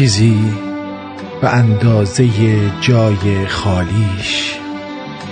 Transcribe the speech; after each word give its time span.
چیزی 0.00 0.52
به 1.40 1.48
اندازه 1.48 2.28
جای 2.80 3.46
خالیش. 3.46 4.54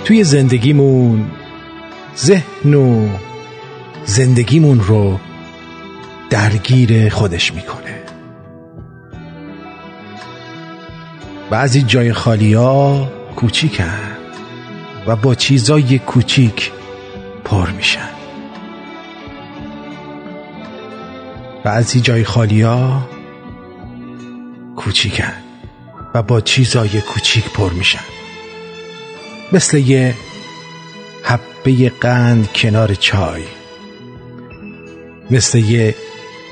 توی 0.05 0.23
زندگیمون 0.23 1.31
ذهن 2.17 2.73
و 2.73 3.09
زندگیمون 4.05 4.79
رو 4.79 5.19
درگیر 6.29 7.09
خودش 7.09 7.53
می‌کنه. 7.53 8.03
بعضی 11.49 11.81
جای 11.81 12.13
خالی 12.13 12.53
ها 12.53 13.07
کوچیکن 13.35 14.17
و 15.07 15.15
با 15.15 15.35
چیزای 15.35 15.99
کوچیک 15.99 16.71
پر 17.43 17.69
میشن. 17.69 18.09
بعضی 21.63 22.01
جای 22.01 22.23
خالی 22.23 22.61
ها 22.61 23.18
کوچیکن 24.89 25.33
و 26.13 26.23
با 26.23 26.41
چیزای 26.41 27.01
کوچیک 27.01 27.49
پر 27.49 27.73
میشن. 27.73 28.03
مثل 29.51 29.77
یه 29.77 30.15
حبه 31.23 31.89
قند 31.89 32.53
کنار 32.53 32.95
چای. 32.95 33.43
مثل 35.31 35.57
یه 35.57 35.95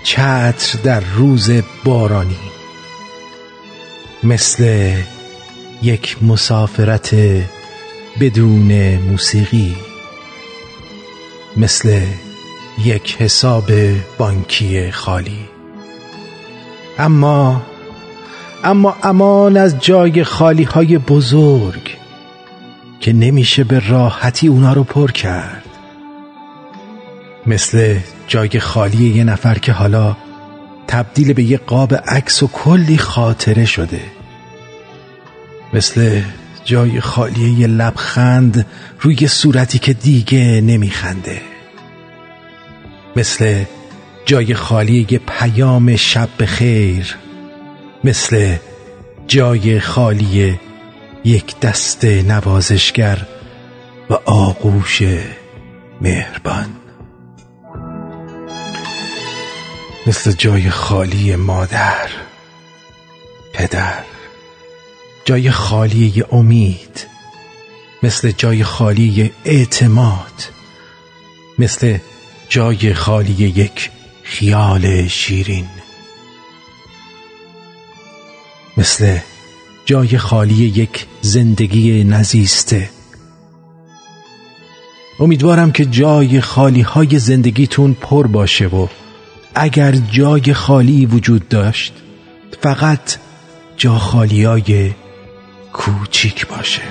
چتر 0.03 0.79
در 0.83 0.99
روز 0.99 1.49
بارانی. 1.83 2.39
مثل 4.23 4.93
یک 5.81 6.23
مسافرت 6.23 7.15
بدون 8.19 8.95
موسیقی. 8.95 9.75
مثل 11.55 12.01
یک 12.85 13.15
حساب 13.19 13.71
بانکی 14.17 14.91
خالی. 14.91 15.45
اما 16.99 17.66
اما 18.63 18.95
امان 19.03 19.57
از 19.57 19.79
جای 19.79 20.23
خالی 20.23 20.63
های 20.63 20.97
بزرگ 20.97 21.97
که 22.99 23.13
نمیشه 23.13 23.63
به 23.63 23.89
راحتی 23.89 24.47
اونا 24.47 24.73
رو 24.73 24.83
پر 24.83 25.11
کرد. 25.11 25.63
مثل 27.47 27.95
جای 28.27 28.59
خالی 28.59 29.03
یه 29.09 29.23
نفر 29.23 29.57
که 29.57 29.71
حالا 29.71 30.15
تبدیل 30.87 31.33
به 31.33 31.43
یه 31.43 31.57
قاب 31.57 31.93
عکس 31.93 32.43
و 32.43 32.47
کلی 32.47 32.97
خاطره 32.97 33.65
شده. 33.65 34.01
مثل 35.73 36.21
جای 36.65 37.01
خالی 37.01 37.49
یه 37.49 37.67
لبخند 37.67 38.65
روی 39.01 39.27
صورتی 39.27 39.79
که 39.79 39.93
دیگه 39.93 40.61
نمیخنده. 40.61 41.41
مثل 43.15 43.63
جای 44.25 44.53
خالی 44.53 45.07
یه 45.09 45.19
پیام 45.27 45.95
شب 45.95 46.45
خیر 46.45 47.17
مثل 48.07 48.55
جای 49.27 49.79
خالی 49.79 50.59
یک 51.23 51.59
دست 51.59 52.05
نوازشگر 52.05 53.25
و 54.09 54.13
آغوش 54.25 55.01
مهربان. 56.01 56.75
مثل 60.07 60.31
جای 60.31 60.69
خالی 60.69 61.35
مادر 61.35 62.09
پدر. 63.53 64.03
جای 65.25 65.51
خالی 65.51 66.23
امید 66.31 67.07
مثل 68.03 68.31
جای 68.31 68.63
خالی 68.63 69.31
اعتماد. 69.45 70.43
مثل 71.59 71.97
جای 72.49 72.93
خالی 72.93 73.33
یک 73.33 73.89
خیال 74.23 75.07
شیرین. 75.07 75.67
مثل 78.77 79.17
جای 79.85 80.17
خالی 80.17 80.53
یک 80.53 81.05
زندگی 81.21 82.03
نزیسته. 82.03 82.89
امیدوارم 85.19 85.71
که 85.71 85.85
جای 85.85 86.41
خالی 86.41 86.81
های 86.81 87.19
زندگیتون 87.19 87.93
پر 87.93 88.27
باشه 88.27 88.67
و 88.67 88.87
اگر 89.55 89.91
جای 89.91 90.53
خالی 90.53 91.05
وجود 91.05 91.47
داشت 91.47 91.93
فقط 92.61 93.17
جا 93.77 93.97
خالی 93.97 94.43
های 94.43 94.91
کوچیک 95.73 96.47
باشه. 96.47 96.81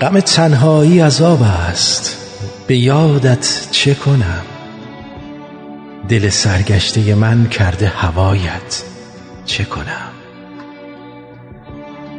غم 0.00 0.20
تنهایی 0.20 1.00
عذاب 1.00 1.42
است. 1.42 2.16
به 2.66 2.76
یادت 2.76 3.68
چه 3.70 3.94
کنم؟ 3.94 4.42
دل 6.08 6.28
سرگشته 6.28 7.14
من 7.14 7.48
کرده 7.48 7.88
هوایت. 7.88 8.82
چه 9.44 9.64
کنم؟ 9.64 10.10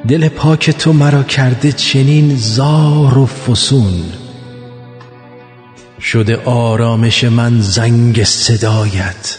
دل 0.07 0.29
پاک 0.29 0.71
تو 0.71 0.93
مرا 0.93 1.23
کرده 1.23 1.71
چنین 1.71 2.35
زار 2.35 3.17
و 3.17 3.25
فسون. 3.25 4.03
شده 6.01 6.37
آرامش 6.45 7.23
من 7.23 7.61
زنگ 7.61 8.23
صدایت. 8.23 9.37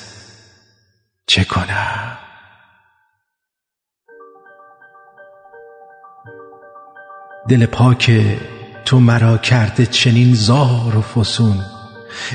چه 1.27 1.45
کنم؟ 1.45 2.19
دل 7.53 7.67
پاک 7.67 8.11
تو 8.85 9.01
مرا 9.01 9.39
کرده 9.39 9.87
چنین 9.87 10.35
زار 10.35 10.97
و 10.97 11.03
فسون. 11.03 11.61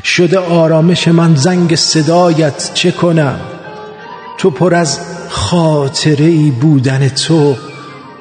شده 0.03 0.39
آرامش 0.39 1.07
من 1.07 1.35
زنگ 1.35 1.75
صدایت 1.75 2.71
چه 2.73 2.91
کنم؟ 2.91 3.39
تو 4.37 4.49
پر 4.49 4.75
از 4.75 4.99
خاطره 5.29 6.25
ای 6.25 6.51
بودن 6.51 7.09
تو 7.09 7.55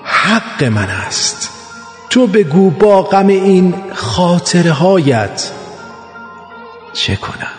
حق 0.04 0.64
من 0.64 0.88
است. 0.88 1.50
تو 2.10 2.26
بگو 2.26 2.70
با 2.70 3.02
غم 3.02 3.26
این 3.26 3.74
خاطره 3.94 4.72
هایت 4.72 5.50
چه 6.92 7.16
کنم؟ 7.16 7.56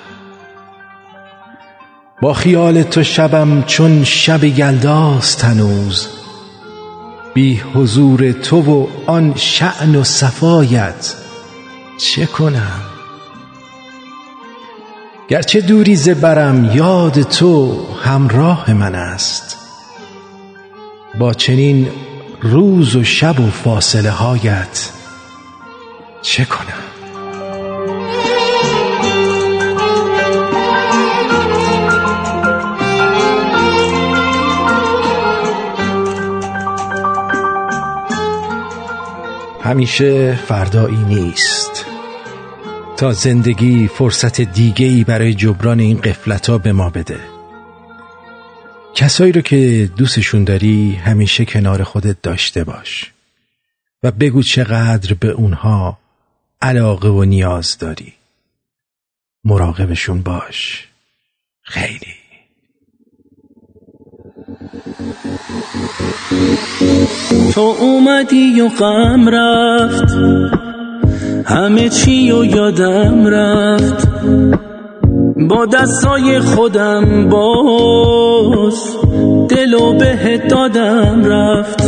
با 2.21 2.33
خیال 2.33 2.83
تو 2.83 3.03
شبم 3.03 3.63
چون 3.63 4.03
شب 4.03 4.43
یلداست 4.43 5.43
هنوز. 5.43 6.26
بی 7.37 7.61
حضور 7.73 8.31
تو 8.31 8.61
و 8.61 8.87
آن 9.05 9.33
شعن 9.35 9.95
و 9.95 10.03
صفایت 10.03 11.13
چه 11.97 12.25
کنم؟ 12.25 12.81
گرچه 15.27 15.61
دوری 15.61 15.95
زبرم 15.95 16.71
یاد 16.75 17.21
تو 17.21 17.85
همراه 18.03 18.73
من 18.73 18.95
است. 18.95 19.57
با 21.19 21.33
چنین 21.33 21.87
روز 22.41 22.95
و 22.95 23.03
شب 23.03 23.39
و 23.39 23.49
فاصله 23.49 24.11
هایت 24.11 24.89
چه 26.21 26.45
کنم؟ 26.45 26.86
همیشه 39.67 40.35
فردایی 40.35 40.97
نیست. 40.97 41.85
تا 42.97 43.13
زندگی 43.13 43.87
فرصت 43.87 44.41
دیگه 44.41 44.85
ای 44.85 45.03
برای 45.03 45.33
جبران 45.33 45.79
این 45.79 46.01
قفلت 46.01 46.49
ها 46.49 46.57
به 46.57 46.71
ما 46.71 46.89
بده. 46.89 47.19
کسایی 48.95 49.31
رو 49.31 49.41
که 49.41 49.91
دوستشون 49.97 50.43
داری 50.43 50.93
همیشه 50.93 51.45
کنار 51.45 51.83
خودت 51.83 52.21
داشته 52.21 52.63
باش 52.63 53.11
و 54.03 54.11
بگو 54.11 54.43
چقدر 54.43 55.13
به 55.13 55.27
اونها 55.27 55.97
علاقه 56.61 57.09
و 57.09 57.23
نیاز 57.23 57.77
داری. 57.77 58.13
مراقبشون 59.43 60.21
باش. 60.21 60.87
خیلی. 61.61 62.15
تو 67.53 67.75
اومدی 67.79 68.61
و 68.61 68.67
غم 68.67 69.29
رفت. 69.29 70.17
همه 71.45 71.89
چی 71.89 72.31
و 72.31 72.45
یادم 72.45 73.27
رفت. 73.27 74.07
با 75.49 75.65
دستای 75.65 76.39
خودم 76.39 77.29
باز 77.29 78.97
دلو 79.49 79.93
به 79.93 80.41
دادم 80.49 81.23
رفت. 81.25 81.83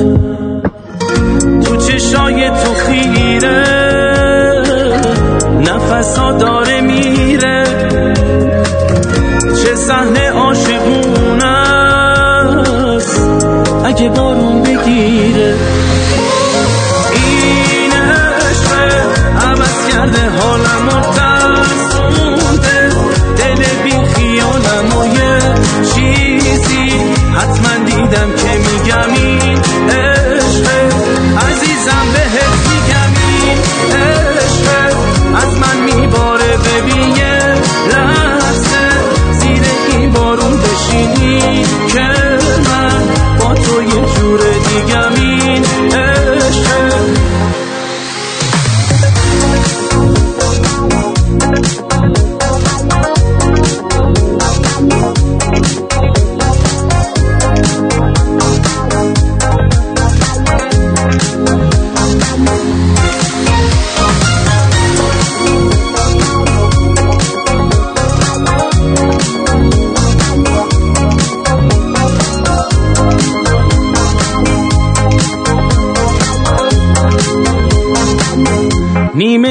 تو 1.64 1.76
چشای 1.76 2.50
تو 2.50 2.74
خیره 2.74 3.64
نفسا 5.62 6.32
داره 6.32 6.82
میره. 6.82 7.64
چه 9.64 9.76
صحنه 9.76 10.30
عاشقون 10.30 10.99
اگه 14.00 14.10
بارون 14.10 14.64
بگیره. 14.64 15.56
این 17.14 17.92
عشق 17.92 18.74
عوض 19.46 19.88
کرده 19.94 20.30
حالم 20.30 20.90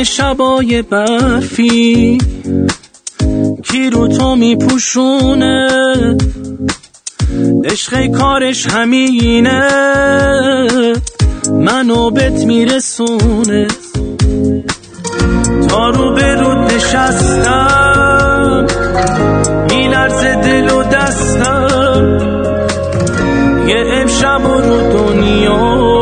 شبای 0.05 0.83
برفی. 0.83 2.19
کی 3.63 3.91
رو 3.91 4.09
تو 4.09 4.37
میپوشونه؟ 4.37 5.69
عشق 7.65 8.07
کارش 8.07 8.67
همینه. 8.67 9.69
منو 11.53 12.11
بت 12.11 12.45
میرسونه. 12.45 13.67
تا 15.69 15.91
رو 15.91 16.15
به 16.15 16.35
رو 16.35 16.65
نشستم 16.65 18.67
میلرزه 19.71 20.35
دل 20.35 20.71
و 20.71 20.83
دستم. 20.83 22.19
یه 23.69 23.85
امشب 23.93 24.47
و 24.47 24.61
رو 24.61 24.93
دنیا. 24.93 25.98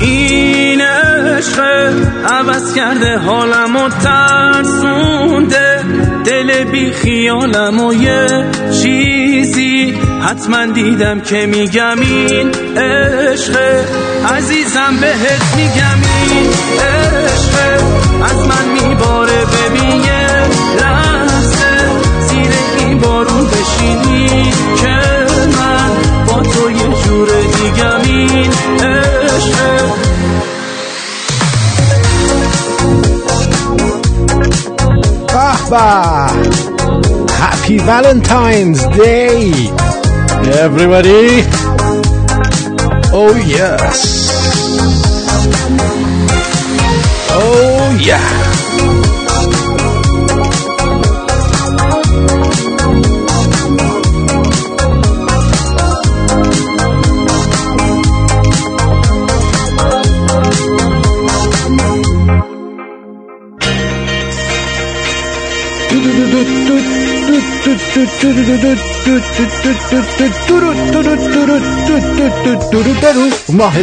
این 0.00 0.80
عشق 0.80 1.60
عوض 2.30 2.74
کرده 2.74 3.18
حالم 3.18 3.76
و 3.76 3.88
ترسونده. 3.88 5.84
دل 6.24 6.64
بی 6.64 6.90
خیالم 6.90 7.80
و 7.80 7.94
یه 7.94 8.44
چیزی 8.82 9.94
حتما 10.22 10.66
دیدم 10.66 11.20
که 11.20 11.46
میگم 11.46 12.00
این 12.00 12.50
عشق. 12.76 13.56
عزیزم 14.34 14.96
بهت 15.00 15.56
میگم 15.56 15.98
این 16.30 16.50
عشق. 16.80 17.82
از 18.24 18.46
من 18.48 18.88
میباره 18.88 19.44
ببین 19.44 20.00
یه 20.00 20.46
لحظه. 20.80 21.90
زیر 22.20 22.52
این 22.78 22.98
بارون 22.98 23.46
بشینی 23.46 24.52
که 24.82 25.26
من 25.58 25.90
با 26.26 26.42
تو 26.42 26.70
یه 26.70 26.88
جور 27.04 27.28
دیگم 27.28 28.00
این 28.04 28.50
Happy 37.62 37.78
Valentine's 37.78 38.84
Day, 38.88 39.52
everybody! 40.60 41.42
Oh, 43.14 43.34
yes! 43.46 44.28
Oh, 47.30 47.98
yeah! 48.02 48.41
ماه 73.48 73.74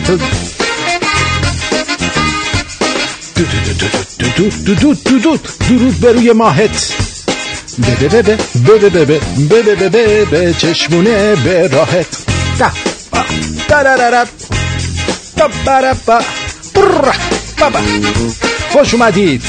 خوش 18.72 18.94
اومدید 18.94 19.44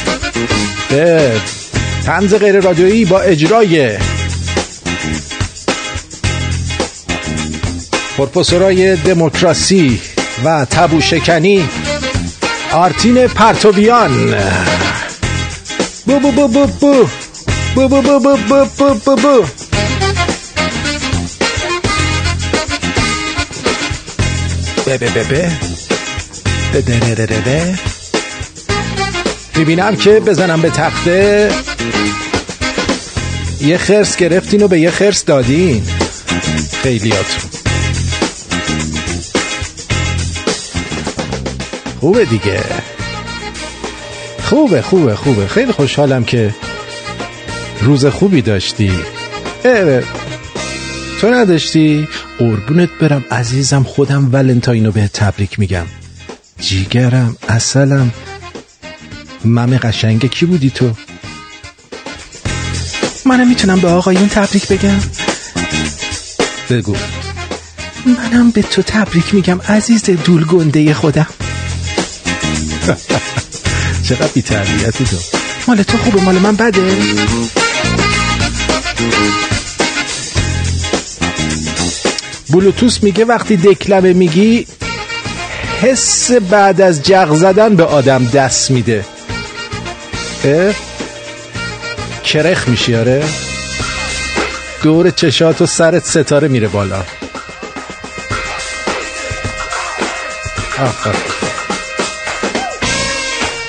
به 0.90 1.32
تنز 2.06 2.34
غیر 2.34 2.60
رادیویی 2.60 3.04
با 3.04 3.20
اجرای 3.20 3.98
پروفسورای 8.20 8.96
دموکراسی 8.96 10.00
و 10.44 10.64
تبو 10.64 11.00
شکنی 11.00 11.68
آرتین 12.72 13.26
پرتویان 13.26 14.34
بو 16.06 16.20
بو 16.20 16.32
بو 16.32 16.48
بو 16.48 16.66
بو. 16.66 17.08
بو 17.74 17.88
بو 17.88 18.02
بو 18.02 18.18
بو 18.18 18.36
بو 18.36 18.64
بو 18.78 18.94
بو 18.94 19.16
بو. 19.16 19.44
می‌بینم 29.56 29.96
که 29.96 30.10
بزنم 30.10 30.60
به 30.60 30.70
تخته. 30.70 31.50
یه 33.60 33.78
خرس 33.78 34.16
گرفتین 34.16 34.62
و 34.62 34.68
به 34.68 34.80
یه 34.80 34.90
خرس 34.90 35.24
دادین. 35.24 35.82
خیلیاتون. 36.82 37.49
خوبه 42.00 42.24
دیگه. 42.24 42.60
خوبه 44.42 44.82
خوبه 44.82 45.16
خوبه. 45.16 45.46
خیلی 45.46 45.72
خوشحالم 45.72 46.24
که 46.24 46.54
روز 47.82 48.06
خوبی 48.06 48.42
داشتی. 48.42 48.92
اه 49.64 50.02
تو 51.20 51.30
نداشتی؟ 51.30 52.08
قربونت 52.38 52.88
برم 53.00 53.24
عزیزم 53.30 53.82
خودم 53.82 54.32
ولنتاینو 54.32 54.92
به 54.92 55.08
تبریک 55.08 55.58
میگم. 55.58 55.86
جیگرم 56.60 57.36
اصلم. 57.48 58.10
ممه 59.44 59.78
قشنگه. 59.78 60.28
کی 60.28 60.46
بودی 60.46 60.70
تو؟ 60.70 60.90
منم 63.26 63.48
می‌تونم 63.48 63.80
به 63.80 63.88
آقایون 63.88 64.28
تبریک 64.28 64.68
بگم؟ 64.68 65.00
بگو. 66.70 66.96
منم 68.06 68.50
به 68.50 68.62
تو 68.62 68.82
تبریک 68.82 69.34
میگم 69.34 69.60
عزیز 69.68 70.04
دول 70.04 70.44
گنده 70.44 70.94
خودم. 70.94 71.26
چقدر 74.08 74.28
بی 74.34 74.42
تربیتی 74.42 75.04
تو. 75.04 75.16
مال 75.68 75.82
تو 75.82 75.98
خوبه 75.98 76.20
مال 76.20 76.38
من 76.38 76.56
بده. 76.56 76.96
بلوتوس 82.50 83.02
میگه 83.02 83.24
وقتی 83.24 83.56
دکلمه 83.56 84.12
میگی 84.12 84.66
حس 85.80 86.32
بعد 86.32 86.80
از 86.80 87.02
جغ 87.02 87.34
زدن 87.34 87.76
به 87.76 87.84
آدم 87.84 88.24
دست 88.24 88.70
میده؟ 88.70 89.04
کرخ 92.24 92.68
میشی 92.68 92.96
آره؟ 92.96 93.24
دور 94.82 95.10
چشات 95.10 95.62
و 95.62 95.66
سرت 95.66 96.04
ستاره 96.04 96.48
میره 96.48 96.68
بالا. 96.68 97.02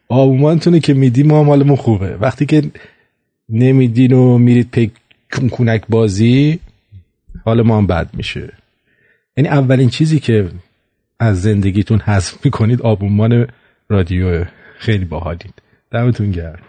آبونبانتونه 0.08 0.80
که 0.80 0.94
میدی 0.94 1.24
ما 1.24 1.44
مالمون 1.44 1.76
خوبه. 1.76 2.16
وقتی 2.18 2.46
که 2.46 2.64
نمیدین 3.50 4.14
و 4.14 4.38
میرید 4.38 4.72
پی 4.72 4.92
کونک 5.52 5.84
بازی 5.90 6.60
حال 7.46 7.62
ما 7.62 7.78
هم 7.78 7.88
بد 7.88 8.10
میشه. 8.14 8.54
یعنی 9.38 9.50
اولین 9.50 9.90
چیزی 9.90 10.20
که 10.20 10.50
از 11.20 11.42
زندگیتون 11.42 12.00
حذف 12.00 12.46
می‌کنید 12.46 12.82
آبونمان 12.82 13.48
رادیو. 13.90 14.46
خیلی 14.80 15.06
باحالید. 15.06 15.54
دمتون 15.92 16.32
گرم. 16.32 16.60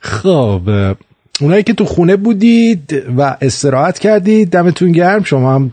خب 0.00 0.70
اونایی 1.40 1.62
که 1.62 1.72
تو 1.72 1.84
خونه 1.84 2.16
بودید 2.16 3.04
و 3.16 3.36
استراحت 3.40 3.98
کردید 3.98 4.50
دمتون 4.50 4.92
گرم. 4.92 5.24
شما 5.24 5.54
هم 5.54 5.72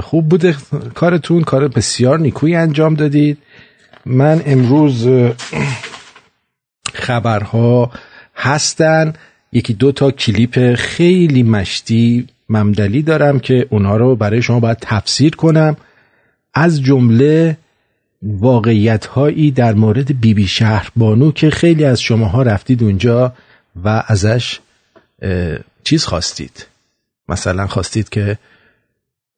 خوب 0.00 0.28
بوده 0.28 0.56
کارتون. 0.94 1.42
کار 1.42 1.68
بسیار 1.68 2.18
نیکویی 2.18 2.54
انجام 2.54 2.94
دادید. 2.94 3.38
من 4.06 4.42
امروز 4.46 5.08
خبرها 6.94 7.90
هستن. 8.36 9.12
یکی 9.56 9.74
دو 9.74 9.92
تا 9.92 10.10
کلیپ 10.10 10.74
خیلی 10.74 11.42
مشتی 11.42 12.26
ممدلی 12.48 13.02
دارم 13.02 13.40
که 13.40 13.66
اونها 13.70 13.96
رو 13.96 14.16
برای 14.16 14.42
شما 14.42 14.60
باید 14.60 14.78
تفسیر 14.80 15.36
کنم. 15.36 15.76
از 16.54 16.82
جمله 16.82 17.56
واقعیت 18.22 19.06
هایی 19.06 19.50
در 19.50 19.74
مورد 19.74 20.06
بیبی 20.06 20.34
بی 20.34 20.46
شهر 20.46 20.90
بانو 20.96 21.32
که 21.32 21.50
خیلی 21.50 21.84
از 21.84 22.00
شماها 22.00 22.42
رفتید 22.42 22.82
اونجا 22.82 23.32
و 23.84 24.04
ازش 24.06 24.60
چیز 25.84 26.04
خواستید. 26.04 26.66
مثلا 27.28 27.66
خواستید 27.66 28.08
که 28.08 28.38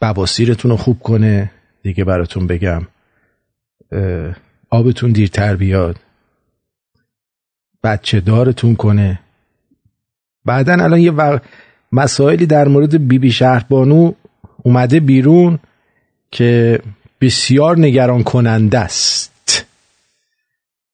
بواسیرتون 0.01 0.71
رو 0.71 0.77
خوب 0.77 1.01
کنه 1.01 1.51
دیگه 1.83 2.05
براتون 2.05 2.47
بگم 2.47 2.83
آبتون 4.71 5.13
دیرتر 5.13 5.57
بیاد 5.57 5.97
بچه 7.83 8.21
دارتون 8.21 8.77
کنه. 8.77 9.21
بعدا 10.49 10.73
الان 10.73 11.01
یه 11.01 11.13
مسائلی 11.93 12.47
در 12.47 12.69
مورد 12.69 12.93
بیبی 12.97 13.19
بی 13.19 13.33
شهربانو 13.33 14.13
اومده 14.63 15.01
بیرون 15.01 15.59
که 16.31 16.81
بسیار 17.21 17.79
نگران 17.79 18.23
کننده 18.23 18.79
است. 18.79 19.65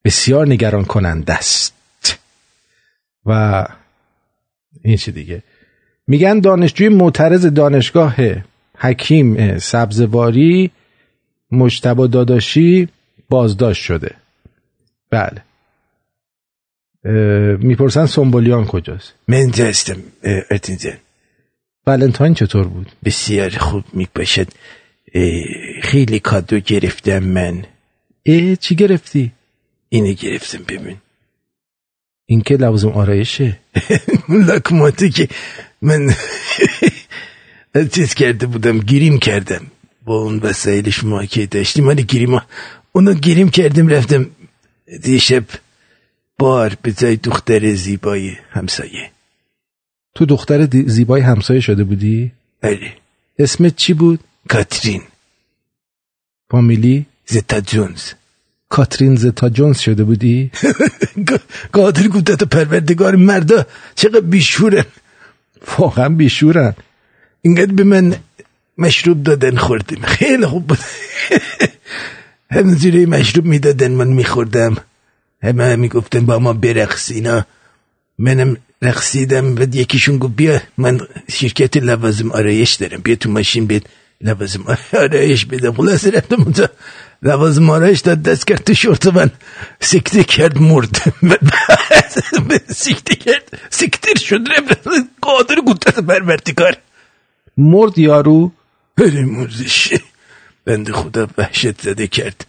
بسیار 0.05 0.49
نگران 0.49 0.85
کننده 0.85 1.33
است. 1.35 1.75
و 3.27 3.65
این 4.83 4.97
چی 4.97 5.13
دیگه؟ 5.13 5.43
میگن 6.07 6.41
دانشجوی 6.41 6.89
معترض 6.89 7.47
دانشگاه 7.47 8.17
حکیم 8.79 9.59
سبزواری 9.59 10.71
مجتبا 11.51 12.07
داداشی 12.07 12.89
بازداشت 13.29 13.83
شده. 13.83 14.15
بله. 15.11 15.43
می‌پرسن 17.59 18.07
سنبولیان 18.07 18.65
کجاست؟ 18.65 19.13
من 19.29 19.51
هستم 19.51 19.97
ارتینزن 20.51 20.99
ولنتاین 21.87 22.35
چطور 22.35 22.67
بود؟ 22.67 22.93
بسیار 23.05 23.51
خوب 23.51 23.85
می‌باشد 23.93 24.49
خیلی 25.83 26.19
کادو 26.21 26.59
گرفتم 26.61 27.19
من. 27.19 27.65
اه 28.27 28.57
چی 28.57 28.75
گرفتی؟ 28.75 29.33
اینه 29.89 30.13
گرفتم 30.13 30.63
ببین. 30.69 30.97
این 32.27 32.41
که 32.41 32.57
لوازم 32.57 32.89
آرایشه. 32.89 33.59
لکماته 34.49 35.11
که 35.11 35.29
من 35.83 36.15
چیز 37.95 38.15
کرده 38.15 38.47
بودم 38.47 38.79
گیریم 38.79 39.19
کردم. 39.19 39.67
با 40.05 40.17
اون 40.17 40.39
وسایل 40.39 40.91
شما 40.91 41.25
که 41.25 41.47
داشتیم 41.47 41.89
ولی 41.89 42.03
گیریم. 42.03 42.41
اونو 42.93 43.15
گیریم 43.15 43.51
کردیم 43.51 43.89
رفتم 43.89 44.31
دیشب 45.03 45.45
بار 46.45 46.77
به 46.83 46.93
جای 46.93 47.17
دختر 47.17 47.75
زیبای 47.75 48.33
همسایه. 48.51 49.11
تو 50.15 50.27
دختر 50.27 50.69
زیبای 50.87 51.23
همسایه 51.23 51.61
شده 51.61 51.85
بودی؟ 51.85 52.33
بله. 52.61 52.93
اسمت 53.39 53.77
چی 53.77 53.95
بود؟ 53.95 54.21
کاترین. 54.49 55.03
فامیلی؟ 56.51 57.07
زتا 57.27 57.61
جونز. 57.61 58.03
کاترین 58.69 59.17
زتا 59.17 59.49
جونز 59.49 59.79
شده 59.79 60.05
بودی؟ 60.05 60.51
قادر 61.77 62.09
گفتت 62.09 62.45
پروردگار 62.45 63.17
مردا 63.17 63.67
چقدر 63.95 64.21
بیشورن. 64.21 64.85
واقعا 65.79 66.09
بیشورن. 66.09 66.75
اینقدر 67.43 67.73
به 67.73 67.85
من 67.85 68.17
مشروب 68.79 69.23
دادن 69.23 69.57
خوردیم 69.57 70.03
خیلی 70.03 70.47
خوب 70.47 70.67
بود. 70.67 70.79
همینجوری 72.57 73.07
مشروب 73.07 73.45
می‌دادن 73.45 73.93
من 73.93 74.09
میخوردم. 74.09 74.77
همه 75.45 75.77
می‌گفتن 75.77 76.27
با 76.27 76.39
ما 76.39 76.53
برقص 76.53 77.11
اینا 77.11 77.47
منم 78.19 78.57
رقصیدم 78.83 79.57
و 79.57 79.63
یکیشون 79.77 80.19
گفت 80.19 80.37
بیا 80.37 80.61
من 80.79 81.01
شرکت 81.31 81.77
لوازم 81.77 82.33
آرایش 82.33 82.75
دارم. 82.75 83.01
بیا 83.03 83.17
تو 83.17 83.31
ماشین 83.31 83.67
بیت 83.67 83.83
لوازم 84.21 84.65
آرایش 84.93 85.45
بدم 85.47 85.73
خلاص 85.73 86.07
رفتم 86.07 86.43
اونجا. 86.43 86.69
لوازم 87.23 87.71
آرایش 87.71 88.01
داد 88.01 88.23
دست 88.23 88.47
کرد 88.47 88.65
تو 88.65 88.75
شورت 88.75 89.07
من. 89.07 89.31
سکته 89.81 90.25
کرد 90.25 90.59
مرد. 90.59 90.97
سکته 92.85 93.15
کرد 93.15 93.61
سکتر 93.71 94.19
شد. 94.19 94.41
رفت 94.51 94.89
قادر 95.23 95.57
گوتت 95.67 96.01
برورتی 96.01 96.53
کار. 96.53 96.77
مرد 97.57 97.99
یارو. 97.99 98.53
آره 98.99 99.23
مردش 99.25 99.95
بند 100.65 100.91
خدا 100.91 101.29
وحشت 101.39 101.83
زده 101.83 102.07
کرد. 102.07 102.47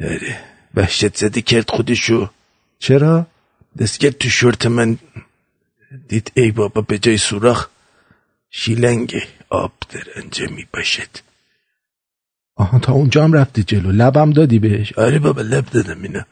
آره 0.00 0.51
وحشت 0.74 1.16
زده 1.16 1.42
کرد 1.42 1.70
خودشو. 1.70 2.30
چرا؟ 2.78 3.26
دست 3.78 4.00
کرد 4.00 4.18
تو 4.18 4.28
شورت 4.28 4.66
من. 4.66 4.98
دید 6.08 6.32
ای 6.34 6.50
بابا 6.50 6.80
به 6.80 6.98
جای 6.98 7.18
سوراخ 7.18 7.68
شیلنگ 8.50 9.22
آب 9.48 9.72
در 9.90 10.04
انجا 10.16 10.46
می 10.46 10.66
باشد 10.74 11.08
آها 12.56 12.78
تا 12.78 12.92
اونجا 12.92 13.24
هم 13.24 13.32
رفتی 13.32 13.62
جلو. 13.62 13.92
لبم 13.92 14.30
دادی 14.30 14.58
بهش. 14.58 14.92
آره 14.92 15.18
بابا 15.18 15.42
لب 15.42 15.66
دادم 15.66 16.02
اینا. 16.02 16.24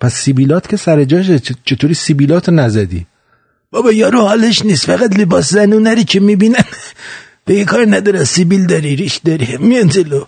پس 0.00 0.14
سیبیلات 0.14 0.68
که 0.68 0.76
سر 0.76 1.04
جاشه 1.04 1.38
چطوری 1.38 1.94
سیبیلات 1.94 2.48
نزدی؟ 2.48 3.06
بابا 3.70 3.92
یارو 3.92 4.20
حالش 4.20 4.62
نیست. 4.62 4.86
فقط 4.86 5.18
لباس 5.18 5.50
زنونری 5.50 6.04
که 6.04 6.20
می‌بینن. 6.20 6.64
به 7.44 7.64
کار 7.64 7.86
نداره. 7.90 8.24
سیبیل 8.24 8.66
داری 8.66 8.96
ریش 8.96 9.16
داری. 9.16 9.56
میان 9.56 9.88
جلو. 9.88 10.24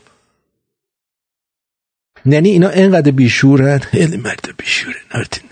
یعنی 2.27 2.49
اینا 2.51 2.69
اینقدر 2.69 3.11
بیشورن 3.11 3.79
خیلی 3.79 4.17
مرد 4.17 4.55
بیشورن 4.59 4.95
آرتین 5.15 5.51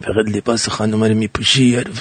فقط 0.00 0.36
لباس 0.36 0.68
خانم 0.68 1.04
رو 1.04 1.14
میپوشی 1.14 1.64
یارو. 1.64 1.92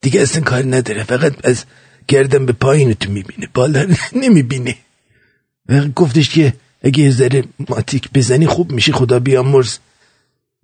دیگه 0.00 0.20
اصلا 0.20 0.42
کار 0.42 0.62
نداره 0.76 1.04
فقط 1.04 1.46
از 1.46 1.64
گردن 2.08 2.46
به 2.46 2.52
پایین 2.52 2.94
تو 2.94 3.10
می‌بینه 3.10 3.48
بالا 3.54 3.86
نمی‌بینه. 4.22 4.76
گفتش 5.96 6.28
که 6.30 6.54
اگه 6.82 7.04
یه 7.04 7.10
ذره 7.10 7.44
ماتیک 7.68 8.10
بزنی 8.14 8.46
خوب 8.46 8.72
میشی 8.72 8.92
خدا 8.92 9.18
بیامرز 9.18 9.78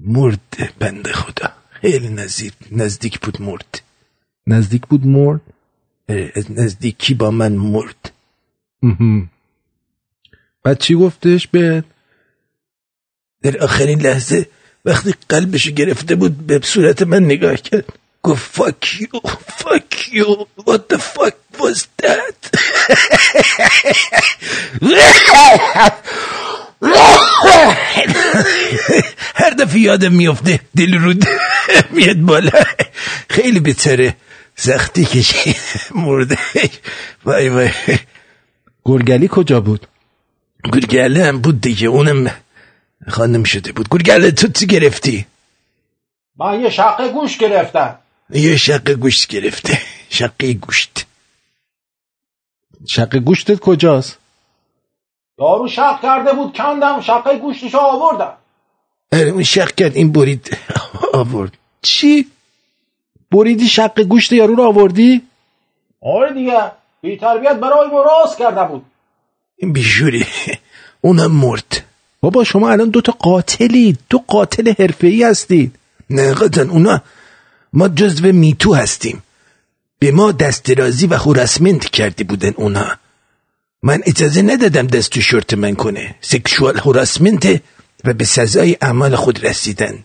مرد 0.00 0.73
بنده 0.78 1.12
خدا. 1.12 1.52
خیلی 1.70 2.09
نزدیک 2.09 2.52
نزدیک 2.73 3.20
بود 3.20 3.42
مرد. 3.42 3.82
نزدیک 4.47 4.87
بود 4.87 5.06
مرد؟ 5.06 5.40
از 6.35 6.50
نزدیکی 6.50 7.14
با 7.14 7.30
من 7.30 7.52
مرد. 7.52 8.12
بعد 10.64 10.78
چی 10.78 10.94
گفتش 10.94 11.47
به 11.47 11.85
در 13.42 13.59
آخرین 13.59 14.00
لحظه 14.02 14.47
وقتی 14.85 15.14
قلبشو 15.28 15.70
گرفته 15.70 16.14
بود 16.14 16.47
به 16.47 16.61
صورت 16.64 17.02
من 17.02 17.25
نگاه 17.25 17.56
کرد. 17.56 17.85
گفت 18.23 18.56
fuck 18.56 18.87
you 18.87 19.20
fuck 19.62 20.12
you 20.12 20.47
what 20.66 20.80
the 20.92 20.99
fuck 20.99 21.37
was 21.59 21.87
that? 22.02 22.40
هر 29.35 29.50
دفعه 29.50 29.80
یادم 29.80 30.12
میفته 30.12 30.61
دل 30.76 30.94
رود 30.94 31.25
میاد 31.90 32.16
بالا. 32.16 32.50
خیلی 33.30 33.61
بتره 33.61 34.16
سختی 34.56 35.04
کشید 35.04 35.56
مرده. 35.94 36.38
وای 37.25 37.49
وای. 37.49 37.70
گرگلی 38.85 39.28
کجا 39.30 39.60
بود؟ 39.60 39.86
گرگله 40.73 41.25
هم 41.25 41.41
بود 41.41 41.60
دیگه 41.60 41.88
اونم 41.88 42.30
خانم 43.08 43.45
شده 43.45 43.73
بود. 43.73 43.89
گرگله 43.89 44.30
تو 44.30 44.49
چی 44.49 44.67
گرفتی؟ 44.67 45.26
من 46.36 46.60
یه 46.60 46.71
شقه 46.71 47.08
گوش 47.08 47.39
گرفتم. 47.39 47.99
یه 48.30 48.56
شقه 48.56 48.95
گوشت 48.95 49.28
گرفته. 49.28 49.78
شقه 50.19 50.52
گوشت. 50.52 51.06
شقه 52.89 53.19
گوشتت 53.21 53.60
کجاست؟ 53.60 54.19
دارو 55.39 55.69
شق 55.69 56.00
کرده 56.02 56.32
بود 56.32 56.56
کندم 56.56 57.00
شقه 57.00 57.39
گوشتشو 57.39 57.78
آوردم. 57.78 58.32
اره 59.13 59.30
اون 59.30 59.43
شق 59.43 59.75
کرد 59.75 59.97
این 59.97 60.13
برید. 60.13 60.56
آورد. 61.15 61.52
چی؟ 61.82 62.26
بریدی 63.30 63.69
شق 63.69 64.02
گوشت 64.02 64.32
یارو 64.32 64.54
رو 64.54 64.63
آوردی؟ 64.63 65.23
آره 66.02 66.34
دیگه 66.34 66.73
بی 67.00 67.17
تربیت 67.17 67.52
برای 67.56 67.89
ما 67.89 68.02
راست 68.02 68.39
کرده 68.39 68.65
بود. 68.65 68.84
این 69.56 69.73
بیشوری 69.73 70.26
اونم 71.00 71.32
مرد. 71.32 71.90
بابا 72.21 72.45
شما 72.45 72.71
الان 72.71 72.91
دوتا 72.91 73.13
قاتلید 73.13 73.99
دو 74.11 74.19
قاتل 74.26 74.75
حرفه‌ای 74.78 75.23
هستید. 75.23 75.76
نه 76.11 76.35
قطعا 76.35 76.65
اونا 76.65 77.02
ما 77.73 77.89
جزو 77.89 78.33
میتو 78.33 78.75
هستیم. 78.75 79.23
به 79.99 80.13
ما 80.13 80.33
دسترازی 80.33 81.06
و 81.06 81.19
خورسمنت 81.19 81.85
کردی 81.85 82.25
بودن 82.25 82.52
اونا. 82.56 82.97
من 83.83 84.00
اجازه 84.06 84.43
ندادم 84.43 84.87
دست 84.87 85.11
تو 85.11 85.21
شورت 85.21 85.54
من 85.54 85.75
کنه. 85.75 86.15
سکشوال 86.21 86.78
خورسمنت 86.78 87.63
و 88.04 88.13
به 88.13 88.25
سزای 88.25 88.76
اعمال 88.83 89.17
خود 89.17 89.47
رسیدن. 89.47 90.04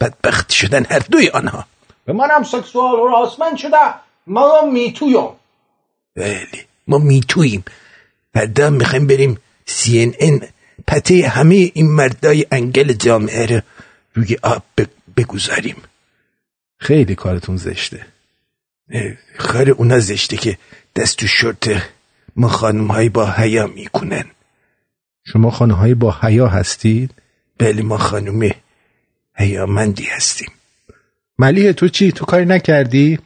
بدبخت 0.00 0.52
شدن 0.52 0.84
هر 0.90 0.98
دوی 0.98 1.28
آنها. 1.28 1.64
به 2.04 2.12
منم 2.12 2.42
سکسوال 2.42 3.00
هراسمنت 3.00 3.56
شده. 3.56 3.94
منم 4.26 4.72
میتویم 4.72 5.28
بله 6.16 6.46
ما 6.88 6.98
میتوییم. 6.98 7.64
فردا 8.34 8.70
می‌خوایم 8.70 9.06
بریم 9.06 9.38
سی 9.66 10.02
ان 10.02 10.14
ان 10.18 10.40
پته 10.86 11.28
همه 11.28 11.54
این 11.74 11.90
مردای 11.90 12.46
انگل 12.50 12.92
جامعه 12.92 13.46
رو 13.46 13.60
روی 14.14 14.36
آب 14.42 14.64
بگذاریم 15.16 15.76
خیلی 16.78 17.14
کارتون 17.14 17.56
زشته 17.56 18.06
خار 19.38 19.70
اونا 19.70 19.98
زشته 19.98 20.36
که 20.36 20.58
دست 20.96 21.16
تو 21.16 21.26
شورت 21.26 21.90
ما 22.36 22.48
خانم 22.48 22.86
های 22.86 23.08
با 23.08 23.30
حیا 23.30 23.66
می‌کنن 23.66 24.24
شما 25.24 25.50
خانم 25.50 25.74
های 25.74 25.94
با 25.94 26.16
حیا 26.22 26.46
هستید؟ 26.48 27.10
بله 27.58 27.82
ما 27.82 27.98
خانم 27.98 28.50
حیامندی 29.34 30.04
هستیم 30.04 30.48
ملیه 31.38 31.72
تو 31.72 31.88
چی؟ 31.88 32.12
تو 32.12 32.24
کاری 32.24 32.44
نکردی؟ 32.44 33.18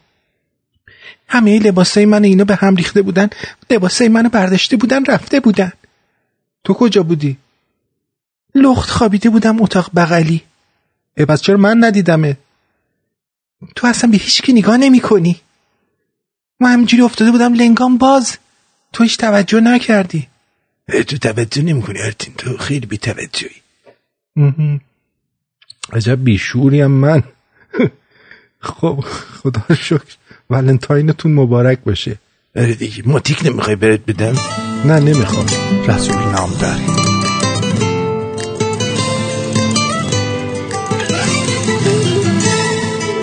همه 1.28 1.58
لباسای 1.58 2.06
من 2.06 2.24
اینو 2.24 2.44
به 2.44 2.54
هم 2.54 2.76
ریخته 2.76 3.02
بودن 3.02 3.28
لباسای 3.70 4.08
منو 4.08 4.28
برداشته 4.28 4.76
بودن 4.76 5.04
رفته 5.04 5.40
بودن 5.40 5.72
تو 6.64 6.74
کجا 6.74 7.02
بودی؟ 7.02 7.36
لخت 8.54 8.90
خوابیده 8.90 9.30
بودم 9.30 9.62
اتاق 9.62 9.90
بغلی. 9.96 10.42
ای 11.16 11.24
پس 11.24 11.40
چرا 11.40 11.56
من 11.56 11.84
ندیدمه؟ 11.84 12.36
تو 13.76 13.86
اصلا 13.86 14.10
به 14.10 14.16
هیچ 14.16 14.42
کی 14.42 14.52
نگاه 14.52 14.76
نمی 14.76 15.00
کنی 15.00 15.40
من 16.60 16.72
همینجوری 16.72 17.02
افتاده 17.02 17.30
بودم 17.30 17.54
لنگام 17.54 17.98
باز. 17.98 18.38
تو 18.92 19.02
هیچ 19.02 19.18
توجه 19.18 19.60
نکردی. 19.60 20.28
تو 21.08 21.18
توجه 21.18 21.62
نمی 21.62 21.82
کنی 21.82 22.00
ارتین 22.00 22.34
تو 22.34 22.56
خیلی 22.56 22.86
بی 22.86 22.98
توجهی 22.98 23.50
عجب 25.92 26.24
بیشوریم 26.24 26.90
من. 26.90 27.22
خب 28.60 29.04
خدا 29.42 29.74
شکر. 29.74 30.16
ولنتاینتون 30.50 31.34
مبارک 31.34 31.78
باشه. 31.78 32.18
آره 32.56 32.74
دیگه 32.74 33.08
ماتیک 33.08 33.46
نمی‌خوای 33.46 33.76
برات 33.76 34.00
بدم؟ 34.06 34.36
نه 34.84 35.00
نمی‌خوام. 35.00 35.46
رسول 35.88 36.16
نام 36.16 36.50
داری 36.60 37.29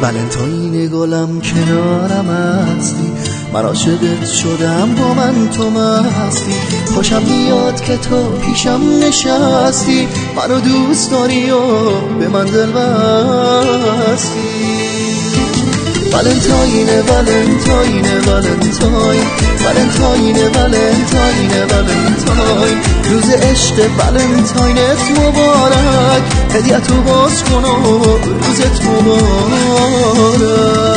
ولنتاین 0.01 0.87
گلم 0.87 1.41
کنارم 1.41 2.29
هستی. 2.29 3.11
من 3.53 3.65
عاشقت 3.65 4.25
شدم 4.25 4.95
با 4.95 5.13
من 5.13 5.49
تو 5.49 5.69
مستی. 5.69 6.53
خوشم 6.95 7.21
میاد 7.21 7.81
که 7.81 7.97
تو 7.97 8.31
پیشم 8.31 8.81
نشستی. 9.03 10.07
منو 10.35 10.59
دوست 10.59 11.11
داری 11.11 11.51
و 11.51 11.59
به 12.19 12.27
من 12.27 12.45
دل 12.45 12.71
بستی 12.71 14.76
ولنتاین 16.13 16.89
ولنتاین 16.89 18.05
ولنتاین 18.27 19.25
ولنتاین 19.65 20.37
ولنتاین 20.55 21.51
ولنتاین 21.71 22.77
روز 23.09 23.29
عشق 23.29 23.75
ولنتاینت 23.97 25.01
مبارک. 25.19 26.23
هدیتو 26.53 27.01
باز 27.01 27.43
کن 27.43 27.65
و 27.65 28.17
روزت 28.23 28.85
مبارک. 28.85 30.96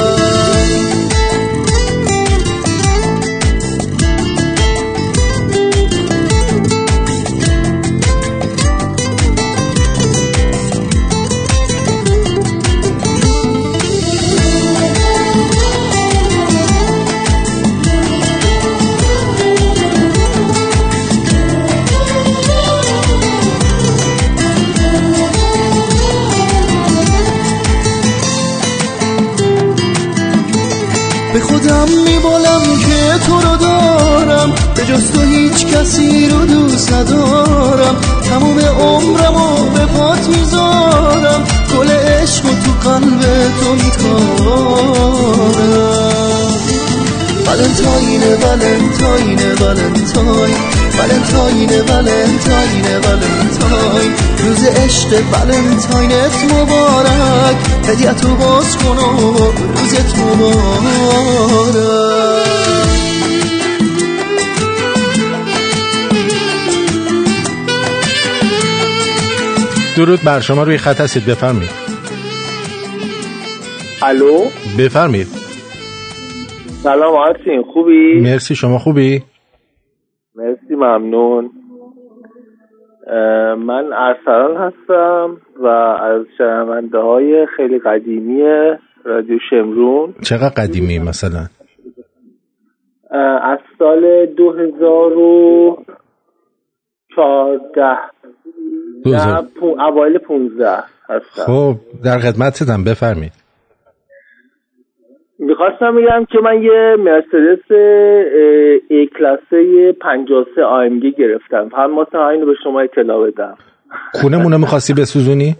ندارم. 36.92 37.96
تموم 38.28 38.58
عمرم 38.58 39.36
و 39.36 39.70
به 39.74 39.86
پات 39.86 40.28
می‌ذارم. 40.28 41.44
گل 41.76 41.90
عشق 41.90 42.42
تو 42.42 42.90
قلب 42.90 43.22
تو 43.60 43.74
میکارم. 43.74 45.10
ولنتاینه 47.46 48.36
ولنتاینه 48.36 49.54
ولنتاین. 49.54 50.56
ولنتاینه 50.98 51.82
ولنتاینه 51.82 52.98
ولنتاین. 52.98 54.12
روز 54.38 54.64
عشق 54.64 55.10
ولنتاینت 55.32 56.52
مبارک. 56.52 57.56
هدیتو 57.88 58.36
باز 58.36 58.76
کن 58.76 58.98
و 58.98 59.52
روزت 59.76 60.18
مبارک. 60.18 62.49
درود 69.96 70.18
بر 70.26 70.40
شما 70.40 70.62
روی 70.62 70.76
خط 70.78 71.00
هستید. 71.00 71.22
بفرمید 71.22 71.70
الو؟ 74.02 74.44
بفرمید 74.78 75.26
سلام 76.82 77.14
آرتین 77.14 77.62
خوبی؟ 77.62 78.20
مرسی. 78.20 78.54
شما 78.54 78.78
خوبی؟ 78.78 79.22
مرسی 80.34 80.74
ممنون. 80.74 81.50
من 83.58 83.92
ارسلان 83.92 84.56
هستم 84.56 85.40
و 85.62 85.66
از 85.66 86.26
شنونده 86.38 86.98
های 86.98 87.46
خیلی 87.56 87.78
قدیمی 87.78 88.42
رادیو 89.04 89.38
شمرون. 89.50 90.14
چقدر 90.22 90.48
قدیمی 90.48 90.98
مثلا؟ 90.98 91.46
از 93.42 93.58
سال 93.78 94.26
2014 94.26 94.76
دو 97.74 97.96
نه 99.06 99.42
اوایل 99.78 100.18
15 100.18 100.66
هستم. 101.08 101.42
خب 101.46 101.74
در 102.04 102.18
خدمتتم 102.18 102.84
بفرمید 102.84 103.32
می‌خواستم 105.38 105.96
بگم 105.96 106.24
که 106.32 106.38
من 106.44 106.62
یه 106.62 106.96
مرسدس 106.98 107.70
ای 108.90 109.06
کلاسه 109.18 109.92
53 110.00 110.62
AMG 110.62 111.18
گرفتم. 111.18 111.70
هم 111.76 111.96
واسه 111.96 112.18
اینو 112.18 112.46
به 112.46 112.54
شما 112.64 112.80
اطلاع 112.80 113.30
بدم. 113.30 113.56
کونمونو 114.22 114.58
می‌خواستی 114.58 114.94
بسوزونی؟ 114.94 115.56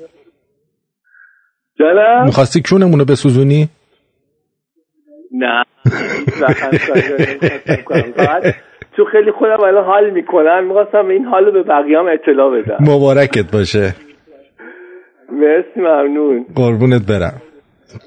جانم 1.78 2.24
می‌خواستی 2.24 2.62
کونمونو 2.70 3.04
بسوزونی؟ 3.04 3.68
نه. 5.32 5.64
تو 9.00 9.06
خیلی 9.06 9.30
خودم 9.30 9.60
الان 9.60 9.84
حال 9.84 10.10
می‌کنن 10.10 10.64
می‌خواستم 10.64 11.08
این 11.08 11.24
حال 11.24 11.44
رو 11.44 11.52
به 11.52 11.62
بقیه 11.62 11.98
هم 11.98 12.06
اطلاع 12.06 12.50
بدم. 12.60 12.76
مبارکت 12.80 13.50
باشه. 13.52 13.94
مرسی 15.32 15.80
ممنون. 15.80 16.46
قربونت 16.56 17.06
برم. 17.06 17.42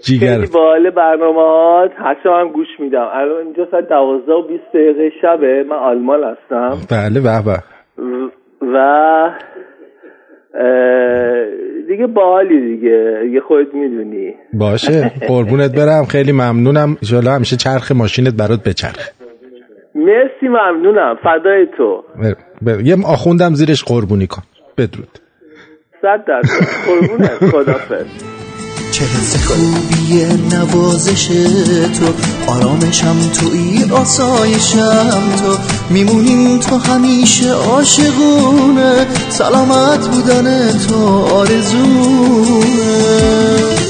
جیگر 0.03 0.35
خیلی 0.35 0.47
باحال 0.47 0.89
برنامه 0.89 1.41
ها 1.41 1.89
حتی 1.95 2.29
هم 2.29 2.49
گوش 2.49 2.67
میدم. 2.79 3.07
الان 3.13 3.45
اینجا 3.45 3.67
ساعت 3.71 3.89
دوازده 3.89 4.31
و 4.33 4.47
20 4.47 4.63
دقیقه 4.73 5.11
شبه. 5.21 5.63
من 5.69 5.75
آلمان 5.75 6.19
هستم. 6.23 6.77
بله 6.91 7.21
به 7.21 7.41
به. 7.45 7.57
و 8.73 9.29
دیگه 11.87 12.07
باحالی 12.07 12.75
دیگه. 12.75 13.19
دیگه 13.23 13.39
خودت 13.39 13.73
می‌دونی. 13.73 14.33
باشه. 14.53 15.11
قربونت 15.27 15.75
برم. 15.75 16.05
خیلی 16.05 16.31
ممنونم. 16.31 16.97
ان 17.13 17.27
همیشه 17.27 17.55
چرخ 17.55 17.91
ماشینت 17.91 18.33
برات 18.39 18.63
بچرخه. 18.69 19.22
مرسی 19.95 20.47
ممنونم. 20.47 21.15
فدای 21.23 21.67
تو. 21.77 22.03
بر- 22.21 22.35
بر- 22.61 22.81
یه 22.81 22.97
آخوندم 23.05 23.53
زیرش 23.53 23.83
قربونی 23.83 24.27
کن. 24.27 24.43
بدرود. 24.77 25.19
صد 26.01 26.25
درصد. 26.27 26.65
قربونت 26.85 27.39
چه 28.91 29.03
حس 29.05 29.47
خوبیه 29.47 30.27
نوازش 30.55 31.27
تو. 31.99 32.05
آرامشم 32.51 33.15
توی 33.39 33.93
آسایشم 33.93 35.35
تو. 35.43 35.57
میمونیم 35.93 36.59
تو 36.59 36.77
همیشه 36.77 37.51
عاشقونه. 37.51 39.05
سلامت 39.29 40.07
بودن 40.07 40.71
تو 40.87 40.95
آرزونه 41.35 42.63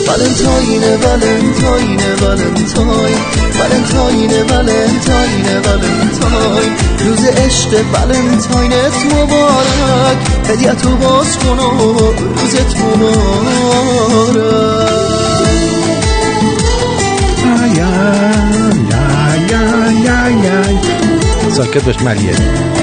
ولنتاینه 0.07 0.97
ولنتاینه 0.97 2.09
ولنتاین 2.21 3.19
ولنتاینه 3.59 4.43
ولنتاینه 4.43 5.55
ولنتاین 5.59 6.71
روز 7.05 7.25
عشق 7.25 7.71
ولنتاینت 7.93 8.95
مبارک 9.13 10.17
هدیتو 10.49 10.95
باز 10.97 11.37
کن 11.37 11.59
و 11.59 12.11
روزت 12.11 12.77
مبارک 12.77 13.93
ساکت 21.57 21.83
باش 21.85 22.01
ملیه 22.01 22.82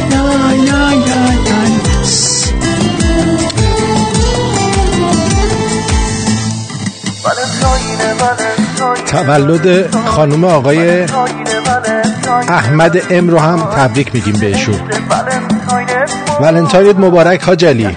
تولد 9.11 9.95
خانم 9.97 10.45
آقای 10.45 11.03
احمد 12.49 13.03
ام 13.11 13.29
رو 13.29 13.39
هم 13.39 13.59
تبریک 13.59 14.15
میگیم 14.15 14.35
بهشون. 14.41 14.81
ولنتاینت 16.41 16.97
مبارک 16.97 17.43
حاجلی 17.43 17.97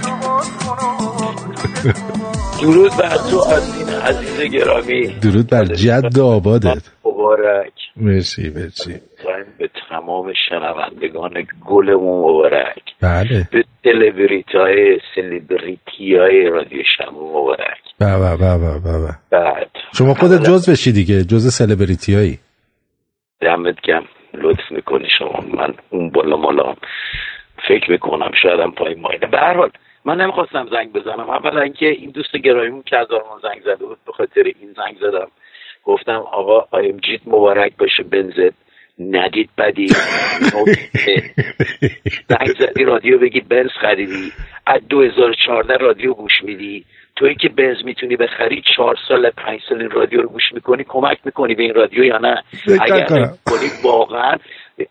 درود 2.62 2.98
بر 2.98 3.18
تو 3.18 3.40
آزین 3.40 3.90
عزیز 3.90 4.52
گرامی. 4.52 5.08
درود 5.08 5.48
بر 5.48 5.66
جد 5.66 6.20
آبادت. 6.20 6.82
مبارک. 7.06 7.74
مرسی 7.96 8.50
مرسی. 8.50 8.96
تمام 10.14 10.34
شنوندگان 10.50 11.48
گلمون 11.66 12.20
مبارک. 12.20 12.84
بله. 13.02 13.48
به 13.52 13.64
سلبریتی 13.84 14.58
های 14.58 15.00
سلبریتی 15.16 16.16
های 16.16 16.50
رادیو 16.50 16.84
شما 16.98 17.42
مبارک 17.42 17.82
به 18.00 18.38
به 18.40 18.58
به. 18.84 19.16
بعد. 19.32 19.72
شما 19.98 20.14
خودت 20.14 20.44
جز 20.44 20.70
بشی 20.70 20.92
دیگه 20.92 21.24
جز 21.24 21.48
سلبریتی 21.48 22.16
هایی 22.16 22.40
دمت 23.42 23.82
گم 23.82 24.04
لطف 24.34 24.72
می‌کنی 24.72 25.08
شما. 25.20 25.40
من 25.54 25.74
اون 25.90 26.10
بالا 26.10 26.38
مالا 26.38 26.76
فکر 27.68 27.92
می‌کنم 27.92 28.32
شاید 28.42 28.60
هم 28.60 28.72
پای 28.72 28.96
ماینه 28.96 29.28
به 29.28 29.38
هر 29.38 29.54
حال 29.54 29.70
من 30.06 30.22
نمی‌خواستم 30.22 30.68
زنگ 30.72 30.94
بزنم. 30.94 31.30
اولا 31.30 31.62
اینکه 31.62 31.86
این 31.86 32.10
دوست 32.10 32.38
گرامیمون 32.38 32.84
که 32.86 32.98
از 32.98 33.08
آرمان 33.12 33.40
زنگ 33.42 33.62
زده 33.62 33.86
بود 33.86 33.98
به 34.06 34.12
خاطر 34.12 34.44
این 34.44 34.74
زنگ 34.76 34.98
زدم. 35.02 35.28
گفتم 35.84 36.24
آقا 36.32 36.66
آیم 36.72 36.98
جیت 36.98 37.22
مبارک 37.26 37.78
باشه 37.78 38.04
بنزت 38.04 38.63
ندید 39.00 39.50
بدی. 39.58 39.88
زنگ 42.30 42.54
زدی 42.60 42.84
رادیو 42.84 43.20
بگی 43.20 43.40
بنز 43.40 43.70
خریدی. 43.82 44.32
از 44.68 44.82
2014 44.90 45.78
رادیو 45.78 46.14
گوش 46.14 46.32
میدی. 46.44 46.86
توی 47.16 47.36
که 47.36 47.50
بنز 47.50 47.78
می‌تونی 47.86 48.16
بخری 48.16 48.64
چهار 48.76 48.96
سال 49.08 49.30
پنج 49.30 49.60
سال 49.70 49.82
این 49.82 49.90
رادیو 49.90 50.22
رو 50.22 50.30
گوش 50.30 50.44
می‌کنی 50.54 50.86
کمک 50.88 51.18
می‌کنی 51.26 51.56
به 51.56 51.64
این 51.64 51.74
رادیو 51.74 52.04
یا 52.04 52.18
نه؟ 52.18 52.44
اگر. 52.82 53.06
کنی 53.46 53.68
واقعا 53.84 54.38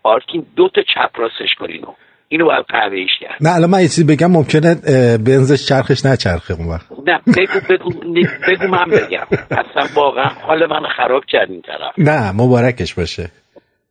آرکین 0.03 0.47
دو 0.57 0.69
تا 0.69 0.83
چپ 0.83 1.21
راستش 1.21 1.55
کنینو 1.59 1.95
اینو. 2.29 2.45
باید 2.45 2.65
قهوه‌ایش 2.69 3.11
کرد. 3.21 3.37
نه 3.41 3.55
الان 3.55 3.71
من 3.71 3.81
یه 3.81 3.88
چیزی 3.88 4.05
بگم 4.05 4.31
ممکنه 4.31 4.75
بنزش 5.19 5.67
چرخش 5.69 6.07
نچرخه 6.07 6.55
اون 6.55 6.69
وقت. 6.69 6.87
نه 7.07 7.21
بگو 7.37 7.61
بگو 7.71 7.91
بگو 8.49 8.67
من 8.67 8.85
بگم. 8.85 9.27
اصلا 9.51 9.88
واقعا 9.95 10.29
حال 10.29 10.67
من 10.67 10.88
خراب 10.97 11.25
کرد 11.29 11.51
این 11.51 11.62
طرف. 11.62 11.93
نه 11.99 12.33
مبارکش 12.33 12.95
باشه. 12.95 13.31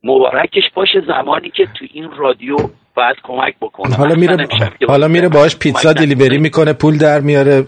مبارکش 0.04 0.62
باشه 0.74 1.00
زمانی 1.06 1.50
که 1.50 1.66
تو 1.78 1.86
این 1.92 2.10
رادیو 2.16 2.56
باید 2.94 3.16
کمک 3.22 3.54
بکنه. 3.60 3.94
حالا 3.94 4.14
میره 4.14 4.48
حالا 4.88 5.08
میره 5.08 5.28
باهاش 5.28 5.58
پیتزا 5.58 5.90
نکنه. 5.90 6.38
می‌کنه 6.38 6.72
پول 6.72 6.98
در 6.98 7.20
میاره 7.20 7.66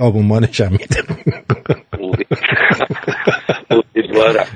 آبونمانش 0.00 0.60
هم 0.60 0.72
میده. 0.72 0.96
امیدوارم. 3.70 4.46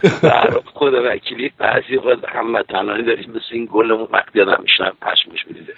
خود 0.75 0.93
وکیلی 0.95 1.51
بعضی 1.59 1.97
وقت 1.97 2.35
هموطنانی 2.35 3.03
داریم 3.05 3.31
مثل 3.31 3.53
این 3.53 3.69
گلمون 3.73 4.09
وقتی 4.13 4.41
آدم 4.41 4.63
میشنم 4.63 4.93
پشمش 5.03 5.47
میریزه. 5.47 5.73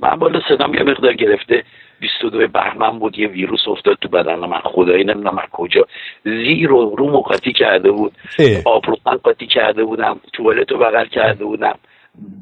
من 0.00 0.16
بالا 0.16 0.40
صدام 0.48 0.74
یه 0.74 0.82
مقدار 0.82 1.12
گرفته. 1.12 1.62
22 2.00 2.48
بهمن 2.48 2.98
بود 2.98 3.18
یه 3.18 3.28
ویروس 3.28 3.68
افتاد 3.68 3.98
تو 4.00 4.08
بدن 4.08 4.34
من 4.34 4.60
خدایی 4.64 5.04
نمی‌دونم 5.04 5.38
از 5.38 5.48
کجا. 5.52 5.86
زیر 6.24 6.72
و 6.72 6.94
رو 6.98 7.20
قاطی 7.20 7.52
کرده 7.52 7.90
بود 7.90 8.12
اه. 8.38 8.62
آبروتن 8.64 9.16
قاطی 9.16 9.46
کرده 9.46 9.84
بودم 9.84 10.20
توالت 10.32 10.72
رو 10.72 10.78
بغل 10.78 11.06
کرده 11.06 11.44
بودم. 11.44 11.78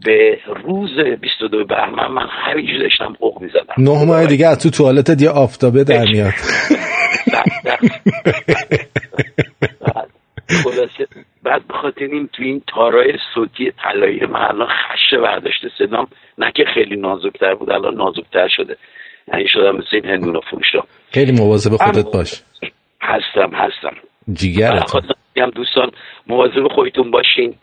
به 0.05 0.39
روز 0.65 0.99
22 1.21 1.65
بهمن 1.65 2.07
من 2.07 2.27
همینجور 2.29 2.79
داشتم 2.79 3.17
اوق 3.19 3.43
می‌زدم. 3.43 3.75
نه 3.79 4.05
ماه 4.05 4.27
دیگه 4.27 4.47
از 4.47 4.63
تو 4.63 4.71
توالتت 4.71 5.23
یه 5.23 5.31
آفتابه 5.31 5.85
در 5.85 6.05
میاد. 6.05 6.33
خلاصه 10.65 11.07
بعد 11.43 11.67
به 11.69 11.75
خاطر 11.75 12.05
این 12.05 12.29
تو 12.33 12.43
این 12.43 12.63
تارای 12.67 13.13
صوتی 13.35 13.73
طلایی 13.83 14.27
من 14.27 14.41
الان 14.41 14.69
خشه 14.69 15.19
برداشته 15.19 15.69
صدام 15.79 16.07
نه 16.39 16.53
که 16.53 16.65
خیلی 16.75 16.97
نازکتر 16.97 17.55
بود 17.55 17.71
الان 17.71 17.95
نازکتر 17.95 18.49
شده. 18.49 18.77
یعنی 19.33 19.49
شدم 19.49 19.77
مثل 19.77 19.89
این 19.93 20.05
هندونه 20.05 20.41
فروشا 20.51 20.81
خیلی 21.13 21.33
مواظب 21.33 21.77
خودت 21.77 22.13
باش. 22.13 22.43
هستم 23.03 23.51
هستم. 23.55 23.97
جیگرت. 24.33 24.93
بگم 25.37 25.51
دوستان 25.51 25.91
مواظب 26.27 26.69
خودتون 26.75 27.11
باشین. 27.11 27.55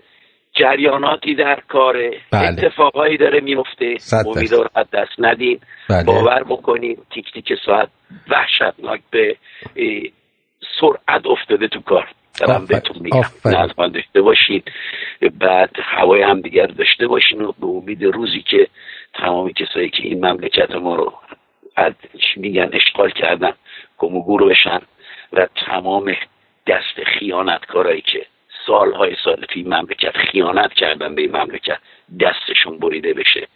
جریاناتی 0.53 1.35
در 1.35 1.59
کاره 1.67 2.11
بله. 2.31 2.47
اتفاقایی 2.47 3.17
داره 3.17 3.39
میفته. 3.39 3.97
صد 3.97 4.17
درصد. 4.25 4.37
امید 4.37 4.53
رو 4.53 4.67
از 4.75 4.85
دست 4.93 5.11
ندین. 5.17 5.59
بله. 5.89 6.03
باور 6.03 6.43
بکنین 6.43 6.97
تیک 7.13 7.25
تیک 7.33 7.53
ساعت 7.65 7.89
وحشتناک 8.29 9.01
به 9.11 9.35
سرعت 10.81 11.25
افتاده 11.25 11.67
تو 11.67 11.81
کار. 11.81 12.07
دارم. 12.39 12.65
بهتون 12.65 12.97
میگم. 13.01 13.21
داشته 13.93 14.21
باشین. 14.21 14.61
بعد 15.39 15.69
هوای 15.83 16.21
هم 16.21 16.41
دیگر 16.41 16.65
داشته 16.65 17.07
باشین 17.07 17.41
و 17.41 17.51
به 17.51 17.67
امید 17.67 18.03
روزی 18.03 18.41
که 18.41 18.67
تمامی 19.13 19.53
کسایی 19.53 19.89
که 19.89 20.03
این 20.03 20.25
مملکت 20.25 20.71
ما 20.71 20.95
رو 20.95 21.13
از 21.75 21.93
چی 22.13 22.39
میگن 22.39 22.69
اشغال 22.73 23.09
کردن 23.09 23.53
گم 23.97 24.15
و 24.15 24.23
گور 24.23 24.49
بشن 24.49 24.81
و 25.33 25.47
تمام 25.65 26.15
دست 26.67 27.03
خیانتکارایی 27.19 28.01
که 28.01 28.25
سالهای 28.67 29.15
سال 29.23 29.45
توی 29.49 29.63
مملکت 29.63 30.17
خیانت 30.31 30.73
کردن 30.73 31.15
به 31.15 31.21
این 31.21 31.35
مملکت 31.35 31.77
دستشون 32.19 32.79
بریده 32.79 33.13
بشه. 33.13 33.47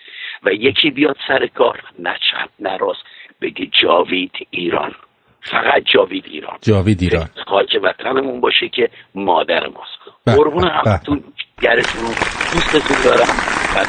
و 0.44 0.54
یکی 0.54 0.90
بیاد 0.90 1.16
سر 1.28 1.48
کار 1.48 1.84
نه 2.00 2.16
چپ 2.32 2.50
نه 2.60 2.78
راست 2.78 3.02
بگه 3.42 3.70
جاوید 3.82 4.32
ایران. 4.50 4.96
فقط 5.42 5.84
جاوید 5.94 6.26
ایران. 6.28 6.58
جاوید 6.62 7.02
ایران. 7.02 7.30
خاک 7.48 7.80
وطنمون 7.84 8.42
باشه 8.42 8.70
که 8.70 8.90
مادر 9.16 9.60
بله، 9.60 9.70
ماست 9.70 10.38
قربون 10.38 10.64
بله. 10.64 10.72
همتون 10.72 11.24
گرتون 11.62 12.10
دوستتون 12.54 12.98
دارم. 13.04 13.28
بعد 13.76 13.88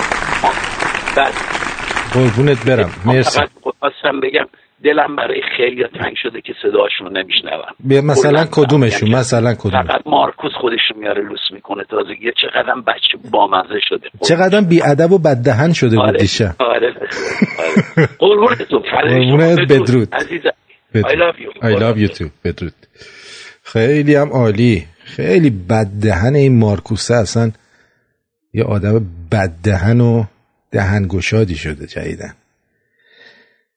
بعد 1.16 1.69
قربونت 2.14 2.66
برم. 2.66 2.90
مرسی. 3.06 3.40
خواستم 3.62 4.20
بگم 4.22 4.46
دلم 4.84 5.16
برای 5.16 5.42
خیلی 5.56 5.84
تنگ 5.98 6.14
شده 6.22 6.40
که 6.40 6.52
صداشون 6.62 7.06
رو 7.06 7.12
نمیشنوم 7.12 8.10
مثلا 8.10 8.46
کدومشون؟ 8.50 9.10
مثلا 9.14 9.54
کدوم؟ 9.54 9.82
فقط 9.82 10.06
مارکوس 10.06 10.52
خودش 10.60 10.78
رو 10.90 11.00
میاره 11.00 11.22
لوس 11.22 11.40
می‌کنه. 11.52 11.84
تازگی 11.90 12.32
چقدر 12.42 12.74
بچه 12.86 13.30
بامزه 13.30 13.80
شده. 13.88 14.08
چقدر 14.28 14.60
بیادب 14.60 15.12
و 15.12 15.18
بددهن 15.18 15.72
شده 15.72 15.98
آره. 15.98 16.28
آره 16.58 16.94
آره. 17.58 18.08
قربونتون. 18.18 18.82
قربونت 19.08 19.58
بدرود. 19.58 20.14
عزیزم. 20.14 20.50
I 20.94 20.98
love 20.98 21.38
you. 21.38 21.62
I 21.62 21.80
love 21.80 21.98
you 21.98 22.18
too. 22.18 22.30
بدرود. 22.44 22.74
خیلی 23.62 24.14
هم 24.14 24.28
عالی. 24.32 24.86
خیلی 25.04 25.50
بددهن 25.50 26.34
این 26.34 26.58
مارکوسه. 26.58 27.14
اصلا 27.14 27.50
یه 28.54 28.64
آدم 28.64 29.06
بددهن 29.32 30.00
و 30.00 30.24
دهنگشادی 30.70 31.54
شده 31.54 31.86
جدیدن 31.86 32.32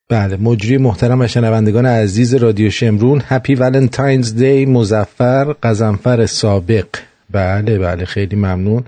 بله 0.09 0.37
مجری 0.37 0.77
محترم 0.77 1.21
و 1.21 1.27
شنوندگان 1.27 1.85
عزیز 1.85 2.35
رادیو 2.35 2.69
شمرون 2.69 3.21
هپی 3.27 3.55
ولنتاینز 3.55 4.35
دی 4.35 4.65
مزفر 4.65 5.55
قزنفر 5.63 6.25
سابق. 6.25 6.87
بله 7.31 7.79
بله 7.79 8.05
خیلی 8.05 8.35
ممنون. 8.35 8.83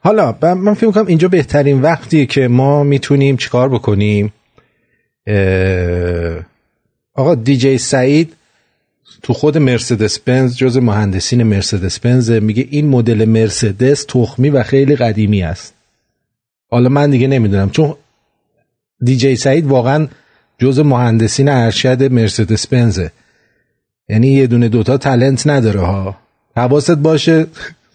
حالا 0.00 0.38
من 0.42 0.74
فکر 0.74 0.90
کنم 0.90 1.06
اینجا 1.06 1.28
بهترین 1.28 1.82
وقتیه 1.82 2.26
که 2.26 2.48
ما 2.48 2.84
می‌تونیم 2.84 3.36
چیکار 3.36 3.68
بکنیم. 3.68 4.32
آقا 7.14 7.34
دیجی 7.34 7.78
سعید 7.78 8.36
تو 9.22 9.32
خود 9.32 9.58
مرسدس 9.58 10.18
بنز 10.18 10.56
جز 10.56 10.76
مهندسین 10.76 11.42
مرسدس 11.42 11.98
بنز 11.98 12.30
میگه 12.30 12.66
این 12.70 12.88
مدل 12.88 13.24
مرسدس 13.24 14.04
تخمی 14.08 14.50
و 14.50 14.62
خیلی 14.62 14.96
قدیمی 14.96 15.42
است. 15.42 15.74
حالا 16.70 16.88
من 16.88 17.10
دیگه 17.10 17.26
نمی‌دونم 17.26 17.70
چون 17.70 17.94
دیجی 19.04 19.36
سعید 19.36 19.66
واقعا 19.66 20.08
جز 20.58 20.78
مهندسین 20.78 21.48
ارشد 21.48 22.12
مرسدس 22.12 22.66
بنزه 22.66 23.10
یعنی 24.08 24.28
یه 24.28 24.46
دونه 24.46 24.68
دوتا 24.68 24.98
تلنت 24.98 25.46
نداره 25.46 25.80
ها. 25.80 26.16
حواست 26.56 26.90
باشه 26.90 27.46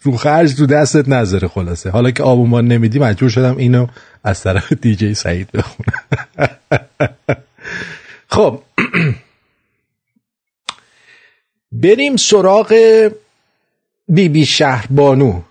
رو 0.01 0.17
خرج 0.17 0.55
تو 0.55 0.65
دستت 0.65 1.09
نذاره 1.09 1.47
خلاصه. 1.47 1.89
حالا 1.89 2.11
که 2.11 2.23
آبومان 2.23 2.67
نمیدی 2.67 2.99
مجبور 2.99 3.29
شدم 3.29 3.57
اینو 3.57 3.87
از 4.23 4.43
طرف 4.43 4.73
دیجی 4.73 5.13
سعید 5.13 5.49
بخونم. 5.51 5.93
خب. 8.35 8.61
بریم 11.81 12.15
سراغ 12.15 12.73
بی 14.07 14.29
بی 14.29 14.45
شهربانو 14.45 15.41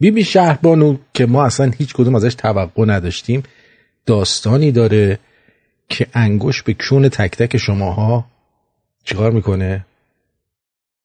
بی 0.00 0.10
بی 0.10 0.24
شهربانو 0.24 0.96
که 1.14 1.26
ما 1.26 1.44
اصلا 1.44 1.70
هیچ 1.78 1.94
کدوم 1.94 2.14
ازش 2.14 2.34
توقع 2.34 2.84
نداشتیم. 2.86 3.42
داستانی 4.06 4.72
داره 4.72 5.18
که 5.88 6.06
انگوش 6.14 6.62
به 6.62 6.76
کون 6.88 7.08
تک 7.08 7.30
تک 7.30 7.56
شماها 7.56 8.24
چیکار 9.04 9.30
می‌کنه؟ 9.30 9.86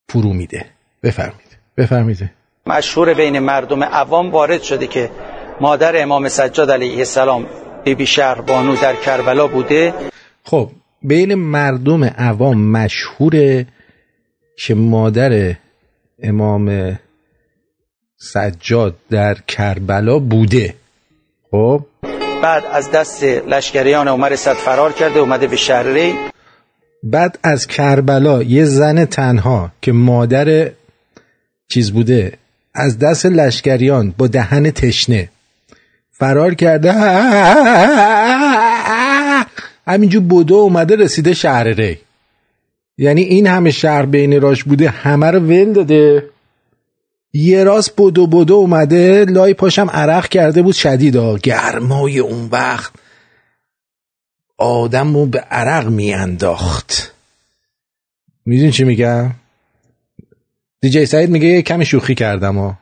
فرو 0.09 0.33
میده. 0.33 0.65
بفرمید 1.03 1.57
بفرمید 1.77 2.29
مشهور 2.65 3.13
بین 3.13 3.39
مردم 3.39 3.83
عوام 3.83 4.31
وارد 4.31 4.61
شده 4.61 4.87
که 4.87 5.11
مادر 5.61 6.01
امام 6.01 6.29
سجاد 6.29 6.71
علیه 6.71 6.97
السلام 6.97 7.45
بیبی 7.85 8.05
شهر 8.05 8.41
بانو 8.41 8.75
در 8.75 8.95
کربلا 8.95 9.47
بوده. 9.47 9.93
خب 10.43 10.69
بین 11.01 11.35
مردم 11.35 12.03
عوام 12.03 12.57
مشهوره 12.57 13.67
که 14.59 14.75
مادر 14.75 15.55
امام 16.23 16.99
سجاد 18.17 18.95
در 19.09 19.33
کربلا 19.47 20.19
بوده. 20.19 20.73
خب؟ 21.51 21.85
بعد 22.43 22.63
از 22.73 22.91
دست 22.91 23.23
لشکریان 23.23 24.07
عمر 24.07 24.35
صد 24.35 24.53
فرار 24.53 24.93
کرده 24.93 25.19
اومده 25.19 25.47
به 25.47 25.55
شهر 25.55 25.83
ری. 25.83 26.15
بعد 27.03 27.39
از 27.43 27.67
کربلا 27.67 28.43
یه 28.43 28.65
زن 28.65 29.05
تنها 29.05 29.71
که 29.81 29.91
مادر 29.91 30.71
چیز 31.69 31.91
بوده 31.91 32.33
از 32.73 32.99
دست 32.99 33.25
لشکریان 33.25 34.13
با 34.17 34.27
دهن 34.27 34.71
تشنه 34.71 35.29
فرار 36.11 36.53
کرده. 36.53 36.93
همینجور 39.87 40.23
بودو 40.23 40.55
اومده 40.55 40.95
رسیده 40.95 41.33
شهر 41.33 41.63
ری. 41.63 41.99
یعنی 42.99 43.21
این 43.21 43.47
همه 43.47 43.71
شهر 43.71 44.05
بین 44.05 44.41
راش 44.41 44.63
بوده 44.63 44.89
همه 44.89 45.31
رو 45.31 45.39
ول 45.39 45.73
داده. 45.73 46.29
یه 47.33 47.63
راست 47.63 47.93
بدو 47.97 48.27
بدو 48.27 48.53
اومده 48.53 49.25
لای 49.25 49.53
پاشم 49.53 49.89
عرق 49.89 50.27
کرده 50.27 50.61
بود 50.61 50.75
شدید 50.75 51.15
ها 51.15 51.37
گرمای 51.37 52.19
اون 52.19 52.49
وقت 52.51 52.93
آدم 54.57 55.13
رو 55.13 55.25
به 55.25 55.39
عرق 55.39 55.87
میانداخت. 55.87 57.13
میدون 58.45 58.71
چی 58.71 58.83
میگم؟ 58.83 59.31
دیجی 60.81 61.05
سعید 61.05 61.29
میگه 61.29 61.47
یه 61.47 61.61
کمی 61.61 61.85
شوخی 61.85 62.15
کردم 62.15 62.57
و 62.57 62.73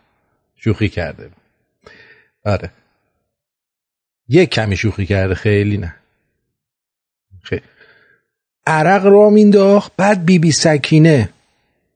شوخی 0.55 0.89
کرده. 0.89 1.29
آره. 2.45 2.71
یه 4.27 4.45
کمی 4.45 4.77
شوخی 4.77 5.05
کرده 5.05 5.35
خیلی 5.35 5.77
نه. 5.77 5.95
خیلی. 7.43 7.61
عرق 8.67 9.05
را 9.05 9.29
مینداخت 9.29 9.91
بعد 9.97 10.25
بی 10.25 10.39
بی 10.39 10.51
سکینه. 10.51 11.29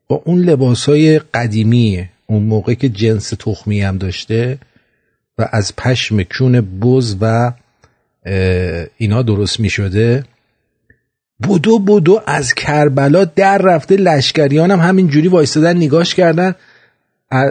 با 0.07 0.21
اون 0.25 0.39
لباس 0.39 0.85
های 0.85 1.19
قدیمی 1.19 2.09
اون 2.27 2.43
موقع 2.43 2.73
که 2.73 2.89
جنس 2.89 3.29
تخمی 3.39 3.81
هم 3.81 3.97
داشته 3.97 4.57
و 5.37 5.49
از 5.51 5.75
پشم 5.75 6.23
کون 6.23 6.79
بز 6.79 7.15
و 7.21 7.51
اینا 8.97 9.21
درست 9.21 9.59
می 9.59 9.69
شده 9.69 10.23
بودو 11.43 11.79
بودو 11.79 12.21
از 12.25 12.53
کربلا 12.53 13.25
در 13.25 13.57
رفته 13.57 13.95
لشکریان 13.95 14.71
هم 14.71 14.79
همین 14.79 15.07
جوری 15.07 15.27
وایستادن 15.27 15.77
نگاش 15.77 16.15
کردن. 16.15 16.55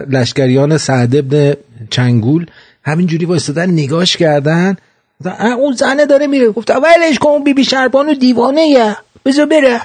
لشکریان 0.09 0.77
سعد 0.77 1.15
ابن 1.15 1.53
چنگول 1.89 2.45
همین 2.83 3.07
جوری 3.07 3.25
وایستادن 3.25 3.69
نگاش 3.69 4.17
کردن. 4.17 4.77
اون 5.57 5.73
زنه 5.73 6.05
داره 6.05 6.27
میره. 6.27 6.51
گفت 6.51 6.71
ولش 6.71 7.19
کن 7.19 7.43
بی 7.43 7.53
بی 7.53 7.63
شربانو 7.63 8.13
دیوانه 8.13 8.61
یه 8.61 8.95
بذار 9.25 9.45
بره. 9.45 9.81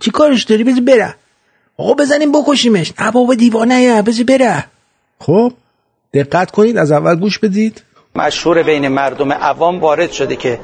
چی 0.00 0.10
کارش 0.10 0.44
داری؟ 0.44 0.64
بذار 0.64 0.80
بره. 0.80 1.14
آقا 1.76 1.94
بزنیم 1.94 2.32
بکشیمش. 2.32 2.92
نه 3.00 3.10
بابا 3.10 3.34
دیوانه 3.34 3.80
یه 3.80 4.02
بذار 4.02 4.24
بره. 4.24 4.64
خب 5.20 5.52
دقت 6.14 6.50
کنید 6.50 6.76
از 6.76 6.92
اول 6.92 7.14
گوش 7.16 7.38
بدید. 7.38 7.82
مشهور 8.14 8.62
بین 8.62 8.88
مردم 8.88 9.32
عوام 9.32 9.80
وارد 9.80 10.12
شده 10.12 10.36
که 10.36 10.60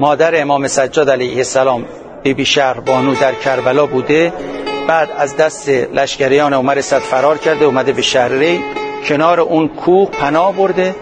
مادر 0.00 0.40
امام 0.40 0.68
سجاد 0.68 1.10
علیه 1.10 1.36
السلام 1.36 1.84
بیبی 2.22 2.44
شهر 2.44 2.80
بانو 2.80 3.14
در 3.14 3.34
کربلا 3.34 3.86
بوده. 3.86 4.32
بعد 4.88 5.10
از 5.10 5.36
دست 5.36 5.68
لشکریان 5.68 6.52
عمر 6.52 6.80
صد 6.80 6.98
فرار 6.98 7.38
کرده 7.38 7.64
اومده 7.64 7.92
به 7.92 8.02
شهر 8.02 8.28
ری. 8.28 8.60
کنار 9.08 9.40
اون 9.40 9.68
کوه 9.68 10.10
پناه 10.10 10.56
برده. 10.56 10.94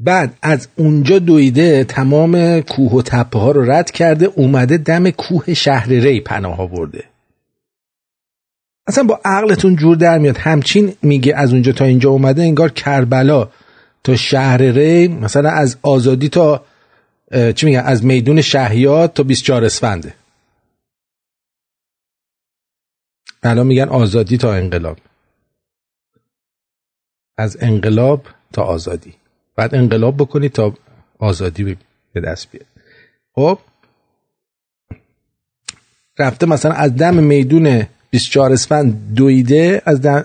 بعد 0.00 0.34
از 0.42 0.68
اونجا 0.76 1.18
دویده 1.18 1.84
تمام 1.84 2.60
کوه 2.60 2.92
و 2.92 3.02
تپه 3.02 3.38
ها 3.38 3.50
رو 3.50 3.70
رد 3.70 3.90
کرده 3.90 4.26
اومده 4.26 4.76
دم 4.76 5.10
کوه 5.10 5.54
شهر 5.54 5.88
ری 5.88 6.20
پناه 6.20 6.70
برده 6.70 7.04
اصلا 8.86 9.04
با 9.04 9.20
عقلتون 9.24 9.76
جور 9.76 9.96
در 9.96 10.18
میاد. 10.18 10.36
همچین 10.36 10.94
میگه 11.02 11.36
از 11.36 11.52
اونجا 11.52 11.72
تا 11.72 11.84
اینجا 11.84 12.10
اومده 12.10 12.42
انگار 12.42 12.70
کربلا 12.70 13.48
تا 14.04 14.16
شهر 14.16 14.62
ری 14.62 15.08
مثلا 15.08 15.50
از 15.50 15.76
آزادی 15.82 16.28
تا 16.28 16.64
چی 17.54 17.66
میگن؟ 17.66 17.80
از 17.80 18.04
میدون 18.04 18.40
شهیات 18.40 19.14
تا 19.14 19.22
24 19.22 19.64
اسفنده 19.64 20.14
الان 23.42 23.66
میگن 23.66 23.88
آزادی 23.88 24.36
تا 24.36 24.54
انقلاب. 24.54 24.98
از 27.38 27.56
انقلاب 27.60 28.26
تا 28.52 28.62
آزادی. 28.62 29.14
بعد 29.58 29.74
انقلاب 29.74 30.16
بکنید 30.16 30.52
تا 30.52 30.74
آزادی 31.18 31.76
به 32.12 32.20
دست 32.20 32.50
بیاد 32.50 32.66
خب؟ 33.34 33.58
رفته 36.18 36.46
مثلا 36.46 36.72
از 36.72 36.96
دم 36.96 37.14
میدون 37.14 37.86
24 38.10 38.52
اسفند 38.52 39.14
دویده 39.14 39.82
از 39.84 40.02
دم 40.02 40.24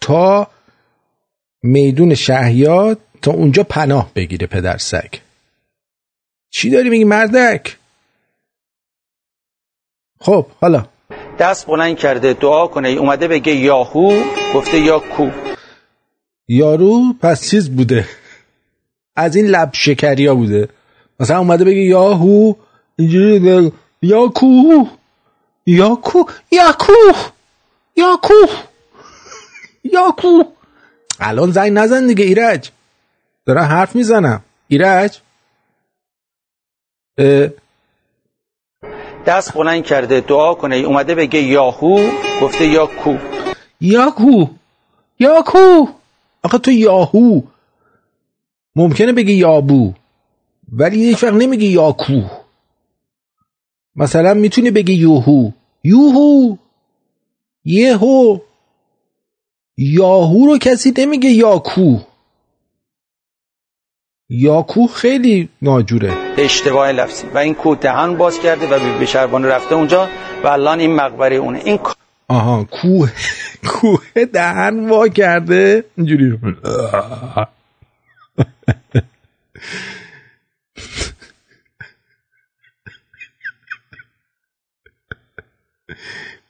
تا 0.00 0.48
میدون 1.62 2.14
شهیات 2.14 2.98
تا 3.22 3.30
اونجا 3.30 3.62
پناه 3.62 4.10
بگیره 4.14 4.46
پدر 4.46 4.76
سگ. 4.78 5.14
چی 6.50 6.70
داری 6.70 6.90
میگی 6.90 7.04
مردک؟ 7.04 7.76
خب 10.20 10.46
حالا. 10.60 10.86
دست 11.38 11.66
بلند 11.66 11.96
کرده 11.96 12.32
دعا 12.32 12.66
کنه 12.66 12.88
اومده 12.88 13.28
بگه 13.28 13.54
یاهو 13.54 14.22
گفته 14.54 14.78
یا 14.78 14.98
کو. 14.98 15.30
یارو 16.48 17.12
پس 17.22 17.50
چیز 17.50 17.70
بوده؟ 17.70 18.19
از 19.16 19.36
این 19.36 19.46
لب 19.46 19.70
شکریا 19.72 20.34
بوده. 20.34 20.68
مثلا 21.20 21.38
اومده 21.38 21.64
بگه 21.64 21.80
یاهو 21.80 22.54
اینجوری 22.96 23.72
یا 24.02 24.28
کو 24.28 24.86
یا 25.66 25.94
کو 25.94 26.24
یا 26.52 26.72
کو 26.78 26.92
یا 27.96 28.16
کو 28.22 28.34
یا 29.84 30.14
کو 30.18 30.42
الان 31.20 31.50
زنگ 31.50 31.72
نزن 31.72 32.06
دیگه 32.06 32.24
ایرج. 32.24 32.70
دارم 33.46 33.64
حرف 33.64 33.94
می‌زنم. 33.94 34.42
ایرج. 34.68 35.20
دست 39.26 39.54
بلند 39.54 39.84
کرده 39.84 40.20
دعا 40.20 40.54
کنه. 40.54 40.76
اومده 40.76 41.14
بگه 41.14 41.38
یاهو 41.40 42.10
گفته 42.42 42.66
یا 42.66 42.86
کو 42.86 43.16
یاکو 43.80 44.46
یاکو 45.20 45.86
آخه 46.42 46.58
تو 46.58 46.70
یاهو 46.70 47.40
ممکنه 48.76 49.12
بگی 49.12 49.32
یابو 49.32 49.92
ولی 50.72 50.98
یک 50.98 51.22
وقت 51.22 51.34
نمیگی 51.34 51.66
یاکو 51.66 52.22
مثلا 53.96 54.34
می‌تونی 54.34 54.70
بگی 54.70 54.92
یوهو. 54.92 55.50
یوهو؟ 55.84 56.56
یهو. 57.64 58.38
یاهو 59.76 60.46
رو 60.46 60.58
کسی 60.58 60.92
نمیگه 60.98 61.28
یاکو 61.28 61.98
یاکو 64.28 64.86
خیلی 64.86 65.48
ناجوره. 65.62 66.12
اشتباه 66.38 66.92
لفظی. 66.92 67.26
و 67.34 67.38
این 67.38 67.54
کو 67.54 67.74
دهن 67.74 68.16
باز 68.16 68.40
کرده 68.40 68.68
و 68.68 68.98
به 68.98 69.06
شربانه 69.06 69.48
رفته 69.48 69.74
اونجا 69.74 70.08
و 70.44 70.46
الان 70.46 70.80
این 70.80 70.94
مقبره 70.94 71.36
اونه. 71.36 71.60
این 71.64 71.78
آها 72.28 72.64
کوه 72.64 73.10
کوه 73.68 74.24
دهن 74.32 74.88
وا 74.88 75.08
کرده. 75.08 75.84
اینجوری. 75.96 76.38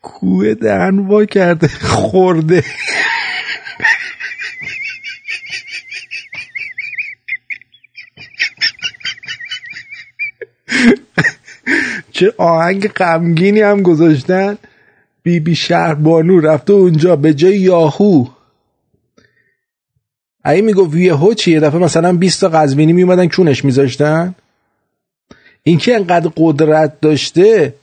کوه 0.02 0.54
دهن 0.54 0.98
وا 0.98 1.24
کرده 1.24 1.68
خورده. 1.68 2.64
چه 12.12 12.34
آهنگ 12.38 12.88
غمگینی 12.88 13.60
هم 13.60 13.82
گذاشتن. 13.82 14.58
بی 15.22 15.40
بی 15.40 15.54
شهر 15.54 15.94
بانو 15.94 16.40
رفته 16.40 16.72
اونجا 16.72 17.16
به 17.16 17.34
جای 17.34 17.56
یاهو. 17.56 18.39
اگه 20.44 20.62
می‌گفت 20.62 20.94
یهو 20.94 21.34
چیه؟ 21.34 21.54
یه 21.54 21.60
دفعه 21.60 21.80
مثلا 21.80 22.12
20 22.12 22.40
تا 22.40 22.48
قزوینی 22.48 22.92
میومدن 22.92 23.28
کونش 23.28 23.64
میذاشتن. 23.64 24.34
این 25.62 25.78
که 25.78 25.94
انقدر 25.94 26.30
قدرت 26.36 27.00
داشته؟ 27.00 27.74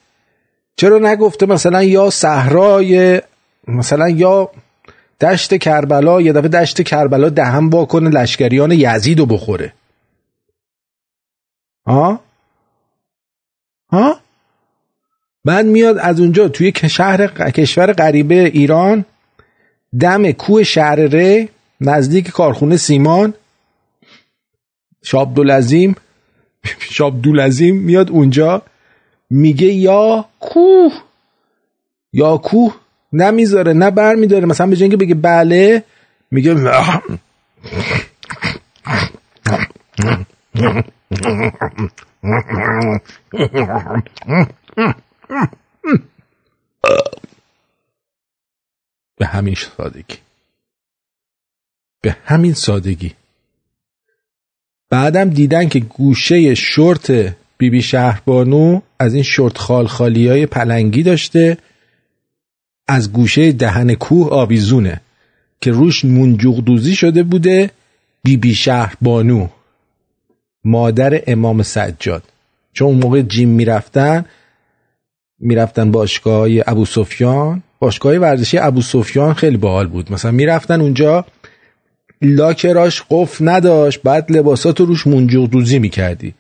چرا 0.76 1.00
نگفته 1.00 1.46
مثلا 1.46 1.84
یا 1.84 2.10
صحرای 2.10 3.22
مثلا 3.68 4.10
یا 4.10 4.52
دشت 5.22 5.58
کربلا 5.58 6.22
یه 6.22 6.34
دفعه 6.34 6.48
دشت 6.48 6.82
کربلا 6.82 7.30
دهم 7.30 7.70
با 7.70 7.86
کنه 7.86 8.10
لشکریان 8.10 8.72
یزید 8.72 9.20
رو 9.20 9.26
بخوره. 9.26 9.74
ها 11.88 12.20
ها 13.92 14.20
بعد 15.46 15.66
میاد 15.66 15.98
از 15.98 16.20
اونجا 16.20 16.48
توی 16.48 16.74
شهر 16.90 17.28
کشور 17.28 17.94
غریبه 17.94 18.36
ایران 18.36 19.06
دم 20.00 20.32
کوه 20.32 20.64
شهر 20.64 21.08
نزدیک 21.08 21.57
کارخونه 22.32 22.78
سیمان. 22.78 23.34
شابدولزیم 25.04 25.96
شابدولزیم 26.96 27.76
میاد 27.76 28.10
اونجا 28.10 28.62
میگه 29.30 29.68
یا 29.68 30.26
کوه. 30.40 30.94
یا 32.14 32.38
کوه 32.38 32.76
نمی‌ذاره 33.14 33.74
نه 33.74 33.92
بر 33.92 34.16
میداره 34.16 34.46
مثلا 34.46 34.68
به 34.68 34.76
جنگ 34.76 34.98
بگه 34.98 35.16
بله 35.16 35.84
میگه 36.32 36.54
به 49.18 49.26
همین 49.26 49.56
سادگی 49.56 50.18
به 52.02 52.16
همین 52.26 52.54
سادگی. 52.54 53.14
بعدم 54.90 55.30
دیدن 55.30 55.70
که 55.70 55.80
گوشه 55.80 56.56
شورت 56.56 57.12
بیبی 57.12 57.70
بی 57.70 57.82
شهربانو 57.82 58.82
از 59.00 59.14
این 59.14 59.24
شورت 59.24 59.58
خال 59.58 59.88
خالی 59.88 60.28
های 60.28 60.46
پلنگی 60.46 61.04
داشته 61.04 61.58
از 62.88 63.14
گوشه 63.14 63.52
دهن 63.52 63.94
کوه 63.94 64.30
آویزونه 64.30 65.02
که 65.62 65.72
روش 65.72 66.06
منجوق 66.06 66.60
دوزی 66.60 66.96
شده 66.96 67.24
بوده 67.24 67.72
بیبی 68.24 68.38
بی 68.38 68.56
شهربانو 68.56 69.48
مادر 70.64 71.22
امام 71.28 71.64
سجاد. 71.64 72.24
چون 72.74 72.88
اون 72.88 72.98
موقع 72.98 73.22
جیم 73.22 73.50
می‌رفتن 73.50 74.26
می‌رفتن 75.40 75.92
باشگاه 75.92 76.50
ابو 76.68 76.86
سفیان 76.86 77.64
باشگاه 77.80 78.18
ورزشی 78.18 78.58
ابو 78.58 78.82
سفیان 78.82 79.34
خیلی 79.34 79.58
باحال 79.58 79.88
بود. 79.88 80.12
مثلا 80.12 80.32
می‌رفتن 80.32 80.82
اونجا 80.82 81.26
locker 82.22 82.83
اش 82.83 83.04
قفل 83.10 83.50
نداشت 83.50 84.02
بعد 84.04 84.32
لباساتو 84.32 84.86
روش 84.86 85.08
منجوق 85.08 85.50
دوزی 85.50 85.80
می‌کردی. 85.80 86.34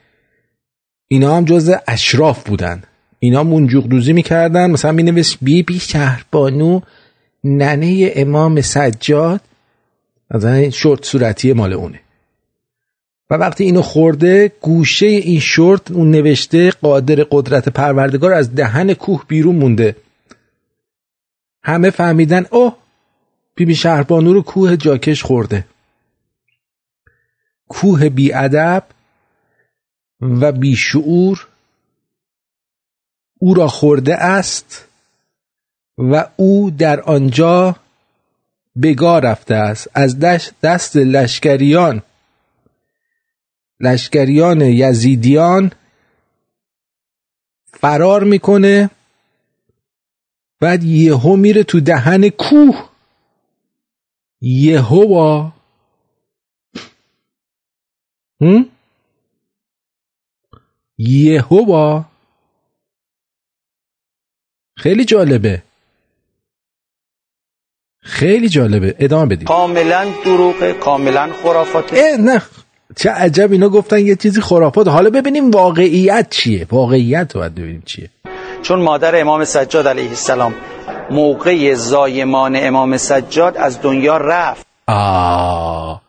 اینا 1.08 1.38
هم 1.38 1.46
جز 1.46 1.74
اشراف 1.88 2.48
بودن. 2.48 2.84
اینا 3.20 3.44
منجوق 3.44 3.88
دوزی 3.88 4.14
می‌کردن 4.14 4.72
مثلا 4.72 4.92
مینویس 4.92 5.38
بی 5.42 5.64
بی 5.64 5.80
شهربانو 5.80 6.82
ننه 7.44 8.12
امام 8.16 8.62
سجاد 8.62 9.42
مثلا 10.32 10.70
شورت 10.70 11.06
صورتی 11.06 11.54
مال 11.54 11.74
اونه. 11.74 12.00
و 13.30 13.34
وقتی 13.36 13.64
اینو 13.64 13.82
خورده 13.82 14.52
گوشه 14.62 15.06
این 15.06 15.40
شورت 15.40 15.92
اون 15.92 16.12
نوشته 16.12 16.72
قادر 16.72 17.26
قدرت 17.32 17.70
پروردگار 17.70 18.34
از 18.34 18.56
دهن 18.56 18.94
کوه 18.94 19.24
بیرون 19.28 19.56
مونده. 19.56 19.96
همه 21.64 21.90
فهمیدن 21.90 22.46
اوه 22.52 22.76
بیبی 23.58 23.76
شهربانو 23.76 24.34
رو 24.34 24.42
کوه 24.42 24.78
جاکش 24.78 25.24
خورده. 25.24 25.66
کوه 27.68 28.10
بیادب 28.10 28.84
و 30.22 30.52
بیشعور 30.52 31.48
او 33.40 33.54
را 33.54 33.68
خورده 33.68 34.16
است 34.16 34.88
و 35.98 36.30
او 36.36 36.72
در 36.72 37.02
آنجا 37.02 37.76
بگاه 38.82 39.22
رفته 39.22 39.56
است. 39.56 39.88
از 39.94 40.20
دست 40.64 40.96
لشکریان 40.96 42.04
لشکریان 43.80 44.62
یزیدیان 44.62 45.72
فرار 47.66 48.24
می‌کنه. 48.24 48.90
بعد 50.60 50.84
یهو 50.84 51.36
میره 51.36 51.64
تو 51.64 51.80
دهن 51.80 52.30
کوه. 52.30 52.97
یهو 54.42 55.52
هم؟ 58.42 58.66
یهوا 60.98 62.06
خیلی 64.78 65.06
جالبه. 65.06 65.64
خیلی 68.00 68.50
جالبه. 68.50 68.96
ادامه 69.00 69.26
بدیم. 69.26 69.48
کاملا 69.48 70.14
دروغه 70.26 70.74
کاملا 70.74 71.34
خرافاته 71.44 72.18
نه. 72.20 72.42
چه 72.96 73.10
عجب 73.10 73.52
اینا 73.52 73.70
گفتن 73.70 74.00
یه 74.00 74.16
چیزی 74.16 74.42
خرافات. 74.42 74.88
حالا 74.88 75.10
ببینیم 75.10 75.52
واقعیت 75.52 76.30
چیه. 76.30 76.68
واقعیت 76.72 77.36
رو 77.36 77.42
باید 77.42 77.56
ببینیم 77.56 77.84
چیه. 77.86 78.10
چون 78.68 78.80
مادر 78.80 79.22
امام 79.22 79.46
سجاد 79.46 79.88
علیه 79.88 80.10
السلام 80.10 80.56
موقع 81.12 81.74
زایمان 81.74 82.56
امام 82.56 82.98
سجاد 82.98 83.58
از 83.58 83.82
دنیا 83.82 84.18
رفت. 84.18 84.66
آه. 84.88 86.02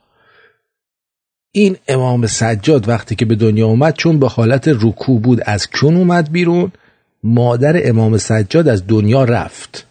این 1.53 1.77
امام 1.89 2.27
سجاد 2.27 2.89
وقتی 2.89 3.15
که 3.15 3.25
به 3.25 3.35
دنیا 3.35 3.67
اومد 3.67 3.95
چون 3.95 4.19
به 4.19 4.29
حالت 4.29 4.69
رکوع 4.69 5.21
بود 5.21 5.41
از 5.47 5.71
کون 5.71 5.97
اومد 5.97 6.33
بیرون؟ 6.33 6.73
مادر 7.23 7.89
امام 7.89 8.17
سجاد 8.17 8.69
از 8.69 8.87
دنیا 8.87 9.25
رفت. 9.25 9.87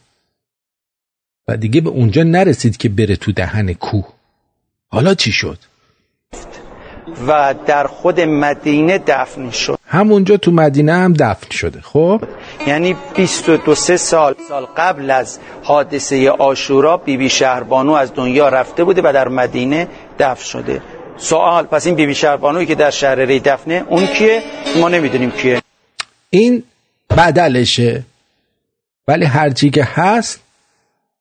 و 1.48 1.58
دیگه 1.58 1.82
به 1.82 1.90
اونجا 1.90 2.24
نرسید 2.24 2.78
که 2.78 2.90
بره 2.90 3.16
تو 3.16 3.32
دهن 3.32 3.74
کوه. 3.74 4.08
حالا 4.88 5.14
چی 5.14 5.32
شد؟ 5.32 5.60
و 7.28 7.56
در 7.66 7.88
خود 7.88 8.22
مدینه 8.22 8.98
دفن 8.98 9.52
شد. 9.52 9.80
همونجا 9.88 10.38
تو 10.38 10.52
مدینه 10.52 10.94
هم 10.94 11.14
دفن 11.14 11.50
شده 11.52 11.82
خب؟ 11.82 12.22
یعنی 12.68 12.96
22 13.16 13.76
سه 13.76 13.98
سال 13.98 14.36
سال 14.50 14.68
قبل 14.78 15.12
از 15.12 15.40
حادثه 15.64 16.30
آشورا 16.30 16.98
بیبی 16.98 17.18
بی 17.18 17.30
شهربانو 17.30 17.92
از 17.92 18.14
دنیا 18.14 18.50
رفته 18.50 18.84
بوده 18.84 19.02
و 19.02 19.14
در 19.14 19.28
مدینه 19.28 19.88
دفن 20.20 20.44
شده. 20.44 20.82
سوال 21.18 21.64
پس 21.64 21.86
این 21.86 21.96
بیبی 21.96 22.08
بی 22.08 22.16
شهربانوی 22.16 22.66
که 22.66 22.76
در 22.76 22.90
شهر 22.90 23.16
ری 23.16 23.40
دفنه 23.40 23.84
اون 23.90 24.06
کیه؟ 24.06 24.44
ما 24.80 24.90
نمی‌دونیم 24.90 25.32
کیه. 25.32 25.62
این 26.30 26.64
بدلشه. 27.18 28.04
ولی 29.08 29.26
هرچی 29.26 29.70
که 29.70 29.84
هست 29.84 30.40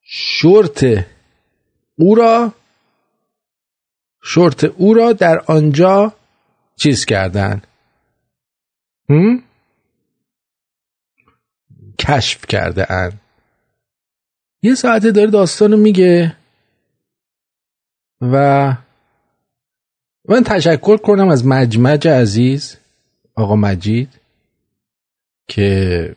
شرط 0.04 0.84
او 1.98 2.14
را 2.14 2.52
شرط 4.28 4.64
او 4.64 4.94
را 4.94 5.12
در 5.12 5.38
آنجا 5.46 6.12
چیز 6.76 7.04
کردن. 7.04 7.62
هم؟ 9.08 9.42
کشف 11.98 12.46
کرده 12.46 12.92
ان 12.92 13.12
یه 14.62 14.74
ساعته 14.74 15.10
داره 15.10 15.30
داستانو 15.30 15.76
میگه 15.76 16.36
و 18.20 18.76
من 20.28 20.44
تشکر 20.44 20.96
کنم 20.96 21.28
از 21.28 21.46
مجمج 21.46 22.08
عزیز 22.08 22.76
آقا 23.34 23.56
مجید 23.56 24.20
که 25.48 26.14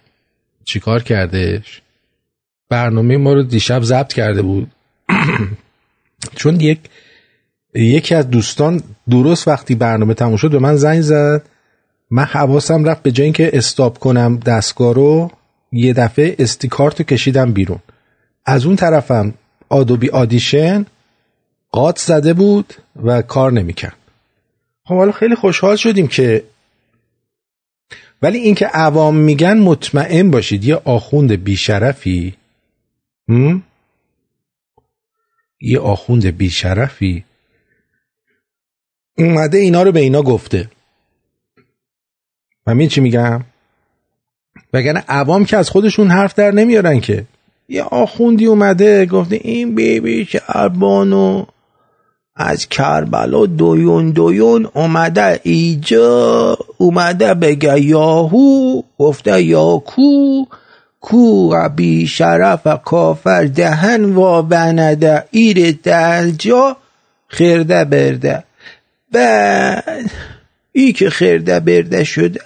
چیکار 0.66 1.03
کردش؟ 1.03 1.82
برنامه 2.70 3.18
ما 3.18 3.34
رو 3.34 3.43
دیشب 3.43 3.84
ضبط 3.84 4.14
کرده 4.14 4.41
بود. 4.41 4.72
چون 6.39 6.60
یک 6.60 6.80
یکی 7.74 8.15
از 8.15 8.30
دوستان 8.30 8.84
درست 9.09 9.47
وقتی 9.47 9.76
برنامه 9.76 10.13
تموم 10.13 10.38
شد 10.38 10.51
به 10.51 10.59
من 10.59 10.76
زنگ 10.76 11.01
زد. 11.01 11.43
من 12.11 12.24
حواسم 12.24 12.86
رفت 12.86 13.03
به 13.03 13.11
جای 13.11 13.24
اینکه 13.24 13.49
استاپ 13.53 13.99
کنم 13.99 14.38
دستگاه 14.38 14.93
رو 14.93 15.32
یه 15.72 15.93
دفعه 15.93 16.36
استیکارت 16.39 16.99
رو 16.99 17.05
کشیدم 17.05 17.51
بیرون. 17.53 17.80
از 18.45 18.65
اون 18.65 18.76
طرفم 18.76 19.34
آدوبی 19.70 20.09
آدیشن 20.09 20.86
قاط 21.72 21.99
زده 21.99 22.34
بود 22.34 22.74
و 23.03 23.22
کار 23.22 23.51
نمی‌کرد. 23.51 23.97
خب 24.84 24.95
حالا 24.95 25.11
خیلی 25.11 25.36
خوشحال 25.36 25.76
شدیم 25.76 26.07
که 26.07 26.43
ولی 28.22 28.38
اینکه 28.38 28.65
عوام 28.65 29.15
میگن 29.15 29.57
مطمئن 29.57 30.32
باشید 30.32 30.65
یه 30.65 30.76
آخوند 30.76 31.32
بیشرفی 31.32 32.36
یه 35.61 35.80
آخوند 35.80 36.26
بیشرفی. 36.26 37.24
اومده 39.20 39.57
اینا 39.57 39.84
رو 39.84 39.91
به 39.91 39.99
اینا 39.99 40.22
گفته. 40.22 40.70
من 42.67 42.88
چی 42.88 43.01
میگم؟ 43.01 43.41
وگرنه 44.74 45.03
عوام 45.07 45.45
که 45.45 45.57
از 45.57 45.70
خودشون 45.70 46.07
حرف 46.11 46.36
در 46.36 46.51
نمیارن 46.51 46.99
که. 46.99 47.26
یه 47.70 47.84
آخوندی 47.84 48.45
اومده 48.45 49.05
گفته 49.05 49.36
این 49.36 49.76
بیبی 49.76 50.26
شربانو 50.26 51.45
از 52.36 52.70
کربلا 52.70 53.45
دویون 53.45 54.11
دویون 54.11 54.70
اومده 54.74 55.39
ایجا 55.43 56.57
اومده 56.78 57.34
بگه 57.34 57.82
یاهو 57.82 58.82
گفته 58.99 59.43
یا 59.43 59.84
کو 59.86 60.45
بی 61.76 62.07
شرف 62.07 62.67
کافر 62.86 63.43
دهن 63.45 64.15
و 64.15 64.41
بنده 64.41 65.24
ایر 65.32 65.78
دلجا 65.84 66.78
خرده 67.28 67.86
برده. 67.86 68.43
بعد 69.12 70.12
ای 70.72 70.93
که 70.93 71.10
خرده 71.10 71.60
برده 71.60 72.03
شد 72.03 72.38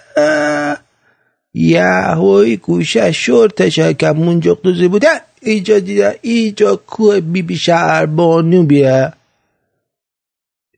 یهوی 1.53 2.57
گوشه 2.57 3.11
شورتش 3.11 3.79
که 3.79 4.11
منجا 4.11 4.53
دوزی 4.53 4.87
بوده. 4.87 5.07
ایجا 5.41 5.79
دیده 5.79 6.19
ایجا 6.21 6.75
کوه 6.75 7.19
بی 7.19 7.41
بی 7.41 7.57
شهر 7.57 8.05
بانو 8.05 8.63
بیا 8.63 9.13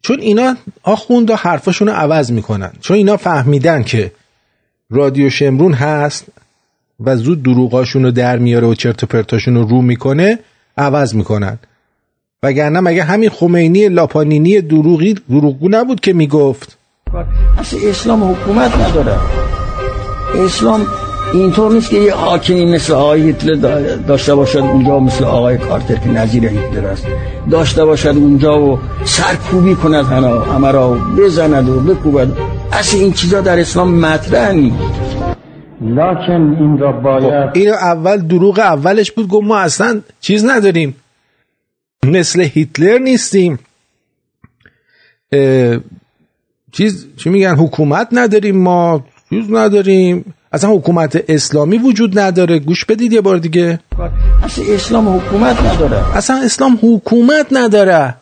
چون 0.02 0.20
اینا 0.20 0.56
آخوند 0.84 1.30
و 1.30 1.36
حرفاشون 1.36 1.88
رو 1.88 1.94
عوض 1.94 2.32
می‌کنن. 2.32 2.72
چون 2.82 2.98
اینا 2.98 3.18
فهمیدن 3.18 3.84
که 3.84 4.12
رادیو 4.90 5.30
شمرون 5.30 5.74
هست 5.74 6.26
و 7.00 7.16
زود 7.16 7.44
دروغاشون 7.44 8.04
رو 8.04 8.12
در 8.12 8.38
میاره 8.38 8.68
و 8.68 8.74
چرت 8.76 9.04
و 9.04 9.08
پرتاشون 9.08 9.56
رو 9.56 9.68
رو 9.68 9.82
می‌کنه 9.82 10.40
عوض 10.78 11.16
می‌کنن. 11.16 11.60
وگرنه 12.46 12.80
مگه 12.80 13.04
همین 13.04 13.30
خمینی 13.30 13.90
لاپانینی 13.90 14.62
دروغی 14.62 15.16
دروغگو 15.30 15.70
نبود 15.70 16.00
که 16.00 16.14
می‌گفت؟ 16.14 16.78
اصلا 17.60 17.80
اسلام 17.90 18.24
حکومت 18.32 18.72
نداره. 18.78 19.16
اسلام 20.46 20.82
اینطور 21.34 21.72
نیست 21.72 21.90
که 21.90 21.98
یه 21.98 22.14
حاکمی 22.14 22.66
مثل 22.66 22.94
آقای 22.94 23.22
هیتلر 23.22 23.56
داشته 24.08 24.36
باشد 24.36 24.60
اونجا 24.60 25.00
مثل 25.00 25.24
آقای 25.24 25.58
کارتر 25.58 25.96
که 25.96 26.10
نظیر 26.10 26.46
هیتلر 26.46 26.86
است. 26.86 27.08
داشته 27.52 27.86
باشد 27.86 28.08
اونجا 28.08 28.62
و 28.62 28.80
سرکوبی 29.04 29.76
کند 29.76 30.06
همه 30.06 30.72
را 30.72 30.98
بزند 31.18 31.70
و 31.70 31.80
بکوبد. 31.80 32.28
اصلا 32.72 33.00
این 33.00 33.14
چیزا 33.14 33.42
در 33.42 33.60
اسلام 33.60 34.00
مطرح 34.06 34.52
نیست. 34.52 34.78
لکن 35.82 36.42
این 36.60 36.78
را 36.78 36.92
باید 36.92 37.50
این 37.54 37.70
اول 37.70 38.18
دروغ 38.18 38.60
اولش 38.60 39.12
بود 39.12 39.28
گفت 39.28 39.48
ما 39.48 39.58
اصلا 39.58 40.02
چیز 40.22 40.46
نداریم. 40.46 40.96
مثل 42.06 42.42
هیتلر 42.42 42.98
نیستیم. 42.98 43.60
چیز 46.72 47.08
چی 47.18 47.30
میگن؟ 47.30 47.56
حکومت 47.56 48.08
نداریم 48.12 48.58
ما 48.58 49.06
چیز 49.30 49.46
نداریم. 49.50 50.34
اصلا 50.52 50.70
حکومت 50.70 51.24
اسلامی 51.28 51.78
وجود 51.78 52.20
نداره. 52.20 52.60
گوش 52.60 52.86
بدید 52.86 53.14
یه 53.14 53.22
بار 53.22 53.38
دیگه. 53.38 53.80
اصلا 54.44 54.66
اسلام 54.66 55.18
حکومت 55.18 55.62
نداره. 55.62 56.18
اصلا 56.18 56.42
اسلام 56.42 56.80
حکومت 56.82 57.48
نداره. 57.52 58.16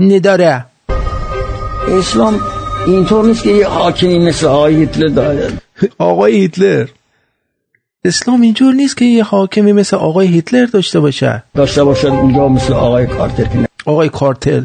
نداره. 0.00 0.64
اسلام 1.88 2.40
اینطور 2.86 3.24
نیست 3.24 3.42
که 3.42 3.50
یه 3.50 3.66
حاکمی 3.66 4.18
مثل 4.18 4.46
آقای 4.46 4.74
هیتلر 4.76 5.08
داره. 5.08 5.52
آقای 5.98 6.32
هیتلر. 6.32 6.86
اسلام 8.04 8.40
اینجور 8.40 8.74
نیست 8.74 8.96
که 8.96 9.04
یه 9.04 9.24
حاکمی 9.24 9.72
مثل 9.72 9.96
آقای 9.96 10.26
هیتلر 10.26 10.66
داشته 10.66 11.00
باشه. 11.00 11.42
داشته 11.54 11.84
باشد 11.84 12.08
اونجا 12.08 12.48
مثل 12.48 12.72
آقای 12.72 13.06
کارتر. 13.06 13.46
آقای 13.86 14.08
کارتل. 14.08 14.64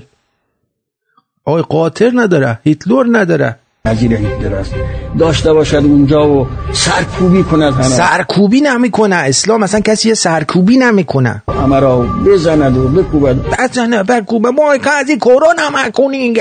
آقای 1.45 1.61
قاطر 1.61 2.11
نداره 2.15 2.59
هیتلر 2.63 3.05
نداره. 3.11 3.55
نظیر 3.85 4.13
هیتلر 4.13 4.55
است. 4.55 4.73
داشته 5.19 5.53
باشد 5.53 5.75
اونجا 5.75 6.29
و 6.29 6.47
سرکوبی 6.73 7.43
کند 7.43 7.73
همه 7.73 7.83
سرکوبی 7.83 8.61
نمی‌کنه. 8.61 9.15
اسلام 9.15 9.63
اصلا 9.63 9.79
کسی 9.79 10.15
سرکوبی 10.15 10.77
نمی‌کنه. 10.77 11.43
همه 11.61 11.79
را 11.79 11.99
بزند 12.01 12.77
و 12.77 12.87
بکوبد. 12.87 13.35
بزنه 13.35 14.03
بکوبه. 14.03 14.49
ما 14.49 14.77
کسی 14.77 15.17
کرونا 15.17 15.69
نمی‌کنیم 15.73 16.33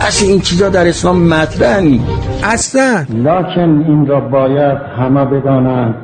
اصلا 0.00 0.28
این 0.28 0.40
چیزا 0.40 0.68
در 0.68 0.88
اسلام 0.88 1.22
مطرح 1.22 1.80
نیست. 1.80 2.44
اصلا. 2.44 3.04
لکن 3.08 3.84
این 3.88 4.06
را 4.06 4.20
باید 4.20 4.78
همه 4.78 5.24
بدانند. 5.24 5.94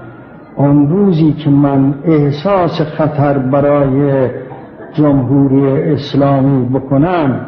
اون 0.56 0.88
روزی 0.90 1.32
که 1.32 1.50
من 1.50 1.94
احساس 2.04 2.80
خطر 2.80 3.38
برای 3.38 4.28
جمهوری 4.94 5.92
اسلامی 5.92 6.68
بکنم 6.68 7.46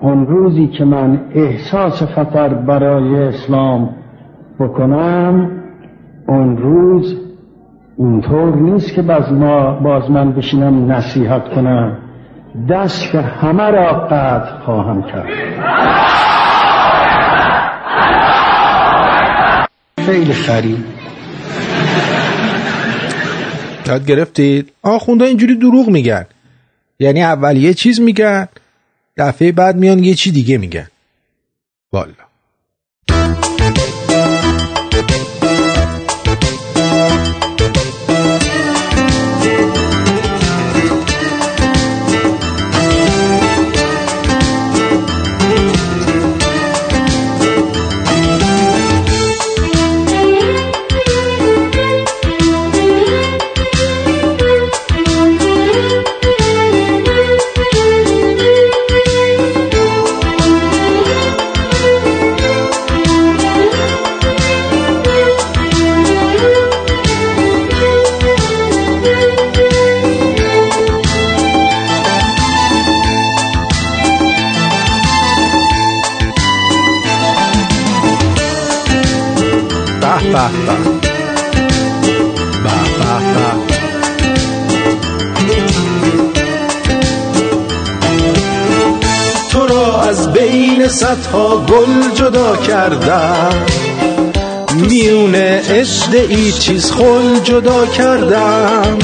اون 0.00 0.26
روزی 0.26 0.66
که 0.66 0.84
من 0.84 1.20
احساس 1.34 2.02
خطر 2.02 2.48
برای 2.48 3.22
اسلام 3.22 3.88
بکنم 4.60 5.50
اون 6.28 6.56
روز 6.56 7.16
اونطور 7.96 8.56
نیست 8.56 8.94
که 8.94 9.02
باز, 9.02 9.32
ما 9.32 9.72
باز 9.72 10.10
من 10.10 10.32
بشینم 10.32 10.92
نصیحت 10.92 11.54
کنم. 11.54 12.01
دست 12.70 13.14
همه 13.14 13.70
را 13.70 13.92
قطع 13.92 14.64
خواهم 14.64 15.02
کرد. 15.02 15.28
خیلی 20.06 20.32
خرید 20.32 20.84
یاد 23.86 24.06
گرفتید؟ 24.06 24.72
آخونده 24.82 25.24
اینجوری 25.24 25.54
دروغ 25.54 25.88
میگن. 25.88 26.26
یعنی 26.98 27.22
اول 27.22 27.56
یه 27.56 27.74
چیز 27.74 28.00
میگن 28.00 28.48
دفعه 29.16 29.52
بعد 29.52 29.76
میان 29.76 30.04
یه 30.04 30.14
چی 30.14 30.30
دیگه 30.32 30.58
میگن. 30.58 30.86
والا. 31.92 32.21
به 80.32 80.38
به 82.64 82.70
تو 89.50 89.66
را 89.66 90.02
از 90.02 90.32
بین 90.32 90.88
صدها 90.88 91.56
گل 91.56 92.14
جدا 92.14 92.56
کردم 92.56 93.52
میون 94.74 95.34
عشق 95.34 96.14
ای 96.28 96.52
چیز 96.52 96.90
خل 96.92 97.38
جدا 97.44 97.86
کردم 97.86 98.98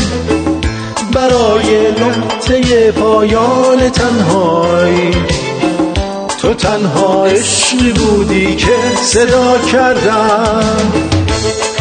برای 1.13 1.91
نقطه 1.91 2.93
پایان 2.93 3.91
تنهایی 3.91 5.15
تو 6.39 6.55
تنها 6.55 7.27
عشقی 7.27 7.93
بودی 7.93 8.57
که 8.57 8.77
صدا 9.03 9.59
کردم 9.73 11.18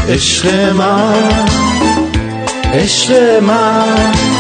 عشق 0.10 0.46
من 0.74 1.46
عشق 2.74 3.40
من. 3.42 4.37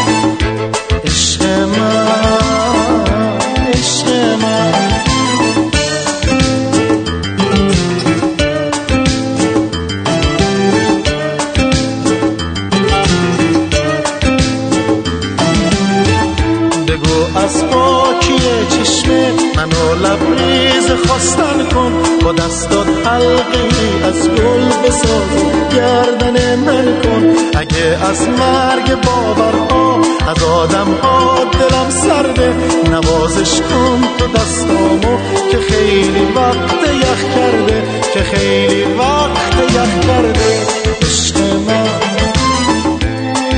منو 19.57 19.95
لبریز 19.95 20.91
خواستن 21.07 21.69
کن. 21.73 21.93
با 22.23 22.31
دستات 22.31 22.87
حلقه 23.07 23.67
از 24.07 24.29
گل 24.29 24.87
بساز 24.87 25.29
گردن 25.75 26.55
من 26.55 27.01
کن. 27.01 27.35
اگه 27.59 27.97
از 28.09 28.27
مرگ 28.29 29.01
باورها 29.01 30.01
از 30.27 30.43
آدم 30.43 30.87
ها 31.03 31.43
دلم 31.43 31.89
سرده 31.89 32.55
نوازش 32.91 33.61
کن 33.61 34.01
تو 34.17 34.27
دستامو 34.27 35.17
که 35.51 35.57
خیلی 35.57 36.25
وقت 36.35 36.89
یخ 37.01 37.35
کرده. 37.35 37.83
که 38.13 38.19
خیلی 38.19 38.83
وقت 38.83 39.71
یخ 39.75 40.07
کرده. 40.07 40.67
عشق 41.01 41.37
من 41.67 41.87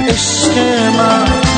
عشق 0.10 0.58
من. 0.98 1.49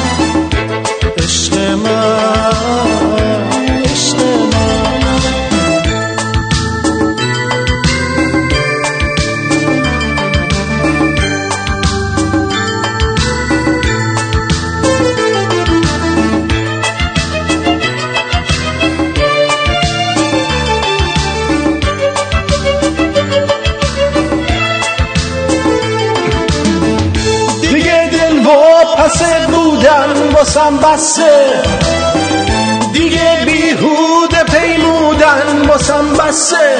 بسه. 30.93 31.63
دیگه 32.93 33.37
بیهوده 33.45 34.43
پیمودن 34.43 35.67
واسم 35.67 36.13
بسه. 36.19 36.77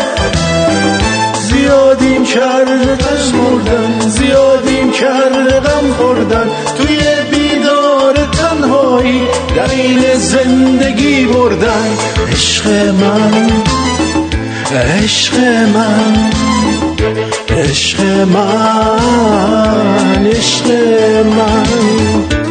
زیادیم 1.34 2.26
کرده 2.26 2.95
تشمردن 2.95 4.09
زیادیم 4.09 4.91
کرده 4.91 5.59
غم 5.59 5.93
خوردن. 5.93 6.49
توی 6.78 6.99
بیدار 7.32 8.14
تنهایی 8.14 9.28
این 9.72 10.14
زندگی 10.16 11.26
بردن. 11.26 11.97
عشق 12.32 12.68
من 12.68 13.49
عشق 14.76 15.36
من 15.74 16.32
عشق 17.49 18.01
من 18.34 18.97
عشق 20.28 20.68
من. 21.26 22.51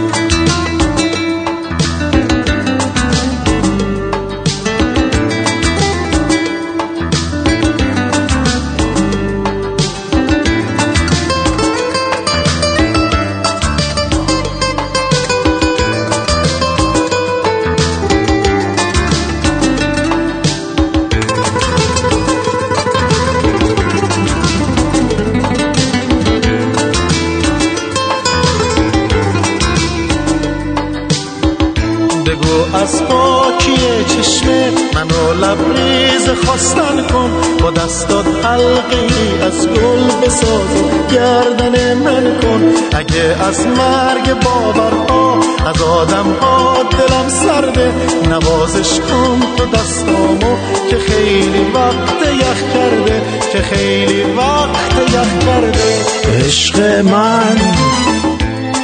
گردن 41.13 41.95
من 41.95 42.41
کن. 42.41 42.73
اگه 42.99 43.37
از 43.49 43.67
مرگ 43.67 44.35
باورها 44.45 45.41
از 45.67 45.83
آدم 45.83 46.33
ها 46.41 46.77
دلم 46.83 47.29
سرده 47.29 47.93
نوازش 48.29 49.01
کن 49.01 49.41
تو 49.57 49.67
دستامو 49.67 50.57
که 50.91 50.97
خیلی 50.99 51.65
وقت 51.75 52.23
یخ 52.41 52.75
کرده. 52.75 53.23
که 53.53 53.59
خیلی 53.59 54.23
وقت 54.23 55.13
یخ 55.13 55.47
کرده. 55.47 56.05
عشق 56.47 56.81
من 57.05 57.57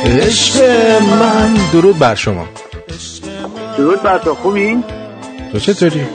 عشق 0.04 0.62
من. 1.02 1.54
درود 1.72 1.98
بر 1.98 2.14
شما. 2.14 2.46
درود 3.78 4.02
بر 4.02 4.18
تو. 4.18 4.34
خوبی؟ 4.34 4.76
تو 5.52 5.58
چطوری؟ 5.58 6.06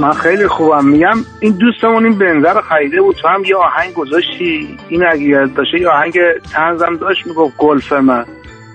من 0.00 0.12
خیلی 0.12 0.48
خوبم. 0.48 0.84
میگم 0.88 1.16
این 1.40 1.52
دوستمون 1.52 2.04
این 2.04 2.18
بنزه 2.18 2.52
رو 2.52 2.60
خریده 2.60 3.00
بود. 3.02 3.16
تو 3.16 3.28
هم 3.28 3.44
یه 3.44 3.56
آهنگ 3.56 3.94
گذاشتی. 3.94 4.76
این 4.88 5.06
اگه 5.06 5.22
یاد 5.22 5.54
باشه 5.54 5.80
یه 5.80 5.88
آهنگ 5.88 6.14
تنزم 6.52 6.96
داشت 7.00 7.26
می‌گفت 7.26 7.56
گلف 7.56 7.92
من. 7.92 8.24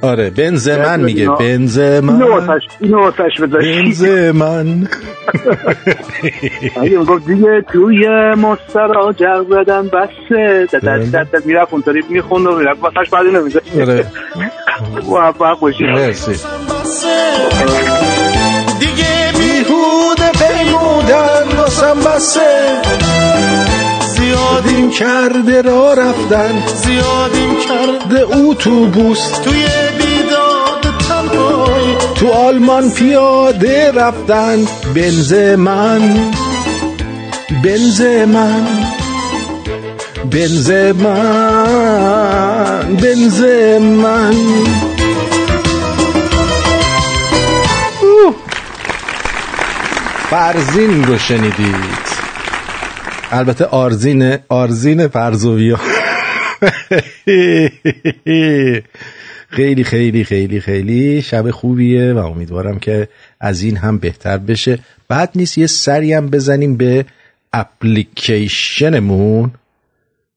آره 0.03 0.29
بنز 0.29 0.69
من 0.69 0.99
میگه. 0.99 1.29
بنز 1.39 1.77
اینو 1.77 2.01
من 2.11 2.21
واسش 2.21 2.67
اینو 2.79 2.97
واسش 2.99 3.41
بنز 3.41 4.03
من. 4.35 4.87
اگه 6.81 6.97
می‌گفت 6.99 7.25
دیگه 7.27 7.61
توی 7.73 8.07
مسترا 8.35 9.13
جغ 9.13 9.45
زدن 9.49 9.87
بسه 9.87 10.67
دد 10.73 11.15
دد 11.15 11.27
دد 11.35 11.45
می‌رفت 11.45 11.73
اونطوری 11.73 12.03
می‌خوند 12.09 12.47
و 12.47 12.55
می‌رفت. 12.57 12.79
واسش 12.83 13.09
بعد 13.11 13.25
اینو 13.25 13.43
میذاشت 13.43 13.77
آره 13.81 14.05
موفق 15.09 15.59
باشی 15.59 15.83
مرسی. 15.83 16.35
پیمودن 21.01 21.57
واسم 21.57 21.99
بسه 21.99 22.81
زیاد 24.15 24.63
زیادیم 24.63 24.89
کرده 24.89 25.61
را 25.61 25.93
رفتن. 25.93 26.63
زیادیم 26.75 27.55
کرده 27.59 28.37
اتوبوس 28.37 29.29
توی 29.29 29.65
بیداد 29.97 30.95
تنهایی. 31.09 31.95
تو 32.15 32.31
آلمان 32.31 32.91
پیاده 32.91 33.91
رفتن. 33.91 34.65
بنز 34.95 35.33
من 35.33 36.31
بنز 37.63 38.01
من 38.01 38.67
بنز 40.31 40.71
من 40.71 41.75
بنز 43.01 43.41
من. 43.79 44.35
فرزین 50.31 51.03
رو 51.03 51.17
شنیدید. 51.17 51.75
البته 53.31 53.65
آرزین 53.65 54.37
آرزین 54.49 55.07
فرزویا 55.07 55.79
خیلی 59.49 59.83
خیلی 59.83 60.23
خیلی 60.23 60.59
خیلی 60.59 61.21
شب 61.21 61.51
خوبیه 61.51 62.13
و 62.13 62.17
امیدوارم 62.17 62.79
که 62.79 63.07
از 63.39 63.63
این 63.63 63.77
هم 63.77 63.97
بهتر 63.97 64.37
بشه. 64.37 64.79
بعد 65.07 65.31
نیست 65.35 65.57
یه 65.57 65.67
سری 65.67 66.13
هم 66.13 66.29
بزنیم 66.29 66.77
به 66.77 67.05
اپلیکیشنمون 67.53 69.51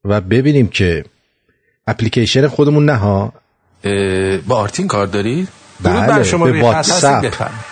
و 0.05 0.21
ببینیم 0.21 0.69
که 0.69 1.05
اپلیکیشن 1.87 2.47
خودمون 2.47 2.85
نه 2.85 2.97
ها؟ 2.97 3.33
با 4.47 4.57
آرتین 4.57 4.89
کار 4.89 5.07
دارید؟ 5.07 5.64
درود 5.85 5.97
بله 5.97 6.07
بر 6.07 6.23
شما 6.23 6.45
به 6.45 6.63
واتساپ. 6.63 7.25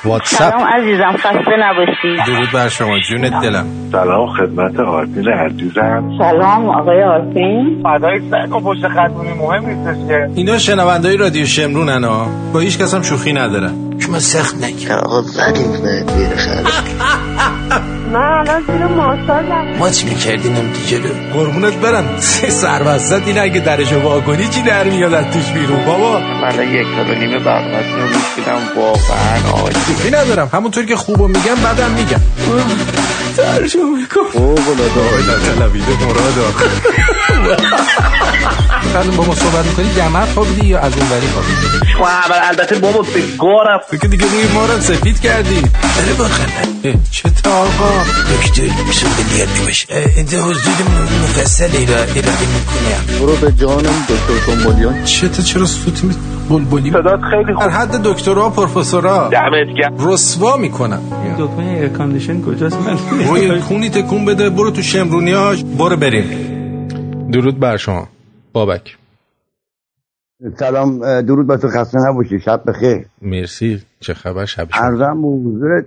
واتساپ. 0.05 0.51
سلام 0.51 0.65
عزیزم 0.65 1.13
خسته 1.17 1.53
نباشی 1.59 2.33
درود 2.33 2.49
بر 2.55 2.69
شما 2.69 2.99
جون 3.09 3.41
دلم. 3.41 3.67
سلام 3.93 4.29
خدمت 4.29 4.81
آرتین 4.81 5.29
عزیزم. 5.29 6.11
سلام 6.19 6.69
آقای 6.69 7.03
آرتین 7.03 7.83
فدای 7.83 8.21
سگ 8.31 8.55
و 8.55 8.61
پشت 8.61 8.89
خطونی 8.89 9.33
مهم 9.33 9.67
نیستش 9.67 10.09
که. 10.09 10.29
اینا 10.35 10.59
شنوندهای 10.59 11.17
رادیو 11.17 11.47
شمرونن 11.47 12.05
ها. 12.05 12.27
با 12.53 12.61
هیچ 12.61 12.79
کس 12.79 12.95
هم 12.95 13.03
شوخی 13.03 13.33
ندارن. 13.33 13.73
شما 13.99 14.19
سخت 14.19 14.65
نگیر. 14.65 14.93
آقا 14.93 15.23
بیر 16.17 16.37
خرد 16.37 16.67
من 18.13 18.21
الان 18.21 18.63
زیر 18.67 18.87
ماساژم 18.87 19.77
ما 19.79 19.91
چی 19.91 20.07
می‌کردیم 20.07 20.57
اون 20.57 20.73
جلو 20.87 21.09
قربونت 21.33 21.75
برم. 21.75 22.05
سه 22.19 22.51
سر 22.51 22.83
وسط 22.87 23.23
این 23.27 23.39
اگه 23.39 23.61
درشو 23.61 24.01
وا 24.01 24.21
کنی 24.21 24.49
چی 24.49 24.63
در 24.63 24.85
میاد 24.85 25.15
از 25.15 25.25
توش 25.25 25.51
بیرون 25.51 25.85
بابا؟ 25.85 26.19
من 26.21 26.73
یک 26.73 26.87
و 27.09 27.15
نیمه 27.15 27.39
برنامه 27.39 27.97
رو 27.97 28.05
میشیدم 28.07 28.59
واقعا 28.77 29.71
شوخی 29.87 30.11
ندارم. 30.11 30.51
همونطور 30.53 30.85
که 30.85 30.97
خوبو 30.97 31.29
میگم 31.29 31.55
بعدم 31.65 31.91
میگم. 31.91 32.21
ترجمه 33.37 33.85
میکن 34.01 34.21
او 34.33 34.55
بلا 34.55 35.55
طلبیده 35.59 35.93
مراد 36.05 36.55
بعد 38.95 39.17
با 39.17 39.25
ما 39.25 39.35
صحبت 39.35 39.67
می‌کنی 39.67 39.95
جمعت 39.97 40.29
خوابیدی 40.29 40.67
یا 40.67 40.79
از 40.79 40.93
اون 40.99 41.07
وری 41.11 41.27
خوابیدی 41.27 41.93
اول 42.03 42.39
البته 42.43 42.79
بابا 42.79 43.03
به 43.03 43.23
گارم 43.39 43.81
که 44.01 44.09
دیگه 44.09 44.25
روی 44.25 44.45
ما 44.55 44.67
رو 44.67 44.81
سفید 44.81 45.21
کردی. 45.21 45.61
بله 45.61 46.13
باخنه 46.19 46.95
چه 47.11 47.31
تا 47.45 47.51
آقا؟ 47.51 47.91
دکتر 48.35 48.63
بلیت 49.19 49.69
بشه 49.69 49.87
انت 50.19 50.35
حضور 50.35 50.75
مفصل 51.23 51.87
را 51.87 51.99
ارائه 51.99 52.47
می‌کنم. 52.55 53.19
برو 53.21 53.37
به 53.37 53.53
جانم 53.53 54.07
دکتر 54.09 54.47
کنبولیان 54.47 55.05
چه 55.05 55.29
تا 55.29 55.43
چرا 55.43 55.67
سوت 55.67 56.05
می 56.05 56.15
بلبلی 56.51 56.91
صدات 56.91 57.21
خیلی 57.31 57.53
در 57.61 57.71
خوب 57.71 57.81
حد 57.81 58.03
دکترا 58.03 58.51
پروفسورا. 58.51 59.29
دمت 59.29 59.79
گرم. 59.79 60.09
رسوا 60.11 60.57
می‌کنم. 60.57 61.03
دکمه 61.39 61.65
air 61.65 61.89
condition 61.89 62.43
کجاست؟ 62.43 62.77
من 62.77 62.99
روی 63.29 63.61
خونی 63.61 63.91
تکون 63.91 64.25
بده 64.25 64.51
برو 64.51 64.71
تو 64.71 64.83
شمرونیاش 64.83 65.65
برو 65.79 65.97
بریم. 65.97 66.25
درود 67.33 67.61
بر 67.61 67.77
شما. 67.77 68.09
بابک. 68.53 68.99
سلام 70.59 71.21
درود 71.21 71.47
بر 71.47 71.57
تو 71.57 71.69
خسته 71.69 71.99
نباشی. 71.99 72.41
شب 72.41 72.63
بخیر. 72.67 73.07
مرسی. 73.23 73.83
چه 74.01 74.15
خبر؟ 74.15 74.45
شب 74.45 74.69
شما 74.71 74.85
عرضم 74.85 75.23
به 75.23 75.29
حضورت 75.29 75.85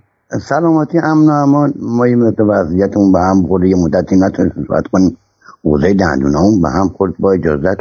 سلامتی 0.50 0.98
امن 0.98 1.28
و 1.28 1.32
امان. 1.32 1.74
ما 1.80 2.08
یه 2.08 2.16
مدت 2.16 2.40
وضعیتمون 2.40 3.12
به 3.12 3.20
هم 3.20 3.48
خورده 3.48 3.68
یه 3.68 3.76
مدتی 3.76 4.16
نتونستیم 4.16 4.66
صحبت 4.68 4.88
کنیم. 4.88 5.18
اوضاع 5.62 5.94
دندونامون 5.94 6.62
به 6.62 6.70
هم 6.70 6.90
خورد. 6.98 7.14
با 7.20 7.34
اجازت 7.34 7.78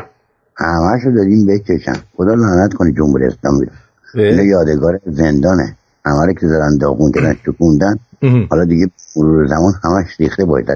همهشو 0.56 1.10
دادیم 1.10 1.46
بکشن. 1.46 1.96
خدا 2.16 2.34
لعنت 2.34 2.74
کنه 2.74 2.92
جمهوری 2.92 3.24
اسلامی 3.26 3.66
یادگار 4.48 5.00
زندانه. 5.06 5.76
همه 6.06 6.34
که 6.34 6.46
زدن 6.46 6.78
داغون 6.80 7.12
کردن 7.12 7.34
شکوندن. 7.46 7.98
حالا 8.50 8.64
دیگه 8.64 8.90
مرور 9.16 9.46
زمان 9.46 9.72
همش 9.84 10.20
ریخته 10.20 10.44
باید 10.44 10.66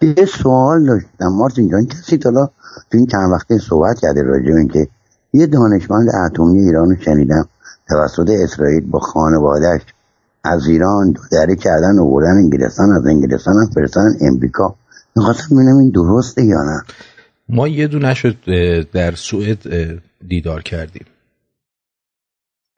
یه 0.00 0.24
سوال 0.24 0.86
داشتم 0.86 1.28
مارتین 1.38 1.68
جان 1.70 1.86
کسی 1.86 2.18
تا 2.18 2.30
حالا 2.30 2.46
تو 2.90 2.98
این 2.98 3.06
چند 3.06 3.32
وقته 3.32 3.58
صحبت 3.58 4.00
کرده 4.00 4.22
راجع 4.22 4.54
اینکه 4.54 4.88
یه 5.32 5.46
دانشمند 5.46 6.08
اتمی 6.26 6.58
ایران 6.58 6.90
رو 6.90 6.96
شنیدم 7.04 7.48
توسط 7.88 8.30
اسرائیل 8.30 8.90
با 8.90 8.98
خانوادهش 8.98 9.82
از 10.44 10.66
ایران 10.66 11.14
دری 11.32 11.56
کردن 11.56 11.98
و 11.98 12.10
بردن 12.10 12.36
انگلستان 12.36 12.90
از 12.90 13.06
انگلستان 13.06 13.54
هم 13.54 13.70
فرستادن 13.74 14.16
امریکا. 14.20 14.74
می‌خواستم 15.16 15.56
ببینم 15.56 15.76
این 15.76 15.90
درسته 15.90 16.44
یا 16.44 16.62
نه؟ 16.62 16.82
ما 17.48 17.68
یه 17.68 17.86
دونه 17.88 18.14
شد 18.14 18.36
در 18.92 19.14
سوئد 19.14 19.58
دیدار 20.28 20.62
کردیم. 20.62 21.04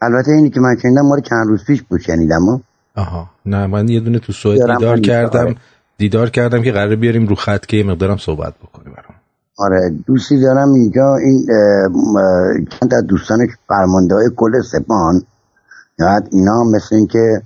البته 0.04 0.30
اینی 0.30 0.50
که 0.50 0.60
من 0.60 0.76
شنیدم 0.82 1.02
ما 1.02 1.14
رو 1.14 1.20
چند 1.20 1.46
روز 1.48 1.64
پیش 1.64 1.82
بود 1.82 2.00
شنیدم 2.00 2.42
ها. 2.42 2.60
آها. 2.96 3.30
نه 3.46 3.66
من 3.66 3.88
یه 3.88 4.00
دونه 4.00 4.18
تو 4.18 4.32
سوئد 4.32 4.60
دیدار 4.60 5.00
کردم. 5.00 5.40
آره. 5.40 5.56
دیدار 5.98 6.30
کردم 6.30 6.62
که 6.62 6.72
قرار 6.72 6.96
بیاریم 6.96 7.26
رو 7.26 7.34
خط 7.34 7.66
که 7.66 7.76
یه 7.76 7.84
مقدارم 7.84 8.16
صحبت 8.16 8.54
بکنیم 8.54 8.94
برام. 8.94 9.14
آره 9.58 9.94
دوستی 10.06 10.40
دارم 10.40 10.72
اینجا. 10.72 11.16
این 11.16 11.46
چند 12.70 12.94
از 12.94 13.06
دوستانش 13.06 13.48
فرمانده 13.68 14.14
های 14.14 14.30
کل 14.36 14.62
سپان 14.62 15.22
یاد 15.98 16.28
اینا 16.32 16.64
مثل 16.64 16.96
این 16.96 17.06
که 17.06 17.42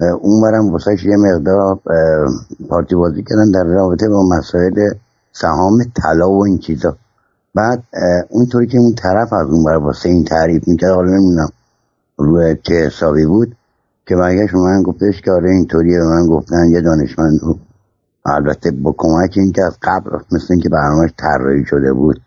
اه، 0.00 0.08
اون 0.08 0.42
برم 0.42 0.72
واسهش 0.72 1.04
یه 1.04 1.16
مقدار 1.16 1.78
پارتی 2.68 2.94
بازی 2.94 3.22
کردن 3.22 3.50
در 3.50 3.64
رابطه 3.64 4.08
با 4.08 4.28
مسائل 4.38 4.90
سهام 5.32 5.84
طلا 6.02 6.30
و 6.30 6.44
این 6.44 6.58
چیزا. 6.58 6.96
بعد 7.54 7.82
اونطوری 8.28 8.66
که 8.66 8.78
اون 8.78 8.94
طرف 8.94 9.32
از 9.32 9.46
اون 9.50 9.64
بر 9.64 9.76
واسه 9.76 10.08
این 10.08 10.24
تعریف 10.24 10.68
می‌کرد 10.68 10.90
حالا 10.90 11.10
نمی‌دونم. 11.10 11.48
روی 12.16 12.56
چه 12.62 12.74
حسابی 12.74 13.26
بود 13.26 13.56
که 14.06 14.16
برگشت 14.16 14.52
به 14.52 14.58
من 14.58 14.82
گفتش 14.82 15.20
که 15.20 15.32
آره 15.32 15.50
اینطوریه. 15.50 15.98
به 15.98 16.06
من 16.06 16.26
گفتن 16.26 16.68
یه 16.70 16.80
دانشمند 16.80 17.40
رو 17.42 17.58
البته 18.26 18.70
با 18.70 18.94
کمک 18.98 19.34
این 19.36 19.52
که 19.52 19.62
از 19.64 19.76
قبل 19.82 20.10
مثل 20.32 20.46
اینکه 20.50 20.68
برنامهش 20.68 21.10
طراحی 21.18 21.64
شده 21.64 21.92
بود 21.92 22.20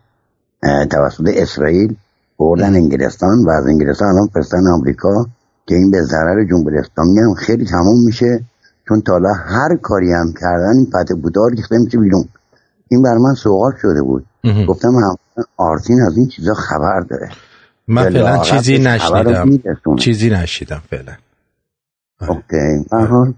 توسط 0.92 1.24
اسرائیل 1.28 1.96
بردن 2.40 2.76
انگلستان 2.76 3.46
و 3.46 3.50
از 3.50 3.68
انگلستان 3.68 4.08
الان 4.08 4.28
فرستن 4.28 4.68
آمریکا 4.68 5.26
که 5.68 5.76
این 5.76 5.92
به 5.92 6.02
ضرر 6.02 6.46
جمهوری 6.50 6.78
اسلامی 6.78 7.20
هم 7.20 7.34
خیلی 7.34 7.66
تموم 7.66 8.06
میشه. 8.06 8.44
چون 8.88 9.02
تا 9.02 9.14
حالا 9.14 9.34
هر 9.34 9.76
کاری 9.76 10.12
هم 10.12 10.34
کردن 10.42 10.78
این 10.78 10.86
پته 10.86 11.16
بودار 11.16 11.52
ریخته 11.52 11.78
میشه 11.78 11.98
بیرون. 11.98 12.26
این 12.88 13.02
بر 13.02 13.18
من 13.18 13.34
سوال 13.34 13.72
شده 13.82 14.02
بود. 14.02 14.26
گفتم 14.68 14.90
هم 14.90 15.16
آرتین 15.58 16.02
از 16.02 16.18
این 16.18 16.28
چیزا 16.28 16.54
خبر 16.54 17.00
داره. 17.00 17.30
من 17.90 18.04
فعلا 18.04 18.38
چیزی 18.38 18.78
نشنیدم. 18.78 19.50
می‌رسونه. 19.50 19.98
چیزی 19.98 20.30
نشیدم 20.30 20.82
فعلا. 20.90 21.14
اوکی. 22.28 22.86
آها. 22.92 23.34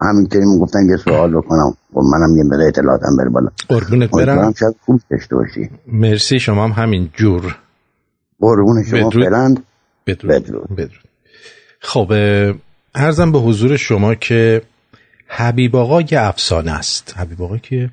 همینطوری 0.00 0.44
گفتم 0.60 0.78
یه 0.90 0.96
سوال 0.96 1.36
بکنم. 1.36 1.76
و 1.94 2.00
منم 2.00 2.36
یه 2.36 2.44
مقدار 2.44 2.68
اطلاعاتم 2.68 3.16
بره 3.18 3.30
بالا. 3.30 3.48
قربونت 3.68 4.10
برم. 4.10 4.52
شاید 4.52 4.74
خوب 4.84 5.00
داشته 5.10 5.36
باشی. 5.36 5.70
مرسی. 5.86 6.40
شما 6.40 6.64
هم 6.64 6.70
همین 6.70 7.10
جور. 7.14 7.58
قربون 8.40 8.84
شما 8.84 9.08
بدرود. 9.08 9.24
فعلا. 9.24 9.54
بدرود. 10.06 10.76
بدرود. 10.76 11.08
خب 11.80 12.12
اه، 12.12 12.54
عرضم 12.94 13.32
به 13.32 13.38
حضور 13.38 13.76
شما 13.76 14.14
که 14.14 14.62
حبیب 15.26 15.76
آقا 15.76 16.00
یه 16.00 16.20
افسانه 16.20 16.72
است. 16.72 17.14
حبیب 17.16 17.42
آقا 17.42 17.58
که 17.58 17.90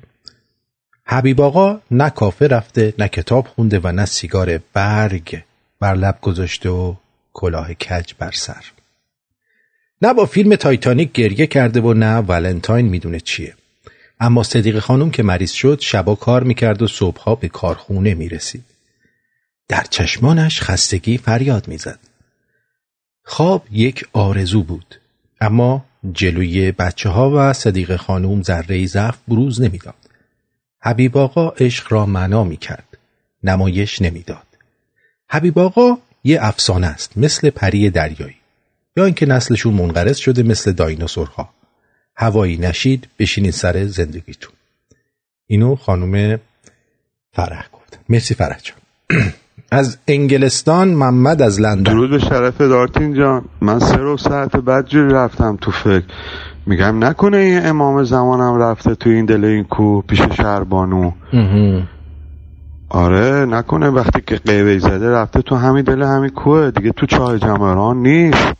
حبیب 1.06 1.40
آقا 1.40 1.80
نه 1.90 2.10
کافه 2.10 2.46
رفته 2.46 2.94
نه 2.98 3.08
کتاب 3.08 3.46
خونده 3.46 3.80
و 3.84 3.92
نه 3.92 4.04
سیگار 4.04 4.60
برگ. 4.72 5.42
بر 5.80 5.94
لب 5.94 6.18
گذاشته 6.20 6.68
و 6.68 6.94
کلاه 7.32 7.74
کج 7.74 8.12
بر 8.18 8.30
سر. 8.30 8.64
نه 10.02 10.14
با 10.14 10.26
فیلم 10.26 10.56
تایتانیک 10.56 11.12
گریه 11.12 11.46
کرده 11.46 11.80
و 11.80 11.94
نه 11.94 12.18
ولنتاین 12.18 12.86
می‌دونه 12.86 13.20
چیه. 13.20 13.54
اما 14.20 14.42
صدیق 14.42 14.78
خانم 14.78 15.10
که 15.10 15.22
مریض 15.22 15.52
شد 15.52 15.80
شبا 15.80 16.14
کار 16.14 16.42
می‌کرد 16.42 16.82
و 16.82 16.88
صبحها 16.88 17.34
به 17.34 17.48
کارخونه 17.48 18.14
می‌رسید. 18.14 18.64
در 19.68 19.84
چشمانش 19.90 20.60
خستگی 20.60 21.18
فریاد 21.18 21.68
می‌زد. 21.68 21.98
خواب 23.24 23.66
یک 23.70 24.08
آرزو 24.12 24.62
بود 24.62 25.00
اما 25.40 25.84
جلوی 26.12 26.72
بچه 26.72 27.08
ها 27.08 27.30
و 27.34 27.52
صدیق 27.52 27.96
خانم 27.96 28.42
ذره 28.42 28.86
ضعف 28.86 29.18
بروز 29.28 29.60
نمی‌داد. 29.60 29.94
حبیب 30.80 31.16
آقا 31.16 31.48
عشق 31.48 31.92
را 31.92 32.06
معنا 32.06 32.44
می 32.44 32.56
کرد 32.56 32.98
نمایش 33.42 34.02
نمی‌داد. 34.02 34.43
حبیب 35.30 35.58
آقا 35.58 35.98
یه 36.24 36.38
افسانه 36.42 36.86
است 36.86 37.18
مثل 37.18 37.50
پری 37.50 37.90
دریایی. 37.90 38.36
یا 38.96 39.04
اینکه 39.04 39.26
نسلشون 39.26 39.74
منقرض 39.74 40.16
شده 40.16 40.42
مثل 40.42 40.72
دایناسورها. 40.72 41.48
هوایی 42.16 42.56
نشید 42.56 43.08
بشینید 43.18 43.52
سر 43.52 43.86
زندگیتون. 43.86 44.52
اینو 45.46 45.76
خانم 45.76 46.40
فرح 47.32 47.66
گفت. 47.72 47.98
مرسی 48.08 48.34
فرح 48.34 48.60
جان. 48.62 48.78
از 49.70 49.98
انگلستان 50.08 50.88
محمد 50.88 51.42
از 51.42 51.60
لندن. 51.60 51.92
درود 51.92 52.10
به 52.10 52.18
شرف 52.18 52.60
دارتین 52.60 53.14
جان. 53.14 53.44
من 53.60 53.78
سه 53.78 53.96
رو 53.96 54.16
ساعت 54.16 54.56
بعد 54.56 54.86
جوری 54.86 55.14
رفتم 55.14 55.58
تو 55.60 55.70
فکر. 55.70 56.04
میگم 56.66 57.04
نکنه 57.04 57.36
این 57.36 57.66
امام 57.66 58.04
زمانم 58.04 58.58
رفته 58.60 58.94
تو 58.94 59.10
این 59.10 59.24
دل 59.24 59.44
این 59.44 59.64
کو 59.64 60.02
پیش 60.02 60.20
شهربانو 60.20 61.12
آره 62.94 63.44
نکنه 63.44 63.88
وقتی 63.88 64.22
که 64.26 64.36
قیبه 64.36 64.78
زده 64.78 65.10
رفته 65.10 65.42
تو 65.42 65.56
همین 65.56 65.82
دل 65.82 66.02
همین 66.02 66.30
کوه. 66.30 66.70
دیگه 66.70 66.92
تو 66.92 67.06
چاه 67.06 67.38
جمران 67.38 67.96
نیست. 67.96 68.52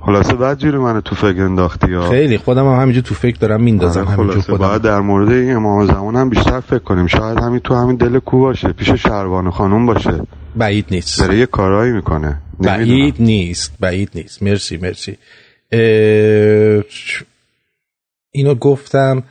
خلاصه 0.00 0.34
بعد 0.34 0.58
جوری 0.58 0.78
منو 0.78 1.00
تو 1.00 1.14
فکر 1.14 1.42
انداختی 1.42 1.92
ها 1.92 2.10
خیلی 2.10 2.38
خودم 2.38 2.66
هم 2.66 2.80
همینجور 2.80 3.02
تو 3.02 3.14
فکر 3.14 3.36
دارم 3.36 3.62
میندازم 3.62 4.00
آره 4.00 4.08
همینجور 4.10 4.34
خلاصه 4.34 4.52
خودم. 4.52 4.68
باید 4.68 4.82
در 4.82 5.00
مورد 5.00 5.28
این 5.28 5.56
امام 5.56 5.86
زمان 5.86 6.16
هم 6.16 6.28
بیشتر 6.28 6.60
فکر 6.60 6.78
کنیم. 6.78 7.06
شاید 7.06 7.38
همین 7.38 7.60
تو 7.60 7.74
همین 7.74 7.96
دل 7.96 8.18
کو 8.18 8.40
باشه 8.40 8.72
پیش 8.72 8.90
شهربانو 8.90 9.50
خانوم 9.50 9.86
باشه. 9.86 10.20
بعید 10.56 10.86
نیست. 10.90 11.20
داره 11.20 11.38
یه 11.38 11.46
کارهایی 11.46 11.92
می‌کنه. 11.92 12.38
بعید 12.60 13.14
نیست 13.18 13.72
بعید 13.80 14.10
نیست. 14.14 14.42
مرسی 14.42 14.76
مرسی. 14.76 15.16
اه، 15.72 16.82
اینو 18.30 18.54
گفتم 18.54 19.22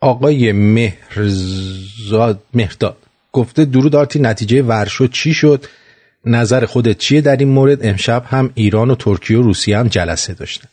آقای 0.00 0.52
مهرزاد 0.52 2.42
مهرداد. 2.54 2.96
گفته 3.32 3.64
درود 3.64 3.96
آرتی 3.96 4.18
نتیجه 4.18 4.62
ورشو 4.62 5.06
چی 5.06 5.34
شد؟ 5.34 5.66
نظر 6.24 6.66
خودت 6.66 6.98
چیه 6.98 7.20
در 7.20 7.36
این 7.36 7.48
مورد؟ 7.48 7.86
امشب 7.86 8.24
هم 8.26 8.50
ایران 8.54 8.90
و 8.90 8.94
ترکیه 8.94 9.38
و 9.38 9.42
روسیه 9.42 9.78
هم 9.78 9.88
جلسه 9.88 10.34
داشتن. 10.34 10.68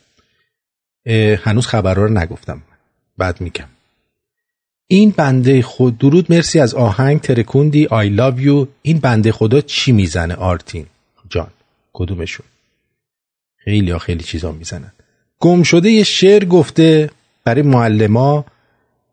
هنوز 1.44 1.66
خبرها 1.66 2.04
رو 2.04 2.12
نگفتم. 2.18 2.62
بعد 3.18 3.40
میگم. 3.40 3.68
این 4.86 5.10
بنده 5.10 5.62
خود 5.62 5.98
درود 5.98 6.32
مرسی 6.32 6.60
از 6.60 6.74
آهنگ 6.74 7.20
ترکوندی 7.20 7.86
آی 7.86 8.16
love 8.16 8.40
یو 8.40 8.66
این 8.82 8.98
بنده 8.98 9.32
خدا 9.32 9.60
چی 9.60 9.92
می‌زنه 9.92 10.34
آرتین؟ 10.34 10.86
جان 11.30 11.50
کدومشون؟ 11.92 12.46
خیلی 13.56 13.90
ها 13.90 13.98
خیلی 13.98 14.24
چیزا 14.24 14.52
می‌زنن. 14.52 14.92
گم 15.40 15.62
شده 15.62 15.90
یه 15.90 16.02
شعر 16.04 16.44
گفته 16.44 17.10
برای 17.44 17.62
معلما 17.62 18.44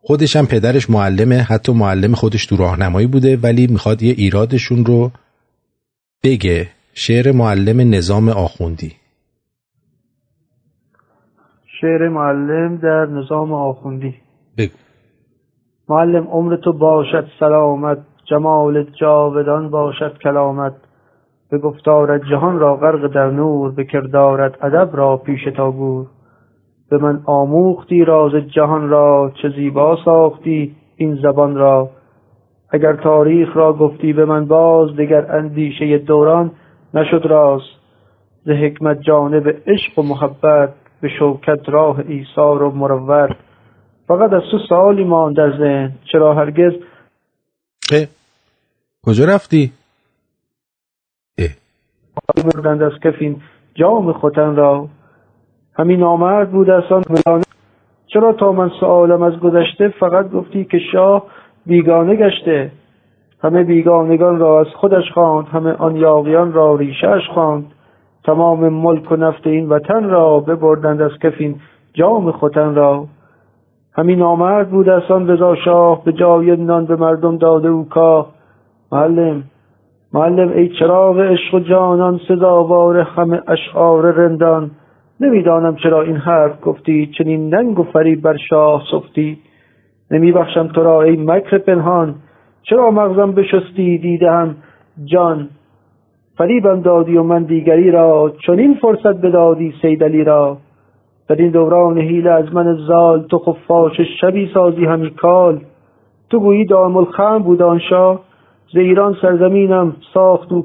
خودش 0.08 0.36
هم 0.36 0.46
پدرش 0.46 0.90
معلمه 0.90 1.38
حتی 1.50 1.72
معلم 1.72 2.14
خودش 2.14 2.46
تو 2.46 2.56
راهنمایی 2.56 3.06
بوده 3.06 3.36
ولی 3.36 3.66
می‌خواد 3.66 4.02
یه 4.02 4.14
ایرادشون 4.18 4.84
رو 4.84 5.10
بگه. 6.24 6.68
شعر 6.94 7.32
معلم 7.32 7.94
نظام 7.94 8.28
آخوندی. 8.28 8.92
شعر 11.80 12.08
معلم 12.08 12.76
در 12.76 13.06
نظام 13.06 13.52
آخوندی. 13.52 14.14
بگو. 14.58 14.72
معلم 15.88 16.26
عمر 16.28 16.56
تو 16.56 16.72
باشد 16.72 17.26
سلامت 17.40 17.98
جمال 18.30 18.86
جاودان 19.00 19.70
باشد 19.70 20.18
کلامت. 20.22 20.74
به 21.50 21.58
گفتارت 21.58 22.20
جهان 22.30 22.58
را 22.58 22.76
غرق 22.76 23.14
در 23.14 23.30
نور 23.30 23.72
به 23.72 23.84
کردارت 23.84 24.64
ادب 24.64 24.90
را 24.96 25.16
پیش 25.16 25.40
تا 25.56 25.70
گور. 25.70 26.06
به 26.88 26.98
من 26.98 27.22
آموختی 27.24 28.04
راز 28.04 28.32
جهان 28.32 28.88
را 28.88 29.32
چه 29.42 29.48
زیبا 29.48 29.98
ساختی 30.04 30.76
این 30.96 31.14
زبان 31.22 31.54
را. 31.54 31.90
اگر 32.70 32.96
تاریخ 32.96 33.56
را 33.56 33.72
گفتی 33.72 34.12
به 34.12 34.24
من 34.24 34.46
باز 34.46 34.96
دگر 34.96 35.36
اندیشه 35.36 35.98
دوران 35.98 36.50
نشد 36.94 37.26
راز 37.26 37.62
ز 38.44 38.48
حکمت 38.50 39.00
جانب 39.00 39.48
عشق 39.66 39.98
و 39.98 40.02
محبت 40.02 40.74
به 41.00 41.08
شوکت 41.18 41.68
راه 41.68 41.98
ایثار 42.08 42.62
و 42.62 42.70
مروت. 42.70 43.36
فقط 44.08 44.32
از 44.32 44.42
تو 44.50 44.58
سوالی 44.68 45.04
ماند 45.04 45.36
در 45.36 45.58
ذهن 45.58 45.92
چرا 46.12 46.34
هرگز؟ 46.34 46.72
اه. 47.92 48.06
کجا 49.06 49.24
رفتی؟ 49.24 49.72
بردند 52.44 52.82
از 52.82 52.92
کفین 53.04 53.42
جام 53.74 54.12
خوتن 54.12 54.56
را. 54.56 54.88
همین 55.78 56.02
آمد 56.02 56.50
بود 56.50 56.70
ملانه 56.70 57.44
چرا 58.06 58.32
تا 58.32 58.52
من 58.52 58.68
سوالم 58.80 59.22
از 59.22 59.40
گذشته 59.40 59.88
فقط 59.88 60.30
گفتی 60.30 60.64
که 60.64 60.78
شاه 60.78 61.22
بیگانه 61.66 62.16
گشته؟ 62.16 62.70
همه 63.42 63.64
بیگانگان 63.64 64.38
را 64.38 64.60
از 64.60 64.66
خودش 64.66 65.12
خواند 65.14 65.46
همه 65.46 65.72
آن 65.72 65.96
یاغیان 65.96 66.52
را 66.52 66.74
ریشهش 66.74 67.28
خواند. 67.34 67.64
تمام 68.24 68.68
ملک 68.68 69.12
و 69.12 69.16
نفت 69.16 69.46
این 69.46 69.68
وطن 69.68 70.04
را 70.04 70.40
ببردند 70.40 71.02
از 71.02 71.10
کفین 71.22 71.60
جام 71.94 72.32
خوتن 72.32 72.74
را. 72.74 73.06
همین 73.92 74.22
آمد 74.22 74.70
بود 74.70 74.88
از 74.88 75.02
آن 75.10 75.28
رضا 75.28 75.54
شاه 75.54 76.04
به 76.04 76.12
جای 76.12 76.56
نان 76.56 76.86
به 76.86 76.96
مردم 76.96 77.36
داده 77.36 77.68
او 77.68 77.88
کاه. 77.88 78.26
معلم 78.92 79.42
معلم 80.12 80.52
ای 80.52 80.68
چراغ 80.68 81.20
عشق 81.20 81.54
و 81.54 81.60
جانان 81.60 82.20
سزاوار 82.28 82.98
همه 82.98 83.42
اشعار 83.48 84.10
رندان. 84.10 84.70
نمی‌دانم 85.20 85.76
چرا 85.76 86.02
این 86.02 86.16
حرف 86.16 86.64
گفتی 86.64 87.10
چنین 87.18 87.54
ننگ 87.54 87.78
و 87.78 87.82
فریب 87.82 88.22
بر 88.22 88.36
شاه 88.36 88.82
صفتی 88.90 89.38
نمیبخشم 90.10 90.68
تو 90.68 90.82
را 90.82 91.02
ای 91.02 91.16
مکر 91.16 91.58
پنهان. 91.58 92.14
چرا 92.62 92.90
مغزم 92.90 93.32
بشستی 93.32 93.98
دیدم 93.98 94.56
جان 95.04 95.48
فریبم 96.38 96.80
دادی 96.80 97.16
و 97.16 97.22
من 97.22 97.42
دیگری 97.42 97.90
را. 97.90 98.32
چنین 98.46 98.74
فرصت 98.74 99.20
بدادی 99.20 99.74
سیدلی 99.82 100.24
را. 100.24 100.58
در 101.28 101.36
این 101.36 101.50
دوران 101.50 101.98
حیله 101.98 102.30
از 102.30 102.54
من 102.54 102.74
زال 102.74 103.22
تو 103.22 103.38
خفاش 103.38 104.00
شبی 104.20 104.50
سازی 104.54 104.84
همی 104.84 105.10
کال. 105.10 105.60
تو 106.30 106.40
گویی 106.40 106.64
دام 106.64 106.96
الخم 106.96 107.38
بود 107.38 107.62
آن 107.62 107.78
شاه. 107.78 108.20
ز 108.72 108.76
ایران 108.76 109.16
سرزمینم 109.22 109.96
ساخت 110.14 110.52
و 110.52 110.62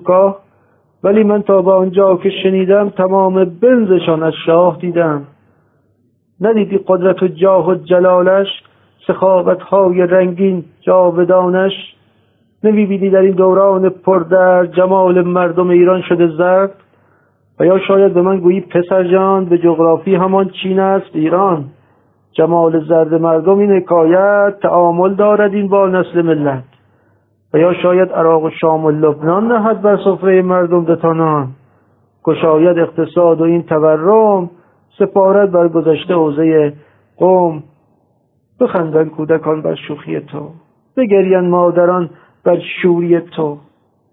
ولی 1.04 1.24
من 1.24 1.42
تا 1.42 1.62
به 1.62 1.72
آنجا 1.72 2.18
که 2.18 2.30
شنیدم 2.44 2.90
تمام 2.90 3.46
بنزشان 3.46 4.24
از 4.24 4.34
شاه 4.46 4.78
دیدم. 4.82 5.28
ندیدی 6.42 6.80
قدرت 6.88 7.24
و 7.24 7.28
جاه 7.28 7.68
و 7.68 7.76
جلالش 7.76 8.48
سخاوت 9.08 9.62
های 9.62 10.02
رنگین 10.02 10.64
جاودانش؟ 10.82 11.72
نمی‌بینی 12.64 13.10
در 13.10 13.20
این 13.20 13.32
دوران 13.32 13.90
پردر 13.90 14.66
جمال 14.66 15.22
مردم 15.22 15.70
ایران 15.70 16.02
شده 16.02 16.28
زرد؟ 16.28 16.72
و 17.60 17.66
یا 17.66 17.80
شاید 17.80 18.14
به 18.14 18.22
من 18.22 18.40
گویی 18.40 18.62
پسر 18.62 19.04
جان 19.04 19.46
به 19.46 19.58
جغرافی 19.58 20.16
همان 20.16 20.50
چین 20.50 20.80
است 20.80 21.10
ایران. 21.14 21.66
جمال 22.32 22.86
زرد 22.86 23.14
مردم 23.14 23.60
این 23.60 23.72
حکایت 23.72 24.60
تعامل 24.62 25.14
دارد 25.14 25.54
این 25.54 25.68
با 25.68 25.88
نسل 25.88 26.22
ملت. 26.22 26.64
و 27.54 27.58
یا 27.58 27.74
شاید 27.74 28.12
عراق 28.12 28.44
و 28.44 28.50
شام 28.50 28.86
و 28.86 28.92
لبنان 28.92 29.52
نهد 29.52 29.82
بر 29.82 29.98
سفره 29.98 30.42
مردم 30.42 30.86
دتانان. 30.86 31.48
گشاید 32.24 32.80
اقتصاد 32.80 33.42
و 33.42 33.44
این 33.44 33.64
تورم 33.64 34.50
سپارت 35.00 35.50
بر 35.50 35.68
گذشته 35.68 36.14
حوزه 36.14 36.74
قوم. 37.18 37.64
بخندن 38.60 39.10
کودکان 39.10 39.62
بر 39.62 39.76
شوخی 39.76 40.20
تو. 40.20 40.50
بگرین 40.98 41.50
مادران 41.50 42.10
بر 42.44 42.60
شوری 42.82 43.20
تو. 43.20 43.58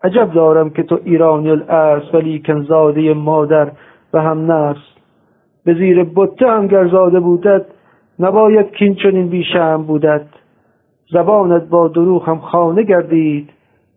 عجب 0.04 0.32
دارم 0.32 0.70
که 0.70 0.82
تو 0.82 0.98
ایرانی 1.04 1.50
الاصل 1.50 2.16
ولی 2.16 2.42
زاده 2.68 3.14
مادر 3.14 3.70
و 4.12 4.22
هم 4.22 4.52
نسل 4.52 4.80
به 5.64 5.74
زیر 5.74 6.06
بطه 6.16 6.46
هم 6.46 6.66
گرزاده 6.66 7.20
بودت 7.20 7.66
نباید 8.18 8.70
کین 8.70 8.94
چنین 8.94 9.28
بیشم 9.28 9.82
بودت. 9.82 10.26
زبانت 11.12 11.62
با 11.62 11.88
دروغ 11.88 12.28
هم 12.28 12.40
خانه 12.40 12.82
گردید. 12.82 13.50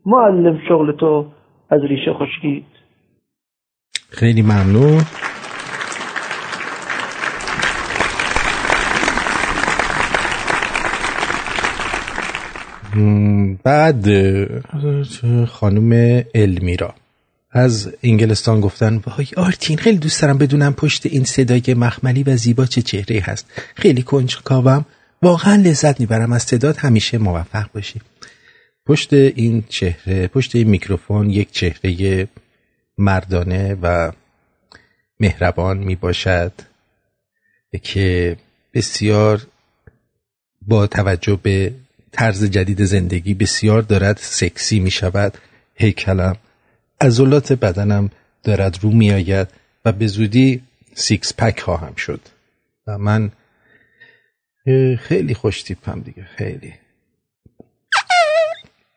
معلم 0.05 0.59
شغل 0.69 0.91
تو 0.91 1.25
از 1.69 1.79
ریشه 1.89 2.13
خشکید. 2.13 2.65
خیلی 4.09 4.41
ممنون. 4.41 5.01
بعد 13.63 14.05
خانم 15.45 16.23
المیرا. 16.35 16.93
از 17.51 17.95
انگلستان 18.03 18.61
گفتن 18.61 19.01
وای 19.07 19.27
آرتین 19.37 19.77
خیلی 19.77 19.97
دوست 19.97 20.21
دارم 20.21 20.37
بدونم 20.37 20.73
پشت 20.73 21.05
این 21.05 21.23
صدای 21.23 21.73
مخملی 21.77 22.23
و 22.23 22.35
زیبا 22.35 22.65
چه 22.65 22.81
چهره 22.81 23.21
هست. 23.25 23.51
خیلی 23.75 24.01
کنجکاوم. 24.01 24.85
واقعا 25.21 25.55
لذت 25.55 25.99
می‌برم 25.99 26.31
از 26.33 26.43
صدات 26.43 26.85
همیشه 26.85 27.17
موفق 27.17 27.71
باشی 27.73 28.01
پشت 28.85 29.13
این 29.13 29.63
چهره 29.69 30.27
پشت 30.27 30.55
این 30.55 30.69
میکروفون 30.69 31.29
یک 31.29 31.51
چهره 31.51 32.27
مردانه 32.97 33.77
و 33.81 34.11
مهربان 35.19 35.77
می 35.77 35.95
باشد 35.95 36.51
که 37.81 38.37
بسیار 38.73 39.47
با 40.61 40.87
توجه 40.87 41.39
به 41.43 41.73
طرز 42.11 42.43
جدید 42.43 42.83
زندگی 42.83 43.33
بسیار 43.33 43.81
دارد 43.81 44.17
سکسی 44.17 44.79
می 44.79 44.91
شود 44.91 45.37
هیکلم. 45.75 46.35
عضلات 47.01 47.53
بدنم 47.53 48.09
دارد 48.43 48.79
رو 48.81 48.91
می 48.91 49.11
آید 49.11 49.47
و 49.85 49.91
به 49.91 50.07
زودی 50.07 50.61
six 50.95 51.33
pack 51.33 51.59
خواهم 51.59 51.95
شد. 51.95 52.21
و 52.87 52.97
من 52.97 53.31
خیلی 54.99 55.33
خوش 55.33 55.63
تیپم 55.63 56.01
دیگه 56.01 56.23
خیلی. 56.23 56.73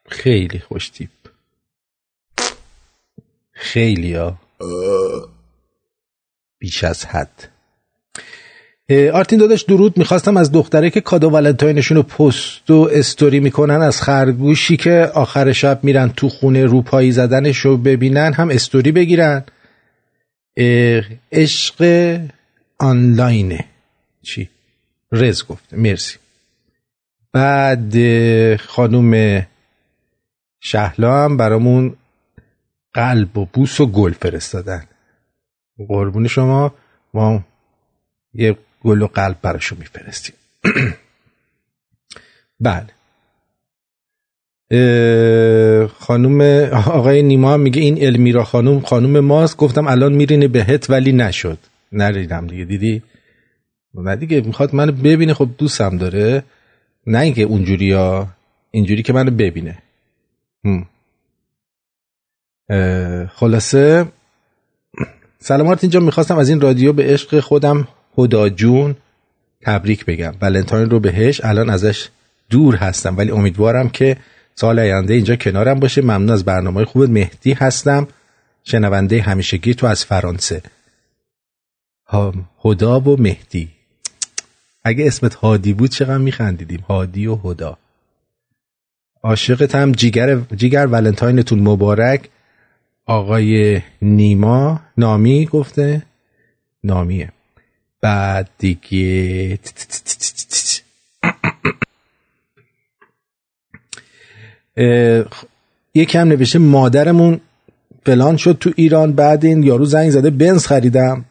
خیلی 0.09 0.59
خوش 0.59 0.89
تیپ. 0.89 1.11
خیلی 3.53 4.15
ها. 4.15 4.39
بیش 6.59 6.85
از 6.85 7.07
حد. 7.07 7.49
آرتین 9.13 9.39
داداش 9.39 9.63
درود 9.63 9.99
می‌خواستم 9.99 10.37
از 10.37 10.53
دختره 10.53 10.91
که 10.91 11.01
کادو 11.01 11.31
ولنتاینشون 11.31 11.97
رو 11.97 12.03
پست 12.03 12.71
و 12.71 12.89
استوری 12.93 13.41
می‌کنن 13.41 13.83
از 13.83 14.03
خرگوشی 14.03 14.77
که 14.77 15.11
آخر 15.15 15.53
شب 15.53 15.85
میرن 15.85 16.13
تو 16.13 16.29
خونه 16.29 16.67
روپایی 16.67 17.13
زدنش 17.13 17.59
رو 17.59 17.77
ببینن 17.77 18.33
هم 18.33 18.51
استوری 18.51 18.93
بگیرن. 18.93 19.45
عشق 21.33 22.19
آنلاینه. 22.79 23.65
چی؟ 24.23 24.51
رز 25.15 25.47
گفت. 25.47 25.75
مرسی. 25.75 26.19
بعد 27.33 27.95
خانوم 28.57 29.43
شهلا 30.61 31.25
هم 31.25 31.37
برامون 31.37 31.97
قلب 32.95 33.39
و 33.39 33.45
بوس 33.53 33.81
و 33.81 33.87
گل 33.87 34.13
فرستادن. 34.13 34.85
قربون 35.89 36.27
شما. 36.27 36.75
ما 37.15 37.45
یه 38.35 38.57
گل 38.85 39.03
و 39.03 39.07
قلب 39.07 39.37
براشون 39.43 39.79
میفرستیم. 39.79 40.35
بله. 42.61 42.87
خانوم 45.87 46.41
آقای 46.73 47.23
نیما 47.23 47.57
میگه 47.57 47.83
این 47.83 48.07
المیرا 48.07 48.45
خانوم 48.45 48.81
خانوم 48.81 49.21
ماست. 49.21 49.57
گفتم 49.57 49.87
الان 49.87 50.13
میرینه 50.13 50.49
بهت 50.49 50.91
ولی 50.91 51.13
نشد. 51.13 51.59
نریدم 51.93 52.47
دیگه 52.47 52.65
دیدی؟ 52.65 53.03
نه 53.95 54.17
دیگه 54.17 54.41
می‌خواد 54.41 54.75
منو 54.75 54.93
ببینه. 54.93 55.35
خب 55.35 55.49
دوستم 55.59 55.99
داره. 55.99 56.45
نه 57.07 57.19
اینکه 57.19 57.43
اونجوری 57.43 57.87
یا 57.87 58.29
اینجوری 58.71 59.03
که 59.03 59.13
منو 59.13 59.31
ببینه. 59.31 59.79
خلاصه. 63.29 64.07
سلامات 65.39 65.85
اینجا 65.85 66.01
می‌خواستم 66.01 66.39
از 66.39 66.49
این 66.49 66.61
رادیو 66.61 66.93
به 66.93 67.05
عشق 67.05 67.41
خودم 67.41 67.89
هدا 68.19 68.49
جون 68.49 68.97
تبریک 69.63 70.05
بگم. 70.05 70.35
ولنتاین 70.43 70.91
رو 70.91 71.01
بهش 71.01 71.41
الان 71.45 71.71
ازش 71.71 72.09
دور 72.51 72.77
هستم. 72.77 73.17
ولی 73.17 73.31
امیدوارم 73.31 73.89
که 73.89 74.17
سال 74.55 74.79
آینده 74.79 75.15
اینجا 75.15 75.37
کنارم 75.37 75.81
باشه. 75.81 76.03
ممنون 76.03 76.31
از 76.31 76.45
برنامه 76.45 76.85
خوب 76.85 77.03
مهدی 77.03 77.53
هستم. 77.53 78.09
شنونده 78.65 79.23
همیشگی 79.23 79.75
تو 79.75 79.87
از 79.87 80.05
فرانسه. 80.05 80.63
هدا 82.65 83.01
و 83.01 83.17
مهدی. 83.21 83.74
اگه 84.85 85.07
اسمت 85.07 85.35
هادی 85.35 85.73
بود 85.73 85.91
چقدر 85.91 86.19
میخندیدیم؟ 86.19 86.81
هادی 86.89 87.27
و 87.27 87.37
هدا. 87.45 87.79
عاشقتم 89.23 89.93
جیگر 89.93 90.41
جیگر 90.57 90.87
ولنتاینتون 90.87 91.61
مبارک. 91.61 92.29
آقای 93.07 93.83
نیما 94.03 94.81
نامی 94.97 95.47
گفته. 95.47 96.03
نامیه. 96.85 97.33
بعد 98.01 98.49
دیگه 98.59 99.59
یکم 105.95 106.29
نوشته 106.29 106.59
مادرمون 106.59 107.41
فلان 108.07 108.37
شد 108.37 108.57
تو 108.61 108.73
ایران 108.77 109.13
بعد 109.13 109.45
این 109.45 109.63
یارو 109.63 109.85
زنگ 109.85 110.11
زده 110.11 110.31
بنز 110.31 110.67
خریدم. 110.67 111.25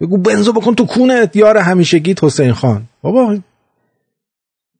بگو 0.00 0.16
بنزو 0.16 0.52
بکن 0.52 0.74
تو 0.74 0.86
کونت 0.86 1.36
یار 1.36 1.58
همیشگیت 1.58 2.24
حسین 2.24 2.52
خان. 2.52 2.82
بابا 3.02 3.38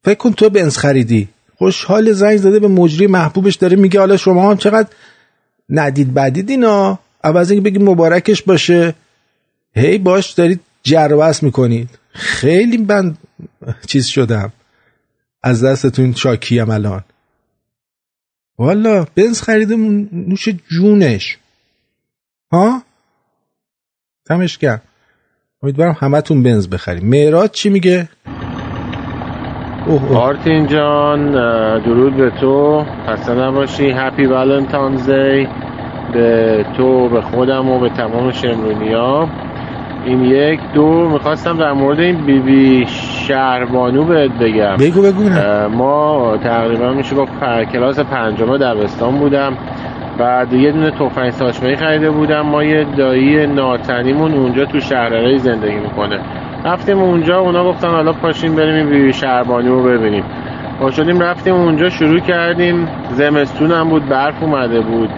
فکر 0.03 0.17
کن 0.17 0.33
تو 0.33 0.49
بنز 0.49 0.77
خریدی. 0.77 1.27
خوشحال 1.57 2.13
زنگ 2.13 2.37
زده 2.37 2.59
به 2.59 2.67
مجری 2.67 3.07
محبوبش 3.07 3.55
داره 3.55 3.75
میگه 3.75 3.99
حالا 3.99 4.17
شما 4.17 4.51
هم 4.51 4.57
چقدر 4.57 4.87
ندید 5.69 6.13
بدید 6.13 6.49
اینا؟ 6.49 6.99
عوض 7.23 7.51
اینکه 7.51 7.69
بگی 7.69 7.79
مبارکش 7.79 8.41
باشه. 8.41 8.95
هی 9.75 9.97
باش 9.97 10.31
دارید 10.31 10.59
جروس 10.83 11.43
می‌کنید. 11.43 11.89
خیلی 12.13 12.77
من 12.77 13.17
چیز 13.87 14.05
شدم. 14.05 14.53
از 15.43 15.63
دستتون 15.63 16.13
شاکیم 16.13 16.69
الان. 16.69 17.03
والا 18.57 19.05
بنز 19.15 19.41
خریده 19.41 19.75
نوش 19.75 20.49
جونش. 20.49 21.37
ها؟ 22.51 22.83
دمش 24.29 24.57
امیدوارم 25.63 25.95
همتون 25.99 26.43
بنز 26.43 26.69
بخریم. 26.69 27.09
مهراد 27.09 27.51
چی 27.51 27.69
میگه؟ 27.69 28.09
آرتین 30.15 30.67
جان 30.67 31.31
درود 31.79 32.15
به 32.15 32.29
تو. 32.29 32.83
خسته 33.07 33.33
نباشی. 33.33 33.91
هپی 33.91 34.25
ولنتاینز 34.25 35.09
دی 35.09 35.47
به 36.13 36.65
تو 36.77 37.09
به 37.09 37.21
خودم 37.21 37.69
و 37.69 37.79
به 37.79 37.89
تمام 37.89 38.31
شمرونیا. 38.31 39.27
این 40.05 40.25
یک 40.25 40.59
دو 40.73 41.09
می‌خواستم 41.09 41.57
در 41.57 41.73
مورد 41.73 41.99
این 41.99 42.25
بیبی 42.25 42.39
بی 42.39 42.85
شهربانو 43.27 44.03
بهت 44.03 44.31
بگم. 44.31 44.77
بگو 44.79 45.01
بگو. 45.01 45.29
ما 45.69 46.37
تقریبا 46.37 46.93
میشه 46.93 47.15
با 47.15 47.27
کلاس 47.73 47.99
پنجم 47.99 48.57
دبستان 48.57 49.17
بودم. 49.17 49.57
بعد 50.17 50.53
یه 50.53 50.71
دونه 50.71 50.91
تفنگ 50.91 51.29
ساچمه 51.29 51.75
خریده 51.75 52.11
بودم. 52.11 52.41
ما 52.41 52.63
یه 52.63 52.83
دایی 52.97 53.47
ناتنیمون 53.47 54.33
اونجا 54.33 54.65
تو 54.65 54.79
شهرهای 54.79 55.37
زندگی 55.37 55.75
می‌کنه. 55.75 56.19
رفتیم 56.65 56.99
اونجا 56.99 57.39
اونا 57.39 57.63
گفتن 57.63 57.87
حالا 57.87 58.13
پاشیم 58.13 58.55
بریم 58.55 58.89
بیبی 58.89 59.13
شهربانو 59.13 59.75
رو 59.75 59.83
ببینیم. 59.83 60.23
با 60.79 60.91
شدیم 60.91 61.19
رفتیم 61.19 61.55
اونجا 61.55 61.89
شروع 61.89 62.19
کردیم. 62.19 62.87
زمستون 63.11 63.71
هم 63.71 63.89
بود 63.89 64.09
برف 64.09 64.43
اومده 64.43 64.81
بود. 64.81 65.09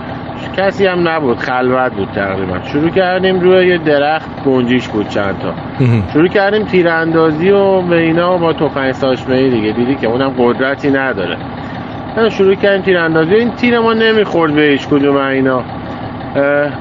کسی 0.58 0.88
هم 0.88 1.08
نبود 1.08 1.38
خلوت 1.38 1.93
بود 1.93 2.08
تقریبا. 2.16 2.60
شروع 2.64 2.89
کردیم 2.89 3.39
روی 3.39 3.68
یه 3.68 3.78
درخت 3.78 4.43
گنجیش 4.45 4.88
بود 4.88 5.08
چند 5.08 5.36
تا. 5.39 5.54
شروع 6.14 6.28
کردیم 6.28 6.66
تیراندازی 6.66 7.52
و 7.52 7.82
به 7.82 7.95
اینا 7.95 8.38
با 8.38 8.54
تفنگ 8.54 8.91
ساچمه 8.91 9.50
دیگه. 9.50 9.72
دیدی 9.72 9.95
که 9.95 10.08
اونم 10.08 10.30
قدرتی 10.38 10.91
نداره. 10.91 11.38
شروع 12.30 12.55
کردیم 12.55 12.82
تیراندازی. 12.82 13.36
این 13.36 13.51
تیر 13.51 13.80
ما 13.80 13.93
نمی‌خورد 13.93 14.55
به 14.55 14.61
هیچ 14.61 14.88
کدوم 14.88 15.15
اینا. 15.15 15.63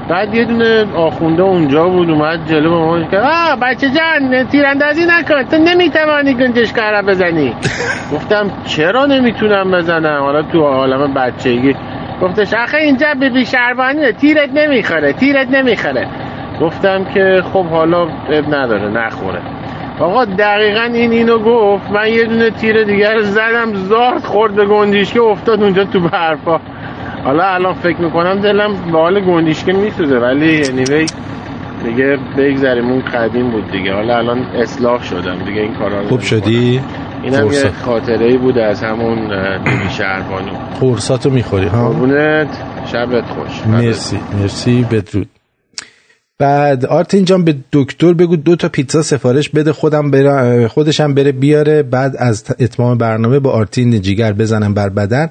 بعد 0.09 0.33
یه 0.33 0.45
دونه 0.45 0.85
آخونده 0.95 1.43
اونجا 1.43 1.89
بود 1.89 2.09
اومد 2.09 2.39
جلو 2.45 2.69
به 2.69 2.75
ما 2.75 3.01
که 3.03 3.17
آه 3.19 3.59
بچه 3.61 3.87
جان 3.89 4.43
تیراندازی 4.43 5.05
نکن 5.05 5.43
تو 5.43 5.57
نمی‌توانی 5.57 6.33
گنجش 6.33 6.73
کارا 6.73 7.01
بزنی. 7.01 7.53
گفتم 8.13 8.51
چرا 8.65 9.05
نمی‌تونم 9.05 9.71
بزنم؟ 9.71 10.21
حالا 10.21 10.41
تو 10.41 10.61
عالم 10.61 11.13
بچگی. 11.13 11.75
گفتش 12.21 12.53
آخه 12.53 12.77
اینجا 12.77 13.07
بیبی 13.19 13.45
شربانیه 13.45 14.11
تیرت 14.11 14.49
نمی‌خوره 14.53 15.13
تیرت 15.13 15.47
نمی‌خوره. 15.51 16.07
گفتم 16.61 17.03
که 17.13 17.41
خب 17.53 17.65
حالا 17.65 18.01
اب 18.29 18.55
نداره 18.55 18.89
نخوره. 18.89 19.41
آقا 19.99 20.25
دقیقا 20.25 20.81
این 20.93 21.11
اینو 21.11 21.39
گفت. 21.39 21.91
من 21.91 22.07
یه 22.07 22.25
دونه 22.25 22.49
تیر 22.49 22.83
دیگر 22.83 23.21
زدم 23.21 23.73
زارت 23.73 24.25
خورد 24.25 24.55
به 24.55 24.65
گندیشکه 24.65 25.21
افتاد 25.21 25.63
اونجا 25.63 25.83
تو 25.83 25.99
برفا. 25.99 26.59
حالا 27.23 27.43
الان 27.53 27.73
فکر 27.73 28.01
می‌کنم 28.01 28.41
دلم 28.41 28.91
به 28.91 28.97
حال 28.97 29.19
گندیشکه 29.19 29.73
میسوزه 29.73 30.15
ولی 30.19 30.61
انیوی 30.67 31.05
دیگه 31.83 32.17
بگذاریم 32.37 32.89
اون 32.89 33.01
قدیم 33.01 33.51
بود 33.51 33.71
دیگه. 33.71 33.93
حالا 33.93 34.17
الان 34.17 34.39
اصلاح 34.39 35.03
شدم 35.03 35.37
دیگه 35.45 35.61
این 35.61 35.73
کارا 35.73 36.07
خوب 36.07 36.19
شدی؟ 36.19 36.81
اینم 37.23 37.51
یه 37.51 37.71
خاطره 37.85 38.25
ای 38.25 38.37
بوده 38.37 38.63
از 38.63 38.83
همون 38.83 39.15
بیبی 39.63 39.89
شهربانو 39.89 40.51
قرصاتو 40.79 41.29
می‌خوری 41.29 41.67
ها؟ 41.67 41.89
قربونت. 41.89 42.63
شبت 42.85 43.25
خوش. 43.25 43.67
مرسی. 43.67 44.19
مرسی. 44.41 44.85
بدرود. 44.91 45.27
بعد 46.39 46.85
آرتین 46.85 47.25
جان 47.25 47.43
به 47.43 47.55
دکتر 47.71 48.13
بگو 48.13 48.35
دو 48.35 48.55
تا 48.55 48.69
پیتزا 48.69 49.01
سفارش 49.01 49.49
بده 49.49 49.73
خودم 49.73 50.11
بره 50.11 50.67
خودشم 50.67 51.13
بره 51.13 51.31
بیاره. 51.31 51.83
بعد 51.83 52.15
از 52.17 52.43
اتمام 52.59 52.97
برنامه 52.97 53.39
با 53.39 53.51
آرتین 53.51 54.01
جیگر 54.01 54.33
بزنم 54.33 54.73
بر 54.73 54.89
بدن. 54.89 55.29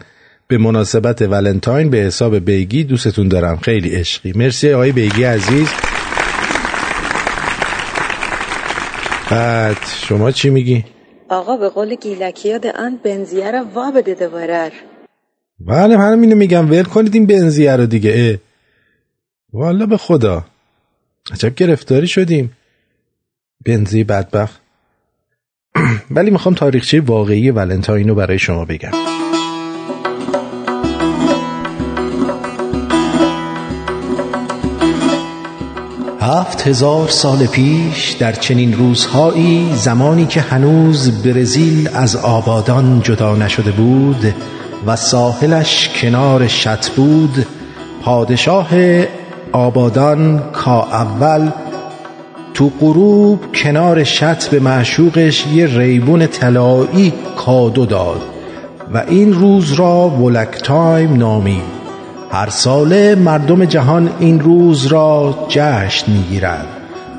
به 0.49 0.59
مناسبت 0.59 1.23
ولنتاین 1.23 1.91
به 1.91 1.97
حساب 1.97 2.39
بیگی 2.39 2.85
دوستتون 2.85 3.29
دارم. 3.29 3.57
خیلی 3.57 3.91
عشقی. 3.91 4.33
مرسی 4.33 4.73
آقای 4.73 4.93
بیگی 4.93 5.25
عزیز. 5.25 5.69
بعد 9.31 9.77
شما 10.09 10.31
چی 10.31 10.51
میگی؟ 10.51 10.85
آقا 11.29 11.57
به 11.57 11.69
قول 11.69 11.95
گیلکیاد 11.95 12.67
آن 12.67 12.99
بنزیه 13.05 13.51
رو 13.51 13.65
وا 13.75 13.91
بده 13.91 14.15
دوباره. 14.15 14.73
بله 15.61 15.97
من 15.97 16.21
اینو 16.21 16.37
میگم. 16.37 16.71
ول 16.71 16.83
کنید 16.83 17.15
این 17.15 17.27
بنزیه 17.27 17.77
رو 17.77 17.87
دیگه. 17.87 18.13
اه. 18.17 18.37
والا 19.53 19.87
به 19.87 19.97
خدا. 19.97 20.45
عجب 21.33 21.55
گرفتاری 21.55 22.07
شدیم. 22.07 22.53
بنزی 23.67 24.05
بدبخت. 24.05 24.61
ولی 26.11 26.31
می‌خوام 26.31 26.55
تاریخچه 26.55 27.01
واقعی 27.01 27.51
ولنتاین 27.51 28.09
رو 28.09 28.15
برای 28.15 28.39
شما 28.39 28.65
بگم. 28.65 28.91
هفت 36.21 36.67
هزار 36.67 37.09
سال 37.09 37.47
پیش 37.47 38.11
در 38.11 38.33
چنین 38.33 38.73
روزهایی 38.79 39.75
زمانی 39.75 40.27
که 40.27 40.41
هنوز 40.41 41.23
برزیل 41.23 41.89
از 41.95 42.17
آبادان 42.17 43.01
جدا 43.03 43.37
نشده 43.37 43.71
بود 43.71 44.35
و 44.87 44.97
ساحلش 44.97 45.89
کنار 45.89 46.49
شط 46.49 46.89
بود 46.89 47.47
پادشاه 48.03 48.69
آبادان 49.53 50.43
کا 50.53 50.81
اول 50.81 51.51
تو 52.55 52.71
غروب 52.81 53.41
کنار 53.55 54.05
شط 54.05 54.49
به 54.49 54.61
معشوقش 54.61 55.47
یه 55.47 55.79
ریبون 55.79 56.27
طلایی 56.27 57.13
کادو 57.37 57.87
داد 57.87 58.21
و 58.95 59.03
این 59.09 59.33
روز 59.33 59.73
را 59.73 60.09
ولک 60.09 60.63
تایم 60.63 61.17
نامید. 61.17 61.79
هر 62.31 62.49
ساله 62.49 63.15
مردم 63.15 63.65
جهان 63.65 64.11
این 64.19 64.41
روز 64.41 64.87
را 64.87 65.35
جشن 65.49 66.13
می‌گیرند. 66.13 66.67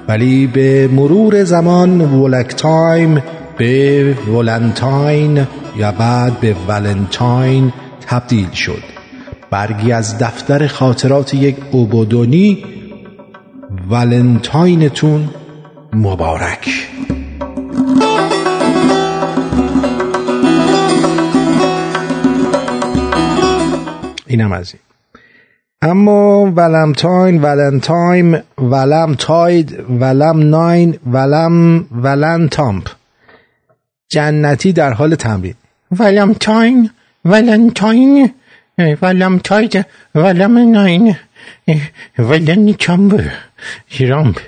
ولی 0.07 0.47
به 0.47 0.87
مرور 0.87 1.43
زمان 1.43 2.01
ولک 2.01 2.47
time 2.47 3.23
به 3.57 4.15
ولنتاین 4.27 5.47
یا 5.77 5.91
بعد 5.91 6.39
به 6.39 6.55
ولنتاین 6.67 7.73
تبدیل 8.07 8.51
شد. 8.51 8.98
برگی 9.51 9.91
از 9.91 10.17
دفتر 10.17 10.67
خاطرات 10.67 11.33
یک 11.33 11.57
اوبودونی 11.71 12.63
ولنتاینتون 13.89 15.29
مبارک. 15.93 16.89
اینم 24.27 24.51
از 24.51 24.73
این. 24.73 24.81
اما 25.81 26.51
ولمتاین 26.51 27.41
ولنتایم 27.41 28.37
ولم 28.57 29.15
تاید 29.15 29.85
ولم 29.89 30.49
ناین 30.49 30.99
ولم 31.11 31.85
ولنتامپ. 31.91 32.87
جنتی 34.09 34.73
در 34.73 34.93
حال 34.93 35.15
تمرین. 35.15 35.53
ولمتاین 35.91 36.89
ولنتاین. 37.25 38.31
ولم 38.79 39.39
تاید 39.39 39.85
ولم 40.15 40.71
ناین 40.71 41.15
ولن 42.19 42.73
چامب 42.73 43.21
شرامپ 43.89 44.39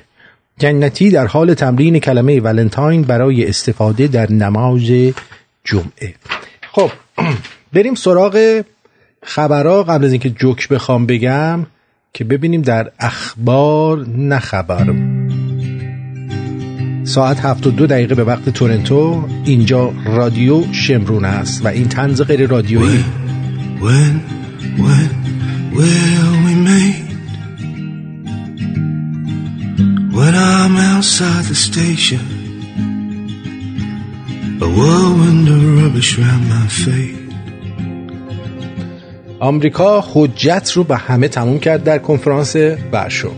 جنتی 0.59 1.09
در 1.09 1.27
حال 1.27 1.53
تمرین 1.53 1.99
کلمه 1.99 2.39
ولنتاین 2.39 3.01
برای 3.01 3.49
استفاده 3.49 4.07
در 4.07 4.32
نماز 4.32 4.91
جمعه. 5.63 6.13
خب 6.71 6.91
بریم 7.73 7.95
سراغ 7.95 8.61
خبرها. 9.23 9.84
قبل 9.84 10.05
از 10.05 10.11
اینکه 10.11 10.29
جوک 10.29 10.69
بخوام 10.69 11.05
بگم 11.05 11.65
که 12.13 12.23
ببینیم 12.23 12.61
در 12.61 12.91
اخبار 12.99 14.07
نه 14.07 14.39
خبر. 14.39 14.93
ساعت 17.03 17.39
هفت 17.39 17.67
و 17.67 17.71
دو 17.71 17.88
دقیقه 17.88 18.15
به 18.15 18.23
وقت 18.23 18.49
تورنتو. 18.49 19.27
اینجا 19.45 19.93
رادیو 20.05 20.73
شمرون 20.73 21.25
است 21.25 21.65
و 21.65 21.67
این 21.67 21.89
تنز 21.89 22.21
غیر 22.21 22.47
رادیویی. 22.47 23.03
When, 23.86 24.13
when 24.84 25.09
will 25.77 26.34
we 26.45 26.53
meet? 26.69 27.07
When 30.17 30.34
I'm 30.36 30.75
outside 30.91 31.45
the 31.45 31.55
station, 31.55 32.23
a 34.61 34.67
whirlwind 34.77 35.47
of 35.47 35.61
rubbish 35.77 36.11
round 36.19 36.43
my 36.49 36.67
feet. 36.67 37.17
آمریکا 39.39 40.03
حجت 40.13 40.71
رو 40.75 40.84
به 40.84 40.97
همه 40.97 41.27
تموم 41.27 41.59
کرد 41.59 41.84
در 41.84 41.97
کنفرانس 41.97 42.55
ورشو 42.91 43.32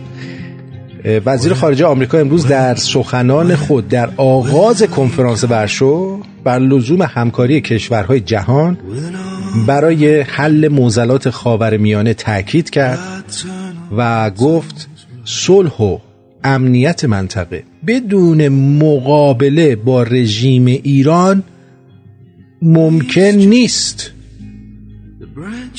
وزیر 1.25 1.53
خارجه 1.53 1.85
آمریکا 1.85 2.17
امروز 2.17 2.47
در 2.47 2.75
سخنان 2.75 3.55
خود 3.55 3.87
در 3.87 4.09
آغاز 4.17 4.83
کنفرانس 4.83 5.43
ورشو 5.43 6.19
بر 6.43 6.59
لزوم 6.59 7.01
همکاری 7.01 7.61
کشورهای 7.61 8.19
جهان 8.19 8.77
برای 9.67 10.21
حل 10.21 10.67
موزلات 10.67 11.29
خاورمیانه 11.29 12.13
تاکید 12.13 12.69
کرد 12.69 13.23
و 13.97 14.29
گفت 14.29 14.89
صلح 15.25 15.81
و 15.81 15.97
امنیت 16.43 17.05
منطقه. 17.05 17.63
بدون 17.87 18.47
مقابله 18.49 19.75
با 19.75 20.03
رژیم 20.03 20.65
ایران 20.65 21.43
ممکن 22.61 23.21
نیست. 23.21 24.11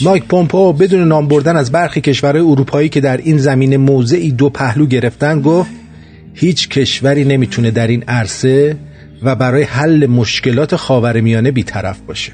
مایک 0.00 0.24
پومپو 0.24 0.72
بدون 0.72 1.08
نام 1.08 1.28
بردن 1.28 1.56
از 1.56 1.72
برخی 1.72 2.00
کشورهای 2.00 2.46
اروپایی 2.46 2.88
که 2.88 3.00
در 3.00 3.16
این 3.16 3.38
زمینه 3.38 3.76
موضعی 3.76 4.32
دو 4.32 4.50
پهلو 4.50 4.86
گرفتن 4.86 5.40
گفت 5.40 5.70
هیچ 6.34 6.68
کشوری 6.68 7.24
نمی‌تونه 7.24 7.70
در 7.70 7.86
این 7.86 8.04
عرصه 8.08 8.76
و 9.22 9.36
برای 9.36 9.62
حل 9.62 10.06
مشکلات 10.06 10.76
خاورمیانه 10.76 11.50
بیطرف 11.50 12.00
باشه. 12.00 12.32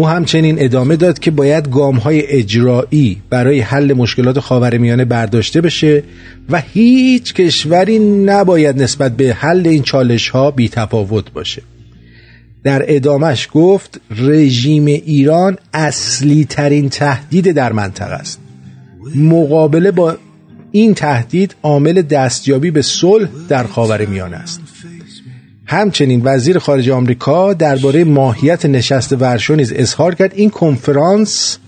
او 0.00 0.08
همچنین 0.08 0.56
ادامه 0.58 0.96
داد 0.96 1.18
که 1.18 1.30
باید 1.30 1.70
گام 1.70 1.96
های 1.96 2.26
اجرایی 2.26 3.22
برای 3.30 3.60
حل 3.60 3.92
مشکلات 3.92 4.40
خاورمیانه 4.40 5.04
برداشته 5.04 5.60
بشه 5.60 6.02
و 6.50 6.62
هیچ 6.72 7.34
کشوری 7.34 7.98
نباید 7.98 8.82
نسبت 8.82 9.16
به 9.16 9.34
حل 9.34 9.66
این 9.66 9.82
چالش 9.82 10.28
ها 10.28 10.50
بی 10.50 10.68
تفاوت 10.68 11.32
باشه. 11.32 11.62
در 12.64 12.84
ادامش 12.88 13.48
گفت 13.52 14.00
رژیم 14.10 14.86
ایران 14.86 15.58
اصلی 15.74 16.44
ترین 16.44 16.88
تهدید 16.88 17.52
در 17.52 17.72
منطقه 17.72 18.14
است. 18.14 18.40
مقابله 19.14 19.90
با 19.90 20.16
این 20.72 20.94
تهدید 20.94 21.54
عامل 21.62 22.02
دستیابی 22.02 22.70
به 22.70 22.82
صلح 22.82 23.28
در 23.48 23.64
خاورمیانه 23.64 24.36
است. 24.36 24.60
همچنین 25.70 26.20
وزیر 26.24 26.58
خارجه 26.58 26.92
آمریکا 26.92 27.52
درباره 27.52 28.04
ماهیت 28.04 28.66
نشست 28.66 29.12
ورشو 29.12 29.54
نیز 29.54 29.72
اظهار 29.76 30.14
کرد. 30.14 30.32
این 30.34 30.50
کنفرانس 30.50 31.58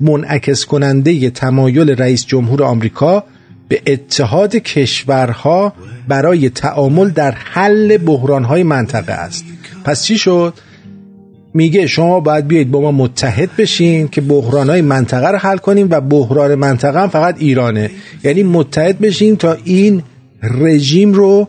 منعکس 0.00 0.64
کننده 0.64 1.30
تمایل 1.30 1.90
رئیس 1.90 2.26
جمهور 2.26 2.62
آمریکا 2.62 3.24
به 3.68 3.82
اتحاد 3.86 4.56
کشورها 4.56 5.72
برای 6.08 6.50
تعامل 6.50 7.10
در 7.10 7.30
حل 7.30 7.96
بحرانهای 7.96 8.62
منطقه 8.62 9.12
است. 9.12 9.44
پس 9.84 10.04
چی 10.04 10.18
شد؟ 10.18 10.54
میگه 11.54 11.86
شما 11.86 12.20
باید 12.20 12.46
بیایید 12.46 12.70
با 12.70 12.80
ما 12.80 12.92
متحد 12.92 13.50
بشین 13.58 14.08
که 14.08 14.20
بحرانهای 14.20 14.82
منطقه 14.82 15.28
رو 15.28 15.38
حل 15.38 15.56
کنیم 15.56 15.88
و 15.90 16.00
بحران 16.00 16.54
منطقه 16.54 17.00
هم 17.00 17.08
فقط 17.08 17.36
ایرانه. 17.38 17.90
یعنی 18.24 18.42
متحد 18.42 18.98
بشین 18.98 19.36
تا 19.36 19.56
این 19.64 20.02
رژیم 20.42 21.12
رو 21.12 21.48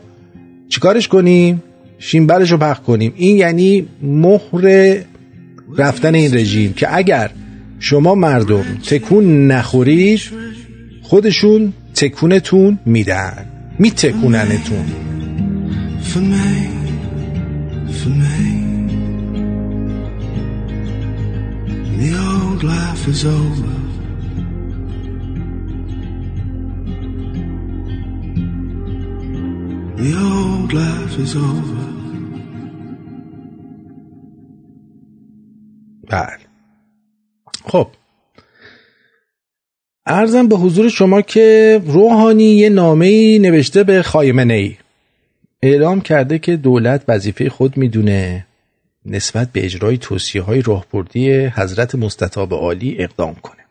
چیکارش 0.68 1.08
کنیم؟ 1.08 1.62
شیمبرش 2.02 2.50
رو 2.50 2.58
پخ 2.58 2.80
کنیم 2.80 3.12
این 3.16 3.36
یعنی 3.36 3.86
مهر 4.02 4.96
رفتن 5.78 6.14
این 6.14 6.34
رژیم 6.34 6.72
که 6.72 6.96
اگر 6.96 7.30
شما 7.78 8.14
مردم 8.14 8.64
تکون 8.86 9.46
نخورید 9.46 10.20
خودشون 11.02 11.72
تکونتون 11.94 12.78
میدن 12.86 13.46
میتکوننتون. 13.78 14.84
The 22.00 22.16
old. 22.16 22.62
The 30.00 30.14
old 30.16 30.72
life 30.72 31.18
is 31.18 31.36
over. 31.36 31.89
بله. 36.10 36.38
خب. 37.64 37.88
ارزم 40.06 40.48
به 40.48 40.56
حضور 40.56 40.88
شما 40.88 41.22
که 41.22 41.80
روحانی 41.86 42.44
یه 42.44 42.68
نامه 42.68 43.38
نوشته 43.38 43.84
به 43.84 44.02
خایمنه 44.02 44.54
ای 44.54 44.76
اعلام 45.62 46.00
کرده 46.00 46.38
که 46.38 46.56
دولت 46.56 47.04
وظیفه 47.08 47.48
خود 47.48 47.76
می‌دونه 47.76 48.46
نسبت 49.06 49.52
به 49.52 49.64
اجرای 49.64 49.98
توصیه 49.98 50.42
های 50.42 50.62
راهبردی 50.62 51.32
حضرت 51.32 51.94
مستطاب 51.94 52.54
عالی 52.54 52.96
اقدام 52.98 53.34
کنه. 53.34 53.64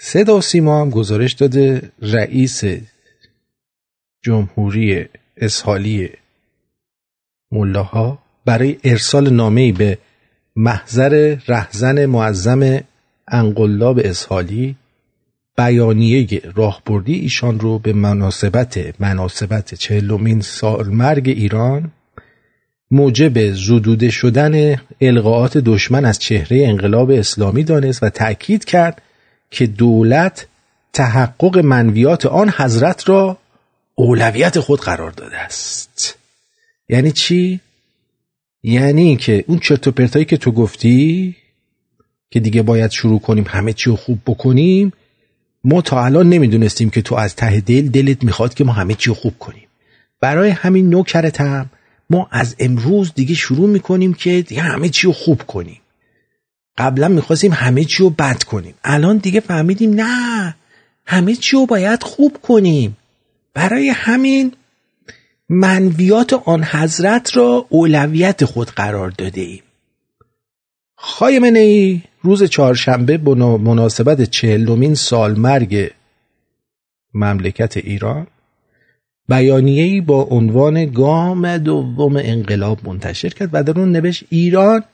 صدا 0.00 0.40
سیما 0.40 0.80
هم 0.80 0.90
گزارش 0.90 1.32
داده 1.32 1.92
رئیس 2.02 2.64
جمهوری 4.22 5.08
اسحالی 5.36 6.10
ملاها 7.52 8.18
برای 8.44 8.78
ارسال 8.84 9.30
نامه‌ای 9.30 9.72
به 9.72 9.98
محضر 10.56 11.36
رهزن 11.48 12.06
معظم 12.06 12.80
انقلاب 13.28 14.00
اسحالی 14.04 14.76
بیانیه 15.56 16.40
راهبردی 16.54 17.14
ایشان 17.14 17.60
رو 17.60 17.78
به 17.78 17.92
مناسبت 17.92 19.00
مناسبت 19.00 19.74
چهلمین 19.74 20.40
سالمرگ 20.40 21.28
ایران 21.28 21.90
موجب 22.90 23.52
زدوده 23.52 24.10
شدن 24.10 24.76
القاعات 25.00 25.58
دشمن 25.58 26.04
از 26.04 26.18
چهره 26.18 26.68
انقلاب 26.68 27.10
اسلامی 27.10 27.64
دانست 27.64 28.02
و 28.02 28.08
تأکید 28.08 28.64
کرد 28.64 29.02
که 29.50 29.66
دولت 29.66 30.46
تحقق 30.92 31.58
منویات 31.58 32.26
آن 32.26 32.52
حضرت 32.56 33.08
را 33.08 33.38
اولویت 33.94 34.60
خود 34.60 34.80
قرار 34.80 35.10
داده 35.10 35.38
است 35.38 36.16
یعنی 36.88 37.12
چی؟ 37.12 37.60
یعنی 38.62 39.16
که 39.16 39.44
اون 39.46 39.58
چرت 39.58 39.86
و 39.86 39.90
پرتایی 39.90 40.24
که 40.24 40.36
تو 40.36 40.52
گفتی 40.52 41.36
که 42.30 42.40
دیگه 42.40 42.62
باید 42.62 42.90
شروع 42.90 43.20
کنیم 43.20 43.44
همه 43.48 43.72
چی 43.72 43.90
رو 43.90 43.96
خوب 43.96 44.18
بکنیم 44.26 44.92
ما 45.64 45.82
تا 45.82 46.04
الان 46.04 46.28
نمی‌دونستیم 46.28 46.90
که 46.90 47.02
تو 47.02 47.14
از 47.14 47.36
ته 47.36 47.60
دل 47.60 47.88
دلت 47.88 48.24
می‌خواد 48.24 48.54
که 48.54 48.64
ما 48.64 48.72
همه 48.72 48.94
چی 48.94 49.08
رو 49.08 49.14
خوب 49.14 49.38
کنیم. 49.38 49.68
برای 50.20 50.50
همین 50.50 50.90
نوکرتم 50.90 51.70
ما 52.10 52.28
از 52.30 52.56
امروز 52.58 53.14
دیگه 53.14 53.34
شروع 53.34 53.68
می‌کنیم 53.68 54.14
که 54.14 54.42
دیگه 54.42 54.62
همه 54.62 54.88
چی 54.88 55.06
رو 55.06 55.12
خوب 55.12 55.42
کنیم. 55.42 55.80
قبلا 56.78 57.08
می‌خواستیم 57.08 57.52
همه 57.52 57.84
چی 57.84 58.02
رو 58.02 58.10
بد 58.10 58.42
کنیم. 58.42 58.74
الان 58.84 59.16
دیگه 59.16 59.40
فهمیدیم 59.40 59.94
نه 59.94 60.54
همه 61.06 61.34
چی 61.34 61.56
رو 61.56 61.66
باید 61.66 62.02
خوب 62.02 62.38
کنیم. 62.42 62.96
برای 63.54 63.88
همین 63.88 64.52
منویات 65.54 66.32
آن 66.32 66.64
حضرت 66.64 67.36
را 67.36 67.66
اولویت 67.68 68.44
خود 68.44 68.68
قرار 68.68 69.10
داده 69.10 69.40
ایم. 69.40 69.62
خایمنه 70.96 71.58
ای 71.58 72.02
روز 72.22 72.44
چهارشنبه 72.44 73.18
به 73.18 73.34
مناسبت 73.34 74.22
چهلمین 74.22 74.94
سال 74.94 75.38
مرگ 75.38 75.90
مملکت 77.14 77.76
ایران 77.76 78.26
بیانیه‌ای 79.28 80.00
با 80.00 80.22
عنوان 80.22 80.84
گام 80.84 81.58
دوم 81.58 82.16
انقلاب 82.16 82.88
منتشر 82.88 83.28
کرد 83.28 83.48
و 83.52 83.62
در 83.62 83.78
اون 83.78 83.92
نوشت 83.92 84.24
ایران 84.28 84.84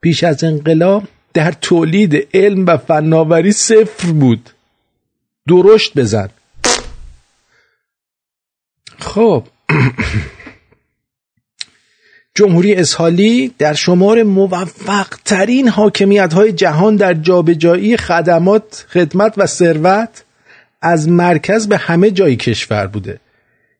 پیش 0.00 0.24
از 0.24 0.44
انقلاب 0.44 1.02
در 1.34 1.52
تولید 1.52 2.28
علم 2.34 2.66
و 2.66 2.76
فناوری 2.76 3.52
صفر 3.52 4.12
بود. 4.12 4.50
درشت 5.48 5.98
بزن. 5.98 6.28
خب 8.98 9.44
جمهوری 12.34 12.74
اسحالی 12.74 13.54
در 13.58 13.74
شمار 13.74 14.22
موفق 14.22 15.08
ترین 15.24 15.68
حاکمیت 15.68 16.32
های 16.32 16.52
جهان 16.52 16.96
در 16.96 17.14
جابجایی 17.14 17.96
خدمات 17.96 18.86
خدمت 18.88 19.34
و 19.36 19.46
ثروت 19.46 20.24
از 20.82 21.08
مرکز 21.08 21.68
به 21.68 21.76
همه 21.76 22.10
جای 22.10 22.36
کشور 22.36 22.86
بوده. 22.86 23.20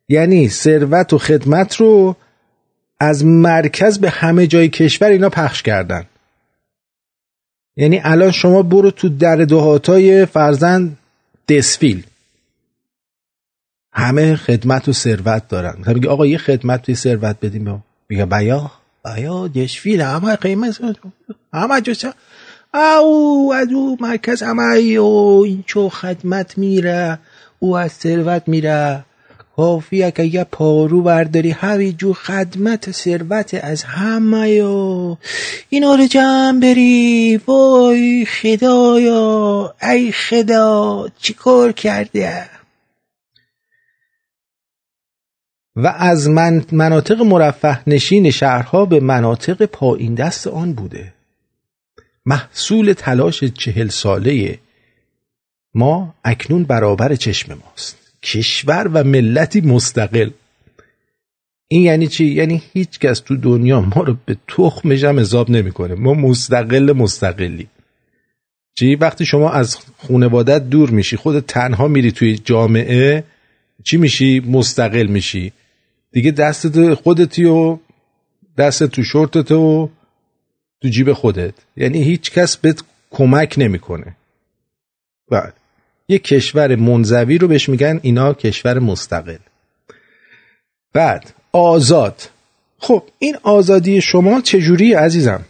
یعنی 0.09 0.49
ثروت 0.49 1.13
و 1.13 1.17
خدمت 1.17 1.75
رو 1.75 2.15
از 2.99 3.25
مرکز 3.25 3.99
به 3.99 4.09
همه 4.09 4.47
جای 4.47 4.69
کشور 4.69 5.07
اینا 5.07 5.29
پخش 5.29 5.63
کردن. 5.63 6.05
یعنی 7.77 8.01
الان 8.03 8.31
شما 8.31 8.63
برو 8.63 8.91
تو 8.91 9.09
در 9.09 9.35
دهاتای 9.35 10.25
فرزند 10.25 10.97
دسفیل. 11.47 12.03
همه 13.91 14.35
خدمت 14.35 14.87
و 14.87 14.93
ثروت 14.93 15.47
دارن. 15.47 15.75
مثلا 15.79 15.93
میگه 15.93 16.09
آقا 16.09 16.25
یه 16.25 16.37
خدمت 16.37 16.81
توی 16.81 16.95
ثروت 16.95 17.35
بدیم 17.41 17.63
به 17.63 17.77
میگه 18.09 18.25
بیا. 18.25 18.71
بیا 19.05 19.47
دشفیل 19.47 20.01
همه 20.01 20.35
قیمت 20.35 20.79
همه 21.53 21.81
جا 21.81 22.13
او 22.99 23.53
از 23.53 23.67
او 23.73 23.97
مرکز 23.99 24.43
همه 24.43 24.77
او 24.77 25.43
این 25.43 25.63
چو 25.67 25.89
خدمت 25.89 26.57
میره. 26.57 27.19
او 27.59 27.77
از 27.77 27.91
ثروت 27.91 28.43
میره. 28.47 29.05
کافیه 29.55 30.11
که 30.11 30.23
یه 30.23 30.43
پارو 30.43 31.01
برداری. 31.01 31.51
همین 31.51 31.97
جو 31.97 32.13
خدمت 32.13 32.91
ثروت 32.91 33.53
از 33.53 33.83
همه 33.83 34.63
و 34.63 35.15
اینا 35.69 35.95
رو 35.95 36.05
جمع 36.05 36.59
بری. 36.59 37.41
وای 37.47 38.25
خدایا. 38.25 39.75
ای 39.81 40.11
خدا 40.11 41.07
چی 41.19 41.33
کار 41.33 41.71
کرده؟ 41.71 42.58
و 45.75 45.87
از 45.87 46.29
من 46.29 46.65
مناطق 46.71 47.21
مرفه 47.21 47.89
نشین 47.89 48.31
شهرها 48.31 48.85
به 48.85 48.99
مناطق 48.99 49.65
پایین 49.65 50.15
دست 50.15 50.47
آن 50.47 50.73
بوده. 50.73 51.13
محصول 52.25 52.93
تلاش 52.93 53.43
چهل 53.43 53.87
ساله 53.87 54.59
ما 55.73 56.13
اکنون 56.23 56.63
برابر 56.63 57.15
چشم 57.15 57.53
ماست. 57.53 57.97
کشور 58.23 58.87
و 58.93 59.03
ملتی 59.03 59.61
مستقل. 59.61 60.29
این 61.67 61.81
یعنی 61.81 62.07
چی؟ 62.07 62.25
یعنی 62.25 62.61
هیچ 62.73 62.99
کس 62.99 63.19
تو 63.19 63.37
دنیا 63.37 63.81
ما 63.81 64.03
رو 64.03 64.17
به 64.25 64.37
تخمش 64.47 65.03
هم 65.03 65.19
حساب 65.19 65.49
نمی‌کنه. 65.49 65.95
ما 65.95 66.13
مستقل 66.13 66.93
مستقلی. 66.93 67.67
چی؟ 68.75 68.95
وقتی 68.95 69.25
شما 69.25 69.51
از 69.51 69.77
خانوادت 70.07 70.69
دور 70.69 70.89
میشی 70.89 71.17
خود 71.17 71.39
تنها 71.39 71.87
میری 71.87 72.11
توی 72.11 72.37
جامعه 72.37 73.23
چی 73.83 73.97
میشی؟ 73.97 74.39
مستقل 74.39 75.07
میشی. 75.07 75.53
دیگه 76.11 76.31
دستت 76.31 76.93
خودتی 76.93 77.45
و 77.45 77.77
دست 78.57 78.83
تو 78.83 79.03
شورتت 79.03 79.51
و 79.51 79.89
تو 80.81 80.89
جیب 80.89 81.13
خودت. 81.13 81.53
یعنی 81.77 82.03
هیچ 82.03 82.31
کس 82.31 82.57
بهت 82.57 82.83
کمک 83.11 83.55
نمی‌کنه. 83.57 84.15
بعد 85.31 85.53
یه 86.07 86.19
کشور 86.19 86.75
منزوی 86.75 87.37
رو 87.37 87.47
بهش 87.47 87.69
میگن 87.69 87.99
اینا 88.03 88.33
کشور 88.33 88.79
مستقل. 88.79 89.37
بعد 90.93 91.33
آزاد. 91.51 92.29
خب 92.79 93.03
این 93.19 93.37
آزادی 93.43 94.01
شما 94.01 94.41
چجوری 94.41 94.93
عزیزم؟ 94.93 95.45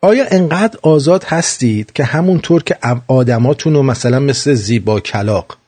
آیا 0.00 0.26
انقدر 0.30 0.78
آزاد 0.82 1.24
هستید 1.24 1.92
که 1.92 2.04
همونطور 2.04 2.62
که 2.62 2.78
آدماتون 3.06 3.74
رو 3.74 3.82
مثلا 3.82 4.20
مثل 4.20 4.54
زیبا 4.54 5.00
کلاق 5.00 5.58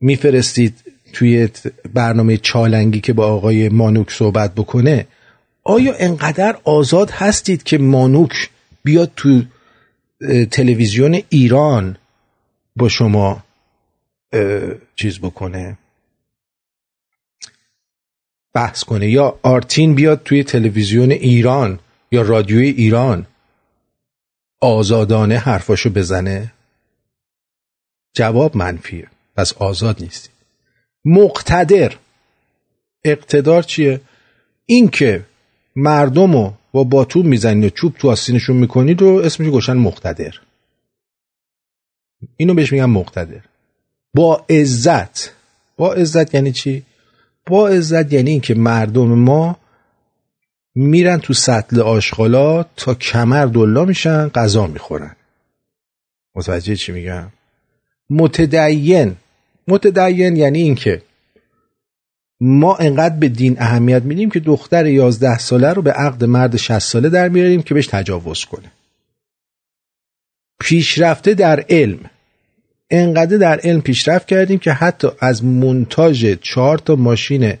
میفرستید 0.00 0.74
توی 1.12 1.48
برنامه 1.94 2.36
چالنگی 2.36 3.00
که 3.00 3.12
با 3.12 3.26
آقای 3.26 3.68
مانوک 3.68 4.12
صحبت 4.12 4.54
بکنه 4.54 5.06
آیا 5.64 5.94
انقدر 5.98 6.56
آزاد 6.64 7.10
هستید 7.10 7.62
که 7.62 7.78
مانوک 7.78 8.50
بیاد 8.82 9.12
تو 9.16 9.42
تلویزیون 10.50 11.22
ایران 11.28 11.96
با 12.76 12.88
شما 12.88 13.44
چیز 14.96 15.18
بکنه؟ 15.18 15.78
بحث 18.54 18.84
کنه. 18.84 19.10
یا 19.10 19.38
آرتین 19.42 19.94
بیاد 19.94 20.22
توی 20.24 20.44
تلویزیون 20.44 21.10
ایران 21.10 21.78
یا 22.12 22.22
رادیوی 22.22 22.68
ایران 22.68 23.26
آزادانه 24.60 25.38
حرفاشو 25.38 25.90
بزنه؟ 25.90 26.52
جواب 28.14 28.56
منفیه. 28.56 29.08
پس 29.36 29.52
آزاد 29.52 30.02
نیستی 30.02 30.30
مقتدر. 31.04 31.96
اقتدار 33.04 33.62
چیه؟ 33.62 34.00
این 34.66 34.88
که 34.88 35.24
مردم 35.76 36.32
رو 36.32 36.54
با 36.72 36.84
باتون 36.84 37.26
می‌زنید 37.26 37.64
و 37.64 37.70
چوب 37.70 37.94
تو 37.98 38.10
آستینشون 38.10 38.56
می‌کنید 38.56 39.02
و 39.02 39.06
اسمش 39.08 39.48
گوشن 39.48 39.72
مقتدر. 39.72 40.40
اینو 42.36 42.54
بهش 42.54 42.72
میگن 42.72 42.84
مقتدر. 42.84 43.40
با 44.14 44.44
عزت. 44.50 45.32
با 45.76 45.92
عزت 45.92 46.34
یعنی 46.34 46.52
چی؟ 46.52 46.82
با 47.46 47.68
عزت 47.68 48.12
یعنی 48.12 48.30
اینکه 48.30 48.54
مردم 48.54 49.08
ما 49.08 49.56
میرن 50.74 51.18
تو 51.18 51.32
سطل 51.32 51.80
آشغالا 51.80 52.62
تا 52.62 52.94
کمر 52.94 53.46
دلا 53.46 53.84
میشن 53.84 54.28
غذا 54.28 54.66
می‌خورن. 54.66 55.16
متوجه 56.34 56.76
چی 56.76 56.92
میگم؟ 56.92 57.32
متدین. 58.10 59.16
متدین 59.68 60.36
یعنی 60.36 60.62
اینکه 60.62 61.02
ما 62.40 62.76
انقدر 62.76 63.16
به 63.16 63.28
دین 63.28 63.56
اهمیت 63.58 64.02
میدیم 64.02 64.30
که 64.30 64.40
دختر 64.40 64.86
11 64.86 65.38
ساله 65.38 65.72
رو 65.72 65.82
به 65.82 65.92
عقد 65.92 66.24
مرد 66.24 66.56
60 66.56 66.78
ساله 66.78 67.08
در 67.08 67.28
میاریم 67.28 67.62
که 67.62 67.74
بهش 67.74 67.86
تجاوز 67.86 68.44
کنه. 68.44 68.72
پیشرفته 70.60 71.34
در 71.34 71.64
علم. 71.68 72.10
انقدر 72.90 73.36
در 73.36 73.60
علم 73.64 73.80
پیشرفت 73.80 74.26
کردیم 74.26 74.58
که 74.58 74.72
حتی 74.72 75.08
از 75.20 75.44
منتاج 75.44 76.38
چهار 76.40 76.78
تا 76.78 76.96
ماشین 76.96 77.54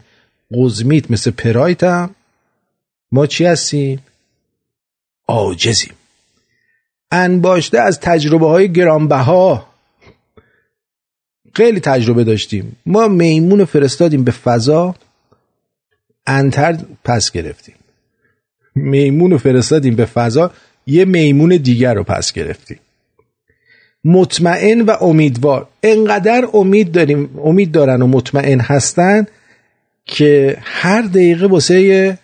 قزمیت 0.54 1.10
مثل 1.10 1.30
پرایت 1.30 1.84
هم 1.84 2.14
ما 3.12 3.26
چی 3.26 3.44
هستیم؟ 3.44 4.02
آجزیم 5.26 5.92
انباشته 7.10 7.80
از 7.80 8.00
تجربه 8.00 8.46
های 8.46 8.72
گرانبها. 8.72 9.69
خیلی 11.60 11.80
تجربه 11.80 12.24
داشتیم. 12.24 12.76
ما 12.86 13.08
میمون 13.08 13.64
فرستادیم 13.64 14.24
به 14.24 14.32
فضا 14.32 14.94
انتر 16.26 16.78
پس 17.04 17.30
گرفتیم. 17.30 17.74
میمون 18.74 19.38
فرستادیم 19.38 19.96
به 19.96 20.04
فضا 20.04 20.50
یه 20.86 21.04
میمون 21.04 21.48
دیگر 21.56 21.94
رو 21.94 22.04
پس 22.04 22.32
گرفتیم. 22.32 22.78
مطمئن 24.04 24.80
و 24.80 24.90
امیدوار. 25.00 25.68
انقدر 25.82 26.48
امید 26.54 26.92
داریم 26.92 27.38
امید 27.44 27.72
دارن 27.72 28.02
و 28.02 28.06
مطمئن 28.06 28.60
هستن 28.60 29.26
که 30.06 30.56
هر 30.62 31.02
دقیقه 31.02 31.46
واسه 31.46 32.18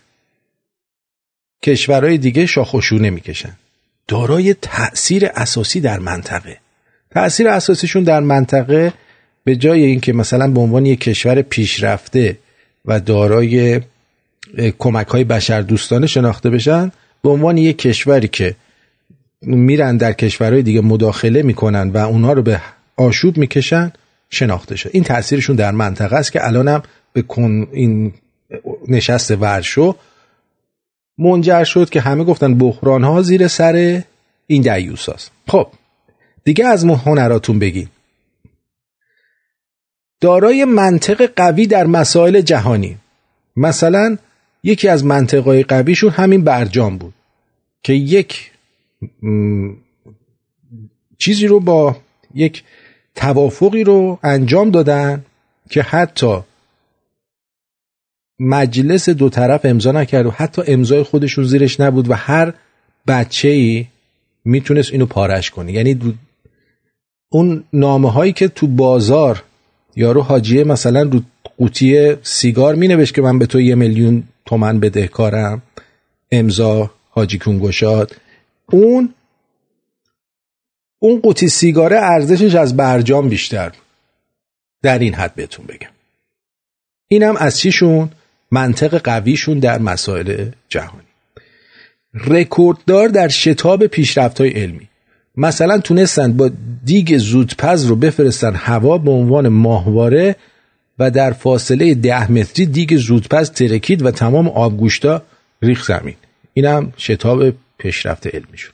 کشورهای 1.63 2.19
دیگه 2.19 2.47
شاخوشونه 2.47 3.11
می‌کشن. 3.11 3.53
دارای 4.09 4.55
تأثیر 4.55 5.27
اساسی 5.27 5.81
در 5.81 5.99
منطقه. 5.99 6.57
تأثیر 7.11 7.49
اساسیشون 7.49 8.03
در 8.03 8.21
منطقه 8.21 8.93
به 9.47 9.57
جای 9.57 9.85
اینکه 9.85 10.13
مثلا 10.13 10.51
به 10.51 10.61
عنوان 10.61 10.87
یک 10.87 11.01
کشور 11.01 11.43
پیشرفته 11.43 12.39
و 12.85 13.01
دارای 13.01 13.81
کمک 14.79 15.07
های 15.07 15.25
بشر 15.25 15.61
دوستانه 15.61 16.07
شناخته 16.07 16.51
بشن 16.51 16.93
به 17.23 17.29
عنوان 17.29 17.59
یک 17.59 17.79
کشوری 17.79 18.29
که 18.29 18.55
میرن 19.43 19.97
در 19.97 20.13
کشورهای 20.13 20.63
دیگه 20.63 20.81
مداخله 20.81 21.43
می‌کنن 21.43 21.91
و 21.91 21.97
اونها 21.97 22.33
رو 22.33 22.43
به 22.43 22.61
آشوب 22.97 23.37
می‌کشن 23.37 23.93
شناخته 24.31 24.77
شد 24.77 24.91
این 24.93 25.05
تاثیرشون 25.05 25.57
در 25.57 25.71
منطقه 25.71 26.17
است 26.17 26.33
که 26.33 26.47
الانم 26.47 26.83
به 27.13 27.23
کن 27.23 27.69
این 27.73 28.13
نشست 28.89 29.31
ورشو 29.31 29.97
منجر 31.19 31.65
شد 31.65 31.91
که 31.91 32.01
همه 32.01 32.25
گفتن 32.25 32.55
بحران 32.55 33.05
ها 33.05 33.23
زیر 33.23 33.49
سر 33.49 34.03
این 34.47 34.63
دیوس 34.63 35.09
هست. 35.09 35.31
خب 35.49 35.67
دیگه 36.45 36.67
از 36.67 36.85
هنراتون 36.85 37.59
بگین 37.59 37.89
دارای 40.21 40.65
منطق 40.65 41.31
قوی 41.37 41.67
در 41.67 41.87
مسائل 41.87 42.41
جهانی. 42.41 42.97
مثلا 43.57 44.19
یکی 44.63 44.89
از 44.89 45.05
منطقهای 45.05 45.63
قویشون 45.63 46.11
همین 46.11 46.45
برجام 46.45 46.99
بود 46.99 47.15
که 47.83 47.93
یک 47.93 48.51
چیزی 51.19 51.47
رو 51.47 51.61
با 51.61 51.97
یک 52.35 52.65
توافقی 53.15 53.85
رو 53.85 54.19
انجام 54.23 54.71
دادن 54.71 55.25
که 55.71 55.83
حتی 55.83 56.41
مجلس 58.41 59.09
دو 59.09 59.29
طرف 59.29 59.65
امضا 59.65 59.93
نکرد 59.93 60.27
و 60.27 60.31
حتی 60.31 60.63
امضای 60.67 61.03
خودشون 61.03 61.45
زیرش 61.45 61.81
نبود 61.81 62.11
و 62.11 62.15
هر 62.15 62.53
بچه 63.07 63.49
ای 63.49 63.87
می‌تونست 64.45 64.93
اینو 64.93 65.07
پارش 65.07 65.51
کنه. 65.51 65.73
یعنی 65.73 66.19
اون 67.29 67.65
نامه 67.73 68.13
هایی 68.13 68.33
که 68.33 68.49
تو 68.49 68.67
بازار 68.67 69.43
یارو 69.97 70.23
حاجیه 70.23 70.65
مثلا 70.65 71.03
رو 71.03 71.21
قوطی 71.57 72.17
سیگار 72.23 72.75
می 72.75 73.07
که 73.07 73.23
من 73.23 73.39
به 73.39 73.47
تو 73.47 73.61
یه 73.61 73.75
میلیون 73.75 74.23
تومن 74.47 74.81
بدهکارم. 74.81 75.63
امضا 76.31 76.91
حاجی 77.11 77.39
کنگوشاد 77.39 78.17
اون 78.71 79.15
اون 80.99 81.21
قوطی 81.21 81.49
سیگاره 81.49 81.99
ارزشش 81.99 82.55
از 82.55 82.77
برجام 82.77 83.29
بیشتر 83.29 83.73
در 84.83 84.99
این 84.99 85.15
حد 85.15 85.35
بهتون 85.35 85.67
بگم. 85.67 85.91
اینم 87.09 87.37
از 87.37 87.61
چیشون؟ 87.61 88.11
منطق 88.51 88.99
قویشون 88.99 89.59
در 89.59 89.79
مسائل 89.79 90.51
جهانی. 90.69 91.03
رکورددار 92.15 93.09
در 93.09 93.29
شتاب 93.29 93.87
پیشرفت 93.87 94.41
های 94.41 94.51
علمی. 94.51 94.89
مثلا 95.37 95.79
تونستن 95.79 96.33
با 96.33 96.51
دیگ 96.85 97.19
زودپز 97.19 97.85
رو 97.85 97.97
بفرستن 97.97 98.55
هوا 98.55 98.99
به 98.99 99.11
عنوان 99.11 99.49
ماهواره 99.49 100.37
و 100.99 101.11
در 101.11 101.33
فاصله 101.33 101.95
ده 101.95 102.33
متری 102.33 102.67
دیگ 102.67 102.97
زودپز 102.97 103.51
ترکید 103.51 104.03
و 104.03 104.11
تمام 104.11 104.49
آبگوشتا 104.49 105.23
ریخ 105.63 105.85
زمین. 105.85 106.15
اینم 106.55 106.93
شتاب 106.99 107.53
پیشرفت 107.79 108.27
علمی 108.27 108.59
شد 108.59 108.73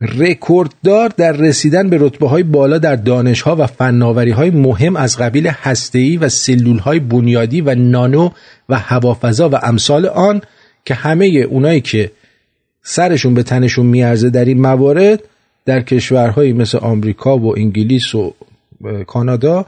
رکورددار 0.00 1.08
در 1.08 1.32
رسیدن 1.32 1.90
به 1.90 1.98
رتبه 2.00 2.28
های 2.28 2.42
بالا 2.42 2.78
در 2.78 2.96
دانش 2.96 3.40
ها 3.40 3.56
و 3.56 3.66
فناوری 3.66 4.30
های 4.30 4.50
مهم 4.50 4.96
از 4.96 5.18
قبیل 5.18 5.46
هسته‌ای 5.46 6.16
و 6.16 6.28
سلول 6.28 6.78
های 6.78 6.98
بنیادی 6.98 7.60
و 7.60 7.74
نانو 7.74 8.30
و 8.68 8.78
هوافضا 8.78 9.48
و 9.48 9.54
امثال 9.54 10.06
آن 10.06 10.40
که 10.84 10.94
همه 10.94 11.26
اونایی 11.26 11.80
که 11.80 12.10
سرشون 12.82 13.34
به 13.34 13.42
تنشون 13.42 13.86
میارزه 13.86 14.30
در 14.30 14.44
این 14.44 14.60
موارد 14.60 15.22
در 15.64 15.80
کشورهایی 15.80 16.52
مثل 16.52 16.78
آمریکا 16.78 17.38
و 17.38 17.58
انگلیس 17.58 18.14
و 18.14 18.34
کانادا 19.06 19.66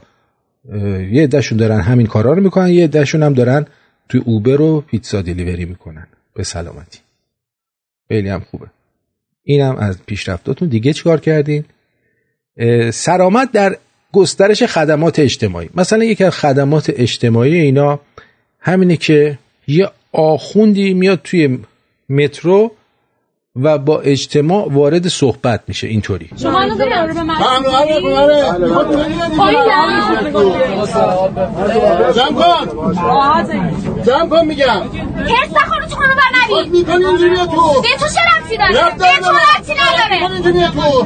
یه 1.11 1.23
عدهشون 1.23 1.57
دارن 1.57 1.79
همین 1.79 2.07
کارا 2.07 2.33
رو 2.33 2.43
می‌کنن 2.43 2.69
یه 2.69 2.83
عدهشون 2.83 3.23
هم 3.23 3.33
دارن 3.33 3.65
توی 4.09 4.21
اوبر 4.25 4.61
و 4.61 4.81
پیتزا 4.81 5.21
دیلیوری 5.21 5.65
می‌کنن. 5.65 6.07
به 6.33 6.43
سلامتی. 6.43 6.99
خیلی 8.07 8.29
هم 8.29 8.39
خوبه. 8.39 8.67
اینم 9.43 9.75
از 9.75 9.97
پیشرفتاتون. 10.05 10.67
دیگه 10.67 10.93
چیکار 10.93 11.19
کردین؟ 11.19 11.63
سرامت 12.91 13.51
در 13.51 13.77
گسترش 14.11 14.63
خدمات 14.63 15.19
اجتماعی. 15.19 15.69
مثلا 15.75 16.03
یکی 16.03 16.23
از 16.23 16.35
خدمات 16.35 16.93
اجتماعی 16.95 17.55
اینا 17.55 17.99
همینه 18.59 18.97
که 18.97 19.39
یه 19.67 19.89
آخوندی 20.11 20.93
میاد 20.93 21.21
توی 21.23 21.59
مترو 22.09 22.71
و 23.61 23.77
با 23.77 23.99
اجتماع 23.99 24.67
وارد 24.71 25.07
صحبت 25.07 25.61
میشه. 25.67 25.87
اینطوری. 25.87 26.29
شما 26.41 26.59
الان 26.59 26.77
داری 26.77 26.93
رو 26.93 27.13
به 27.13 27.23
من 27.23 27.35
جمع 34.05 34.29
کن 34.29 34.45
میگم. 34.45 34.67
هرس 34.67 35.51
نخورو 35.55 35.85
تو 35.85 35.95
خانو 35.95 36.13
بر 36.15 36.57
نبی 36.61 36.69
می‌کنی 36.69 37.05
اینجوری 37.05 37.35
تو. 37.35 37.81
به 37.81 37.87
تو 37.99 38.05
چه 38.13 38.21
رفتی 38.37 38.57
داره؟ 38.57 38.73
به 38.73 39.05
تو 39.25 39.31
رفتی 39.31 39.73
نداره. 39.73 40.33
اینجوری 40.33 40.67
تو. 40.67 41.03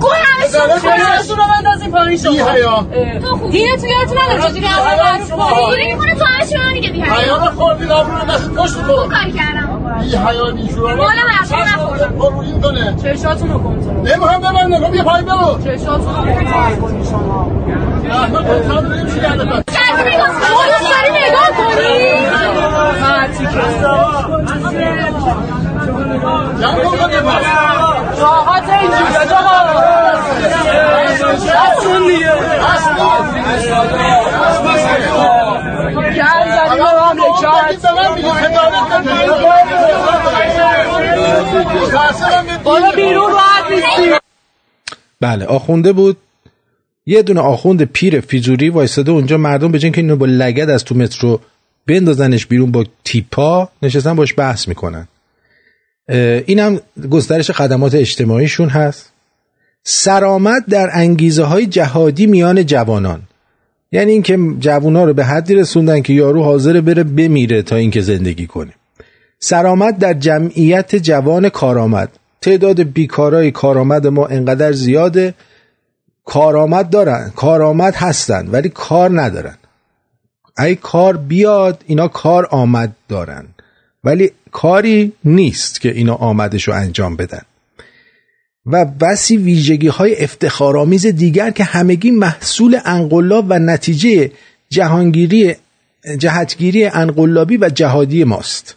گوه 0.00 0.16
همه 0.16 0.46
خودشون 0.78 1.36
رو 1.36 1.44
بندازیم 1.54 1.90
پایین 1.90 2.18
شما. 2.18 2.32
حیا. 2.32 2.86
تو 3.20 3.86
یادتون 3.86 4.18
نداره 4.18 4.42
چجوری 4.42 4.60
می‌کنه 5.92 6.14
تو 6.14 6.24
همه 6.24 6.46
شما 6.46 6.72
دیگه 6.72 6.90
بی 6.90 7.00
حیا 7.00 7.14
حیا 7.14 7.36
رو 7.36 7.50
خوردی 7.50 7.84
لابرو 7.84 8.24
دست 8.28 8.50
پشت 8.50 8.74
تو. 8.74 9.08
کاری 9.08 9.32
کردم؟ 9.32 9.98
بی 10.00 10.16
حیا 10.16 10.50
کنه 12.62 12.96
چشاتون 13.02 13.52
رو 13.52 13.58
کنترل 13.58 14.12
نمی‌خوام 14.12 14.40
ببنده 14.40 14.86
خب 14.86 14.94
یه 14.94 15.02
پای 15.02 15.22
برو 15.22 15.58
چشاتون 15.64 16.16
رو 16.16 16.34
کنترل 16.34 16.76
کنی 16.76 17.04
شما 17.04 17.52
احمد 18.10 18.48
کنترل 18.48 18.98
نمیشه 18.98 19.22
یعنی 19.22 19.44
بس 19.44 19.62
راحت 28.20 28.68
اینجوری 28.68 29.28
جاها 29.30 29.72
بسون 31.72 32.06
دیگه 32.06 32.32
گل 32.32 32.82
زدیم 36.52 37.02
مملکت 37.02 37.84
بالا 37.84 38.14
بیرون 38.14 38.36
راحت 39.42 39.61
بله 45.20 45.44
آخونده 45.44 45.92
بود. 45.92 46.16
یه 47.06 47.22
دونه 47.22 47.40
آخوند 47.40 47.82
پیر 47.82 48.20
فیزوری 48.20 48.68
وایستاده 48.68 49.10
اونجا. 49.10 49.38
مردم 49.38 49.72
به 49.72 49.78
که 49.78 49.92
اینو 49.96 50.16
با 50.16 50.26
لگد 50.26 50.70
از 50.70 50.84
تو 50.84 50.94
مترو 50.94 51.40
بندازنش 51.86 52.46
بیرون 52.46 52.72
با 52.72 52.84
تیپا 53.04 53.68
نشستن 53.82 54.16
باش 54.16 54.34
بحث 54.36 54.68
می‌کنن. 54.68 55.08
اینم 56.46 56.80
گسترش 57.10 57.50
خدمات 57.50 57.94
اجتماعیشون 57.94 58.68
هست. 58.68 59.12
سرآمد 59.84 60.64
در 60.68 60.90
انگیزه 60.92 61.44
های 61.44 61.66
جهادی 61.66 62.26
میان 62.26 62.66
جوانان. 62.66 63.22
یعنی 63.92 64.12
اینکه 64.12 64.38
جوونا 64.58 65.04
رو 65.04 65.14
به 65.14 65.24
حدی 65.24 65.54
رسوندن 65.54 66.02
که 66.02 66.12
یارو 66.12 66.42
حاضر 66.42 66.80
بره 66.80 67.04
بمیره 67.04 67.62
تا 67.62 67.76
اینکه 67.76 68.00
زندگی 68.00 68.46
کنه. 68.46 68.72
سرآمد 69.44 69.98
در 69.98 70.14
جمعیت 70.14 70.96
جوان 70.96 71.48
کارآمد. 71.48 72.08
تعداد 72.40 72.82
بیکارای 72.82 73.50
کارآمد 73.50 74.06
ما 74.06 74.26
انقدر 74.26 74.72
زیاده. 74.72 75.34
کارآمد 76.24 76.90
دارن 76.90 77.32
کارآمد 77.36 77.94
هستن 77.94 78.48
ولی 78.48 78.68
کار 78.68 79.22
ندارن. 79.22 79.58
ای 80.58 80.74
کار 80.74 81.16
بیاد 81.16 81.84
اینا 81.86 82.08
کار 82.08 82.46
آمد 82.50 82.92
دارن. 83.08 83.44
ولی 84.04 84.30
کاری 84.50 85.12
نیست 85.24 85.80
که 85.80 85.92
اینا 85.92 86.14
آمدش 86.14 86.68
رو 86.68 86.74
انجام 86.74 87.16
بدن. 87.16 87.42
و 88.66 88.84
بسی 88.84 89.36
ویژگی 89.36 89.88
های 89.88 90.24
افتخارآمیز 90.24 91.06
دیگر 91.06 91.50
که 91.50 91.64
همگی 91.64 92.10
محصول 92.10 92.78
انقلاب 92.84 93.46
و 93.48 93.58
نتیجه 93.58 94.30
جهانگیری 94.68 95.54
جهتگیری 96.18 96.84
انقلابی 96.84 97.56
و 97.56 97.68
جهادی 97.68 98.24
ماست. 98.24 98.76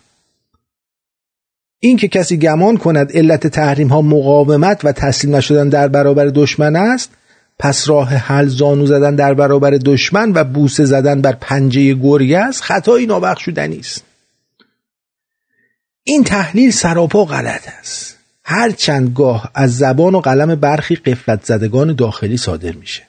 این 1.86 1.98
که 1.98 2.08
کسی 2.08 2.38
گمان 2.38 2.78
کند 2.78 3.12
علت 3.12 3.48
تحریم 3.48 3.88
ها 3.88 4.02
مقاومت 4.02 4.86
و 4.86 4.92
تسلیم 4.92 5.36
نشدن 5.36 5.70
در 5.70 5.88
برابر 5.88 6.26
دشمن 6.26 6.76
است 6.76 7.12
پس 7.60 7.90
راه 7.90 8.10
حل 8.10 8.48
زانو 8.48 8.86
زدن 8.86 9.16
در 9.16 9.34
برابر 9.34 9.70
دشمن 9.70 10.32
و 10.36 10.44
بوسه 10.44 10.86
زدن 10.86 11.22
بر 11.22 11.32
پنجه 11.32 11.94
گرگه 11.94 12.40
است 12.40 12.62
خطایی 12.62 13.06
نابخشودنی 13.06 13.80
است. 13.80 14.04
این 16.04 16.24
تحلیل 16.24 16.72
سراپا 16.72 17.26
غلط 17.26 17.68
است. 17.80 18.18
هر 18.44 18.72
چند 18.72 19.14
گاه 19.16 19.52
از 19.56 19.78
زبان 19.78 20.16
و 20.16 20.20
قلم 20.20 20.56
برخی 20.56 20.96
قفلت 20.96 21.46
زدگان 21.46 21.96
داخلی 21.96 22.38
صادر 22.38 22.72
میشه. 22.72 23.04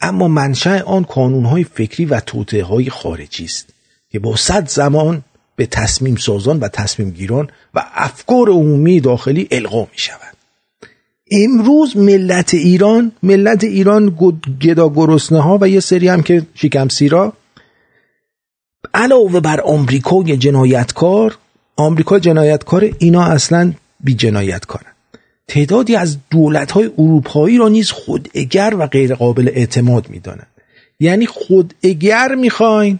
اما 0.00 0.28
منشأ 0.28 0.82
آن 0.82 1.04
کانونهای 1.04 1.64
فکری 1.64 2.04
و 2.04 2.20
توطئه 2.20 2.64
های 2.64 2.90
خارجی 2.90 3.44
است 3.44 3.66
که 4.10 4.18
با 4.18 4.36
صد 4.36 4.68
زمان 4.68 5.22
به 5.56 5.66
تصمیم 5.66 6.16
سازان 6.16 6.58
و 6.58 6.68
تصمیم 6.68 7.10
گیران 7.10 7.48
و 7.74 7.84
افکار 7.94 8.48
عمومی 8.48 9.00
داخلی 9.00 9.48
القا 9.50 9.80
می 9.80 9.98
شود 9.98 10.36
امروز 11.30 11.96
ملت 11.96 12.54
ایران 12.54 13.12
ملت 13.22 13.64
ایران 13.64 14.16
گدا 14.60 14.88
گرسنه 14.88 15.40
ها 15.40 15.58
و 15.60 15.68
یه 15.68 15.80
سری 15.80 16.08
هم 16.08 16.22
که 16.22 16.42
شکم 16.54 16.88
سیرا 16.88 17.32
علاوه 18.94 19.40
بر 19.40 19.60
آمریکای 19.60 20.36
جنایتکار 20.36 21.38
آمریکا 21.76 22.18
جنایتکار 22.18 22.90
اینا 22.98 23.24
اصلا 23.24 23.72
بی 24.00 24.14
جنایت 24.14 24.64
کارن 24.64 24.92
تعدادی 25.48 25.96
از 25.96 26.16
دولت 26.30 26.70
های 26.70 26.90
اروپایی 26.98 27.58
را 27.58 27.68
نیز 27.68 27.90
خوداگر 27.90 28.74
و 28.78 28.86
غیر 28.86 29.14
قابل 29.14 29.50
اعتماد 29.54 30.08
می‌دانند. 30.10 30.46
یعنی 31.00 31.26
خوداگر 31.26 32.34
می‌خواین 32.34 32.98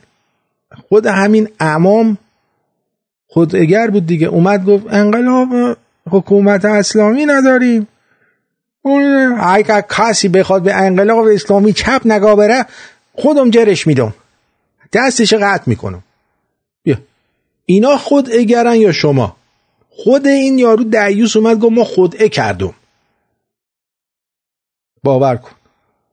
خود 0.89 1.07
همین 1.07 1.49
امام 1.61 2.19
خوداگر 3.27 3.91
بود 3.91 4.07
دیگه. 4.07 4.27
اومد 4.27 4.65
گفت 4.65 4.85
انقلاب 4.91 5.77
حکومت 6.11 6.65
اسلامی 6.65 7.27
نداریم. 7.27 7.89
اون 8.83 9.33
اگر 9.41 9.81
کسی 9.81 10.29
بخواد 10.29 10.63
به 10.63 10.75
انقلاب 10.75 11.27
اسلامی 11.27 11.73
چپ 11.73 12.01
نگاه 12.05 12.37
بره 12.37 12.67
خودم 13.13 13.51
جرش 13.51 13.87
میدم. 13.87 14.15
دستش 14.93 15.35
قطع 15.35 15.63
می‌کنم. 15.67 16.03
بیا. 16.83 16.97
اینا 17.67 17.97
خود 17.97 18.33
اگرن 18.33 18.75
یا 18.77 18.93
شما. 18.93 19.37
خود 19.91 20.27
این 20.27 20.59
یارو 20.59 20.85
دیوس 20.85 21.37
اومد 21.37 21.59
گفت 21.59 21.73
ما 21.73 21.85
خودعه 21.85 22.29
کردم. 22.29 22.75
باور 25.03 25.37
کن. 25.37 25.51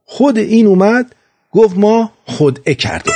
خود 0.06 0.38
این 0.38 0.68
اومد 0.68 1.16
گفت 1.52 1.78
ما 1.78 2.12
خودعه 2.26 2.76
کردم. 2.76 3.14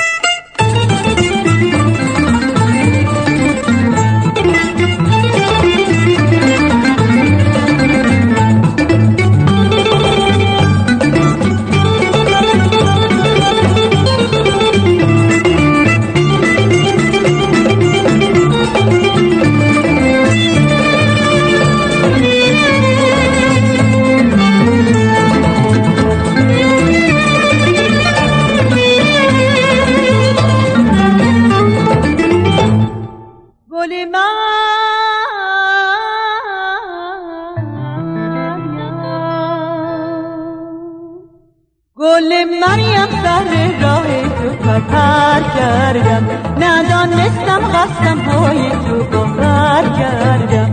گل 42.17 42.33
مریم 42.61 43.09
سر 43.23 43.53
راه 43.81 44.07
تو 44.21 44.49
پرپر 44.63 45.41
کردم. 45.57 46.23
ندانستم 46.59 47.61
قصدم 47.73 48.19
های 48.19 48.69
تو 48.69 49.03
گوهر 49.03 49.83
کردم. 49.99 50.71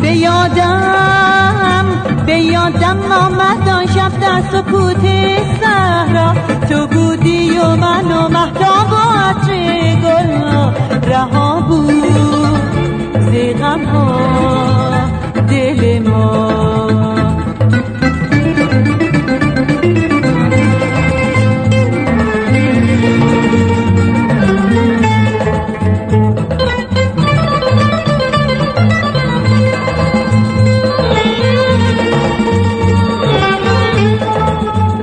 به 0.00 0.12
یادم 0.12 1.86
به 2.26 2.38
یادم 2.38 2.98
آمد 3.12 3.68
آن 3.68 3.86
شب 3.86 4.20
در 4.20 4.42
سکوت 4.52 5.04
صحرا. 5.60 6.34
تو 6.68 6.86
بودی 6.86 7.58
و 7.58 7.76
من 7.76 8.12
و 8.12 8.28
مهتاب 8.28 8.92
و 8.92 8.96
عطر 9.18 9.52
گل 10.04 10.99
رها 11.10 11.60
بود 11.60 12.04
زیغم 13.30 13.84
ها 13.84 14.20
دل 15.48 16.08
ما. 16.08 16.50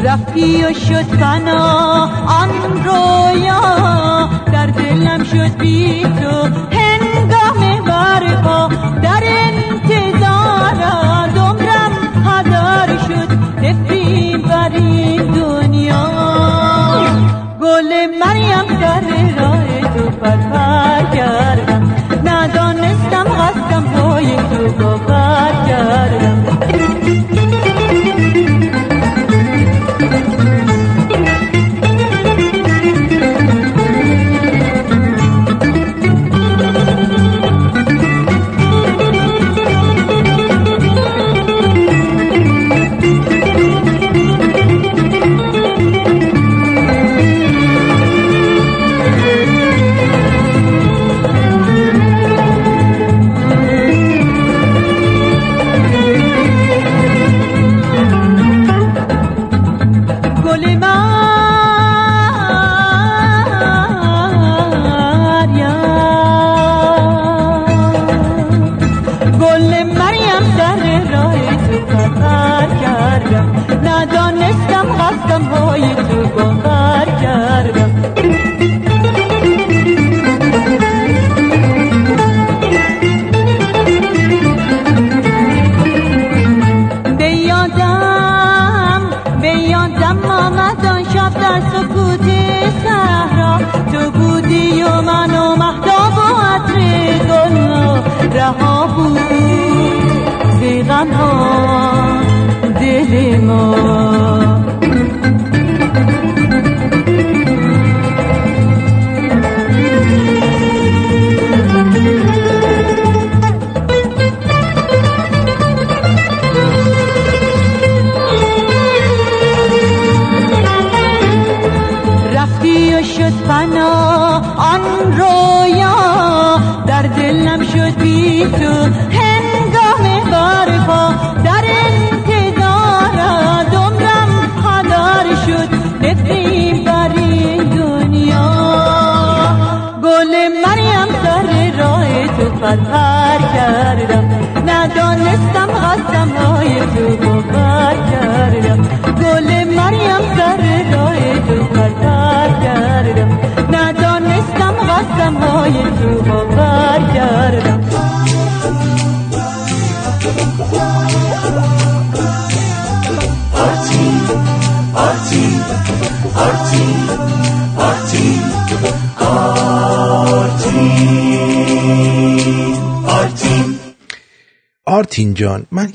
رفتی 0.03 0.65
و 0.65 0.73
شد 0.73 1.01
فنا 1.01 2.09
آن 2.27 2.49
رویا. 2.85 4.36
دلم 4.77 5.23
شد 5.23 5.57
بی 5.57 6.03
تو 6.03 6.41
هنگام 6.71 7.85
برپا 7.85 8.69
در 9.01 9.23
انتظار 9.23 10.75
دمرم 11.35 11.91
هدار 12.25 12.97
شد 13.07 13.47
نفرین 13.63 14.41
بر 14.41 14.71
این 14.73 15.31
دنیا. 15.31 16.07
گل 17.61 17.91
مریم 18.19 18.79
در 18.81 19.01
راه 19.41 19.81
تو 19.81 20.09
پرپر 20.09 21.15
کردم. 21.15 21.95
ندانستم 22.25 23.23
قصدم 23.23 23.83
های 23.83 24.35
تو 24.35 24.83
باور 24.83 25.51
کردم. 25.67 26.86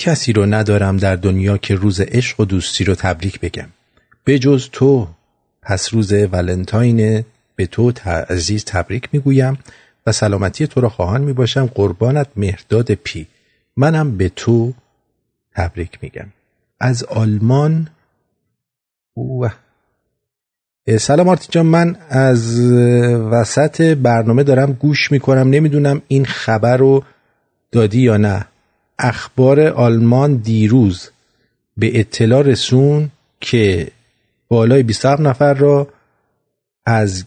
کسی 0.04 0.32
رو 0.32 0.46
ندارم 0.46 0.96
در 0.96 1.16
دنیا 1.16 1.58
که 1.58 1.74
روز 1.74 2.00
عشق 2.00 2.40
و 2.40 2.44
دوستی 2.44 2.84
رو 2.84 2.94
تبریک 2.94 3.40
بگم. 3.40 3.68
به 4.24 4.38
جز 4.38 4.68
تو 4.72 5.08
پس 5.62 5.94
روز 5.94 6.12
ولنتاین 6.12 7.24
به 7.56 7.66
تو 7.66 7.92
عزیز 8.06 8.64
تبریک 8.64 9.08
می‌گویم 9.12 9.58
و 10.06 10.12
سلامتی 10.12 10.66
تو 10.66 10.80
را 10.80 10.88
خواهان 10.88 11.20
می‌باشم. 11.20 11.66
قربانت 11.66 12.26
مهرداد 12.36 12.94
پی. 12.94 13.26
منم 13.76 14.16
به 14.16 14.28
تو 14.28 14.72
تبریک 15.54 15.98
میگم. 16.02 16.26
از 16.80 17.04
آلمان 17.04 17.88
اوه. 19.14 19.52
سلام 20.98 21.28
آرتین 21.28 21.48
جان 21.50 21.66
من 21.66 21.96
از 22.08 22.60
وسط 23.30 23.80
برنامه 23.80 24.42
دارم 24.42 24.72
گوش 24.72 25.12
می‌کنم. 25.12 25.50
نمی‌دونم 25.50 26.02
این 26.08 26.24
خبر 26.24 26.76
رو 26.76 27.04
دادی 27.72 28.00
یا 28.00 28.16
نه. 28.16 28.44
اخبار 28.98 29.60
آلمان 29.60 30.36
دیروز 30.36 31.10
به 31.76 32.00
اطلاع 32.00 32.42
رسون 32.42 33.10
که 33.40 33.88
بالای 34.48 34.82
27 34.82 35.20
نفر 35.20 35.54
را 35.54 35.88
از 36.86 37.24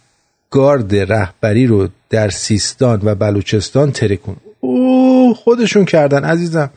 گارد 0.50 0.96
رهبری 0.96 1.68
رو 1.68 1.90
در 2.10 2.30
سیستان 2.30 3.02
و 3.04 3.16
بلوچستان 3.16 3.92
ترکون. 3.92 4.36
او 4.60 5.34
خودشون 5.34 5.86
کردن 5.86 6.24
عزیزم. 6.24 6.70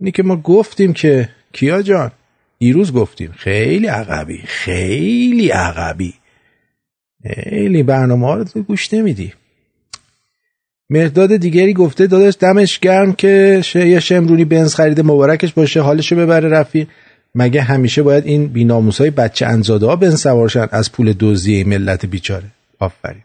اینی 0.00 0.10
که 0.10 0.22
ما 0.22 0.36
گفتیم 0.36 0.92
که 0.92 1.28
کیا 1.52 1.82
جان؟ 1.82 2.10
دیروز 2.58 2.92
گفتیم. 2.92 3.32
خیلی 3.32 3.86
عقبی 3.86 4.38
خیلی 4.46 5.48
عقبی. 5.48 6.14
خیلی 7.22 7.82
برنامه 7.82 8.26
ها 8.26 8.34
رو 8.34 8.62
گوش 8.62 8.94
نمیدی. 8.94 9.32
مرداد 10.90 11.36
دیگری 11.36 11.74
گفته 11.74 12.06
داداش 12.06 12.34
دمش 12.40 12.78
گرم 12.78 13.12
که 13.12 13.62
یه 13.74 14.00
شمرونی 14.00 14.44
بنز 14.44 14.74
خریده 14.74 15.02
مبارکش 15.02 15.52
باشه 15.52 15.80
حالشو 15.80 16.16
ببره 16.16 16.48
رفیق. 16.48 16.88
مگه 17.34 17.62
همیشه 17.62 18.02
باید 18.02 18.26
این 18.26 18.46
بیناموسای 18.46 19.10
بچه 19.10 19.46
انزاده 19.46 19.86
ها 19.86 19.96
بنز 19.96 20.20
سوارشن 20.20 20.68
از 20.70 20.92
پول 20.92 21.14
این 21.46 21.68
ملت 21.68 22.06
بیچاره؟ 22.06 22.44
آفرین. 22.78 23.22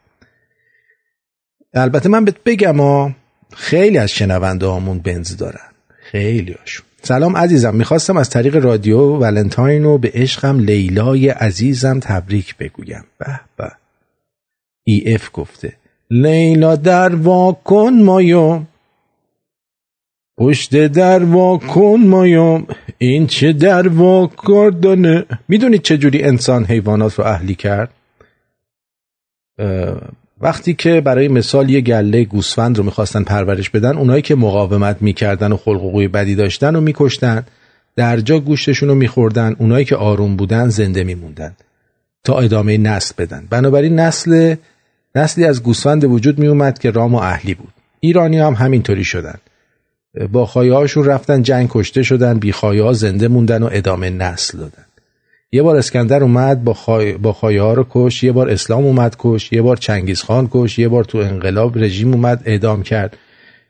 البته 1.73 2.09
من 2.09 2.25
بهت 2.25 2.43
بگم 2.45 2.79
ها 2.79 3.11
خیلی 3.53 3.97
از 3.97 4.11
شنونده 4.11 4.65
هامون 4.65 4.99
بنز 4.99 5.37
دارن. 5.37 5.69
خیلی 6.11 6.51
هاشون. 6.51 6.85
سلام 7.03 7.37
عزیزم 7.37 7.75
می‌خواستم 7.75 8.17
از 8.17 8.29
طریق 8.29 8.55
رادیو 8.55 8.99
ولنتاین 8.99 9.83
رو 9.83 9.97
به 9.97 10.11
عشقم 10.13 10.59
لیلای 10.59 11.29
عزیزم 11.29 11.99
تبریک 11.99 12.57
بگویم. 12.57 13.03
به 13.17 13.39
به. 13.57 13.71
ای 14.83 15.13
اف 15.13 15.29
گفته 15.33 15.73
لیلا 16.13 16.75
در 16.75 17.15
واکن 17.15 17.93
مایم 17.93 18.67
پشت 20.37 20.87
در 20.87 21.23
واکن 21.23 22.03
مایم 22.05 22.67
این 22.97 23.27
چه 23.27 23.53
در 23.53 23.87
واکردنه. 23.87 25.25
می‌دونید 25.47 25.81
چجوری 25.81 26.23
انسان 26.23 26.65
حیوانات 26.65 27.19
رو 27.19 27.25
اهلی 27.25 27.55
کرد؟ 27.55 27.89
وقتی 30.41 30.73
که 30.73 31.01
برای 31.01 31.27
مثال 31.27 31.69
یه 31.69 31.81
گله 31.81 32.23
گوسفند 32.23 32.77
رو 32.77 32.83
می‌خواستن 32.83 33.23
پرورش 33.23 33.69
بدن 33.69 33.97
اونایی 33.97 34.21
که 34.21 34.35
مقاومت 34.35 35.01
می‌کردن 35.01 35.51
و 35.51 35.57
خلق 35.57 36.11
بدی 36.11 36.35
داشتن 36.35 36.75
و 36.75 36.81
میکشتن. 36.81 37.45
در 37.95 38.19
جا 38.19 38.39
گوشتشون 38.39 38.89
رو 38.89 38.95
میخوردن. 38.95 39.55
اونایی 39.59 39.85
که 39.85 39.95
آروم 39.95 40.35
بودن 40.35 40.69
زنده 40.69 41.03
میموندن 41.03 41.55
تا 42.23 42.39
ادامه 42.39 42.77
نسل 42.77 43.13
بدن. 43.17 43.47
بنابراین 43.49 43.99
نسل 43.99 44.55
نسلی 45.15 45.45
از 45.45 45.63
گوسفند 45.63 46.03
وجود 46.03 46.39
میومد 46.39 46.79
که 46.79 46.91
رام 46.91 47.15
و 47.15 47.17
اهلی 47.17 47.53
بود. 47.53 47.73
ایرانی 47.99 48.39
هم 48.39 48.53
همینطوری 48.53 49.03
شدن. 49.03 49.35
با 50.31 50.45
خواهی 50.45 50.69
هاشون 50.69 51.05
رفتن 51.05 51.41
جنگ 51.41 51.67
کشته 51.71 52.03
شدن 52.03 52.39
بی 52.39 52.51
خواهی 52.51 52.79
ها 52.79 52.93
زنده 52.93 53.27
موندن 53.27 53.63
و 53.63 53.69
ادامه 53.71 54.09
نسل 54.09 54.57
دادن. 54.57 54.85
یه 55.51 55.63
بار 55.63 55.77
اسکندر 55.77 56.23
اومد 56.23 56.63
با 56.63 56.73
خواهی, 56.73 57.11
با 57.11 57.31
ها 57.31 57.73
رو 57.73 57.85
کش 57.89 58.23
یه 58.23 58.31
بار 58.31 58.49
اسلام 58.49 58.83
اومد 58.83 59.15
کش 59.19 59.53
یه 59.53 59.61
بار 59.61 59.77
چنگیز 59.77 60.21
خان 60.21 60.47
کش 60.51 60.79
یه 60.79 60.87
بار 60.87 61.03
تو 61.03 61.17
انقلاب 61.17 61.77
رژیم 61.77 62.13
اومد 62.13 62.41
اعدام 62.45 62.83
کرد. 62.83 63.17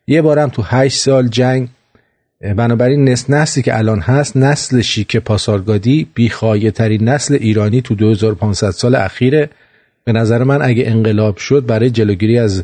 یه 0.07 0.21
بارم 0.21 0.49
تو 0.49 0.61
هشت 0.61 0.97
سال 0.97 1.27
جنگ. 1.27 1.69
بنابراین 2.57 3.09
نسل 3.09 3.33
نسلی 3.33 3.63
که 3.63 3.77
الان 3.77 3.99
هست 3.99 4.37
نسل 4.37 4.81
شیک 4.81 5.17
پاسارگادی 5.17 6.07
بیخواهی 6.13 6.71
ترین 6.71 7.09
نسل 7.09 7.33
ایرانی 7.33 7.81
تو 7.81 7.95
2500 7.95 8.71
سال 8.71 8.95
اخیره. 8.95 9.49
به 10.03 10.11
نظر 10.11 10.43
من 10.43 10.61
اگه 10.61 10.83
انقلاب 10.87 11.37
شد 11.37 11.65
برای 11.65 11.89
جلوگیری 11.89 12.39
از 12.39 12.63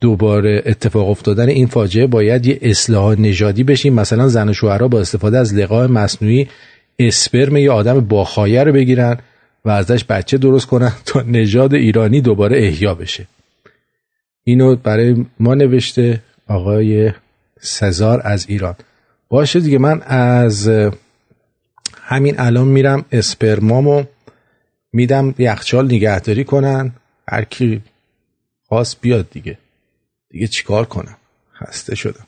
دوباره 0.00 0.62
اتفاق 0.66 1.08
افتادن 1.08 1.48
این 1.48 1.66
فاجعه 1.66 2.06
باید 2.06 2.46
یه 2.46 2.58
اصلاح 2.62 3.20
نژادی 3.20 3.64
بشیم. 3.64 3.94
مثلا 3.94 4.28
زن 4.28 4.48
و 4.48 4.52
شوهرها 4.52 4.88
با 4.88 5.00
استفاده 5.00 5.38
از 5.38 5.54
لقاح 5.54 5.86
مصنوعی 5.86 6.48
اسپرم 6.98 7.56
یه 7.56 7.70
آدم 7.70 8.00
باخایه 8.00 8.64
رو 8.64 8.72
بگیرن 8.72 9.18
و 9.64 9.70
ازش 9.70 10.04
بچه 10.04 10.38
درست 10.38 10.66
کنن 10.66 10.92
تا 11.06 11.22
نژاد 11.22 11.74
ایرانی 11.74 12.20
دوباره 12.20 12.66
احیا 12.66 12.94
بشه. 12.94 13.26
اینو 14.44 14.76
برای 14.76 15.26
ما 15.40 15.54
نوشته 15.54 16.20
آقای 16.48 17.12
سزار 17.60 18.20
از 18.24 18.46
ایران. 18.48 18.74
باشه 19.28 19.60
دیگه 19.60 19.78
من 19.78 20.02
از 20.02 20.70
همین 22.02 22.34
الان 22.38 22.68
میرم 22.68 23.04
اسپرمامو. 23.12 24.04
میدم 24.94 25.34
یخچال 25.38 25.84
نگهداری 25.84 26.44
کنن. 26.44 26.92
هر 27.28 27.44
کی 27.44 27.82
خواست 28.68 29.00
بیاد 29.00 29.30
دیگه. 29.30 29.58
دیگه 30.30 30.46
چیکار 30.46 30.84
کنم؟ 30.84 31.16
خسته 31.54 31.94
شدم. 31.94 32.26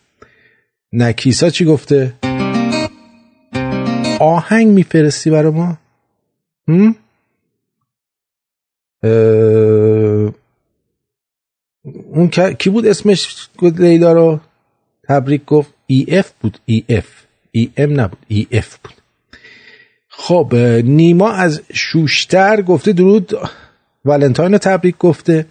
نکیسا 0.93 1.51
چی 1.51 1.65
گفته؟ 1.65 2.15
آهنگ 4.21 4.67
میفرستی 4.67 5.31
برا 5.31 5.51
ما؟ 5.51 5.79
هم؟ 6.69 6.97
اه... 9.03 10.35
اون 11.85 12.29
کی 12.59 12.71
بود 12.71 12.87
اسمش؟ 12.87 13.49
لیلا 13.63 14.13
رو 14.13 14.41
تبریک 15.09 15.45
گفت. 15.45 15.75
ای 15.87 16.07
اف 16.09 16.33
بود. 16.41 16.59
ای 16.67 16.85
اف 16.89 17.25
ای 17.51 17.71
ام 17.77 18.01
نبود. 18.01 18.19
ای 18.29 18.47
اف 18.53 18.79
بود. 18.79 18.96
خب 20.19 20.55
نیما 20.85 21.31
از 21.31 21.61
شوشتر 21.73 22.63
گفته 22.63 22.93
درود 22.93 23.33
ولنتاین 24.05 24.53
رو 24.53 24.59
تبریک 24.59 24.99
گفته. 24.99 25.47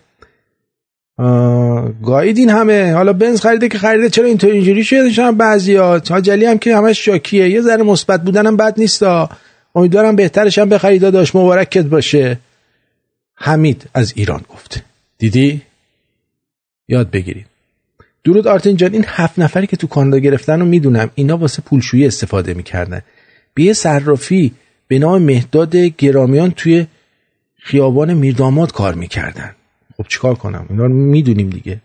گایدین 2.03 2.49
همه. 2.49 2.93
حالا 2.93 3.13
بنز 3.13 3.41
خریده 3.41 3.69
که 3.69 3.77
خریده 3.77 4.09
چرا 4.09 4.25
اینطور 4.25 4.51
اینجوری 4.51 4.83
شده؟ 4.83 5.11
شدن 5.11 5.37
بعضیا. 5.37 5.99
تاجلی 5.99 6.45
هم 6.45 6.57
که 6.57 6.77
همش 6.77 7.05
شاکیه. 7.05 7.49
یه 7.49 7.61
ذره 7.61 7.83
مثبت 7.83 8.23
بودنم 8.23 8.57
بد 8.57 8.73
نیستا. 8.77 9.29
امیدوارم 9.75 10.15
بهترش 10.15 10.59
هم 10.59 10.69
بخرید 10.69 11.01
داداش. 11.01 11.35
مبارکت 11.35 11.85
باشه. 11.85 12.39
حمید 13.35 13.89
از 13.93 14.13
ایران 14.15 14.41
گفته. 14.49 14.81
دیدی؟ 15.17 15.61
یاد 16.87 17.09
بگیرید. 17.09 17.45
درود 18.23 18.47
آرتین 18.47 18.75
جان 18.77 18.93
این 18.93 19.05
هفت 19.07 19.39
نفری 19.39 19.67
که 19.67 19.77
تو 19.77 19.87
کانادا 19.87 20.17
گرفتن 20.17 20.59
رو 20.59 20.65
می‌دونم. 20.65 21.09
اینا 21.15 21.37
واسه 21.37 21.61
پولشویی 21.61 22.07
استفاده 22.07 22.53
می‌کردن. 22.53 23.01
به 23.55 23.63
یه 23.63 23.73
صرافی 23.73 24.51
به 24.87 24.99
نام 24.99 25.21
مهداد 25.21 25.75
گرامیان 25.75 26.51
توی 26.51 26.87
خیابان 27.59 28.13
میرداماد 28.13 28.71
کار 28.71 28.93
می‌کردن. 28.93 29.55
خب 29.97 30.05
چیکار 30.07 30.35
کنم؟ 30.35 30.65
اینا 30.69 30.85
رو 30.85 30.93
می‌دونیم 30.93 31.49
دیگه. 31.49 31.81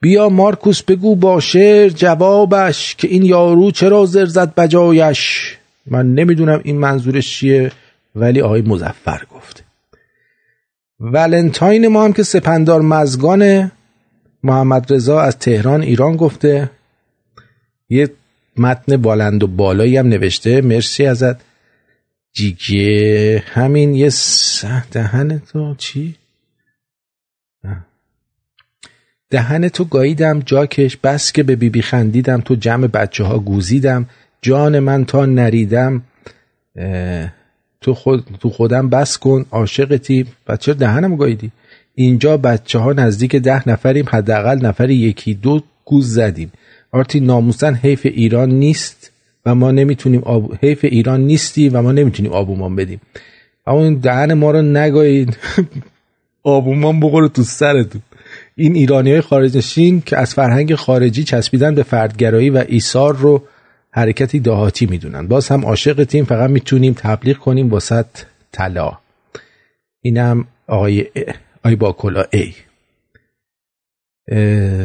بیا 0.00 0.28
مارکوس 0.28 0.82
بگو 0.82 1.16
با 1.16 1.40
شعر 1.40 1.88
جوابش 1.88 2.94
که 2.94 3.08
این 3.08 3.22
یارو 3.22 3.70
چرا 3.70 4.06
زر 4.06 4.26
زد 4.26 4.54
بجایش. 4.54 5.56
من 5.86 6.14
نمی‌دونم 6.14 6.60
این 6.64 6.78
منظورش 6.78 7.38
چیه 7.38 7.72
ولی 8.14 8.40
آقای 8.40 8.62
مزفر 8.62 9.22
گفته. 9.34 9.62
ولنتاین 11.00 11.88
ما 11.88 12.04
هم 12.04 12.12
که 12.12 12.22
سپندار 12.22 12.82
مزگان 12.82 13.72
محمد 14.42 14.92
رضا 14.92 15.20
از 15.20 15.38
تهران 15.38 15.82
ایران 15.82 16.16
گفته. 16.16 16.70
یه 17.88 18.10
متن 18.60 18.96
بالند 18.96 19.42
و 19.42 19.46
بالایی 19.46 19.96
هم 19.96 20.08
نوشته. 20.08 20.60
مرسی 20.60 21.06
ازت. 21.06 21.36
جیگه 22.32 23.42
همین 23.46 23.94
یه 23.94 24.10
دهن 24.92 25.38
تو 25.38 25.74
چی؟ 25.74 26.14
دهن 29.30 29.68
تو 29.68 29.84
گاییدم. 29.84 30.40
جاکش 30.40 30.96
بس 30.96 31.32
که 31.32 31.42
به 31.42 31.56
بیبی 31.56 31.70
بی 31.70 31.82
خندیدم. 31.82 32.40
تو 32.40 32.54
جمع 32.54 32.86
بچه 32.86 33.24
ها 33.24 33.38
گوزیدم. 33.38 34.06
جان 34.42 34.78
من 34.78 35.04
تا 35.04 35.26
نریدم. 35.26 36.02
تو, 37.80 37.94
خود 37.94 38.24
تو 38.40 38.50
خودم 38.50 38.88
بس 38.88 39.18
کن. 39.18 39.46
عاشقتی. 39.50 40.26
بچه 40.46 40.74
دهنم 40.74 41.16
گاییدی. 41.16 41.50
اینجا 41.94 42.36
بچه 42.36 42.78
ها 42.78 42.92
نزدیک 42.92 43.36
ده 43.36 43.68
نفریم. 43.68 44.06
حداقل 44.08 44.66
نفری 44.66 44.94
یکی 44.94 45.34
دو 45.34 45.62
گوز 45.84 46.14
زدیم. 46.14 46.52
آرتی 46.92 47.20
ناموسن 47.20 47.74
حیف 47.74 48.06
ایران 48.06 48.50
نیست 48.50 49.10
و 49.46 49.54
ما 49.54 49.70
نمی‌تونیم 49.70 50.20
آب... 50.24 50.54
حیف 50.62 50.84
ایران 50.84 51.20
نیستی 51.20 51.68
و 51.68 51.82
ما 51.82 51.92
نمی‌تونیم 51.92 52.32
آبومان 52.32 52.76
بدیم. 52.76 53.00
اما 53.66 53.84
این 53.84 53.94
دهن 53.94 54.34
ما 54.34 54.50
رو 54.50 54.62
نگایید. 54.62 55.36
آبومان 56.42 57.00
بخوره 57.00 57.28
تو 57.28 57.42
سرتون. 57.42 58.02
این 58.56 58.74
ایرانی 58.74 59.10
های 59.10 59.20
خارج 59.20 59.56
نشین 59.56 60.02
که 60.06 60.18
از 60.18 60.34
فرهنگ 60.34 60.74
خارجی 60.74 61.24
چسبیدن 61.24 61.74
به 61.74 61.82
فردگرایی 61.82 62.50
و 62.50 62.64
ایثار 62.68 63.16
رو 63.16 63.42
حرکتی 63.90 64.40
دهاتی 64.40 64.86
می‌دونن. 64.86 65.26
باز 65.26 65.48
هم 65.48 65.64
عاشق 65.64 66.04
تیم 66.04 66.24
فقط 66.24 66.50
می‌تونیم 66.50 66.92
تبلیغ 66.92 67.36
کنیم 67.36 67.70
واسط 67.70 68.06
طلا. 68.52 68.92
اینم 70.02 70.46
آقای 70.66 71.06
آی 71.64 71.76
با 71.76 71.92
کلا 71.92 72.24
ای. 72.32 72.54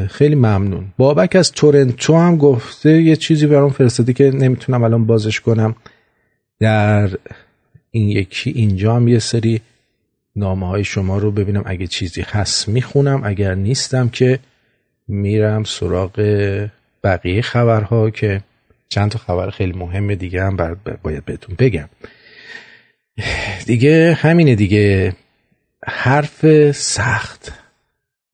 خیلی 0.09 0.35
ممنون. 0.35 0.93
بابک 0.97 1.35
از 1.35 1.51
تورنتو 1.51 2.17
هم 2.17 2.37
گفته 2.37 3.01
یه 3.01 3.15
چیزی 3.15 3.47
برام 3.47 3.69
فرستاده 3.69 4.13
که 4.13 4.31
نمی‌تونم 4.31 4.83
الان 4.83 5.05
بازش 5.05 5.39
کنم. 5.39 5.75
در 6.59 7.09
این 7.91 8.09
یکی 8.09 8.49
اینجا 8.49 8.95
هم 8.95 9.07
یه 9.07 9.19
سری 9.19 9.61
نامه 10.35 10.67
های 10.67 10.83
شما 10.83 11.17
رو 11.17 11.31
ببینم. 11.31 11.63
اگه 11.65 11.87
چیزی 11.87 12.21
هست 12.21 12.67
می‌خونم 12.67 13.21
اگر 13.23 13.55
نیستم 13.55 14.09
که 14.09 14.39
میرم 15.07 15.63
سراغ 15.63 16.11
بقیه 17.03 17.41
خبرها 17.41 18.09
که 18.09 18.41
چند 18.89 19.11
تا 19.11 19.19
خبر 19.19 19.49
خیلی 19.49 19.73
مهم 19.73 20.15
دیگه 20.15 20.43
هم 20.43 20.77
باید 21.03 21.25
بهتون 21.25 21.55
بگم. 21.59 21.89
دیگه 23.65 24.13
همینه 24.13 24.55
دیگه. 24.55 25.15
حرف 25.87 26.71
سخت. 26.71 27.64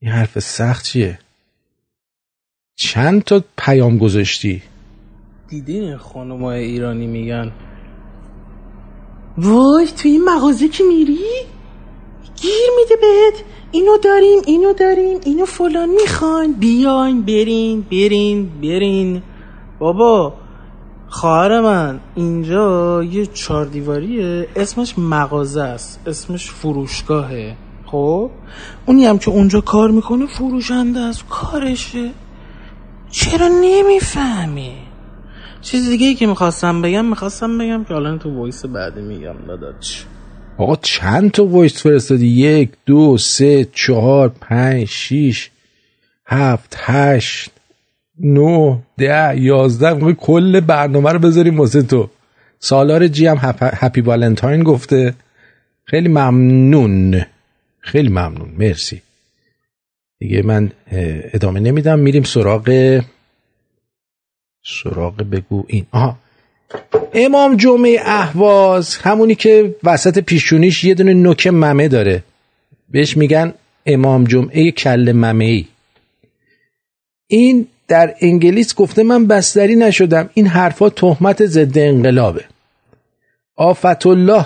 این 0.03 0.11
حرف 0.11 0.39
سخت 0.39 0.85
چیه؟ 0.85 1.19
چند 2.75 3.23
تا 3.23 3.43
پیام 3.57 3.97
گذاشتی؟ 3.97 4.61
دیدین 5.47 5.97
خانمای 5.97 6.63
ایرانی 6.63 7.07
میگن 7.07 7.51
وای 9.37 9.87
تو 9.87 10.07
این 10.07 10.23
مغازه 10.25 10.67
که 10.67 10.83
میری؟ 10.83 11.19
گیر 12.41 12.69
میده 12.77 12.95
بهت. 12.95 13.43
اینو 13.71 13.97
داریم 13.97 14.41
اینو 14.45 14.73
داریم 14.73 15.19
اینو 15.25 15.45
فلان 15.45 15.89
می‌خواین. 15.89 16.53
بیاین 16.53 17.21
برین 17.21 17.81
برین 17.81 18.49
برین. 18.61 19.21
بابا 19.79 20.33
خواهر 21.09 21.61
من 21.61 21.99
اینجا 22.15 23.03
یه 23.03 23.25
چهار 23.25 23.65
دیواریه. 23.65 24.47
اسمش 24.55 24.99
مغازه 24.99 25.61
است 25.61 25.99
اسمش 26.07 26.51
فروشگاهه. 26.51 27.55
خب؟ 27.91 28.31
اونی 28.85 29.05
هم 29.05 29.17
که 29.17 29.29
اونجا 29.29 29.61
کار 29.61 29.91
می‌کنه 29.91 30.25
فروشنده 30.25 30.99
است. 30.99 31.23
کارشه. 31.29 32.09
چرا 33.11 33.47
نمی‌فهمی؟ 33.61 34.73
چیز 35.61 35.89
دیگه 35.89 36.07
ای 36.07 36.15
که 36.15 36.27
می‌خواستم 36.27 36.81
بگم 36.81 37.05
می‌خواستم 37.05 37.57
بگم 37.57 37.83
که 37.83 37.93
حالا 37.93 38.17
تو 38.17 38.37
وایس 38.37 38.65
بعدی 38.65 39.01
میگم 39.01 39.35
داداش. 39.47 40.05
آقا 40.57 40.75
چند 40.75 41.31
تا 41.31 41.45
voice 41.45 41.83
فرستادی؟ 41.83 42.27
یک 42.27 42.69
دو 42.85 43.17
سه 43.17 43.67
چهار 43.73 44.29
پنج 44.29 44.85
شیش 44.85 45.51
هفت 46.25 46.75
هشت 46.79 47.51
نو 48.19 48.77
ده 48.97 49.39
یازده. 49.39 49.93
می‌خوای 49.93 50.15
کل 50.19 50.59
برنامه 50.59 51.11
رو 51.11 51.19
بذاریم 51.19 51.59
واسه 51.59 51.81
تو. 51.81 52.09
سالار 52.59 53.07
جی 53.07 53.25
هم 53.25 53.37
hap- 53.37 53.73
happy 53.73 54.01
Valentine 54.01 54.63
گفته. 54.63 55.13
خیلی 55.85 56.09
ممنون. 56.09 57.21
خیلی 57.81 58.09
ممنون 58.09 58.53
مرسی. 58.57 59.01
دیگه 60.19 60.41
من 60.41 60.71
ادامه 61.33 61.59
نمیدم 61.59 61.99
میریم 61.99 62.23
سراغ 62.23 62.99
سراغ 64.63 65.15
بگو 65.15 65.63
این. 65.67 65.85
آها. 65.91 66.17
امام 67.13 67.57
جمعه 67.57 67.99
اهواز 68.05 68.95
همونی 68.95 69.35
که 69.35 69.75
وسط 69.83 70.19
پیشونیش 70.19 70.83
یه 70.83 70.93
دونه 70.93 71.13
نوک 71.13 71.47
ممه 71.47 71.87
داره. 71.87 72.23
بهش 72.89 73.17
میگن 73.17 73.53
امام 73.85 74.23
جمعه 74.23 74.71
کل 74.71 75.11
ممه 75.15 75.45
ای 75.45 75.65
این 77.27 77.67
در 77.87 78.15
انگلیس 78.21 78.75
گفته 78.75 79.03
من 79.03 79.27
بستری 79.27 79.75
نشدم 79.75 80.29
این 80.33 80.47
حرفا 80.47 80.89
تهمت 80.89 81.45
ضد 81.45 81.77
انقلابه. 81.77 82.45
آفت 83.55 84.05
الله 84.05 84.45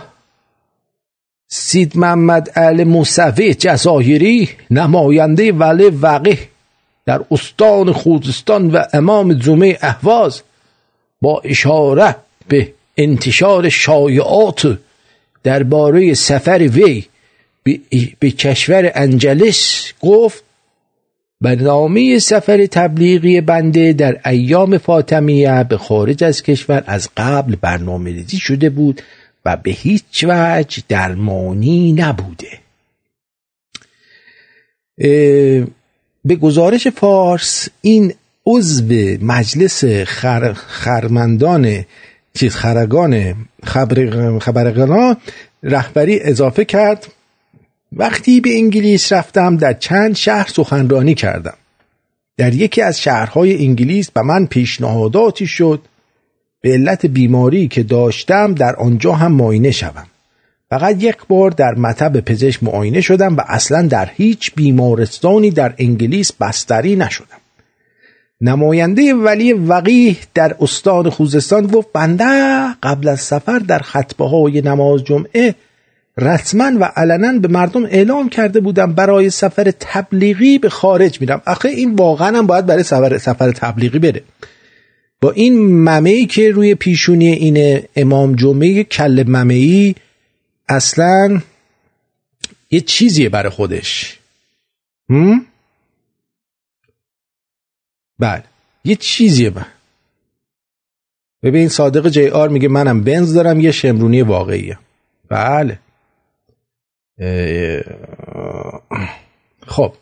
سید 1.48 1.98
محمد 1.98 2.52
ال 2.56 2.84
موسوی 2.84 3.54
جزایری 3.54 4.50
نماینده 4.72 5.52
ولی 5.52 5.86
وقیه 5.86 6.40
در 7.06 7.22
استان 7.32 7.92
خوزستان 7.92 8.72
و 8.72 8.84
امام 8.94 9.34
جمعه 9.34 9.78
اهواز 9.82 10.42
با 11.22 11.42
اشاره 11.46 12.16
به 12.48 12.74
انتشار 12.98 13.70
شایعات 13.70 14.78
درباره 15.44 16.14
سفر 16.14 16.70
وی 16.74 17.06
به, 18.20 18.32
کشور 18.32 18.92
انجلس 18.96 19.92
گفت 20.00 20.44
برنامه 21.42 22.20
سفر 22.20 22.66
تبلیغی 22.66 23.42
بنده 23.42 23.94
در 23.94 24.20
ایام 24.26 24.78
فاطمیه 24.78 25.64
به 25.64 25.78
خارج 25.78 26.24
از 26.24 26.44
کشور 26.44 26.84
از 26.88 27.10
قبل 27.18 27.56
برنامه 27.56 28.12
ریزی 28.12 28.38
شده 28.38 28.70
بود 28.70 29.02
و 29.46 29.58
به 29.58 29.72
هیچ 29.72 30.26
وجه 30.28 30.84
درمانی 30.88 31.94
نبوده. 31.94 32.60
به 36.26 36.36
گزارش 36.42 36.88
فارس 36.88 37.70
این 37.82 38.14
عضو 38.46 38.94
مجلس 39.22 39.86
خر... 39.86 40.54
خرمندان 40.54 41.86
چیز 42.34 42.56
خرگان 42.56 43.36
خبر... 43.64 44.40
خبرگان 44.40 45.18
رهبری 45.64 46.20
اضافه 46.20 46.66
کرد 46.66 47.08
وقتی 47.92 48.42
به 48.42 48.56
انگلیس 48.56 49.14
رفتم 49.14 49.58
در 49.58 49.74
چند 49.74 50.16
شهر 50.16 50.48
سخنرانی 50.48 51.16
کردم. 51.16 51.58
در 52.38 52.54
یکی 52.54 52.82
از 52.82 53.02
شهرهای 53.02 53.66
انگلیس 53.66 54.12
به 54.12 54.22
من 54.22 54.46
پیشنهاداتی 54.46 55.48
شد 55.48 55.82
به 56.66 56.72
علت 56.72 57.06
بیماری 57.06 57.68
که 57.68 57.84
داشتم 57.84 58.54
در 58.54 58.76
آنجا 58.76 59.14
هم 59.14 59.32
معاینه 59.32 59.72
شوم. 59.72 60.06
فقط 60.70 61.04
یک 61.04 61.18
بار 61.28 61.52
در 61.52 61.76
مطب 61.76 62.20
پزشک 62.20 62.64
معاینه 62.64 63.02
شدم 63.02 63.38
و 63.38 63.42
اصلا 63.48 63.88
در 63.88 64.10
هیچ 64.14 64.52
بیمارستانی 64.56 65.52
در 65.52 65.74
انگلیس 65.78 66.32
بستری 66.32 66.96
نشدم. 66.96 67.38
نماینده 68.42 69.14
ولی 69.14 69.54
وقیه 69.54 70.16
در 70.34 70.56
استان 70.62 71.10
خوزستان 71.10 71.68
گفت 71.68 71.88
بنده 71.94 72.26
قبل 72.84 73.08
از 73.08 73.20
سفر 73.20 73.60
در 73.60 73.80
خطبه 73.80 74.26
های 74.26 74.62
نماز 74.62 75.04
جمعه 75.04 75.56
رسما 76.18 76.72
و 76.80 76.92
علنا 76.96 77.40
به 77.40 77.48
مردم 77.48 77.86
اعلام 77.86 78.30
کرده 78.30 78.60
بودم 78.60 78.94
برای 78.94 79.30
سفر 79.30 79.72
تبلیغی 79.80 80.58
به 80.58 80.70
خارج 80.70 81.22
میرم. 81.22 81.42
آخه 81.48 81.70
این 81.70 81.96
واقعا 81.96 82.38
هم 82.38 82.48
باید 82.48 82.66
برای 82.66 82.84
سفر, 82.84 83.18
سفر 83.18 83.52
تبلیغی 83.52 84.00
بره. 84.00 84.24
با 85.22 85.32
این 85.32 85.84
ممه 85.90 86.26
که 86.26 86.52
روی 86.52 86.76
پیشونی 86.76 87.28
این 87.28 87.84
امام 87.96 88.36
جمعه 88.36 88.84
کل 88.84 89.24
ممه 89.28 89.54
ای 89.54 89.96
اصلا 90.70 91.42
یه 92.72 92.82
چیزیه 92.82 93.30
برای 93.30 93.50
خودش؟ 93.50 94.20
بله 98.20 98.44
یه 98.86 98.96
چیزیه 98.96 99.50
من. 99.50 99.66
ببین 101.44 101.70
صادق 101.70 102.10
جی 102.10 102.28
آر 102.28 102.50
میگه 102.50 102.68
منم 102.68 103.04
بنز 103.04 103.34
دارم 103.34 103.60
یه 103.60 103.72
شمرونی 103.72 104.22
واقعیه. 104.22 104.80
بله. 105.30 105.80
خب. 109.68 109.94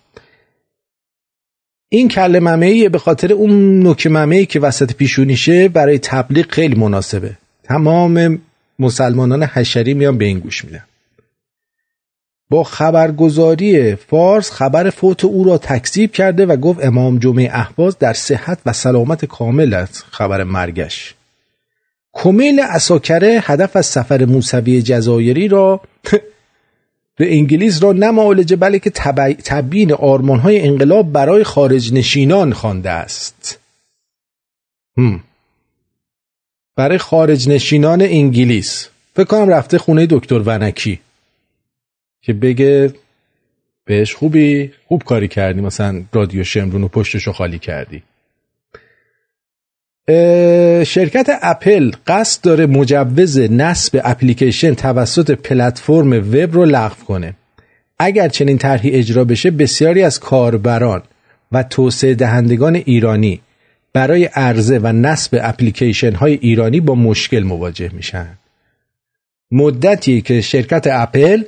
این 1.96 2.08
کله 2.08 2.40
ممه 2.40 2.90
به 2.90 2.98
خاطر 2.98 3.34
اون 3.34 3.80
نوک 3.80 4.08
ممه 4.08 4.46
که 4.46 4.60
وسط 4.60 4.94
پیشونیشه 4.94 5.70
برای 5.70 6.00
تبلیغ 6.00 6.52
خیلی 6.52 6.76
مناسبه. 6.76 7.32
تمام 7.64 8.42
مسلمانان 8.80 9.44
حشری 9.44 9.94
میان 9.94 10.18
به 10.18 10.26
این 10.26 10.40
گوش 10.40 10.66
میدن. 10.66 10.84
با 12.50 12.64
خبرگزاری 12.64 13.96
فارس 13.96 14.52
خبر 14.52 14.90
فوت 14.90 15.26
او 15.26 15.44
را 15.44 15.58
تکذیب 15.58 16.12
کرده 16.12 16.46
و 16.46 16.56
گفت 16.56 16.86
امام 16.86 17.18
جمعه 17.20 17.50
احواز 17.54 18.00
در 18.00 18.14
صحت 18.14 18.60
و 18.66 18.74
سلامت 18.74 19.26
کامل 19.26 19.74
است 19.74 20.06
خبر 20.12 20.44
مرگش. 20.44 21.16
کمیل 22.14 22.60
اساکره 22.60 23.40
هدف 23.44 23.76
از 23.76 23.86
سفر 23.86 24.26
موسوی 24.26 24.82
جزایری 24.82 25.48
را 25.48 25.82
به 27.16 27.34
انگلیس 27.36 27.84
را 27.84 27.92
نه 27.92 28.12
معالجه 28.12 28.56
بلکه 28.56 28.90
تبیین 29.46 29.94
آرمان 29.94 30.40
های 30.40 30.68
انقلاب 30.68 31.12
برای 31.12 31.44
خارج 31.44 31.94
نشینان 31.94 32.54
خوانده 32.54 32.90
است. 32.90 33.60
هم. 34.98 35.24
برای 36.76 36.98
خارج 36.98 37.50
نشینان 37.50 38.02
انگلیس. 38.02 38.88
فکر 39.16 39.26
کنم 39.26 39.50
رفته 39.50 39.78
خونه 39.78 40.08
دکتر 40.10 40.40
ونکی. 40.40 41.00
که 42.22 42.34
بگه 42.34 42.94
بهش 43.86 44.16
خوبی 44.16 44.72
خوب 44.88 45.04
کاری 45.04 45.28
کردی. 45.28 45.62
مثلا 45.62 46.04
رادیو 46.14 46.44
شمرون 46.44 46.84
و 46.84 46.88
پشتشو 46.88 47.32
خالی 47.32 47.60
کردی. 47.60 48.04
شرکت 50.84 51.40
اپل 51.42 51.92
قصد 52.08 52.42
داره 52.42 52.66
مجوز 52.66 53.40
نصب 53.40 54.02
اپلیکیشن 54.04 54.74
توسط 54.74 55.32
پلتفرم 55.32 56.12
وب 56.12 56.54
رو 56.54 56.66
لغو 56.66 57.06
کنه. 57.06 57.34
اگر 58.00 58.28
چنین 58.28 58.58
طرحی 58.58 58.92
اجرا 58.92 59.24
بشه 59.24 59.52
بسیاری 59.52 60.04
از 60.04 60.20
کاربران 60.20 61.02
و 61.52 61.64
توسعه 61.64 62.14
دهندگان 62.14 62.76
ایرانی 62.76 63.42
برای 63.94 64.26
عرضه 64.26 64.80
و 64.80 64.88
نصب 64.88 65.40
اپلیکیشن 65.42 66.14
های 66.14 66.34
ایرانی 66.34 66.80
با 66.80 66.96
مشکل 66.96 67.44
مواجه 67.44 67.90
میشن. 67.94 68.38
مدتی 69.52 70.22
که 70.22 70.42
شرکت 70.42 70.88
اپل 70.92 71.44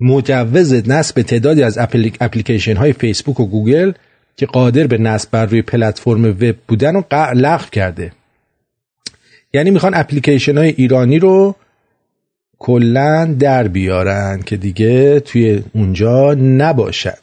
مجوز 0.00 0.88
نصب 0.88 1.22
تعدادی 1.22 1.62
از 1.62 1.78
اپلیک- 1.78 2.16
اپلیکیشن 2.20 2.76
های 2.76 2.92
فیسبوک 2.92 3.40
و 3.40 3.46
گوگل 3.46 3.92
که 4.36 4.46
قادر 4.46 4.86
به 4.86 4.98
نصب 4.98 5.30
بر 5.30 5.46
روی 5.46 5.62
پلتفرم 5.62 6.24
وب 6.24 6.56
بودن 6.68 6.94
رو 6.94 7.04
لغو 7.34 7.66
کرده. 7.72 8.12
یعنی 9.52 9.70
می‌خوان 9.70 9.94
اپلیکیشن 9.94 10.58
های 10.58 10.68
ایرانی 10.68 11.18
رو 11.18 11.54
کلا 12.58 13.36
در 13.38 13.68
بیارن 13.68 14.42
که 14.46 14.56
دیگه 14.56 15.20
توی 15.20 15.62
اونجا 15.74 16.34
نباشن. 16.34 17.14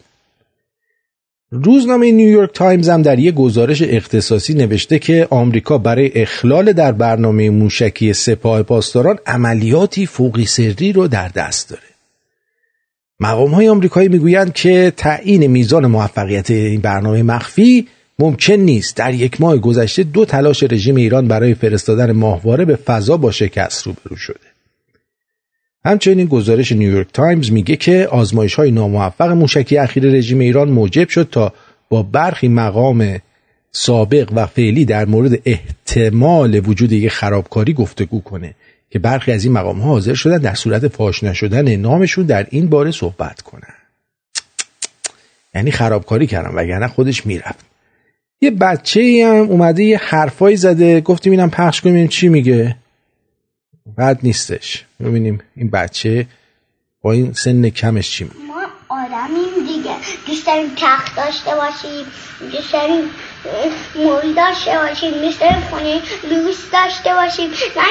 روزنامه 1.52 2.11
نیویورک 2.11 2.49
تایمز 2.53 2.90
هم 2.90 3.02
در 3.02 3.19
یک 3.19 3.35
گزارش 3.35 3.81
اختصاصی 3.81 4.53
نوشته 4.53 4.99
که 4.99 5.27
آمریکا 5.30 5.77
برای 5.77 6.22
اخلال 6.22 6.73
در 6.73 6.91
برنامه 6.91 7.49
موشکی 7.49 8.14
سپاه 8.14 8.64
پاسداران 8.64 9.19
عملیاتی 9.27 10.06
فوق 10.06 10.45
سری 10.45 10.94
رو 10.94 11.07
در 11.07 11.27
دست 11.27 11.69
داره. 11.69 11.93
مقام 13.24 13.52
های 13.52 13.70
آمریکایی 13.70 14.10
می‌گویند 14.10 14.54
که 14.54 14.94
تعیین 14.98 15.48
میزان 15.48 15.88
موفقیت 15.88 16.52
این 16.52 16.82
برنامه 16.82 17.24
مخفی 17.24 17.88
ممکن 18.20 18.54
نیست. 18.54 18.95
در 18.95 19.14
یک 19.14 19.41
ماه 19.41 19.58
گذشته 19.58 20.04
دو 20.04 20.26
تلاش 20.26 20.64
رژیم 20.64 20.95
ایران 20.95 21.28
برای 21.28 21.54
فرستادن 21.54 22.12
ماهواره 22.12 22.66
به 22.66 22.76
فضا 22.76 23.18
با 23.18 23.32
شکست 23.32 23.88
روبرو 23.88 24.16
شده. 24.16 24.40
همچنین 25.86 26.28
گزارش 26.28 26.72
نیویورک 26.72 27.08
تایمز 27.14 27.52
میگه 27.52 27.76
که 27.76 28.08
آزمایش 28.12 28.56
های 28.56 28.72
ناموفق 28.72 29.32
موشکی 29.32 29.78
اخیر 29.78 30.04
رژیم 30.04 30.40
ایران 30.40 30.70
موجب 30.70 31.10
شد 31.10 31.28
تا 31.32 31.54
با 31.90 32.04
برخی 32.04 32.48
مقام 32.48 33.20
سابق 33.72 34.30
و 34.36 34.45
فعلی 34.45 34.86
در 34.86 35.06
مورد 35.06 35.40
احتمال 35.45 36.62
وجود 36.66 36.91
یک 36.91 37.12
خرابکاری 37.12 37.74
گفتگو 37.74 38.22
کنه. 38.22 38.56
که 38.94 38.99
برخی 38.99 39.32
از 39.32 39.44
این 39.44 39.53
مقام 39.53 39.80
ها 39.80 39.88
حاضر 39.90 40.14
شدن 40.14 40.38
در 40.38 40.53
صورت 40.53 40.88
فاش 40.88 41.24
نشدن 41.24 41.76
نامشون 41.76 42.26
در 42.26 42.48
این 42.49 42.70
باره 42.70 42.91
صحبت 42.91 43.41
کنن. 43.41 43.74
یعنی 45.56 45.72
خرابکاری 45.72 46.28
کردن 46.28 46.56
وگرنه 46.56 46.88
خودش 46.88 47.26
می‌رفت. 47.26 47.65
یه 48.41 48.52
بچه 48.52 48.99
ای 48.99 49.22
هم 49.22 49.36
اومده 49.36 49.84
یه 49.84 49.98
حرفایی 49.98 50.57
زده 50.57 51.02
گفتیم 51.02 51.32
اینم 51.32 51.49
پخش 51.49 51.82
کنیم 51.82 52.07
چی 52.07 52.30
میگه. 52.30 52.76
بد 53.98 54.20
نیستش. 54.24 54.86
ببینیم 54.99 55.40
این 55.56 55.70
بچه 55.70 56.28
با 57.02 57.11
این 57.11 57.34
سن 57.34 57.70
کمش 57.70 58.11
چی 58.11 58.24
میگه. 58.24 58.36
ما 58.48 58.64
آدمیم 58.90 59.68
دیگه. 59.68 59.95
دوست 60.28 60.48
داریم 60.48 60.72
تخت 60.78 61.15
داشته 61.15 61.52
باشیم. 61.56 62.06
دوست 62.52 62.74
داریم 62.74 63.03
مول 63.95 64.34
داشته 64.34 64.78
باشیم 64.78 65.11
داریم 65.40 65.68
خونه 65.70 66.02
لوس 66.24 66.57
داشته 66.72 67.14
باشیم. 67.14 67.49
نه 67.49 67.84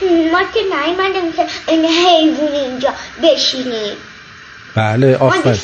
اینکه 0.00 0.30
ما 0.32 0.42
که 0.54 0.60
نیومدیم 0.62 1.32
که 1.32 1.46
این 1.68 1.84
حیوان 1.84 2.52
اینجا 2.52 2.94
بشینیم. 3.22 3.96
بله 4.74 5.16
آفر. 5.16 5.56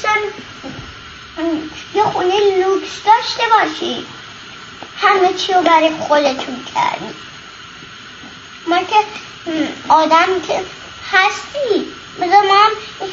یه 1.95 2.03
خونه 2.03 2.35
لوکس 2.35 3.05
داشته 3.05 3.43
باشیم. 3.51 4.07
همه 4.97 5.35
چی 5.35 5.53
رو 5.53 5.63
برای 5.63 5.91
خودتون 5.91 6.65
کردیم. 6.75 7.15
ما 8.67 8.79
که 8.79 8.97
آدم 9.89 10.41
که 10.49 10.61
هستی 11.13 11.87
بذار 12.21 12.47
ما 12.47 12.55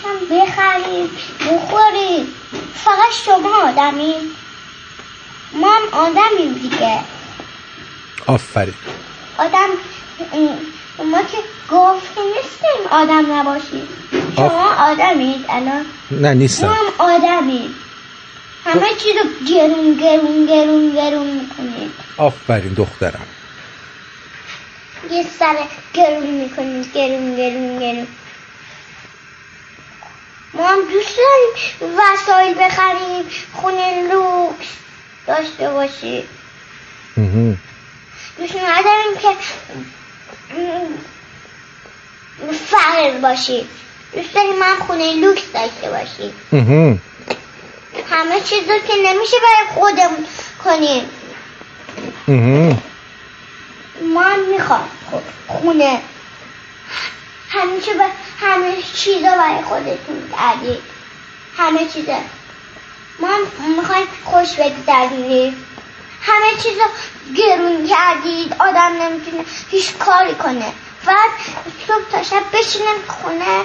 هم 0.04 0.38
بخریم 0.38 1.10
بخوریم. 1.40 2.34
فقط 2.76 3.12
شما 3.26 3.70
آدمی. 3.70 4.16
ما 5.54 5.72
هم 5.72 5.84
آدمیم 5.92 6.54
دیگه. 6.54 7.00
آفرین. 8.28 8.74
آدم 9.38 9.70
ما 11.06 11.22
که 11.22 11.38
گفته 11.72 12.22
نیستیم 12.22 12.88
آدم 12.92 13.34
نباشیم. 13.34 13.88
شما 14.36 14.76
آدمید 14.80 15.46
الان. 15.50 15.86
نه 16.12 16.28
ما 16.28 16.34
نیستم 16.34 16.68
هم 16.68 16.94
آدمیم. 16.98 17.76
همه 18.66 18.88
چی 19.04 19.14
رو 19.14 19.46
گرون 19.48 19.94
گرون 19.94 20.46
گرون 20.46 20.96
گرون 20.96 21.28
می‌کنید. 21.28 21.92
آفرین 22.18 22.74
دخترم. 22.74 23.28
یه 25.12 25.24
سر 25.24 25.56
گرون 25.94 26.28
می‌کنید 26.28 26.94
گرون 26.94 27.36
گرون 27.36 27.80
گرون. 27.80 28.08
ما 30.54 30.68
هم 30.68 30.82
دوست 30.82 31.18
داریم 31.18 31.98
وسایل 31.98 32.56
بخریم 32.60 33.26
خونه 33.54 34.08
لوکس. 34.08 34.68
داشته 35.28 35.70
باشیم 35.70 36.24
ما 37.18 37.28
هم. 37.28 37.58
دوست 38.38 38.56
نداریم 38.56 39.18
که 39.22 39.30
فقیر 42.54 43.18
باشیم 43.22 43.68
دوست 44.14 44.34
داریم 44.34 44.64
هم 44.64 44.80
خونه 44.88 45.14
لوکس 45.14 45.52
داشته 45.54 45.90
باشیم 45.90 46.34
ما 46.52 46.64
هم. 46.64 47.02
همه 48.12 48.42
چیز 48.42 48.70
رو 48.70 48.78
که 48.88 48.94
نمیشه 49.06 49.38
برای 49.44 49.68
خودمون 49.76 50.26
کنیم. 50.64 51.10
ما 54.14 54.22
هم 54.22 54.40
می‌خوام 54.52 54.90
خونه 55.48 56.02
همیشه 57.50 57.94
به 57.94 58.06
همه 58.40 58.74
چیزا 58.96 59.30
برای 59.30 59.64
خودتون 59.64 60.30
کردید 60.38 60.80
همه 61.58 61.86
چیزا 61.94 62.18
ما 63.20 63.28
می‌خوایم 63.78 64.08
خوش 64.24 64.54
بگذرونیم 64.54 65.66
همه 66.22 66.62
چیزا 66.64 66.84
گرون 67.36 67.88
کردید 67.88 68.56
آدم 68.60 68.92
نمی‌تونه 69.02 69.44
هیچ 69.72 69.94
کاری 69.98 70.36
کنه. 70.36 70.72
فقط 71.02 71.30
صبح 71.88 72.12
تا 72.12 72.24
شب 72.24 72.44
بشینیم 72.54 73.02
خونه. 73.08 73.62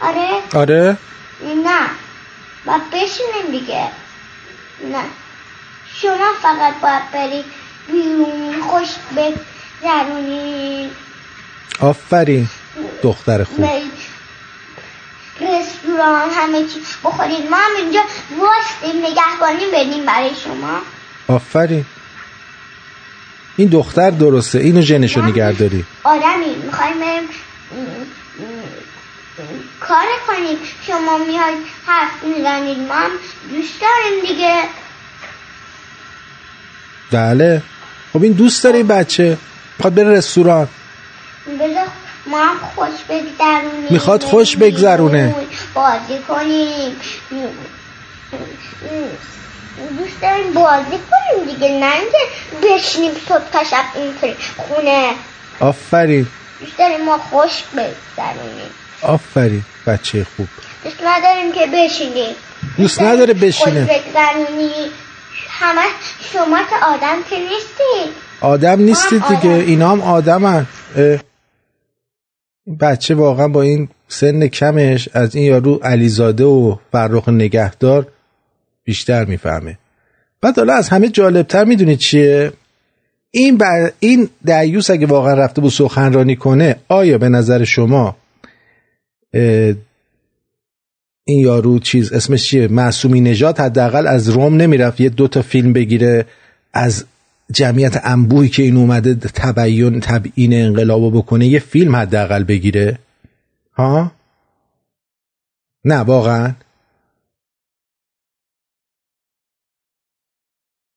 آره؟ 0.00 0.42
آره. 0.54 0.98
نه. 1.64 1.90
و 2.66 2.78
بشینیم 2.92 3.50
دیگه. 3.50 3.88
نه. 4.92 5.04
شما 5.94 6.32
فقط 6.42 6.74
باید 6.80 7.10
برید 7.10 7.44
بیرون 7.88 8.62
خوش 8.62 8.88
بگذرونید 9.16 10.90
آفرین. 11.80 12.48
دختر 13.02 13.44
خوب. 13.44 13.70
رستوران 15.96 16.30
همه 16.30 16.64
چی 16.64 16.80
بخورید 17.04 17.50
ما 17.50 17.56
هم 17.56 17.76
اینجا 17.78 18.00
واسطیم 18.38 19.06
نگهبانی 19.06 19.66
بدیم 19.72 20.06
برای 20.06 20.30
شما. 20.44 20.78
آفرین. 21.28 21.84
این 23.56 23.68
دختر 23.68 24.10
درسته 24.10 24.58
اینو 24.58 24.80
ژنشو 24.80 25.22
نگهداری. 25.22 25.84
آدمی 26.04 26.54
می‌خوایم 26.64 27.00
بریم 27.00 27.28
کار 29.80 30.06
کنیم. 30.26 30.58
شما 30.86 31.18
میاید 31.18 31.58
حرف 31.86 32.24
می‌زنید 32.24 32.78
ما 32.78 32.94
هم 32.94 33.10
دوست 33.50 33.80
داریم 33.80 34.26
دیگه. 34.28 34.62
بله. 37.12 37.62
خب 38.12 38.22
این 38.22 38.32
دوست 38.32 38.64
داره 38.64 38.76
این 38.76 38.86
بچه. 38.86 39.38
می‌خواد 39.78 39.94
بره 39.94 40.10
رستوران. 40.10 40.68
بذار 41.60 41.86
ما 42.26 42.44
هم 42.44 42.56
خوش 42.74 43.04
بگذرونیم. 43.08 43.86
می‌خواد 43.90 44.22
خوش 44.22 44.56
بگذرونه. 44.56 45.34
بازی 45.74 46.18
کنیم. 46.28 46.96
دوست 49.98 50.22
داریم 50.22 50.52
بازی 50.52 50.98
کنیم 51.10 51.44
دیگه. 51.54 51.68
نه 51.68 51.92
اینکه 51.94 52.18
بشینیم 52.62 53.10
صبح 53.28 53.50
تا 53.52 53.64
شب 53.64 53.84
اینطوری 53.94 54.36
خونه. 54.56 55.12
آفرین. 55.60 56.26
دوست 56.60 56.78
داریم 56.78 57.04
ما 57.04 57.18
خوش 57.18 57.62
بگذرونیم. 57.72 58.70
آفرین. 59.02 59.62
بچه 59.86 60.26
خوب. 60.36 60.48
دوست 60.84 61.02
نداریم 61.04 61.52
که 61.52 61.66
بشینیم. 61.74 62.34
دوست 62.78 63.02
نداره 63.02 63.34
خوش 63.34 63.42
بشینه. 63.42 63.80
بگذرونی. 63.80 64.90
همه 65.50 65.82
شما 66.32 66.58
که 66.58 66.86
آدم 66.86 67.22
که 67.30 67.38
نیستید. 67.38 68.14
آدم 68.40 68.80
نیستید 68.80 69.22
دیگه. 69.28 69.54
آدم. 69.54 69.66
اینا 69.66 69.90
هم 69.90 70.02
آدمن. 70.02 70.66
اه. 70.96 71.18
این 72.66 72.76
بچه 72.76 73.14
واقعا 73.14 73.48
با 73.48 73.62
این 73.62 73.88
سن 74.08 74.46
کمش 74.46 75.08
از 75.12 75.34
این 75.34 75.44
یارو 75.44 75.74
علیزاده 75.74 76.44
و 76.44 76.76
فرخ 76.92 77.28
نگهدار 77.28 78.06
بیشتر 78.84 79.24
می‌فهمه. 79.24 79.78
بعد 80.40 80.56
حالا 80.56 80.74
از 80.74 80.88
همه 80.88 81.08
جالبتر 81.08 81.64
می‌دونید 81.64 81.98
چیه؟ 81.98 82.52
این 83.30 83.56
بر 83.56 83.92
این 84.00 84.28
دعیوس 84.46 84.90
اگه 84.90 85.06
واقعا 85.06 85.34
رفته 85.34 85.60
بود 85.60 85.70
سخنرانی 85.70 86.36
کنه 86.36 86.76
آیا 86.88 87.18
به 87.18 87.28
نظر 87.28 87.64
شما 87.64 88.16
این 91.24 91.40
یارو 91.40 91.78
چیز 91.78 92.12
اسمش 92.12 92.48
چیه؟ 92.48 92.68
معصومی 92.68 93.20
نژاد 93.20 93.58
حداقل 93.58 94.06
از 94.06 94.28
روم 94.28 94.56
نمی‌رفت 94.56 95.00
یه 95.00 95.08
دو 95.08 95.28
تا 95.28 95.42
فیلم 95.42 95.72
بگیره 95.72 96.26
از 96.72 97.04
جمعیت 97.52 98.00
انبوهی 98.04 98.48
که 98.48 98.62
این 98.62 98.76
اومده 98.76 99.14
تبیین 99.14 100.00
تبیین 100.00 100.54
انقلاب 100.54 101.16
بکنه 101.16 101.46
یه 101.46 101.58
فیلم 101.58 101.96
حداقل 101.96 102.44
بگیره؟ 102.44 102.98
ها؟ 103.72 104.12
نه 105.84 105.96
واقعا. 105.96 106.54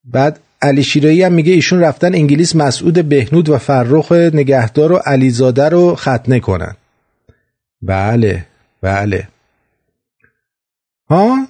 بعد 0.04 0.40
علی 0.62 0.84
شیرایی 0.84 1.24
هم 1.24 1.34
میگه 1.34 1.54
ایشون 1.54 1.80
رفتن 1.80 2.16
انگلیس 2.16 2.56
مسعود 2.56 3.10
بهنود 3.10 3.50
و 3.50 3.58
فرخ 3.58 4.12
نگهدار 4.12 4.92
و 4.92 4.96
علیزاده 4.96 5.70
رو 5.70 5.96
ختنه 5.96 6.40
کنن. 6.40 6.76
بله 7.82 8.46
بله. 8.82 9.28
ها؟ 11.10 11.48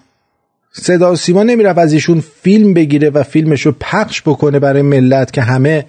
صدا 0.71 1.11
و 1.11 1.15
سیما 1.15 1.43
نمی‌رفت 1.43 1.79
از 1.79 1.93
ایشون 1.93 2.19
فیلم 2.19 2.73
بگیره 2.73 3.09
و 3.09 3.23
فیلمش 3.23 3.61
رو 3.65 3.71
پخش 3.79 4.21
بکنه 4.21 4.59
برای 4.59 4.81
ملت 4.81 5.33
که 5.33 5.41
همه 5.41 5.85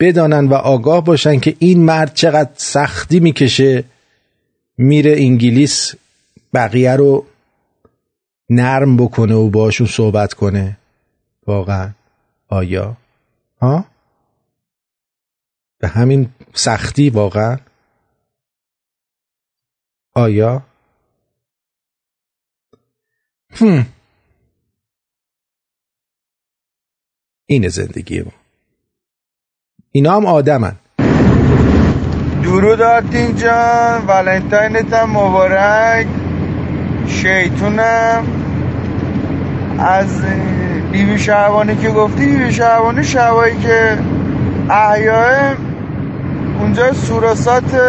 بدانن 0.00 0.46
و 0.46 0.54
آگاه 0.54 1.04
باشن 1.04 1.40
که 1.40 1.56
این 1.58 1.84
مرد 1.84 2.14
چقدر 2.14 2.50
سختی 2.56 3.20
می‌کشه. 3.20 3.84
میره 4.78 5.14
انگلیس 5.16 5.94
بقیه 6.54 6.96
رو 6.96 7.26
نرم 8.50 8.96
بکنه 8.96 9.34
و 9.34 9.50
باشون 9.50 9.86
صحبت 9.86 10.34
کنه. 10.34 10.78
واقعا. 11.46 11.90
آیا؟ 12.48 12.96
ها؟ 13.62 13.84
به 15.78 15.88
همین 15.88 16.28
سختی 16.54 17.10
واقعا. 17.10 17.58
آیا؟ 20.14 20.62
هم. 23.50 23.86
اینه 27.48 27.68
زندگی 27.68 28.20
ما. 28.20 28.32
اینا 29.92 30.16
هم 30.16 30.26
آدمن. 30.26 30.72
درود 32.42 32.82
آتین 32.82 33.36
جان 33.36 34.06
ولنتاینت 34.06 34.92
هم 34.92 35.10
مبارک. 35.10 36.06
شیطونم. 37.08 38.24
از 39.78 40.22
بیبی 40.92 41.18
شعبانی 41.18 41.76
که 41.76 41.88
گفتی 41.88 42.26
بیبی 42.26 42.52
شعبانی 42.52 43.04
شبایی 43.04 43.56
که 43.56 43.98
احیاه 44.70 45.54
اونجا 46.60 46.92
سوراسات 46.92 47.80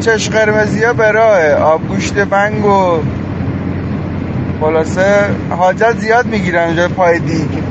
چش 0.00 0.28
قرمزی 0.30 0.84
ها 0.84 0.92
به 0.92 1.10
راهه. 1.10 1.54
آبگوشت 1.54 2.14
بنگ 2.14 2.64
و 2.64 3.02
خلاصه 4.60 5.24
حاجت 5.50 5.98
زیاد 5.98 6.26
می‌گیرن 6.26 6.64
اونجا 6.66 6.88
پای 6.88 7.18
دیگ. 7.18 7.65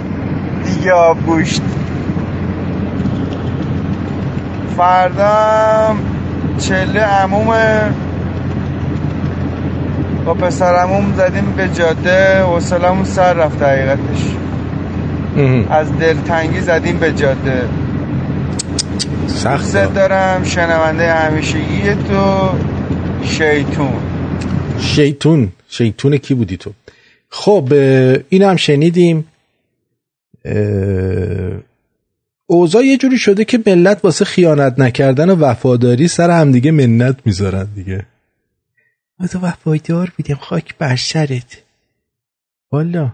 دیگه 0.65 0.91
آبگوشت 0.91 1.61
فردا 4.77 5.95
چله 6.59 6.99
عمومه. 6.99 7.93
با 10.25 10.33
پسر 10.33 10.75
عموم 10.75 11.13
زدیم 11.17 11.53
به 11.57 11.69
جاده 11.69 12.41
حوصلمون 12.41 13.05
سر 13.05 13.33
رفت 13.33 13.61
حقیقتش. 13.61 14.21
از 15.69 15.97
دلتنگی 15.97 16.61
زدیم 16.61 16.97
به 16.97 17.11
جاده. 17.11 17.69
سخت. 19.27 19.93
دارم 19.93 20.43
شنونده 20.43 21.13
همیشگی 21.13 21.95
تو 22.09 22.49
شیطون. 23.23 23.93
شیطون. 24.79 25.51
شیطون 25.69 26.17
کی 26.17 26.33
بودی 26.33 26.57
تو؟ 26.57 26.71
خب 27.29 27.73
این 28.29 28.41
هم 28.43 28.55
شنیدیم. 28.55 29.25
اوضاع 32.47 32.83
یه 32.85 32.97
جوری 32.97 33.17
شده 33.17 33.45
که 33.45 33.59
ملت 33.65 33.99
واسه 34.03 34.25
خیانت 34.25 34.79
نکردن 34.79 35.29
و 35.29 35.35
وفاداری 35.35 36.07
سر 36.07 36.29
همدیگه 36.29 36.71
منت 36.71 37.17
می‌ذارن 37.25 37.67
دیگه. 37.75 38.05
ما 39.19 39.27
تو 39.27 39.39
وفادار 39.39 40.13
بودیم 40.17 40.35
خاک 40.35 40.77
بر 40.77 40.95
سرت. 40.95 41.61
والا. 42.71 43.11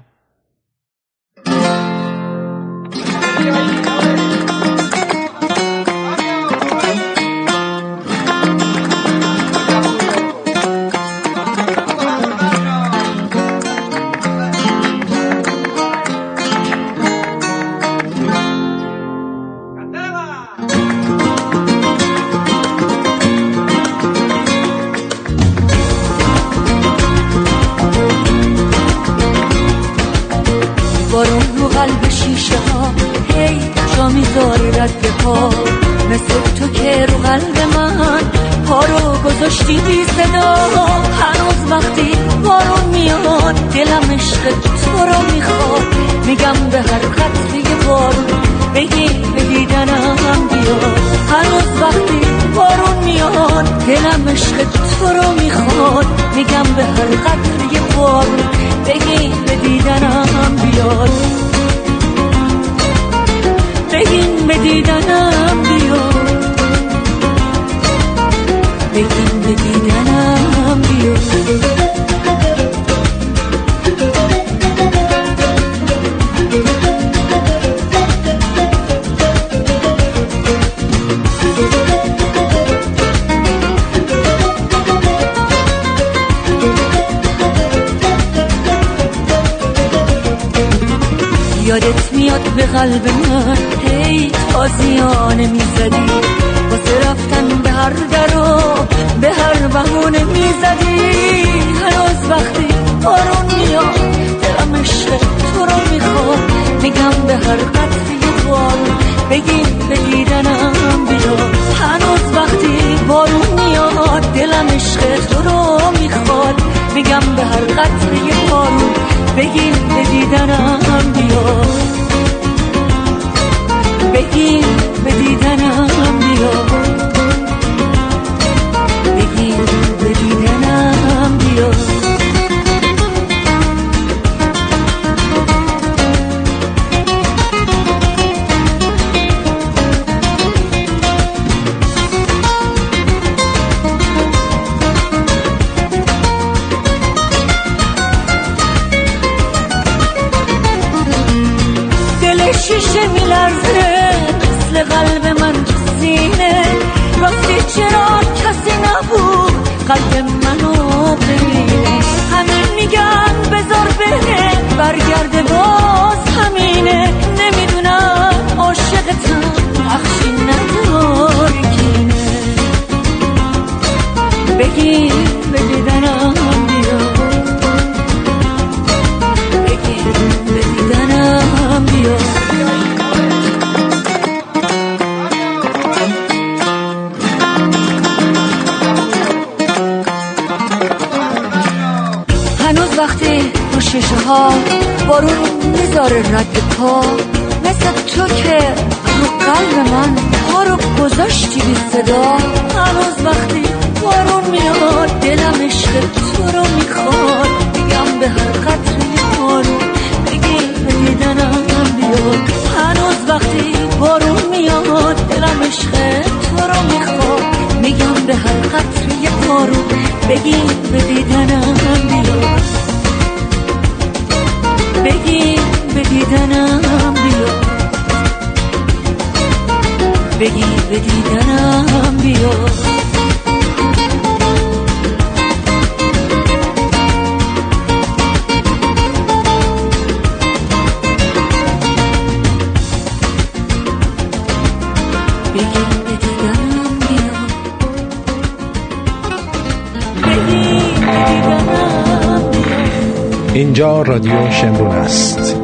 اینجا 253.81 254.01
رادیو 254.01 254.51
شمرون 254.51 254.91
است. 254.91 255.55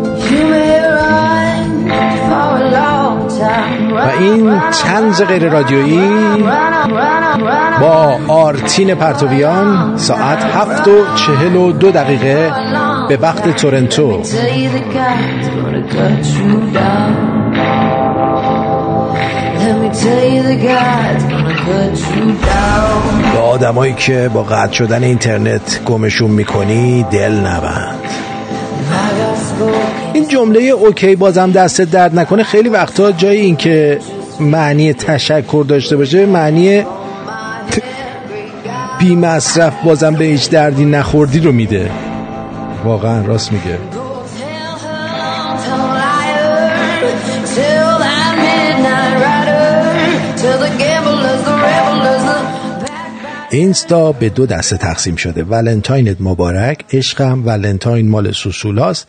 و 3.96 4.20
این 4.20 4.62
چند 4.84 5.24
غیر 5.24 5.50
رادیویی 5.50 6.44
با 7.82 8.20
آرتین 8.28 8.96
پرتویان 8.96 9.98
ساعت 9.98 10.44
هفت 10.44 10.88
و 10.88 10.92
چهل 11.16 11.56
و 11.56 11.72
دو 11.72 11.92
دقیقه 11.92 12.52
به 13.10 13.18
وقت 13.18 13.56
تورنتو. 13.56 14.22
به 23.34 23.40
آدمایی 23.40 23.94
که 23.94 24.30
با 24.34 24.44
قطع 24.44 24.74
شدن 24.74 25.04
اینترنت 25.04 25.82
گمشون 25.86 26.32
می‌کنی 26.32 27.06
دل 27.12 27.32
نبند. 27.32 27.97
این 30.14 30.28
جمله 30.28 30.62
اوکی 30.62 31.16
بازم 31.16 31.52
دست 31.52 31.82
درد 31.82 32.20
نکنه 32.20 32.44
خیلی 32.44 32.70
وقتا 32.70 33.12
جای 33.12 33.38
این 33.38 33.56
که 33.56 34.00
معنی 34.40 34.94
تشکر 34.94 35.66
داشته 35.68 35.98
باشه 35.98 36.26
معنی 36.26 36.84
بی 39.00 39.16
مصرف 39.16 39.74
بازم 39.84 40.14
به 40.14 40.26
هیچ 40.26 40.50
دردی 40.50 40.86
نخوردی 40.86 41.40
رو 41.40 41.52
میده. 41.52 41.92
واقعا 42.86 43.26
راست 43.26 43.52
میگه. 43.52 43.97
اینستا 53.50 54.12
به 54.12 54.30
دو 54.30 54.46
دسته 54.46 54.78
تقسیم 54.78 55.16
شده. 55.16 55.44
ولنتاینت 55.44 56.18
مبارک 56.20 56.86
عشقم 56.94 57.46
ولنتاین 57.46 58.10
مال 58.10 58.32
سوسولاست 58.32 59.08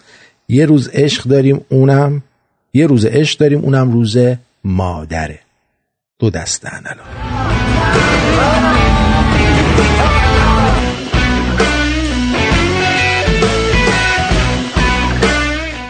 یه 0.48 0.66
روز 0.66 0.90
عشق 0.92 1.24
داریم 1.24 1.64
اونم 1.68 2.22
یه 2.74 2.86
روز 2.86 3.06
عشق 3.06 3.38
داریم 3.38 3.60
اونم 3.60 3.92
روز 3.92 4.16
مادره. 4.64 5.40
دو 6.18 6.30
دسته 6.30 6.68
الان. 6.74 6.98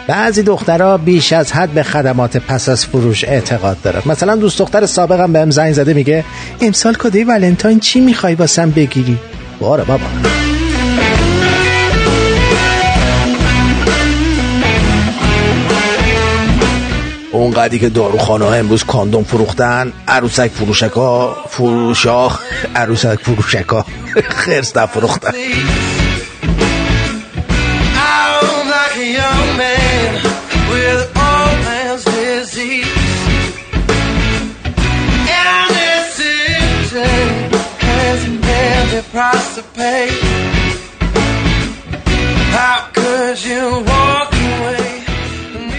بعضی 0.09 0.43
دخترها 0.43 0.97
بیش 0.97 1.33
از 1.33 1.51
حد 1.51 1.69
به 1.69 1.83
خدمات 1.83 2.37
پس 2.37 2.69
از 2.69 2.85
فروش 2.85 3.23
اعتقاد 3.23 3.81
دارد 3.81 4.07
مثلا 4.07 4.35
دوست 4.35 4.59
دختر 4.59 4.85
سابقم 4.85 5.33
بهم 5.33 5.51
زنگ 5.51 5.73
زده 5.73 5.93
میگه 5.93 6.23
امسال 6.61 6.93
کادوی 6.93 7.23
ولنتاین 7.23 7.79
چی 7.79 7.99
می‌خوای 7.99 8.35
واسم 8.35 8.71
بگیری؟ 8.71 9.17
باره 9.59 9.83
بابا. 9.83 10.05
اون 17.31 17.51
قدی 17.51 17.79
که 17.79 17.89
داروخانه 17.89 18.45
ها 18.45 18.53
امروز 18.53 18.83
کاندوم 18.83 19.23
فروختن 19.23 19.93
عروسک 20.07 20.51
فروشک 20.51 20.91
ها 20.91 21.37
فروشاخ 21.49 22.39
عروسک 22.75 23.19
فروشک 23.19 23.69
ها 23.69 23.85
خرس 24.29 24.77
نفروختن. 24.77 25.31
Price 39.19 39.49
to 39.57 39.63
pay. 39.79 40.05
How 42.57 42.77
could 42.97 43.37
you 43.51 43.63
walk 43.91 44.31
away? 44.47 44.85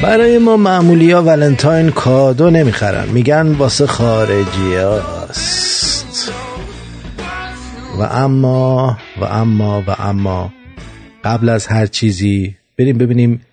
برای 0.03 0.39
ما 0.39 0.57
معمولی 0.57 1.12
ها 1.12 1.23
ولنتاین 1.23 1.91
کادو 1.91 2.51
نمی‌خرن. 2.51 3.09
میگن 3.09 3.53
واسه 3.53 3.87
خارجی 3.87 4.75
هاست. 4.75 6.33
و 7.99 8.03
اما 8.03 8.99
و 9.21 9.25
اما 9.25 9.83
و 9.87 9.97
اما. 9.99 10.53
قبل 11.25 11.49
از 11.49 11.67
هر 11.67 11.87
چیزی 11.87 12.57
بریم 12.79 12.99
ببینیم 12.99 13.47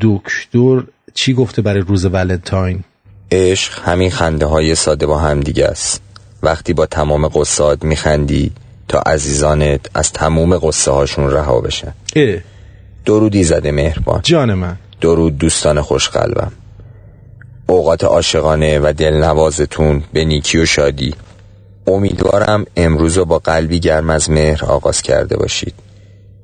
دکتر 0.00 0.82
چی 1.14 1.34
گفته 1.34 1.62
برای 1.62 1.80
روز 1.80 2.04
ولنتاین. 2.04 2.84
عشق 3.32 3.88
همین 3.88 4.10
خنده 4.10 4.46
های 4.46 4.74
ساده 4.74 5.06
با 5.06 5.18
هم 5.18 5.40
دیگه 5.40 5.66
است. 5.66 6.02
وقتی 6.42 6.72
با 6.72 6.86
تمام 6.86 7.28
قصاد 7.28 7.84
میخندی 7.84 8.52
تا 8.88 8.98
عزیزانت 8.98 9.80
از 9.94 10.12
تمام 10.12 10.58
قصه 10.58 10.90
هاشون 10.90 11.30
رها 11.30 11.60
بشن 11.60 11.94
اه 12.16 12.40
درودی 13.04 13.44
زده 13.44 13.72
مهربان. 13.72 14.20
جان 14.22 14.54
من. 14.54 14.76
درود 15.00 15.38
دوستان 15.38 15.80
خوشقلبم 15.80 16.52
اوقات 17.66 18.04
عاشقانه 18.04 18.78
و 18.78 18.92
دلنوازتون 18.96 20.02
به 20.12 20.24
نیکی 20.24 20.58
و 20.58 20.66
شادی. 20.66 21.14
امیدوارم 21.86 22.66
امروز 22.76 23.18
رو 23.18 23.24
با 23.24 23.38
قلبی 23.38 23.80
گرم 23.80 24.10
از 24.10 24.30
مهر 24.30 24.64
آغاز 24.64 25.02
کرده 25.02 25.36
باشید. 25.36 25.74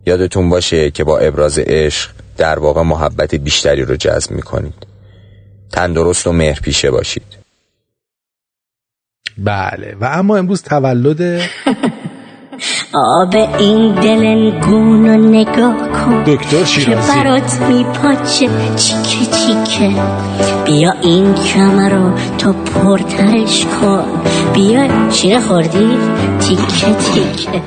یادتون 0.06 0.48
باشه 0.48 0.90
که 0.90 1.04
با 1.04 1.18
ابراز 1.18 1.58
عشق 1.58 2.10
در 2.36 2.58
واقع 2.58 2.82
محبت 2.82 3.34
بیشتری 3.34 3.82
رو 3.82 3.96
جذب 3.96 4.30
می‌کنید. 4.30 4.86
تندرست 5.72 6.26
و 6.26 6.32
مهر 6.32 6.60
پیشه 6.60 6.90
باشید. 6.90 7.40
بله. 9.38 9.96
و 10.00 10.04
اما 10.04 10.36
امروز 10.36 10.62
تولد 10.62 11.20
آب 12.94 13.34
این 13.58 13.94
دل 13.94 14.26
نگون 14.26 15.08
رو 15.08 15.30
نگاه 15.30 15.88
کن. 15.92 16.24
دکتر 16.26 16.58
که 16.58 16.64
شیرازی. 16.64 17.12
برات 17.12 17.60
میپاچه؟ 17.68 18.48
چیکه 18.76 19.30
چیکه؟ 19.36 20.02
بیا 20.66 20.92
این 21.02 21.34
کمر 21.34 21.94
رو 21.94 22.12
تو 22.38 22.52
پرترش 22.52 23.66
کن. 23.66 24.04
بیا 24.54 25.10
شیر 25.10 25.38
خوردی؟ 25.38 25.98
تیکه 26.40 26.94
تیکه. 26.94 27.62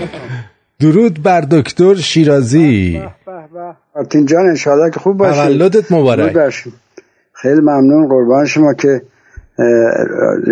درود 0.79 1.23
بر 1.23 1.41
دکتر 1.41 1.95
شیرازی. 1.95 3.01
آرتین 3.95 4.25
جان 4.25 4.49
انشاءالله 4.49 4.91
که 4.91 4.99
خوب 4.99 5.17
باشید 5.17 5.43
تولدت 5.43 5.91
مبارک. 5.91 6.49
شما. 6.49 6.73
خیلی 7.33 7.61
ممنون 7.61 8.07
قربان 8.07 8.45
شما 8.45 8.73
که 8.73 9.01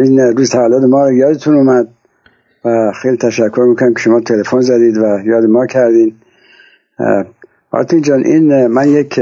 این 0.03 0.19
روز 0.19 0.49
تولد 0.51 0.85
ما 0.85 1.05
رو 1.05 1.13
یادتون 1.13 1.55
اومد. 1.55 1.87
و 2.65 2.91
خیلی 3.01 3.17
تشکر 3.17 3.65
می‌کنم 3.69 3.93
که 3.93 3.99
شما 3.99 4.19
تلفن 4.19 4.61
زدید 4.61 4.97
و 4.97 5.19
یاد 5.25 5.45
ما 5.45 5.65
کردین. 5.65 6.15
آرتین 7.71 8.01
جان 8.01 8.25
این 8.25 8.67
من 8.67 8.89
یک 8.89 9.19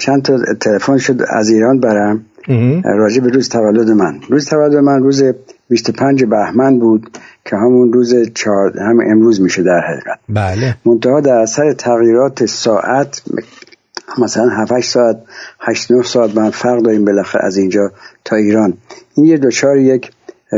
چند 0.00 0.22
تا 0.22 0.38
تلفن 0.60 0.98
شد 0.98 1.22
از 1.30 1.48
ایران 1.48 1.80
برم. 1.80 2.24
راجع 2.84 3.20
به 3.20 3.30
روز 3.30 3.48
تولد 3.48 3.90
من. 3.90 4.20
روز 4.28 4.48
تولد 4.48 4.74
من 4.74 5.02
روز 5.02 5.22
25 5.68 6.24
بهمن 6.24 6.78
بود 6.78 7.18
که 7.44 7.56
همون 7.56 7.92
روز 7.92 8.14
چهار 8.34 8.78
هم 8.78 9.00
امروز 9.00 9.40
میشه 9.40 9.62
در 9.62 9.80
حقیقت. 9.80 10.18
بله. 10.28 10.76
منتها 10.86 11.20
در 11.20 11.34
اثر 11.34 11.72
تغییرات 11.72 12.46
ساعت 12.46 13.22
مثلا 14.18 14.48
7 14.48 14.80
ساعت 14.80 15.16
8 15.60 15.92
9 15.92 16.02
ساعت 16.02 16.36
من 16.36 16.50
فرق 16.50 16.82
داریم 16.82 17.04
بالاخره 17.04 17.44
از 17.44 17.56
اینجا 17.56 17.92
تا 18.24 18.36
ایران. 18.36 18.74
این 19.16 19.26
یه 19.26 19.38
دچار 19.38 19.76
یک 19.76 20.10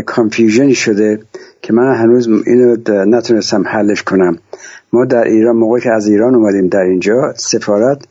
کانفیوژنی 0.07 0.75
شده. 0.75 1.19
که 1.67 1.73
من 1.73 1.95
هنوز 1.95 2.29
اینو 2.47 2.77
نتونستم 2.89 3.65
حلش 3.67 4.03
کنم. 4.03 4.39
ما 4.93 5.05
در 5.05 5.25
ایران 5.25 5.57
موقعی 5.57 5.83
که 5.83 5.91
از 5.91 6.09
ایران 6.09 6.35
اومدیم 6.35 6.69
در 6.69 6.81
اینجا 6.81 7.35
سفارت 7.37 8.05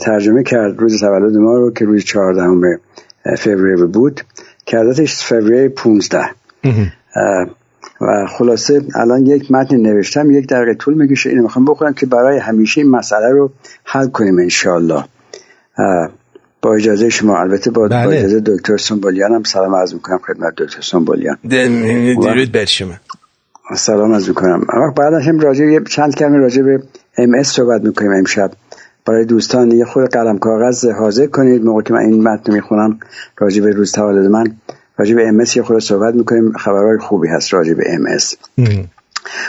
ترجمه 0.00 0.42
کرد 0.42 0.78
روز 0.78 1.00
تولد 1.00 1.36
ما 1.36 1.56
رو 1.56 1.70
که 1.72 1.84
روز 1.84 2.04
14 2.04 2.80
فوریه 3.38 3.86
بود. 3.86 4.20
کردتش 4.66 5.26
فوریه 5.26 5.68
15 5.68 6.18
اه، 6.64 7.46
و 8.00 8.26
خلاصه 8.26 8.82
الان 8.94 9.26
یک 9.26 9.52
متن 9.52 9.76
نوشتم 9.76 10.30
یک 10.30 10.48
دقیقه 10.48 10.74
طول 10.74 10.94
می‌کشه. 10.94 11.30
اینو 11.30 11.42
می‌خوام 11.42 11.64
بکنم 11.64 11.92
که 11.92 12.06
برای 12.06 12.38
همیشه 12.38 12.80
این 12.80 12.90
مسئله 12.90 13.30
رو 13.30 13.50
حل 13.84 14.08
کنیم 14.08 14.38
انشالله 14.38 15.04
با 16.62 16.74
اجازه 16.74 17.08
شما 17.08 17.40
البته 17.40 17.70
با, 17.70 17.82
با 17.82 17.88
بله. 17.88 18.18
اجازه 18.18 18.40
دکتر 18.40 18.76
سنبولیان 18.76 19.32
هم 19.32 19.42
سلام 19.42 19.74
عرض 19.74 19.94
می‌کنم 19.94 20.18
خدمت 20.18 20.54
دکتر 20.56 20.80
سنبولیان. 20.80 21.36
درود 22.22 22.52
بر 22.52 22.64
شما. 22.64 22.94
سلام 23.76 24.12
عرض 24.12 24.28
می‌کنم. 24.28 24.66
اما 24.72 24.94
بعدش 24.96 25.28
هم 25.28 25.40
راجع 25.40 25.80
چند 25.84 26.14
کلمه 26.14 26.38
راجع 26.38 26.62
به 26.62 26.82
ام 27.18 27.42
صحبت 27.42 27.82
می‌کنیم 27.82 28.12
امشب. 28.12 28.50
برای 29.06 29.24
دوستان 29.24 29.70
یه 29.70 29.84
خود 29.84 30.10
قلم 30.10 30.38
کاغذ 30.38 30.86
حاضر 30.86 31.26
کنید. 31.26 31.64
موقع 31.64 31.82
که 31.82 31.92
من 31.92 32.00
این 32.00 32.28
متن 32.28 32.52
می‌خونم 32.52 32.98
راجع 33.38 33.62
به 33.62 33.70
روز 33.70 33.92
تولد 33.92 34.30
من 34.30 34.56
راجع 34.96 35.14
به 35.14 35.28
ام 35.28 35.40
یه 35.56 35.62
خود 35.62 35.78
صحبت 35.78 36.14
می‌کنیم. 36.14 36.52
خبرهای 36.52 36.98
خوبی 36.98 37.28
هست 37.28 37.54
راجع 37.54 37.74
به 37.74 37.84
ام 37.94 38.04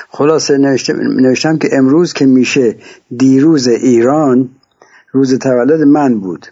خلاصه 0.10 0.58
نوشتم, 0.58 0.96
نوشتم 1.02 1.58
که 1.58 1.70
امروز 1.72 2.14
که 2.14 2.26
میشه 2.26 2.76
دیروز 3.18 3.68
ایران 3.68 4.50
روز 5.12 5.40
تولد 5.40 5.82
من 5.82 6.20
بود. 6.20 6.46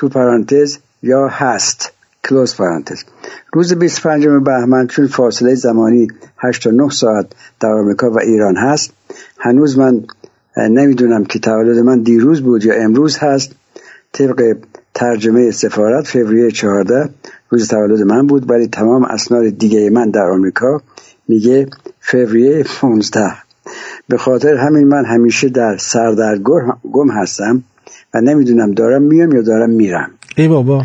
تو 0.00 0.08
پرانتز 0.08 0.78
یا 1.02 1.28
هست. 1.28 1.92
کلوز 2.24 2.56
پرانتز. 2.56 3.02
روز 3.52 3.74
25 3.74 4.26
بهمن 4.26 4.86
چون 4.86 5.06
فاصله 5.06 5.54
زمانی 5.54 6.08
8 6.38 6.64
تا 6.64 6.70
9 6.70 6.90
ساعت 6.90 7.26
در 7.60 7.68
آمریکا 7.68 8.10
و 8.10 8.20
ایران 8.20 8.56
هست 8.56 8.92
هنوز 9.38 9.78
من 9.78 10.04
نمی‌دونم 10.56 11.24
که 11.24 11.38
تولد 11.38 11.78
من 11.78 12.02
دیروز 12.02 12.42
بود 12.42 12.64
یا 12.64 12.74
امروز 12.74 13.18
هست. 13.18 13.52
طبق 14.12 14.56
ترجمه 14.94 15.50
سفارت 15.50 16.06
فوریه 16.06 16.50
14 16.50 17.08
روز 17.50 17.68
تولد 17.68 18.02
من 18.02 18.26
بود 18.26 18.50
ولی 18.50 18.66
تمام 18.66 19.04
اسناد 19.04 19.48
دیگه 19.48 19.90
من 19.90 20.10
در 20.10 20.30
آمریکا 20.30 20.80
میگه 21.28 21.66
فوریه 22.00 22.64
15 22.80 23.32
به 24.08 24.18
خاطر 24.18 24.54
همین 24.54 24.88
من 24.88 25.04
همیشه 25.04 25.48
در 25.48 25.76
سردرگم 25.76 27.10
هستم. 27.10 27.62
و 28.14 28.20
نمی‌دونم 28.20 28.72
دارم 28.72 29.02
میام 29.02 29.32
یا 29.32 29.42
دارم 29.42 29.70
میرم. 29.70 30.10
ای 30.36 30.48
بابا. 30.48 30.84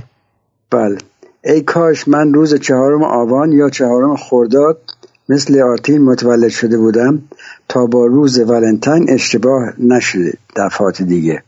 بله. 0.72 0.98
ای 1.44 1.62
کاش 1.62 2.08
من 2.08 2.34
روز 2.34 2.56
چهارم 2.56 3.04
آبان 3.04 3.52
یا 3.52 3.70
چهارم 3.70 4.16
خرداد 4.16 4.82
مثل 5.30 5.62
آرتین 5.62 6.02
متولد 6.02 6.50
شده 6.50 6.78
بودم 6.78 7.22
تا 7.70 7.86
با 7.86 8.06
روز 8.06 8.40
ولنتاین 8.40 9.10
اشتباه 9.10 9.74
نشده 9.80 10.34
دفعات 10.56 11.02
دیگه. 11.02 11.44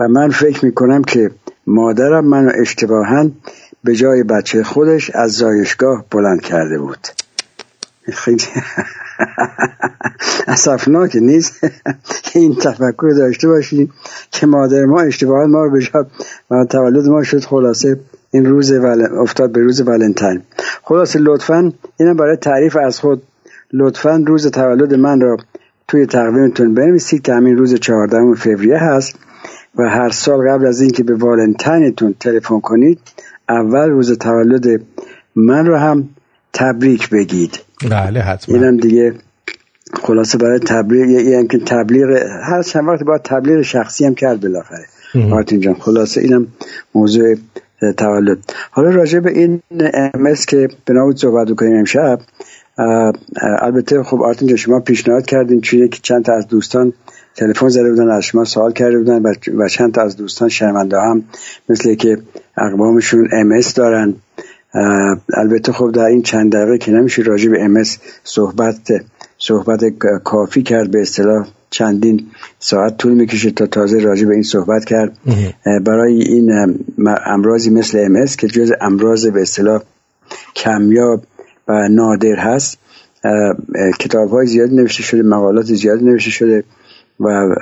و 0.00 0.08
من 0.08 0.30
فکر 0.30 0.64
می‌کنم 0.64 1.02
که 1.02 1.30
مادرم 1.66 2.24
منو 2.24 2.50
اشتباها 2.54 3.30
به 3.84 3.94
جای 3.94 4.22
بچه 4.22 4.62
خودش 4.62 5.10
از 5.10 5.32
زایشگاه 5.32 6.04
بلند 6.10 6.40
کرده 6.40 6.78
بود. 6.78 7.08
خیلی 8.12 8.44
اصفناک 10.48 11.16
نیست 11.20 11.60
که 12.24 12.38
این 12.38 12.54
تفکر 12.54 13.14
داشته 13.16 13.48
باشیم 13.48 13.92
که 14.30 14.46
مادر 14.46 14.84
ما 14.84 15.00
اشتباهات 15.00 15.48
ما 15.48 15.64
رو 15.64 15.70
به 15.70 16.06
و 16.50 16.64
تولد 16.64 17.06
ما 17.06 17.22
شد. 17.22 17.44
خلاصه 17.44 18.00
این 18.30 18.46
روز 18.46 18.72
ول... 18.72 19.06
افتاد 19.20 19.52
به 19.52 19.60
روز 19.60 19.80
ولنتاین. 19.80 20.42
خلاصه 20.82 21.18
لطفا 21.18 21.72
اینم 22.00 22.16
برای 22.16 22.36
تعریف 22.36 22.76
از 22.76 23.00
خود. 23.00 23.22
لطفا 23.72 24.24
روز 24.26 24.46
تولد 24.46 24.94
من 24.94 25.20
را 25.20 25.36
توی 25.88 26.06
تقویمتون 26.06 26.74
بنویسید 26.74 27.22
که 27.22 27.32
همین 27.32 27.56
روز 27.56 27.74
14 27.74 28.34
فوریه 28.34 28.78
هست 28.78 29.14
و 29.78 29.82
هر 29.82 30.10
سال 30.10 30.48
قبل 30.48 30.66
از 30.66 30.80
اینکه 30.80 31.02
به 31.02 31.14
والنتاینتون 31.14 32.14
تلفن 32.20 32.60
کنید 32.60 33.00
اول 33.48 33.90
روز 33.90 34.18
تولد 34.18 34.80
من 35.36 35.66
رو 35.66 35.76
هم 35.76 36.08
تبریک 36.56 37.10
بگید. 37.10 37.58
بله 37.90 38.20
حتما. 38.20 38.56
اینم 38.56 38.76
دیگه 38.76 39.14
خلاصه 40.02 40.38
برای 40.38 40.58
تبلیغ 40.58 41.08
یعنی 41.08 41.48
که 41.48 41.58
تبلیغ 41.58 42.22
هر 42.50 42.62
چند 42.62 42.88
وقت 42.88 43.02
باید 43.04 43.22
تبلیغ 43.22 43.62
شخصی 43.62 44.04
هم 44.04 44.14
کرد 44.14 44.40
بالاخره. 44.40 44.84
آرتین 45.14 45.60
جان 45.60 45.74
خلاصه 45.74 46.20
اینم 46.20 46.46
موضوع 46.94 47.34
تولد. 47.96 48.38
حالا 48.70 48.90
راجع 48.90 49.20
به 49.20 49.30
این 49.30 49.62
ام 50.14 50.24
اس 50.24 50.34
که 50.48 50.68
به 50.84 50.94
نوید 50.94 51.16
صحبت 51.16 51.50
کنیم 51.50 51.76
امشب 51.78 52.20
البته 53.62 54.02
خب 54.02 54.22
آرتین 54.22 54.56
شما 54.56 54.80
پیشنهاد 54.80 55.26
کردین 55.26 55.60
چون 55.60 55.88
که 55.88 55.98
چند 56.02 56.24
تا 56.24 56.32
از 56.32 56.48
دوستان 56.48 56.92
تلفن 57.36 57.68
زده 57.68 57.90
بودن 57.90 58.10
از 58.10 58.24
شما 58.24 58.44
سوال 58.44 58.72
کرده 58.72 58.98
بودن 58.98 59.22
و- 59.56 59.68
چند 59.68 59.94
تا 59.94 60.02
از 60.02 60.16
دوستان 60.16 60.48
شرمنده 60.48 60.96
هم 61.00 61.24
مثل 61.68 61.94
که 61.94 62.18
اقوامشون 62.58 63.28
ام 63.32 63.60
دارن. 63.76 64.14
البته 65.34 65.72
خب 65.72 65.92
در 65.92 66.04
این 66.04 66.22
چند 66.22 66.52
دقیقه 66.52 66.78
که 66.78 66.92
نمیشه 66.92 67.22
راجع 67.22 67.50
به 67.50 67.64
ام 67.64 67.82
صحبت 68.24 68.92
صحبت 69.38 69.80
کافی 70.24 70.62
کرد 70.62 70.90
به 70.90 71.00
اصطلاح 71.00 71.46
چندین 71.70 72.26
ساعت 72.58 72.96
طول 72.96 73.12
می‌کشه 73.12 73.50
تا 73.50 73.66
تازه 73.66 73.98
راجع 73.98 74.26
به 74.26 74.34
این 74.34 74.42
صحبت 74.42 74.84
کرد. 74.84 75.18
برای 75.84 76.22
این 76.22 76.76
امراضی 77.26 77.70
مثل 77.70 77.98
ام 77.98 78.26
که 78.26 78.48
جز 78.48 78.72
امراض 78.80 79.26
به 79.26 79.42
اصطلاح 79.42 79.82
کمیاب 80.56 81.22
و 81.68 81.88
نادر 81.88 82.36
هست 82.36 82.78
کتاب 84.00 84.30
های 84.30 84.46
زیادی 84.46 84.76
نوشته 84.76 85.02
شده 85.02 85.22
مقالات 85.22 85.64
زیادی 85.64 86.04
نوشته 86.04 86.30
شده 86.30 86.64
و 87.20 87.54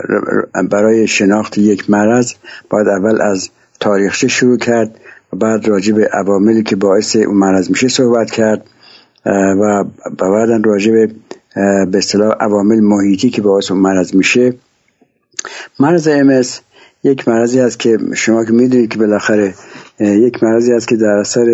برای 0.70 1.07
شناخت 1.07 1.59
یک 1.59 1.91
مرض 1.91 2.32
باید 2.70 2.89
اول 2.89 3.20
از 3.20 3.51
تاریخچه 3.81 4.28
شروع 4.28 4.59
کرد. 4.59 5.01
بعد 5.35 5.69
راجع 5.69 5.94
به 5.94 6.09
عواملی 6.12 6.62
که 6.62 6.77
باعث 6.77 7.16
اون 7.16 7.36
مرض 7.36 7.70
میشه 7.70 7.89
صحبت 7.89 8.31
کرد 8.31 8.66
و 9.61 9.85
بعدا 10.19 10.61
راجع 10.65 10.93
به 10.93 11.11
به 11.86 11.98
اصطلاح 11.98 12.36
عوامل 12.40 12.81
محیطی 12.81 13.31
که 13.31 13.43
باعث 13.43 13.70
اون 13.70 13.81
مرض 13.81 14.15
میشه. 14.15 14.55
مرض 15.81 16.09
ام 16.09 16.43
یک 17.05 17.28
مرضی 17.28 17.61
است 17.61 17.78
که 17.78 17.98
شما 18.15 18.44
که 18.44 18.52
می‌دونید 18.52 18.93
که 18.93 18.98
بالاخره 18.98 19.55
یک 20.01 20.43
مرضی 20.44 20.73
است 20.73 20.89
که 20.89 20.97
در 20.97 21.06
اثر 21.06 21.44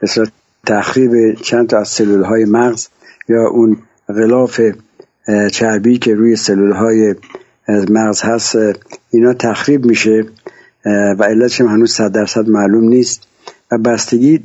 به 0.00 0.26
تخریب 0.66 1.34
چند 1.34 1.68
تا 1.68 1.78
از 1.78 1.88
سلول 1.88 2.22
های 2.22 2.44
مغز 2.44 2.88
یا 3.28 3.48
اون 3.48 3.76
غلاف 4.08 4.60
چربی 5.52 5.98
که 5.98 6.14
روی 6.14 6.36
سلول 6.36 6.72
های 6.72 7.14
مغز 7.68 8.20
هست 8.20 8.56
اینا 9.10 9.34
تخریب 9.34 9.84
میشه. 9.84 10.24
و 10.86 11.22
علتش 11.22 11.60
هم 11.60 11.66
هنوز 11.66 11.92
صد 11.92 12.12
درصد 12.12 12.48
معلوم 12.48 12.84
نیست. 12.88 13.22
و 13.72 13.78
بستگی, 13.78 14.40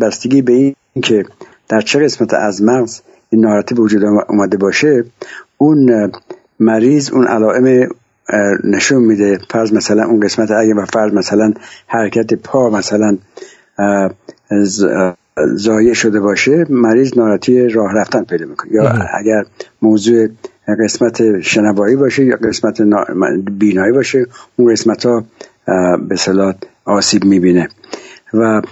بستگی 0.00 0.42
به 0.42 0.52
این 0.52 0.74
که 1.02 1.24
در 1.68 1.80
چه 1.80 1.98
قسمت 1.98 2.34
از 2.34 2.62
مغز 2.62 3.00
این 3.30 3.40
ناراحتی 3.40 3.74
به 3.74 3.82
وجود 3.82 4.04
اومده 4.04 4.56
باشه 4.56 5.04
اون 5.58 6.12
مریض 6.60 7.10
اون 7.10 7.26
علائم 7.26 7.88
نشون 8.64 9.02
میده. 9.02 9.38
فرض 9.50 9.72
مثلا 9.72 10.04
اون 10.04 10.20
قسمت 10.20 10.50
اگه 10.50 10.74
و 10.74 10.84
فرض 10.84 11.12
مثلا 11.12 11.52
حرکت 11.86 12.34
پا 12.34 12.70
مثلا 12.70 13.16
اه، 13.78 14.10
ز- 14.64 14.84
اه، 14.84 15.16
ضایع 15.54 15.92
شده 15.92 16.20
باشه 16.20 16.66
مریض 16.70 17.18
ناراحتی 17.18 17.68
راه 17.68 17.92
رفتن 17.94 18.24
پیدا 18.24 18.46
می‌کنه. 18.46 18.72
یا 18.72 18.88
اگر 19.18 19.44
موضوع 19.82 20.28
قسمت 20.74 21.40
شنوایی 21.40 21.96
باشه 21.96 22.24
یا 22.24 22.36
قسمت 22.36 22.80
نا- 22.80 23.06
بینایی 23.58 23.92
باشه 23.92 24.26
اون 24.56 24.72
قسمت 24.72 25.06
ها 25.06 25.24
به 26.08 26.16
صلاح 26.16 26.54
آسیب 26.84 27.24
می‌بینه. 27.24 27.68
و 28.34 28.62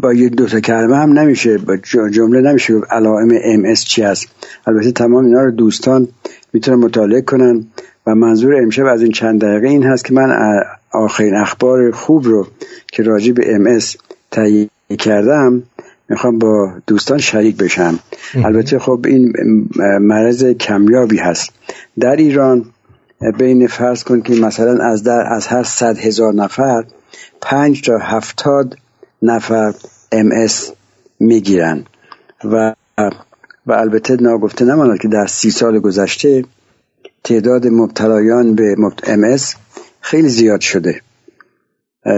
با 0.00 0.12
یک 0.12 0.32
دو 0.32 0.46
تا 0.46 0.60
کلمه 0.60 0.96
هم 0.96 1.18
نمیشه 1.18 1.58
با 1.58 1.76
جمله 2.12 2.40
نمیشه 2.40 2.74
علائم 2.90 3.38
ام 3.44 3.74
چی 3.74 4.02
هست. 4.02 4.28
البته 4.66 4.92
تمام 4.92 5.24
اینا 5.24 5.44
رو 5.44 5.50
دوستان 5.50 6.08
می‌تونن 6.52 6.78
مطالعه 6.84 7.20
کنن 7.20 7.64
و 8.06 8.14
منظور 8.14 8.54
امشب 8.62 8.86
از 8.86 9.02
این 9.02 9.12
چند 9.12 9.40
دقیقه 9.40 9.68
این 9.68 9.82
هست 9.84 10.04
که 10.04 10.14
من 10.14 10.30
آخرین 10.92 11.34
اخبار 11.34 11.90
خوب 11.90 12.24
رو 12.24 12.46
که 12.92 13.02
راجع 13.02 13.32
به 13.32 13.54
ام 13.54 13.78
تهیه 14.30 14.68
کردم 14.98 15.62
می‌خوام 16.12 16.38
با 16.38 16.72
دوستان 16.86 17.18
شریک 17.18 17.56
بشم. 17.56 17.98
البته 18.34 18.78
خب 18.78 19.04
این 19.08 19.32
مرض 20.00 20.44
کمیابی 20.44 21.18
هست. 21.18 21.50
در 22.00 22.16
ایران 22.16 22.64
بین 23.38 23.66
فرض 23.66 24.04
کن 24.04 24.20
که 24.20 24.34
مثلا 24.34 24.84
از 24.84 25.02
در 25.02 25.24
از 25.28 25.46
هر 25.46 25.62
صد 25.62 25.98
هزار 25.98 26.34
نفر 26.34 26.84
پنج 27.40 27.82
تا 27.82 27.98
هفتاد 27.98 28.78
نفر 29.22 29.74
ام 30.12 30.30
می‌گیرن. 31.20 31.84
و 32.44 32.74
و 33.66 33.72
البته 33.72 34.16
ناگفته 34.16 34.64
نماند 34.64 34.98
که 35.00 35.08
در 35.08 35.26
سی 35.26 35.50
سال 35.50 35.78
گذشته 35.78 36.44
تعداد 37.24 37.66
مبتلایان 37.66 38.54
به 38.54 38.76
ام 39.06 39.36
خیلی 40.00 40.28
زیاد 40.28 40.60
شده. 40.60 41.00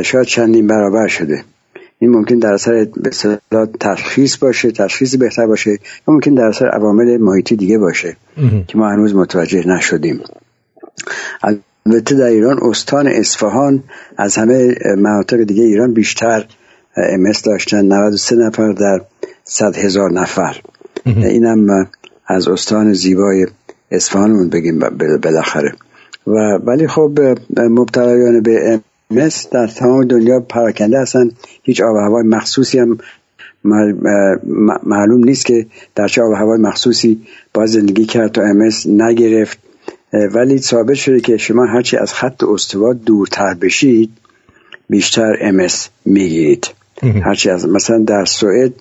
شاید 0.04 0.26
چندین 0.26 0.66
برابر 0.66 1.06
شده. 1.06 1.44
این 2.04 2.12
ممکن 2.12 2.38
در 2.38 2.52
اثر 2.52 2.88
به 2.96 3.08
اصطلاح 3.08 3.66
تشخیص 3.80 4.36
باشه 4.36 4.70
تشخیص 4.70 5.14
بهتر 5.14 5.46
باشه 5.46 5.70
یا 5.70 5.78
ممکن 6.08 6.34
در 6.34 6.44
اثر 6.44 6.68
عوامل 6.68 7.16
محیطی 7.16 7.56
دیگه 7.56 7.78
باشه 7.78 8.16
که 8.68 8.78
ما 8.78 8.90
هنوز 8.90 9.14
متوجه 9.14 9.68
نشدیم. 9.68 10.20
البته 11.86 12.14
در 12.14 12.26
ایران 12.26 12.58
استان 12.62 13.06
اصفهان 13.06 13.82
از 14.16 14.36
همه 14.36 14.74
مناطق 14.98 15.42
دیگه 15.42 15.62
ایران 15.62 15.94
بیشتر 15.94 16.46
امس 16.96 17.42
داشتن 17.42 17.84
93 17.84 18.36
نفر 18.36 18.72
در 18.72 19.00
100 19.44 19.76
هزار 19.76 20.12
نفر. 20.12 20.60
اینم 21.06 21.88
از 22.26 22.48
استان 22.48 22.92
زیبای 22.92 23.46
اصفهانمون 23.90 24.48
بگیم 24.48 24.78
بالاخره. 25.22 25.72
و 26.26 26.58
ولی 26.64 26.88
خب 26.88 27.18
مبتلایان 27.56 28.40
به 28.40 28.80
امس 29.14 29.48
در 29.50 29.66
تمام 29.66 30.04
دنیا 30.04 30.40
پراکنده 30.40 31.00
هستن. 31.00 31.30
هیچ 31.62 31.80
آب 31.80 31.94
و 31.94 31.98
هوای 31.98 32.22
مخصوصی 32.26 32.78
هم 32.78 32.98
معلوم 34.82 35.24
نیست 35.24 35.46
که 35.46 35.66
در 35.94 36.08
چه 36.08 36.22
آب 36.22 36.30
و 36.30 36.34
هوای 36.34 36.60
مخصوصی 36.60 37.20
با 37.54 37.66
زندگی 37.66 38.04
کرد 38.04 38.32
تا 38.32 38.42
امس 38.42 38.86
نگرفت. 38.86 39.58
ولی 40.12 40.58
ثابت 40.58 40.94
شده 40.94 41.20
که 41.20 41.36
شما 41.36 41.66
هرچی 41.66 41.96
از 41.96 42.14
خط 42.14 42.44
استوا 42.44 42.92
دورتر 42.92 43.54
بشید 43.54 44.10
بیشتر 44.88 45.36
امس 45.40 45.88
می‌گیرید. 46.04 46.68
هرچی 47.02 47.50
از 47.50 47.68
مثلا 47.68 47.98
در 47.98 48.24
سوئد 48.24 48.72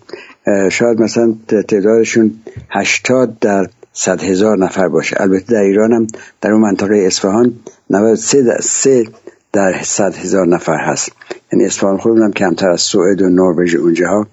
شاید 0.72 1.02
مثلا 1.02 1.36
تعدادشون 1.68 2.34
هشتاد 2.70 3.40
در 3.40 3.68
صد 3.94 4.24
هزار 4.24 4.58
نفر 4.58 4.88
باشه. 4.88 5.16
البته 5.20 5.54
در 5.54 5.62
ایران 5.62 5.94
هم 5.94 6.08
در 6.42 6.52
اون 6.52 6.62
منطقه 6.62 7.04
اصفهان 7.08 7.54
93 7.90 8.42
در 8.42 8.58
سه 8.62 9.06
در 9.54 9.82
صد 9.84 10.16
هزار 10.16 10.48
نفر 10.48 10.78
هست. 10.78 11.12
یعنی 11.52 11.66
اصفهان 11.66 11.98
خودمون 11.98 12.24
هم 12.24 12.32
کمتر 12.32 12.70
از 12.70 12.82
سوئد 12.82 13.22
و 13.22 13.30
نروژ 13.30 13.76
اونجاها 13.76 14.28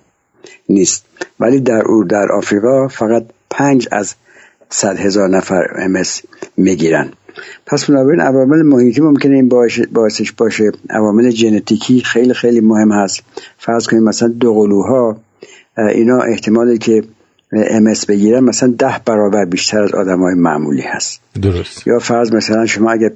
نیست. 0.69 1.05
ولی 1.41 1.61
در 1.61 1.83
او 1.83 2.05
در 2.05 2.33
آفریقا 2.33 2.89
فقط 2.89 3.25
پنج 3.51 3.89
از 3.93 4.15
صد 4.71 4.99
هزار 4.99 5.29
نفر 5.29 5.67
امس 5.79 6.23
می‌گیرن. 6.57 7.13
پس 7.67 7.91
بنابراین 7.91 8.21
عوامل 8.21 8.63
محیطی 8.63 9.01
ممکنه 9.01 9.35
این 9.35 9.49
باعثش 9.93 10.33
باشه. 10.33 10.73
عوامل 10.91 11.31
ژنتیکی 11.31 12.01
خیلی 12.01 12.35
خیلی 12.35 12.61
مهم 12.61 12.93
هست. 12.93 13.23
فرض 13.59 13.87
کنیم 13.87 14.03
مثلا 14.03 14.29
دوقلوها 14.29 15.21
اینا 15.77 16.19
احتمالی 16.19 16.79
که 16.79 17.03
MS 17.53 18.07
بگیرن 18.07 18.45
مثلا 18.45 18.75
ده 18.79 19.01
برابر 19.05 19.45
بیشتر 19.45 19.83
از 19.83 19.93
آدم 19.93 20.21
های 20.21 20.35
معمولی 20.35 20.83
هست. 20.83 21.21
درست. 21.43 21.87
یا 21.87 21.99
فرض 21.99 22.33
مثلا 22.33 22.67
شما 22.67 22.91
اگر 22.91 23.11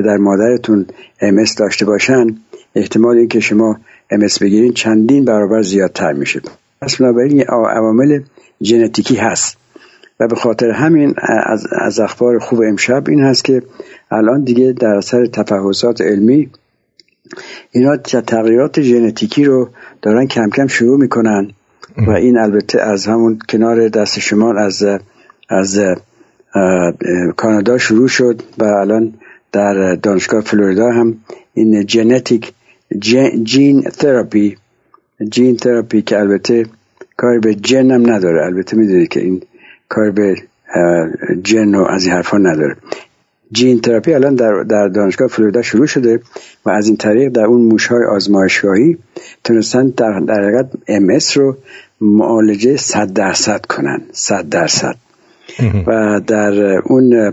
پدر 0.00 0.16
مادرتون 0.16 0.86
MS 1.20 1.54
داشته 1.58 1.84
باشن 1.84 2.26
احتمال 2.74 3.16
اینکه 3.16 3.40
شما 3.40 3.76
MS 4.12 4.38
بگیرین 4.42 4.72
چندین 4.72 5.24
برابر 5.24 5.62
زیادتر 5.62 6.12
میشه. 6.12 6.40
پس 6.82 6.96
بنابراین 6.96 7.42
عوامل 7.48 8.20
ژنتیکی 8.62 9.16
هست. 9.16 9.56
و 10.20 10.28
به 10.28 10.36
خاطر 10.36 10.70
همین 10.70 11.14
از, 11.46 11.66
از 11.80 12.00
اخبار 12.00 12.38
خوب 12.38 12.62
امشب 12.62 13.08
این 13.08 13.20
هست 13.20 13.44
که 13.44 13.62
الان 14.10 14.44
دیگه 14.44 14.72
در 14.72 14.94
اثر 14.94 15.26
تفحصات 15.26 16.00
علمی 16.00 16.50
اینا 17.70 17.96
تغییرات 17.96 18.80
ژنتیکی 18.80 19.44
رو 19.44 19.68
دارن 20.02 20.26
کم 20.26 20.50
کم 20.50 20.66
شروع 20.66 20.98
می‌کنن. 20.98 21.50
و 22.06 22.10
این 22.10 22.38
البته 22.38 22.80
از 22.80 23.06
همون 23.06 23.38
کنار 23.48 23.88
دست 23.88 24.18
شما 24.18 24.54
از 24.54 24.86
از 25.48 25.80
کانادا 27.36 27.78
شروع 27.78 28.08
شد 28.08 28.42
و 28.58 28.64
الان 28.64 29.14
در 29.52 29.94
دانشگاه 29.94 30.40
فلوریدا 30.40 30.90
هم 30.90 31.16
این 31.54 31.86
ژنتیک 31.88 32.52
جین 33.42 33.82
تراپی 33.82 34.56
جین 35.28 35.56
تراپی 35.56 36.02
که 36.02 36.18
البته 36.18 36.66
کاری 37.16 37.38
به 37.38 37.54
جن 37.54 37.90
هم 37.90 38.12
نداره. 38.12 38.46
البته 38.46 38.76
می‌دونید 38.76 39.08
که 39.08 39.20
این 39.20 39.42
کار 39.88 40.10
به 40.10 40.36
جن 41.42 41.74
و 41.74 41.84
از 41.84 42.04
این 42.04 42.14
حرفا 42.14 42.38
نداره. 42.38 42.76
جین 43.52 43.80
تراپی 43.80 44.14
الان 44.14 44.34
در, 44.34 44.62
در 44.62 44.88
دانشگاه 44.88 45.28
فلوریدا 45.28 45.62
شروع 45.62 45.86
شده 45.86 46.20
و 46.66 46.70
از 46.70 46.86
این 46.86 46.96
طریق 46.96 47.32
در 47.32 47.44
اون 47.44 47.60
موشهای 47.60 48.04
آزمایشگاهی 48.04 48.98
تونستن 49.44 49.88
در, 49.88 50.20
در 50.20 50.42
حقیقت 50.42 50.70
ام 50.88 51.18
رو 51.36 51.56
معالجه 52.00 52.76
صد 52.76 53.12
درصد 53.12 53.66
کنن. 53.66 54.02
صد 54.12 54.48
درصد. 54.48 54.96
و 55.86 56.20
در 56.26 56.78
اون 56.84 57.32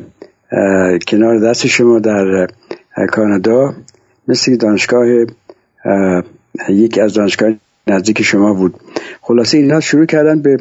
کنار 1.07 1.39
دست 1.39 1.67
شما 1.67 1.99
در 1.99 2.47
کانادا 3.09 3.73
مثل 4.27 4.55
دانشگاه 4.55 5.07
یکی 6.69 7.01
از 7.01 7.13
دانشگاه 7.13 7.51
نزدیک 7.87 8.21
شما 8.21 8.53
بود. 8.53 8.73
خلاصه 9.21 9.57
اینا 9.57 9.79
شروع 9.79 10.05
کردن 10.05 10.41
به 10.41 10.57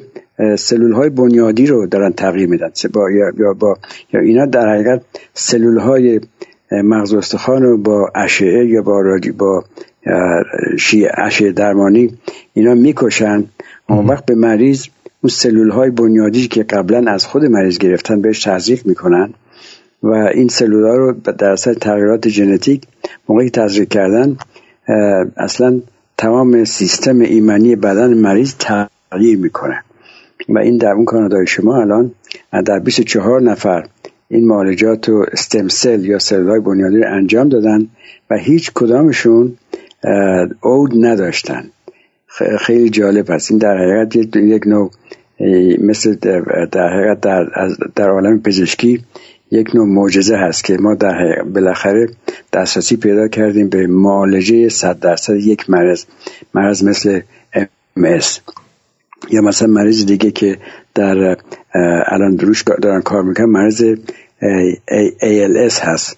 سلول 0.57 0.93
های 0.93 1.11
بنیادی 1.11 1.67
رو 1.67 1.87
دارن 1.87 2.13
تغییر 2.13 2.49
میدن. 2.49 2.71
با 2.93 3.11
یا 3.11 3.53
با 3.59 3.77
یا 4.13 4.21
اینا 4.21 4.47
در 4.47 4.69
حقیقت 4.69 5.03
سلول 5.35 5.79
های 5.79 6.21
مغز 6.73 7.15
استخوان 7.15 7.63
رو 7.63 7.79
با 7.79 8.11
اشعه 8.15 8.67
یا 8.67 8.83
با 8.83 9.01
رادی 9.01 9.31
با 9.31 9.65
اشعه 11.17 11.53
درمانی 11.53 12.19
اینا 12.55 12.75
می‌کشن. 12.75 13.45
اون 13.89 14.07
وقت 14.07 14.27
به 14.27 14.35
مریض 14.35 14.87
اون 15.23 15.31
سلول 15.31 15.71
های 15.71 15.91
بنیادی 15.91 16.49
که 16.49 16.63
قبلا 16.63 17.13
از 17.13 17.27
خود 17.27 17.45
مریض 17.45 17.79
گرفتن 17.79 18.21
بهش 18.21 18.45
تزریق 18.45 18.87
می‌کنن. 18.87 19.35
و 20.07 20.13
این 20.35 20.49
سلول 20.49 20.85
ها 20.85 20.95
رو 20.95 21.13
در 21.13 21.51
اثر 21.51 21.75
تغییرات 21.75 22.29
ژنتیک 22.29 22.83
موقعی 23.29 23.51
تزریق 23.51 23.89
کردن 23.89 24.37
اصلا 25.37 25.81
تمام 26.19 26.65
سیستم 26.65 27.21
ایمنی 27.21 27.77
بدن 27.77 28.15
مریض 28.15 28.55
تغییر 28.59 29.39
می‌کنه. 29.39 29.83
و 30.49 30.59
این 30.59 30.77
در 30.77 30.93
اون 30.93 31.05
کانادای 31.05 31.47
شما 31.47 31.81
الان 31.81 32.13
در 32.67 32.79
24 32.79 33.43
نفر 33.43 33.87
این 34.29 34.49
معالجات 34.49 35.09
و 35.09 35.25
استم 35.33 35.69
سل 35.69 36.05
یا 36.05 36.19
سل 36.19 36.49
های 36.49 36.61
بنیادی 36.61 36.97
رو 36.97 37.15
انجام 37.15 37.49
دادن 37.49 37.89
و 38.31 38.37
هیچ 38.37 38.71
کدامشون 38.75 39.57
اود 40.61 40.93
نداشتن. 41.07 41.71
خیلی 42.61 42.91
جالب 42.91 43.31
هست 43.31 43.51
این 43.51 43.59
در 43.59 43.77
حقیقت 43.77 44.37
یک 44.37 44.67
نوع 44.67 44.91
مثل 45.79 46.15
در 46.73 46.89
حقیقت 46.89 47.21
در, 47.21 47.47
در 47.95 48.11
عالم 48.11 48.43
پزشکی 48.43 49.05
یک 49.51 49.75
نوع 49.75 49.87
معجزه 49.87 50.37
هست 50.37 50.65
که 50.65 50.77
ما 50.81 50.95
در 50.95 51.43
بالاخره 51.55 52.09
دسترسی 52.53 52.97
پیدا 52.97 53.29
کردیم 53.29 53.69
به 53.69 53.87
معالجه 53.87 54.69
صد 54.69 54.99
درصد 55.01 55.37
یک 55.37 55.71
مرض 55.71 56.05
مرض 56.55 56.85
مثل 56.85 57.21
MS 57.99 58.41
یا 59.31 59.41
مثلا 59.43 59.69
مریض 59.69 60.07
دیگه 60.07 60.31
که 60.31 60.59
در 60.95 61.37
الان 62.07 62.37
دروش 62.37 62.65
دارن 62.83 63.03
کار 63.03 63.23
می‌کنن 63.23 63.47
مرض 63.47 63.85
ALS 65.23 65.81
هست. 65.81 66.17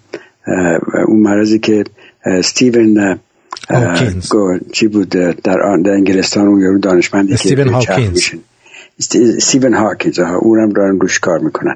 اون 1.08 1.20
مرضی 1.20 1.58
که 1.58 1.84
ستیون 2.42 3.18
چی 4.72 4.88
بود؟ 4.88 5.08
در 5.08 5.60
آن 5.60 5.82
در 5.82 5.90
انگلستان 5.90 6.46
اون 6.46 6.60
یارو 6.60 6.78
دانشمندی 6.78 7.32
استیون 7.32 7.68
هاکینز 7.68 8.22
استیون 8.98 9.74
هاکینز 9.74 10.18
ها 10.18 10.38
اونم 10.38 10.68
دارن 10.68 11.00
روش 11.00 11.18
کار 11.18 11.38
می‌کنن. 11.38 11.74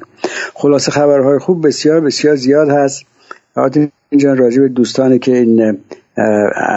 خلاصه 0.55 0.91
خبرهای 0.91 1.39
خوب 1.39 1.67
بسیار 1.67 2.01
بسیار 2.01 2.37
زیاد 2.37 2.69
هست. 2.69 3.05
اینجا 4.11 4.33
راجع 4.33 4.63
به 4.63 4.69
دوستانی 4.69 5.19
که 5.19 5.37
این 5.37 5.79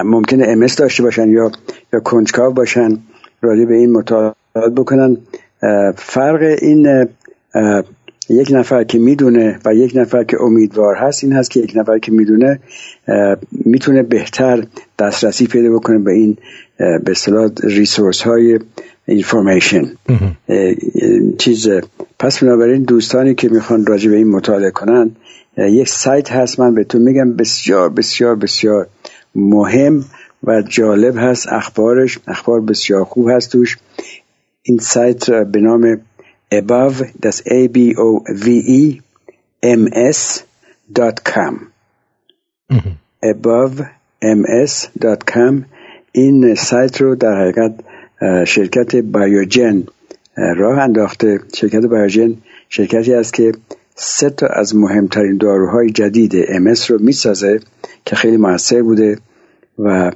ممکنه 0.05 0.45
امس 0.47 0.75
داشته 0.75 1.03
باشن 1.03 1.29
یا 1.29 1.51
یا 1.93 1.99
کنجکاو 1.99 2.53
باشن 2.53 2.97
راجع 3.41 3.65
به 3.65 3.75
این 3.75 3.91
مطالعات 3.91 4.35
بکنن. 4.75 5.17
فرق 5.95 6.41
این 6.61 7.07
یک 8.29 8.47
نفر 8.51 8.83
که 8.83 8.99
می‌دونه 8.99 9.59
و 9.65 9.75
یک 9.75 9.91
نفر 9.95 10.23
که 10.23 10.41
امیدوار 10.41 10.95
هست 10.95 11.23
این 11.23 11.33
هست 11.33 11.51
که 11.51 11.59
یک 11.59 11.73
نفر 11.75 11.99
که 11.99 12.11
می‌دونه 12.11 12.59
می‌تونه 13.51 14.03
بهتر 14.03 14.63
دسترسی 14.99 15.47
پیدا 15.47 15.73
بکنه 15.73 15.99
به 15.99 16.11
این 16.11 16.37
به 16.77 17.11
اصطلاح 17.11 17.49
ریسورس 17.63 18.21
های 18.21 18.59
اینفورمیشن 19.07 19.91
چیز 21.37 21.69
پس 22.19 22.43
بنابراین 22.43 22.83
دوستانی 22.83 23.35
که 23.35 23.49
می‌خوان 23.49 23.85
راجع 23.85 24.09
به 24.11 24.17
این 24.17 24.29
مطالعه 24.29 24.71
کنن 24.71 25.11
یک 25.57 25.89
سایت 25.89 26.31
هست 26.31 26.59
من 26.59 26.75
بهتون 26.75 27.01
میگم 27.01 27.35
بسیار 27.35 27.89
بسیار 27.89 28.35
بسیار 28.35 28.87
مهم 29.35 30.05
و 30.43 30.61
جالب 30.61 31.17
هست. 31.17 31.47
اخبارش 31.53 32.19
اخبار 32.27 32.61
بسیار 32.61 33.03
خوب 33.03 33.29
هست 33.29 33.51
توش. 33.51 33.77
این 34.61 34.77
سایت 34.77 35.31
به 35.31 35.59
نام 35.59 36.01
above 36.53 37.03
that's 37.23 37.41
a 37.47 37.67
b 37.67 37.77
o 37.97 38.23
v 38.43 38.45
e 38.81 39.01
m 39.63 39.87
s 40.13 40.43
dot 40.99 41.23
com. 41.23 41.55
above 43.23 43.75
ms 44.21 44.73
dot 44.99 45.21
com. 45.33 45.65
این 46.11 46.55
سایت 46.55 47.01
رو 47.01 47.15
در 47.15 47.41
حقیقت 47.41 47.73
شرکت 48.47 48.95
بایوجن 48.95 49.83
راه 50.35 50.79
انداخته. 50.79 51.39
شرکت 51.55 51.85
بایوجن 51.85 52.37
شرکتی 52.69 53.13
است 53.13 53.33
که 53.33 53.51
سه 53.95 54.29
تا 54.29 54.47
از 54.47 54.75
مهمترین 54.75 55.37
داروهای 55.37 55.89
جدید 55.89 56.45
MS 56.45 56.85
رو 56.89 56.97
می‌سازه 57.01 57.59
که 58.05 58.15
خیلی 58.15 58.37
موثر 58.37 58.81
بوده 58.81 59.17
و 59.79 60.11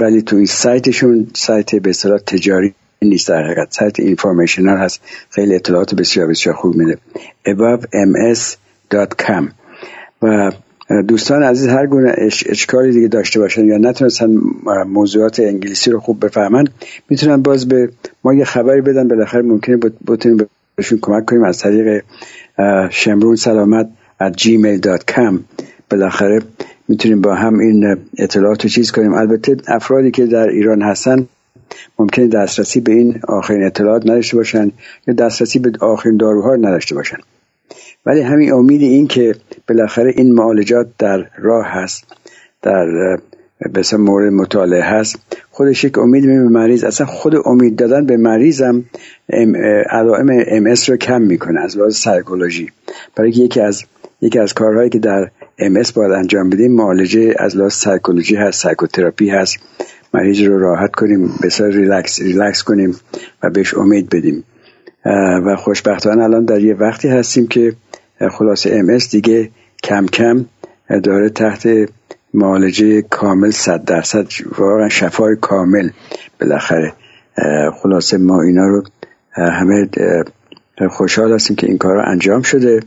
ولی 0.00 0.22
تو 0.22 0.36
این 0.36 0.46
سایتشون 0.46 1.26
سایت 1.34 1.74
به 1.74 1.90
اصطلاح 1.90 2.18
تجاری 2.18 2.74
نیست 3.02 3.28
در 3.28 3.44
حقیقت. 3.44 3.72
سایت 3.72 4.00
اینفورمیشنال 4.00 4.78
هست. 4.78 5.00
خیلی 5.30 5.54
اطلاعات 5.54 5.94
بسیار 5.94 6.26
بسیار 6.26 6.54
خوب 6.54 6.74
میده. 6.74 6.98
abovms.com 7.48 9.44
و 10.22 10.52
دوستان 11.08 11.42
عزیز 11.42 11.68
هر 11.68 11.86
گونه 11.86 12.14
اشکالی 12.46 12.92
دیگه 12.92 13.08
داشته 13.08 13.40
باشن 13.40 13.64
یا 13.64 13.78
نتونستن 13.78 14.38
موضوعات 14.86 15.40
انگلیسی 15.40 15.90
رو 15.90 16.00
خوب 16.00 16.24
بفهمن 16.24 16.64
می‌تونن 17.10 17.42
باز 17.42 17.68
به 17.68 17.90
ما 18.24 18.34
یه 18.34 18.44
خبری 18.44 18.80
بدن 18.80 19.08
بالاخره 19.08 19.42
ممکنه 19.42 19.76
بتونیم 20.06 20.46
بهشون 20.76 20.98
کمک 21.02 21.24
کنیم 21.24 21.44
از 21.44 21.58
طریق 21.58 22.04
شمرون 22.90 23.36
سلامت 23.36 23.88
at 24.22 24.32
gmail.com 24.32 25.34
بالاخره 25.90 26.42
می‌تونیم 26.88 27.20
با 27.20 27.34
هم 27.34 27.58
این 27.58 27.96
اطلاعات 28.18 28.62
رو 28.62 28.68
چیز 28.68 28.92
کنیم. 28.92 29.14
البته 29.14 29.56
افرادی 29.68 30.10
که 30.10 30.26
در 30.26 30.48
ایران 30.48 30.82
هستن 30.82 31.26
ممکنه 31.98 32.26
دسترسی 32.26 32.80
به 32.80 32.92
این 32.92 33.20
آخرین 33.28 33.64
اطلاعات 33.64 34.02
نداشته 34.06 34.36
باشن 34.36 34.70
یا 35.06 35.14
دسترسی 35.14 35.58
به 35.58 35.72
آخرین 35.80 36.16
داروها 36.16 36.56
نداشته 36.56 36.94
باشن. 36.94 37.16
ولی 38.06 38.20
همین 38.20 38.52
امید 38.52 38.82
این 38.82 39.06
که 39.06 39.34
بالاخره 39.68 40.12
این 40.16 40.32
معالجات 40.32 40.86
در 40.98 41.26
راه 41.38 41.66
هست 41.66 42.04
در 42.62 43.18
بسیار 43.74 44.00
مورد 44.02 44.32
مطالعه 44.32 44.82
هست 44.82 45.16
خودش 45.50 45.84
یک 45.84 45.98
امید 45.98 46.26
به 46.26 46.42
مریض. 46.48 46.84
اصلا 46.84 47.06
خود 47.06 47.34
امید 47.44 47.76
دادن 47.76 48.06
به 48.06 48.16
مریضم 48.16 48.84
علائم 49.90 50.28
ام 50.48 50.61
اس 50.61 50.74
رو 50.88 50.96
کم 50.96 51.22
می‌کنه 51.22 51.60
از 51.60 51.78
لحاظ 51.78 51.96
سایکولوژی. 51.96 52.68
برای 53.16 53.30
یکی 53.30 53.60
از 53.60 53.84
یکی 54.20 54.38
از 54.38 54.54
کارهایی 54.54 54.90
که 54.90 54.98
در 54.98 55.30
ام 55.58 55.70
اس 55.70 55.82
باید 55.94 56.12
انجام 56.12 56.50
بدیم 56.50 56.72
معالجه 56.72 57.34
از 57.38 57.56
لحاظ 57.56 57.72
سایکولوژی 57.72 58.36
هست 58.36 58.62
psychotherapy 58.62 59.30
هست. 59.30 59.58
مریض 60.14 60.40
رو 60.40 60.58
راحت 60.58 60.92
کنیم 60.92 61.30
بسیار 61.42 61.70
relax 61.70 62.22
relax 62.22 62.62
کنیم 62.62 62.96
و 63.42 63.50
بهش 63.50 63.74
امید 63.74 64.10
بدیم. 64.10 64.44
و 65.46 65.56
خوشبختانه 65.56 66.22
الان 66.22 66.44
در 66.44 66.60
یه 66.60 66.74
وقتی 66.74 67.08
هستیم 67.08 67.46
که 67.46 67.72
خلاصه 68.28 68.70
ام 68.74 68.86
اس 68.86 68.98
دیگه 69.10 69.50
کم 69.82 70.06
کم 70.06 70.44
داره 71.02 71.30
تحت 71.30 71.68
معالجه 72.34 73.02
کامل 73.02 73.50
صد 73.50 73.84
درصد 73.84 74.26
واقعا 74.58 74.88
شفای 74.88 75.36
کامل 75.40 75.90
بالاخره 76.40 76.92
خلاصه 77.82 78.16
ما 78.16 78.42
اینا 78.42 78.66
رو 78.66 78.84
همه 79.36 79.88
خوشحال 80.90 81.32
هستیم 81.32 81.56
که 81.56 81.66
این 81.66 81.78
کار 81.78 81.96
انجام 81.96 82.42
شده 82.42 82.80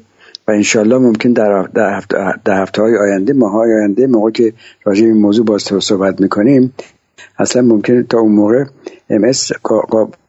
و 0.47 0.51
انشالله 0.51 0.97
ممکن 0.97 1.33
در, 1.33 1.67
در 2.45 2.61
هفته, 2.61 2.81
های 2.81 2.97
آینده 2.97 3.33
ماه 3.33 3.51
های 3.51 3.73
آینده 3.73 4.07
موقع 4.07 4.31
که 4.31 4.53
راجع 4.83 5.05
این 5.05 5.17
موضوع 5.17 5.45
باز 5.45 5.61
صحبت 5.61 6.21
می‌کنیم 6.21 6.73
اصلا 7.39 7.61
ممکنه 7.61 8.03
تا 8.03 8.19
اون 8.19 8.31
موقع 8.31 8.63
ام 9.09 9.31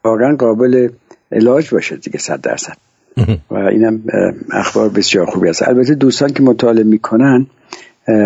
واقعا 0.05 0.37
قابل 0.37 0.89
علاج 1.33 1.71
باشه 1.71 1.97
دیگه 1.97 2.19
صد 2.19 2.41
درصد. 2.41 2.88
و 3.51 3.55
اینم 3.55 4.03
اخبار 4.53 4.89
بسیار 4.89 5.27
خوبی 5.27 5.49
است. 5.49 5.69
البته 5.69 5.95
دوستان 5.95 6.29
که 6.29 6.43
مطالعه 6.43 6.85
می‌کنن 6.85 7.47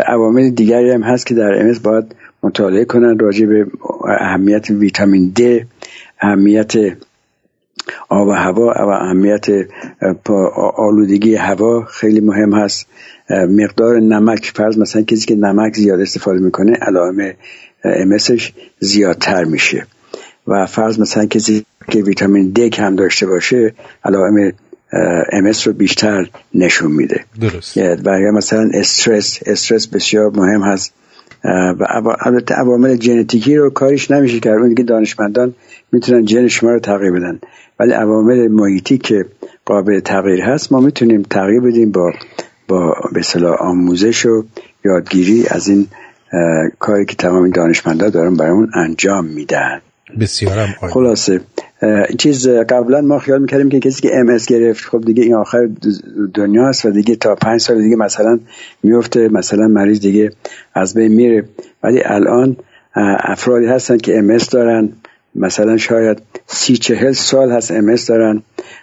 عوامل 0.06 0.50
دیگری 0.50 0.90
هم 0.90 1.02
هست 1.02 1.26
که 1.26 1.34
در 1.34 1.60
امس 1.60 1.78
باید 1.78 2.14
مطالعه 2.42 2.84
کنن 2.84 3.18
راجع 3.18 3.46
به 3.46 3.66
اهمیت 4.20 4.70
ویتامین 4.70 5.32
د 5.36 5.66
اهمیت 6.20 6.72
آب 8.08 8.28
و 8.28 8.32
هوا 8.32 8.66
و 8.66 8.88
اهمیت 8.88 9.46
آلودگی 10.76 11.34
هوا 11.34 11.84
خیلی 11.84 12.20
مهم 12.20 12.52
هست. 12.54 12.86
مقدار 13.30 14.00
نمک 14.00 14.52
فرض 14.54 14.78
مثلا 14.78 15.02
کسی 15.02 15.26
که 15.26 15.34
نمک 15.36 15.76
زیاد 15.76 16.00
استفاده 16.00 16.40
می‌کنه 16.40 16.72
علائم 16.72 17.32
امسش 17.84 18.52
زیادتر 18.80 19.44
میشه. 19.44 19.86
و 20.46 20.66
فرض 20.66 21.00
مثلا 21.00 21.26
کسی 21.26 21.64
که 21.90 22.02
ویتامین 22.02 22.50
د 22.50 22.68
کم 22.68 22.96
داشته 22.96 23.26
باشه 23.26 23.74
علائم 24.04 24.52
امس 25.32 25.66
رو 25.66 25.72
بیشتر 25.72 26.28
نشون 26.54 26.92
میده. 26.92 27.24
درست. 27.40 27.76
و 27.76 28.20
یا 28.20 28.32
مثلا 28.32 28.70
استرس 28.74 29.38
استرس 29.46 29.86
بسیار 29.86 30.30
مهم 30.30 30.62
هست. 30.62 30.94
و 31.80 32.16
البته 32.20 32.54
عوامل 32.54 33.00
ژنتیکی 33.00 33.56
رو 33.56 33.70
کارش 33.70 34.10
نمیشه 34.10 34.40
کرد. 34.40 34.58
اون 34.58 34.68
دیگه 34.68 34.84
دانشمندان 34.84 35.54
می‌تونن 35.92 36.26
ژن 36.26 36.48
شما 36.48 36.70
رو 36.70 36.80
تغییر 36.80 37.12
بدن. 37.12 37.38
ولی 37.80 37.92
عوامل 37.92 38.48
محیطی 38.48 38.98
که 38.98 39.24
قابل 39.64 40.00
تغییر 40.00 40.42
هست 40.42 40.72
ما 40.72 40.80
می‌تونیم 40.80 41.22
تغییر 41.22 41.60
بدیم 41.60 41.92
با 41.92 42.12
با 42.68 42.94
به 43.12 43.48
آموزش 43.48 44.26
و 44.26 44.44
یادگیری 44.84 45.44
از 45.50 45.68
این 45.68 45.86
کاری 46.78 47.04
که 47.04 47.14
تمام 47.14 47.50
دانشمندا 47.50 48.10
دارن 48.10 48.36
برامون 48.36 48.70
انجام 48.74 49.24
میدن. 49.24 49.80
بسیارم 50.20 50.74
خلاصه. 50.80 51.40
چیز 52.18 52.48
قبلا 52.48 53.00
ما 53.00 53.18
خیال 53.18 53.40
می‌کردیم 53.40 53.68
که 53.68 53.80
کسی 53.80 54.02
که 54.02 54.16
ام 54.18 54.36
گرفت 54.48 54.84
خب 54.84 55.00
دیگه 55.00 55.22
این 55.22 55.34
آخر 55.34 55.68
دنیا 56.34 56.68
است 56.68 56.86
و 56.86 56.90
دیگه 56.90 57.16
تا 57.16 57.34
پنج 57.34 57.60
سال 57.60 57.82
دیگه 57.82 57.96
مثلا 57.96 58.40
میفته 58.82 59.28
مثلا 59.28 59.68
مریض 59.68 60.00
دیگه 60.00 60.30
از 60.74 60.94
بین 60.94 61.12
میره. 61.12 61.44
ولی 61.82 62.02
الان 62.04 62.56
افرادی 62.94 63.66
هستن 63.66 63.96
که 63.96 64.18
ام 64.18 64.36
دارن. 64.36 64.88
مثلا 65.34 65.76
شاید 65.76 66.22
سی 66.46 66.76
چهل 66.76 67.12
سال 67.12 67.52
هست 67.52 67.70
ام 67.70 67.94
دارن 68.08 68.42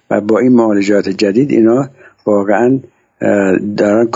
و 0.10 0.22
با 0.22 0.40
این 0.40 0.52
معالجات 0.52 1.10
جدید 1.10 1.52
اینا 1.52 1.90
واقعا 2.26 2.80
دارن 3.78 4.08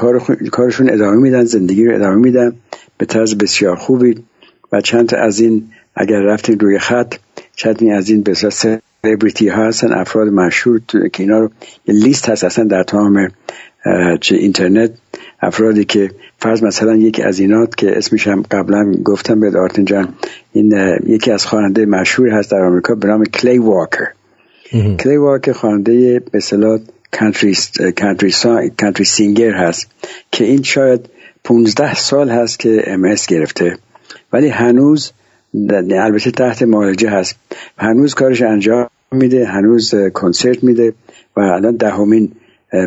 کارشون 0.52 0.90
ادامه 0.90 1.18
میدن 1.18 1.44
زندگی 1.44 1.86
رو 1.86 1.96
ادامه 1.96 2.16
میدن 2.16 2.54
به 2.98 3.06
طرز 3.06 3.36
بسیار 3.36 3.76
خوبی. 3.76 4.24
و 4.72 4.82
چند 4.82 5.16
از 5.16 5.40
این 5.40 5.64
اگر 5.96 6.20
رفتین 6.20 6.60
روی 6.60 6.80
خط 6.80 7.16
چند 7.56 7.84
از 7.84 8.10
این 8.10 8.24
بسیار 8.24 8.52
سلبریتی 8.52 9.48
ها 9.48 9.66
هستن 9.66 9.94
افراد 9.94 10.28
مشهور 10.28 10.82
که 10.88 11.24
اینا 11.24 11.40
رو 11.40 11.50
لیست 11.88 12.30
هست 12.30 12.44
اصلا 12.44 12.66
در 12.66 12.84
تمام 12.84 13.28
چه 14.22 14.36
اینترنت. 14.36 14.92
افرادی 15.42 15.86
که 15.86 16.12
فرض 16.38 16.64
مثلا 16.64 16.96
یکی 16.96 17.22
از 17.22 17.40
اینات 17.40 17.76
که 17.76 17.98
اسمش 17.98 18.28
هم 18.28 18.42
قبلا 18.52 18.92
گفتم 19.04 19.40
به 19.40 19.60
آرتین 19.60 19.86
جان 19.86 20.14
این 20.54 20.74
یکی 21.06 21.32
از 21.32 21.46
خواننده 21.46 21.86
مشهور 21.86 22.30
هست 22.30 22.52
در 22.52 22.62
آمریکا 22.62 22.96
به 22.96 23.08
نام 23.08 23.26
کلی 23.26 23.58
واکر. 23.58 24.08
کلی 25.00 25.18
واکر 25.18 25.52
خواننده 25.52 26.20
به 26.20 26.38
اصطلاح 26.38 26.80
کانتری 27.12 27.56
کانتری 28.80 29.06
سینگر 29.06 29.52
هست 29.52 29.92
که 30.32 30.44
این 30.44 30.64
شاید 30.64 31.10
15 31.44 31.96
سال 31.96 32.30
هست 32.30 32.60
که 32.60 32.84
ام 32.88 33.16
گرفته. 33.28 33.78
ولی 34.34 34.48
هنوز 34.48 35.12
البته 35.92 36.32
تحت 36.32 36.64
معالجه 36.64 37.10
هست. 37.10 37.36
هنوز 37.78 38.14
کارش 38.14 38.42
انجام 38.42 38.88
میده 39.12 39.46
هنوز 39.46 39.96
کنسرت 40.14 40.64
میده 40.64 40.94
و 41.38 41.40
الان 41.40 41.76
دهمین 41.76 42.32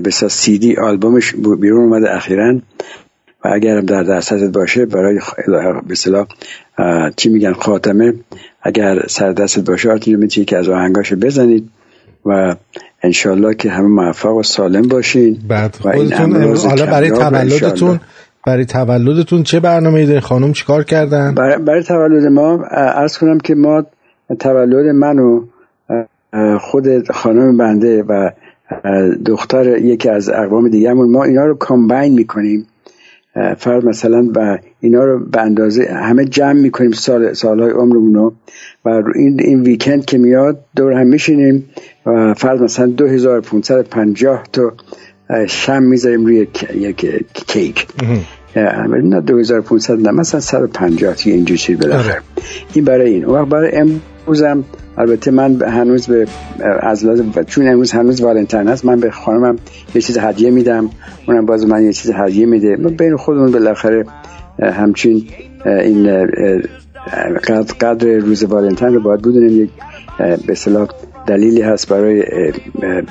بسیار 0.04 0.28
سی 0.28 0.58
دی 0.58 0.76
آلبومش 0.76 1.34
بیرون 1.34 1.84
اومده 1.84 2.16
اخیرا. 2.16 2.54
و 3.44 3.48
اگر 3.48 3.80
در 3.80 4.02
دستت 4.02 4.50
باشه 4.50 4.86
برای 4.86 5.20
به 5.86 5.94
چی 7.16 7.28
میگن 7.28 7.52
خاتمه 7.52 8.14
اگر 8.62 9.06
سر 9.08 9.32
دستت 9.32 9.64
باشه 9.64 9.90
آرتین 9.90 10.16
می‌تونی 10.16 10.44
که 10.44 10.56
از 10.56 10.68
آهنگاشو 10.68 11.16
بزنید 11.16 11.70
و 12.26 12.56
انشالله 13.02 13.54
که 13.54 13.70
همه 13.70 13.88
موفق 13.88 14.36
و 14.36 14.42
سالم 14.42 14.82
باشین. 14.82 15.38
بعد 15.48 15.76
خودتون 15.76 16.56
حالا 16.56 16.86
برای 16.86 17.10
تولدتون 17.10 18.00
برای 18.46 18.64
تولدتون 18.64 19.42
چه 19.42 19.60
برنامه 19.60 20.06
دارین؟ 20.06 20.20
خانم 20.20 20.52
چیکار 20.52 20.84
کردن؟ 20.84 21.34
برای, 21.34 21.58
برای 21.58 21.82
تولد 21.82 22.24
ما 22.24 22.64
عرض 22.70 23.18
کنم 23.18 23.38
که 23.38 23.54
ما 23.54 23.84
تولد 24.40 24.86
منو 24.94 25.44
خود 26.60 27.10
خانم 27.10 27.56
بنده 27.56 28.02
و 28.02 28.30
دختر 29.26 29.78
یکی 29.78 30.08
از 30.08 30.28
اقوام 30.28 30.68
دیگهمون 30.68 31.10
ما 31.10 31.24
اینا 31.24 31.46
رو 31.46 31.54
کامباین 31.54 32.12
می‌کنیم. 32.12 32.66
فرض 33.58 33.84
مثلا 33.84 34.30
و 34.34 34.58
اینا 34.80 35.04
رو 35.04 35.24
به 35.24 35.40
اندازه 35.40 35.84
همه 35.84 36.24
جمع 36.24 36.60
می‌کنیم 36.60 36.90
سال 36.90 37.32
سالهای 37.32 37.70
عمرمون 37.70 38.14
رو. 38.14 38.32
و 38.84 39.02
این 39.14 39.40
این 39.40 39.62
ویکند 39.62 40.04
که 40.04 40.18
میاد 40.18 40.58
دور 40.76 40.92
هم 40.92 41.06
میشینیم 41.06 41.64
و 42.06 42.34
فرض 42.34 42.60
مثلا 42.60 42.86
2550 42.86 44.44
تا 44.52 44.72
شم 45.48 45.82
می‌ذاریم 45.82 46.26
روی 46.26 46.46
یک 46.74 47.06
کیک. 47.46 47.86
نه 49.02 49.20
2500 49.20 50.00
نه 50.00 50.10
مثلا 50.10 50.40
150 50.40 51.14
تا 51.14 51.30
اینجور 51.30 51.56
چیز 51.56 51.78
بالاخره. 51.78 52.20
این 52.74 52.84
برای 52.84 53.14
این. 53.14 53.24
وقت 53.24 53.48
برای 53.48 53.70
امروزم 53.74 54.64
البته 54.98 55.30
من 55.30 55.62
هنوز 55.62 56.06
به 56.06 56.26
از 56.80 57.04
لازم 57.04 57.32
چون 57.46 57.68
امروز 57.68 57.92
هنوز 57.92 58.20
والنتین 58.20 58.68
هست 58.68 58.84
من 58.84 59.00
به 59.00 59.10
خانمم 59.10 59.56
یه 59.94 60.00
چیز 60.00 60.18
هدیه 60.18 60.50
میدم. 60.50 60.90
اونم 61.28 61.46
باز 61.46 61.66
من 61.66 61.84
یه 61.84 61.92
چیز 61.92 62.10
هدیه 62.10 62.46
میده. 62.46 62.76
ما 62.76 62.88
بین 62.88 63.16
خودمون 63.16 63.52
بالاخره 63.52 64.04
همچین 64.62 65.28
این 65.66 66.26
قدر 67.80 68.08
روز 68.18 68.44
والنتین 68.44 68.94
رو 68.94 69.00
باید 69.00 69.20
بدونیم. 69.20 69.62
یک 69.62 69.70
به 70.18 70.52
اصطلاح 70.52 70.88
دلیلی 71.26 71.62
هست 71.62 71.88
برای 71.88 72.22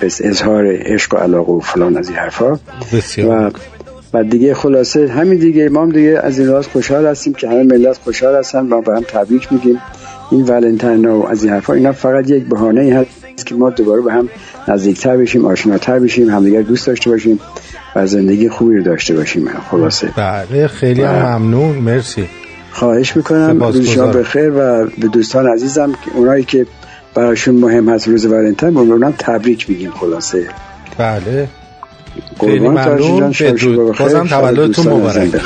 اظهار 0.02 0.66
عشق 0.68 1.14
و 1.14 1.18
علاقه 1.18 1.52
و 1.52 1.60
فلان 1.60 1.98
از 1.98 2.10
این 2.10 2.18
حرفا. 2.18 2.60
و 3.30 3.52
و 4.14 4.24
دیگه 4.24 4.54
خلاصه 4.54 5.08
همین 5.08 5.40
دیگه 5.40 5.70
ما 5.70 5.82
هم 5.82 5.90
دیگه 5.92 6.20
از 6.24 6.40
این 6.40 6.48
راز 6.48 6.68
خوشحال 6.68 7.06
هستیم 7.06 7.34
که 7.34 7.48
همه 7.50 7.64
ملت 7.64 7.98
خوشحال 7.98 8.36
هستن 8.36 8.74
و 8.74 8.82
به 8.82 8.96
هم 8.96 9.02
تبریک 9.02 9.54
میگیم. 9.54 9.82
این 10.32 10.42
ولنتاین 10.46 11.06
و 11.06 11.26
از 11.26 11.44
این 11.44 11.54
حرفا 11.54 11.74
اینا 11.74 11.92
فقط 11.92 12.30
یک 12.30 12.44
بهانه 12.46 12.82
ای 12.82 12.92
هست 12.92 13.46
که 13.46 13.56
ما 13.56 13.70
دوباره 13.70 14.02
به 14.02 14.14
هم 14.14 14.30
نزدیکتر 14.68 15.18
بشیم 15.18 15.46
آشناتر 15.46 16.00
بشیم 16.00 16.30
همدیگر 16.30 16.62
دوست 16.62 16.88
داشته 16.88 17.10
باشیم 17.10 17.40
و 17.96 18.08
زندگی 18.08 18.50
خوبی 18.50 18.76
رو 18.76 18.84
داشته 18.84 19.16
باشیم. 19.16 19.50
خلاصه. 19.72 20.10
بله 20.18 20.68
خیلی 20.68 21.02
و- 21.02 21.08
ممنون 21.08 21.76
مرسی. 21.78 22.26
خواهش 22.72 23.18
می‌کنم. 23.18 23.64
روز 23.64 23.90
شما 23.90 24.08
بخیر 24.08 24.52
و 24.52 24.86
به 24.98 25.08
دوستان 25.08 25.48
عزیزم 25.48 25.94
اونایی 26.16 26.44
که 26.44 26.66
براشون 27.16 27.56
مهم 27.56 27.90
هست 27.90 28.08
روز 28.08 28.26
ولنتاین 28.26 28.74
به 28.74 28.80
اونم 28.80 29.14
تبریک 29.20 29.70
میگیم 29.70 29.92
خلاصه 29.92 30.48
بله 30.98 31.48
خیلی 32.40 32.60
ممنون 32.60 33.30
بدرود 33.30 33.90
بخیر. 33.90 34.06
بازم 34.06 34.28
تولدتون 34.28 34.88
مبارک. 34.88 35.42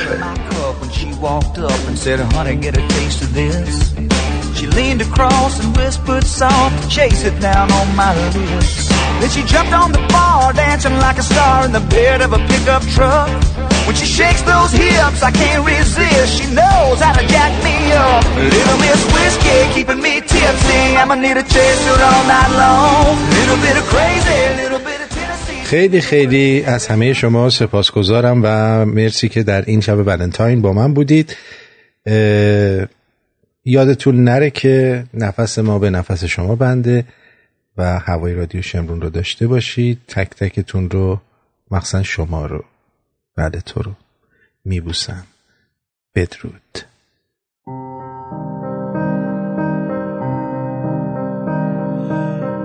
She 4.60 4.68
leaned 4.68 5.02
across 5.02 5.54
and 5.64 5.70
whispered 5.78 6.26
soft, 6.26 6.78
chase 6.96 7.22
it 7.30 7.38
down 7.40 7.68
on 7.80 7.88
my 7.96 8.12
lips. 8.24 8.90
Then 9.20 9.30
she 9.36 9.42
jumped 9.54 9.74
on 9.82 9.90
the 9.98 10.04
bar, 10.14 10.52
dancing 10.54 10.98
like 11.06 11.18
a 11.24 11.26
star 11.32 11.66
in 11.66 11.72
the 11.72 11.86
bed 11.96 12.20
of 12.26 12.32
a 12.34 12.42
pickup 12.52 12.84
truck. 12.96 13.69
When 13.90 13.98
she 13.98 14.06
shakes 14.06 14.44
those 14.44 14.72
hips, 14.72 15.20
I 15.30 15.32
can't 15.42 15.64
resist. 15.66 16.30
She 16.38 16.46
knows 16.60 16.98
how 17.06 17.14
to 17.20 17.26
jack 17.34 17.54
me 17.68 17.78
up. 18.08 18.24
Little 18.56 18.78
Miss 18.86 19.02
Whiskey, 19.14 19.58
keeping 19.76 20.00
me 20.08 20.14
tipsy. 20.32 20.82
I'ma 21.02 21.16
need 21.16 21.38
a 21.44 21.46
chaser 21.54 21.98
all 22.10 22.24
night 22.36 22.52
long. 22.64 23.14
Little 23.40 23.60
bit 23.66 23.76
of 23.82 23.86
crazy, 23.94 24.42
little 24.62 24.82
bit 24.90 25.00
of. 25.02 25.10
خیلی 25.64 26.02
خیلی 26.02 26.64
از 26.64 26.88
همه 26.88 27.14
شما 27.14 27.50
سپاسگزارم 27.50 28.42
و 28.44 28.86
مرسی 28.86 29.30
که 29.30 29.44
در 29.44 29.62
این 29.62 29.82
شب 29.82 30.08
ولنتاین 30.08 30.62
با 30.62 30.74
من 30.74 30.94
بودید 30.94 31.38
یادتون 33.66 34.24
نره 34.24 34.50
که 34.50 35.04
نفس 35.14 35.60
ما 35.60 35.80
به 35.80 35.90
نفس 35.90 36.24
شما 36.24 36.56
بنده 36.56 37.06
و 37.78 38.00
هوای 38.00 38.34
رادیو 38.34 38.62
شمرون 38.62 39.02
رو 39.02 39.10
داشته 39.10 39.48
باشید 39.48 40.00
تک 40.08 40.30
تکتون 40.30 40.90
رو 40.90 41.20
مخصوصا 41.72 42.04
شما 42.04 42.46
رو 42.46 42.64
بله 43.40 43.62
تو 43.62 43.82
رو 43.82 43.92
میبوسم. 44.66 45.24
بدرود. 46.16 46.80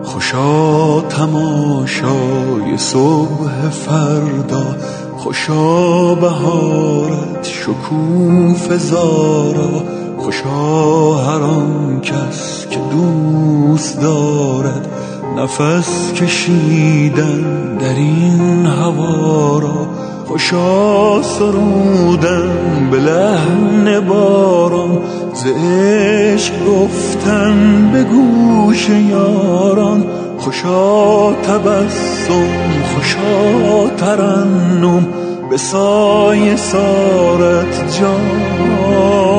خوشا 0.04 1.00
تماشای 1.00 2.78
صبح 2.78 3.68
فردا 3.68 4.76
خوشا 5.16 6.14
بهارت 6.14 7.44
شکوف 7.44 8.72
زارا 8.72 9.84
خوشا 10.18 11.14
هر 11.14 11.42
آن 11.42 12.00
کس 12.00 12.66
که 12.66 12.78
دوست 12.78 14.00
دارد 14.00 14.88
نفس 15.36 16.12
کشیدن 16.12 17.76
در 17.76 17.94
این 17.94 18.66
هوا 18.66 19.58
را. 19.58 20.03
خوشا 20.26 21.22
سرودن 21.22 22.88
به 22.90 22.96
لحن 22.96 24.00
باران 24.00 24.98
ز 25.34 25.46
عشق 25.46 26.52
گفتن 26.66 27.90
به 27.92 28.04
گوش 28.04 28.88
یاران 28.88 30.04
خوشا 30.38 31.32
تبسم 31.32 32.48
خوشا 32.94 33.88
ترنم 33.96 35.08
به 35.50 35.56
سایه 35.56 36.56
سارت 36.56 37.98
جانی 38.00 39.34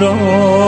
را 0.00 0.61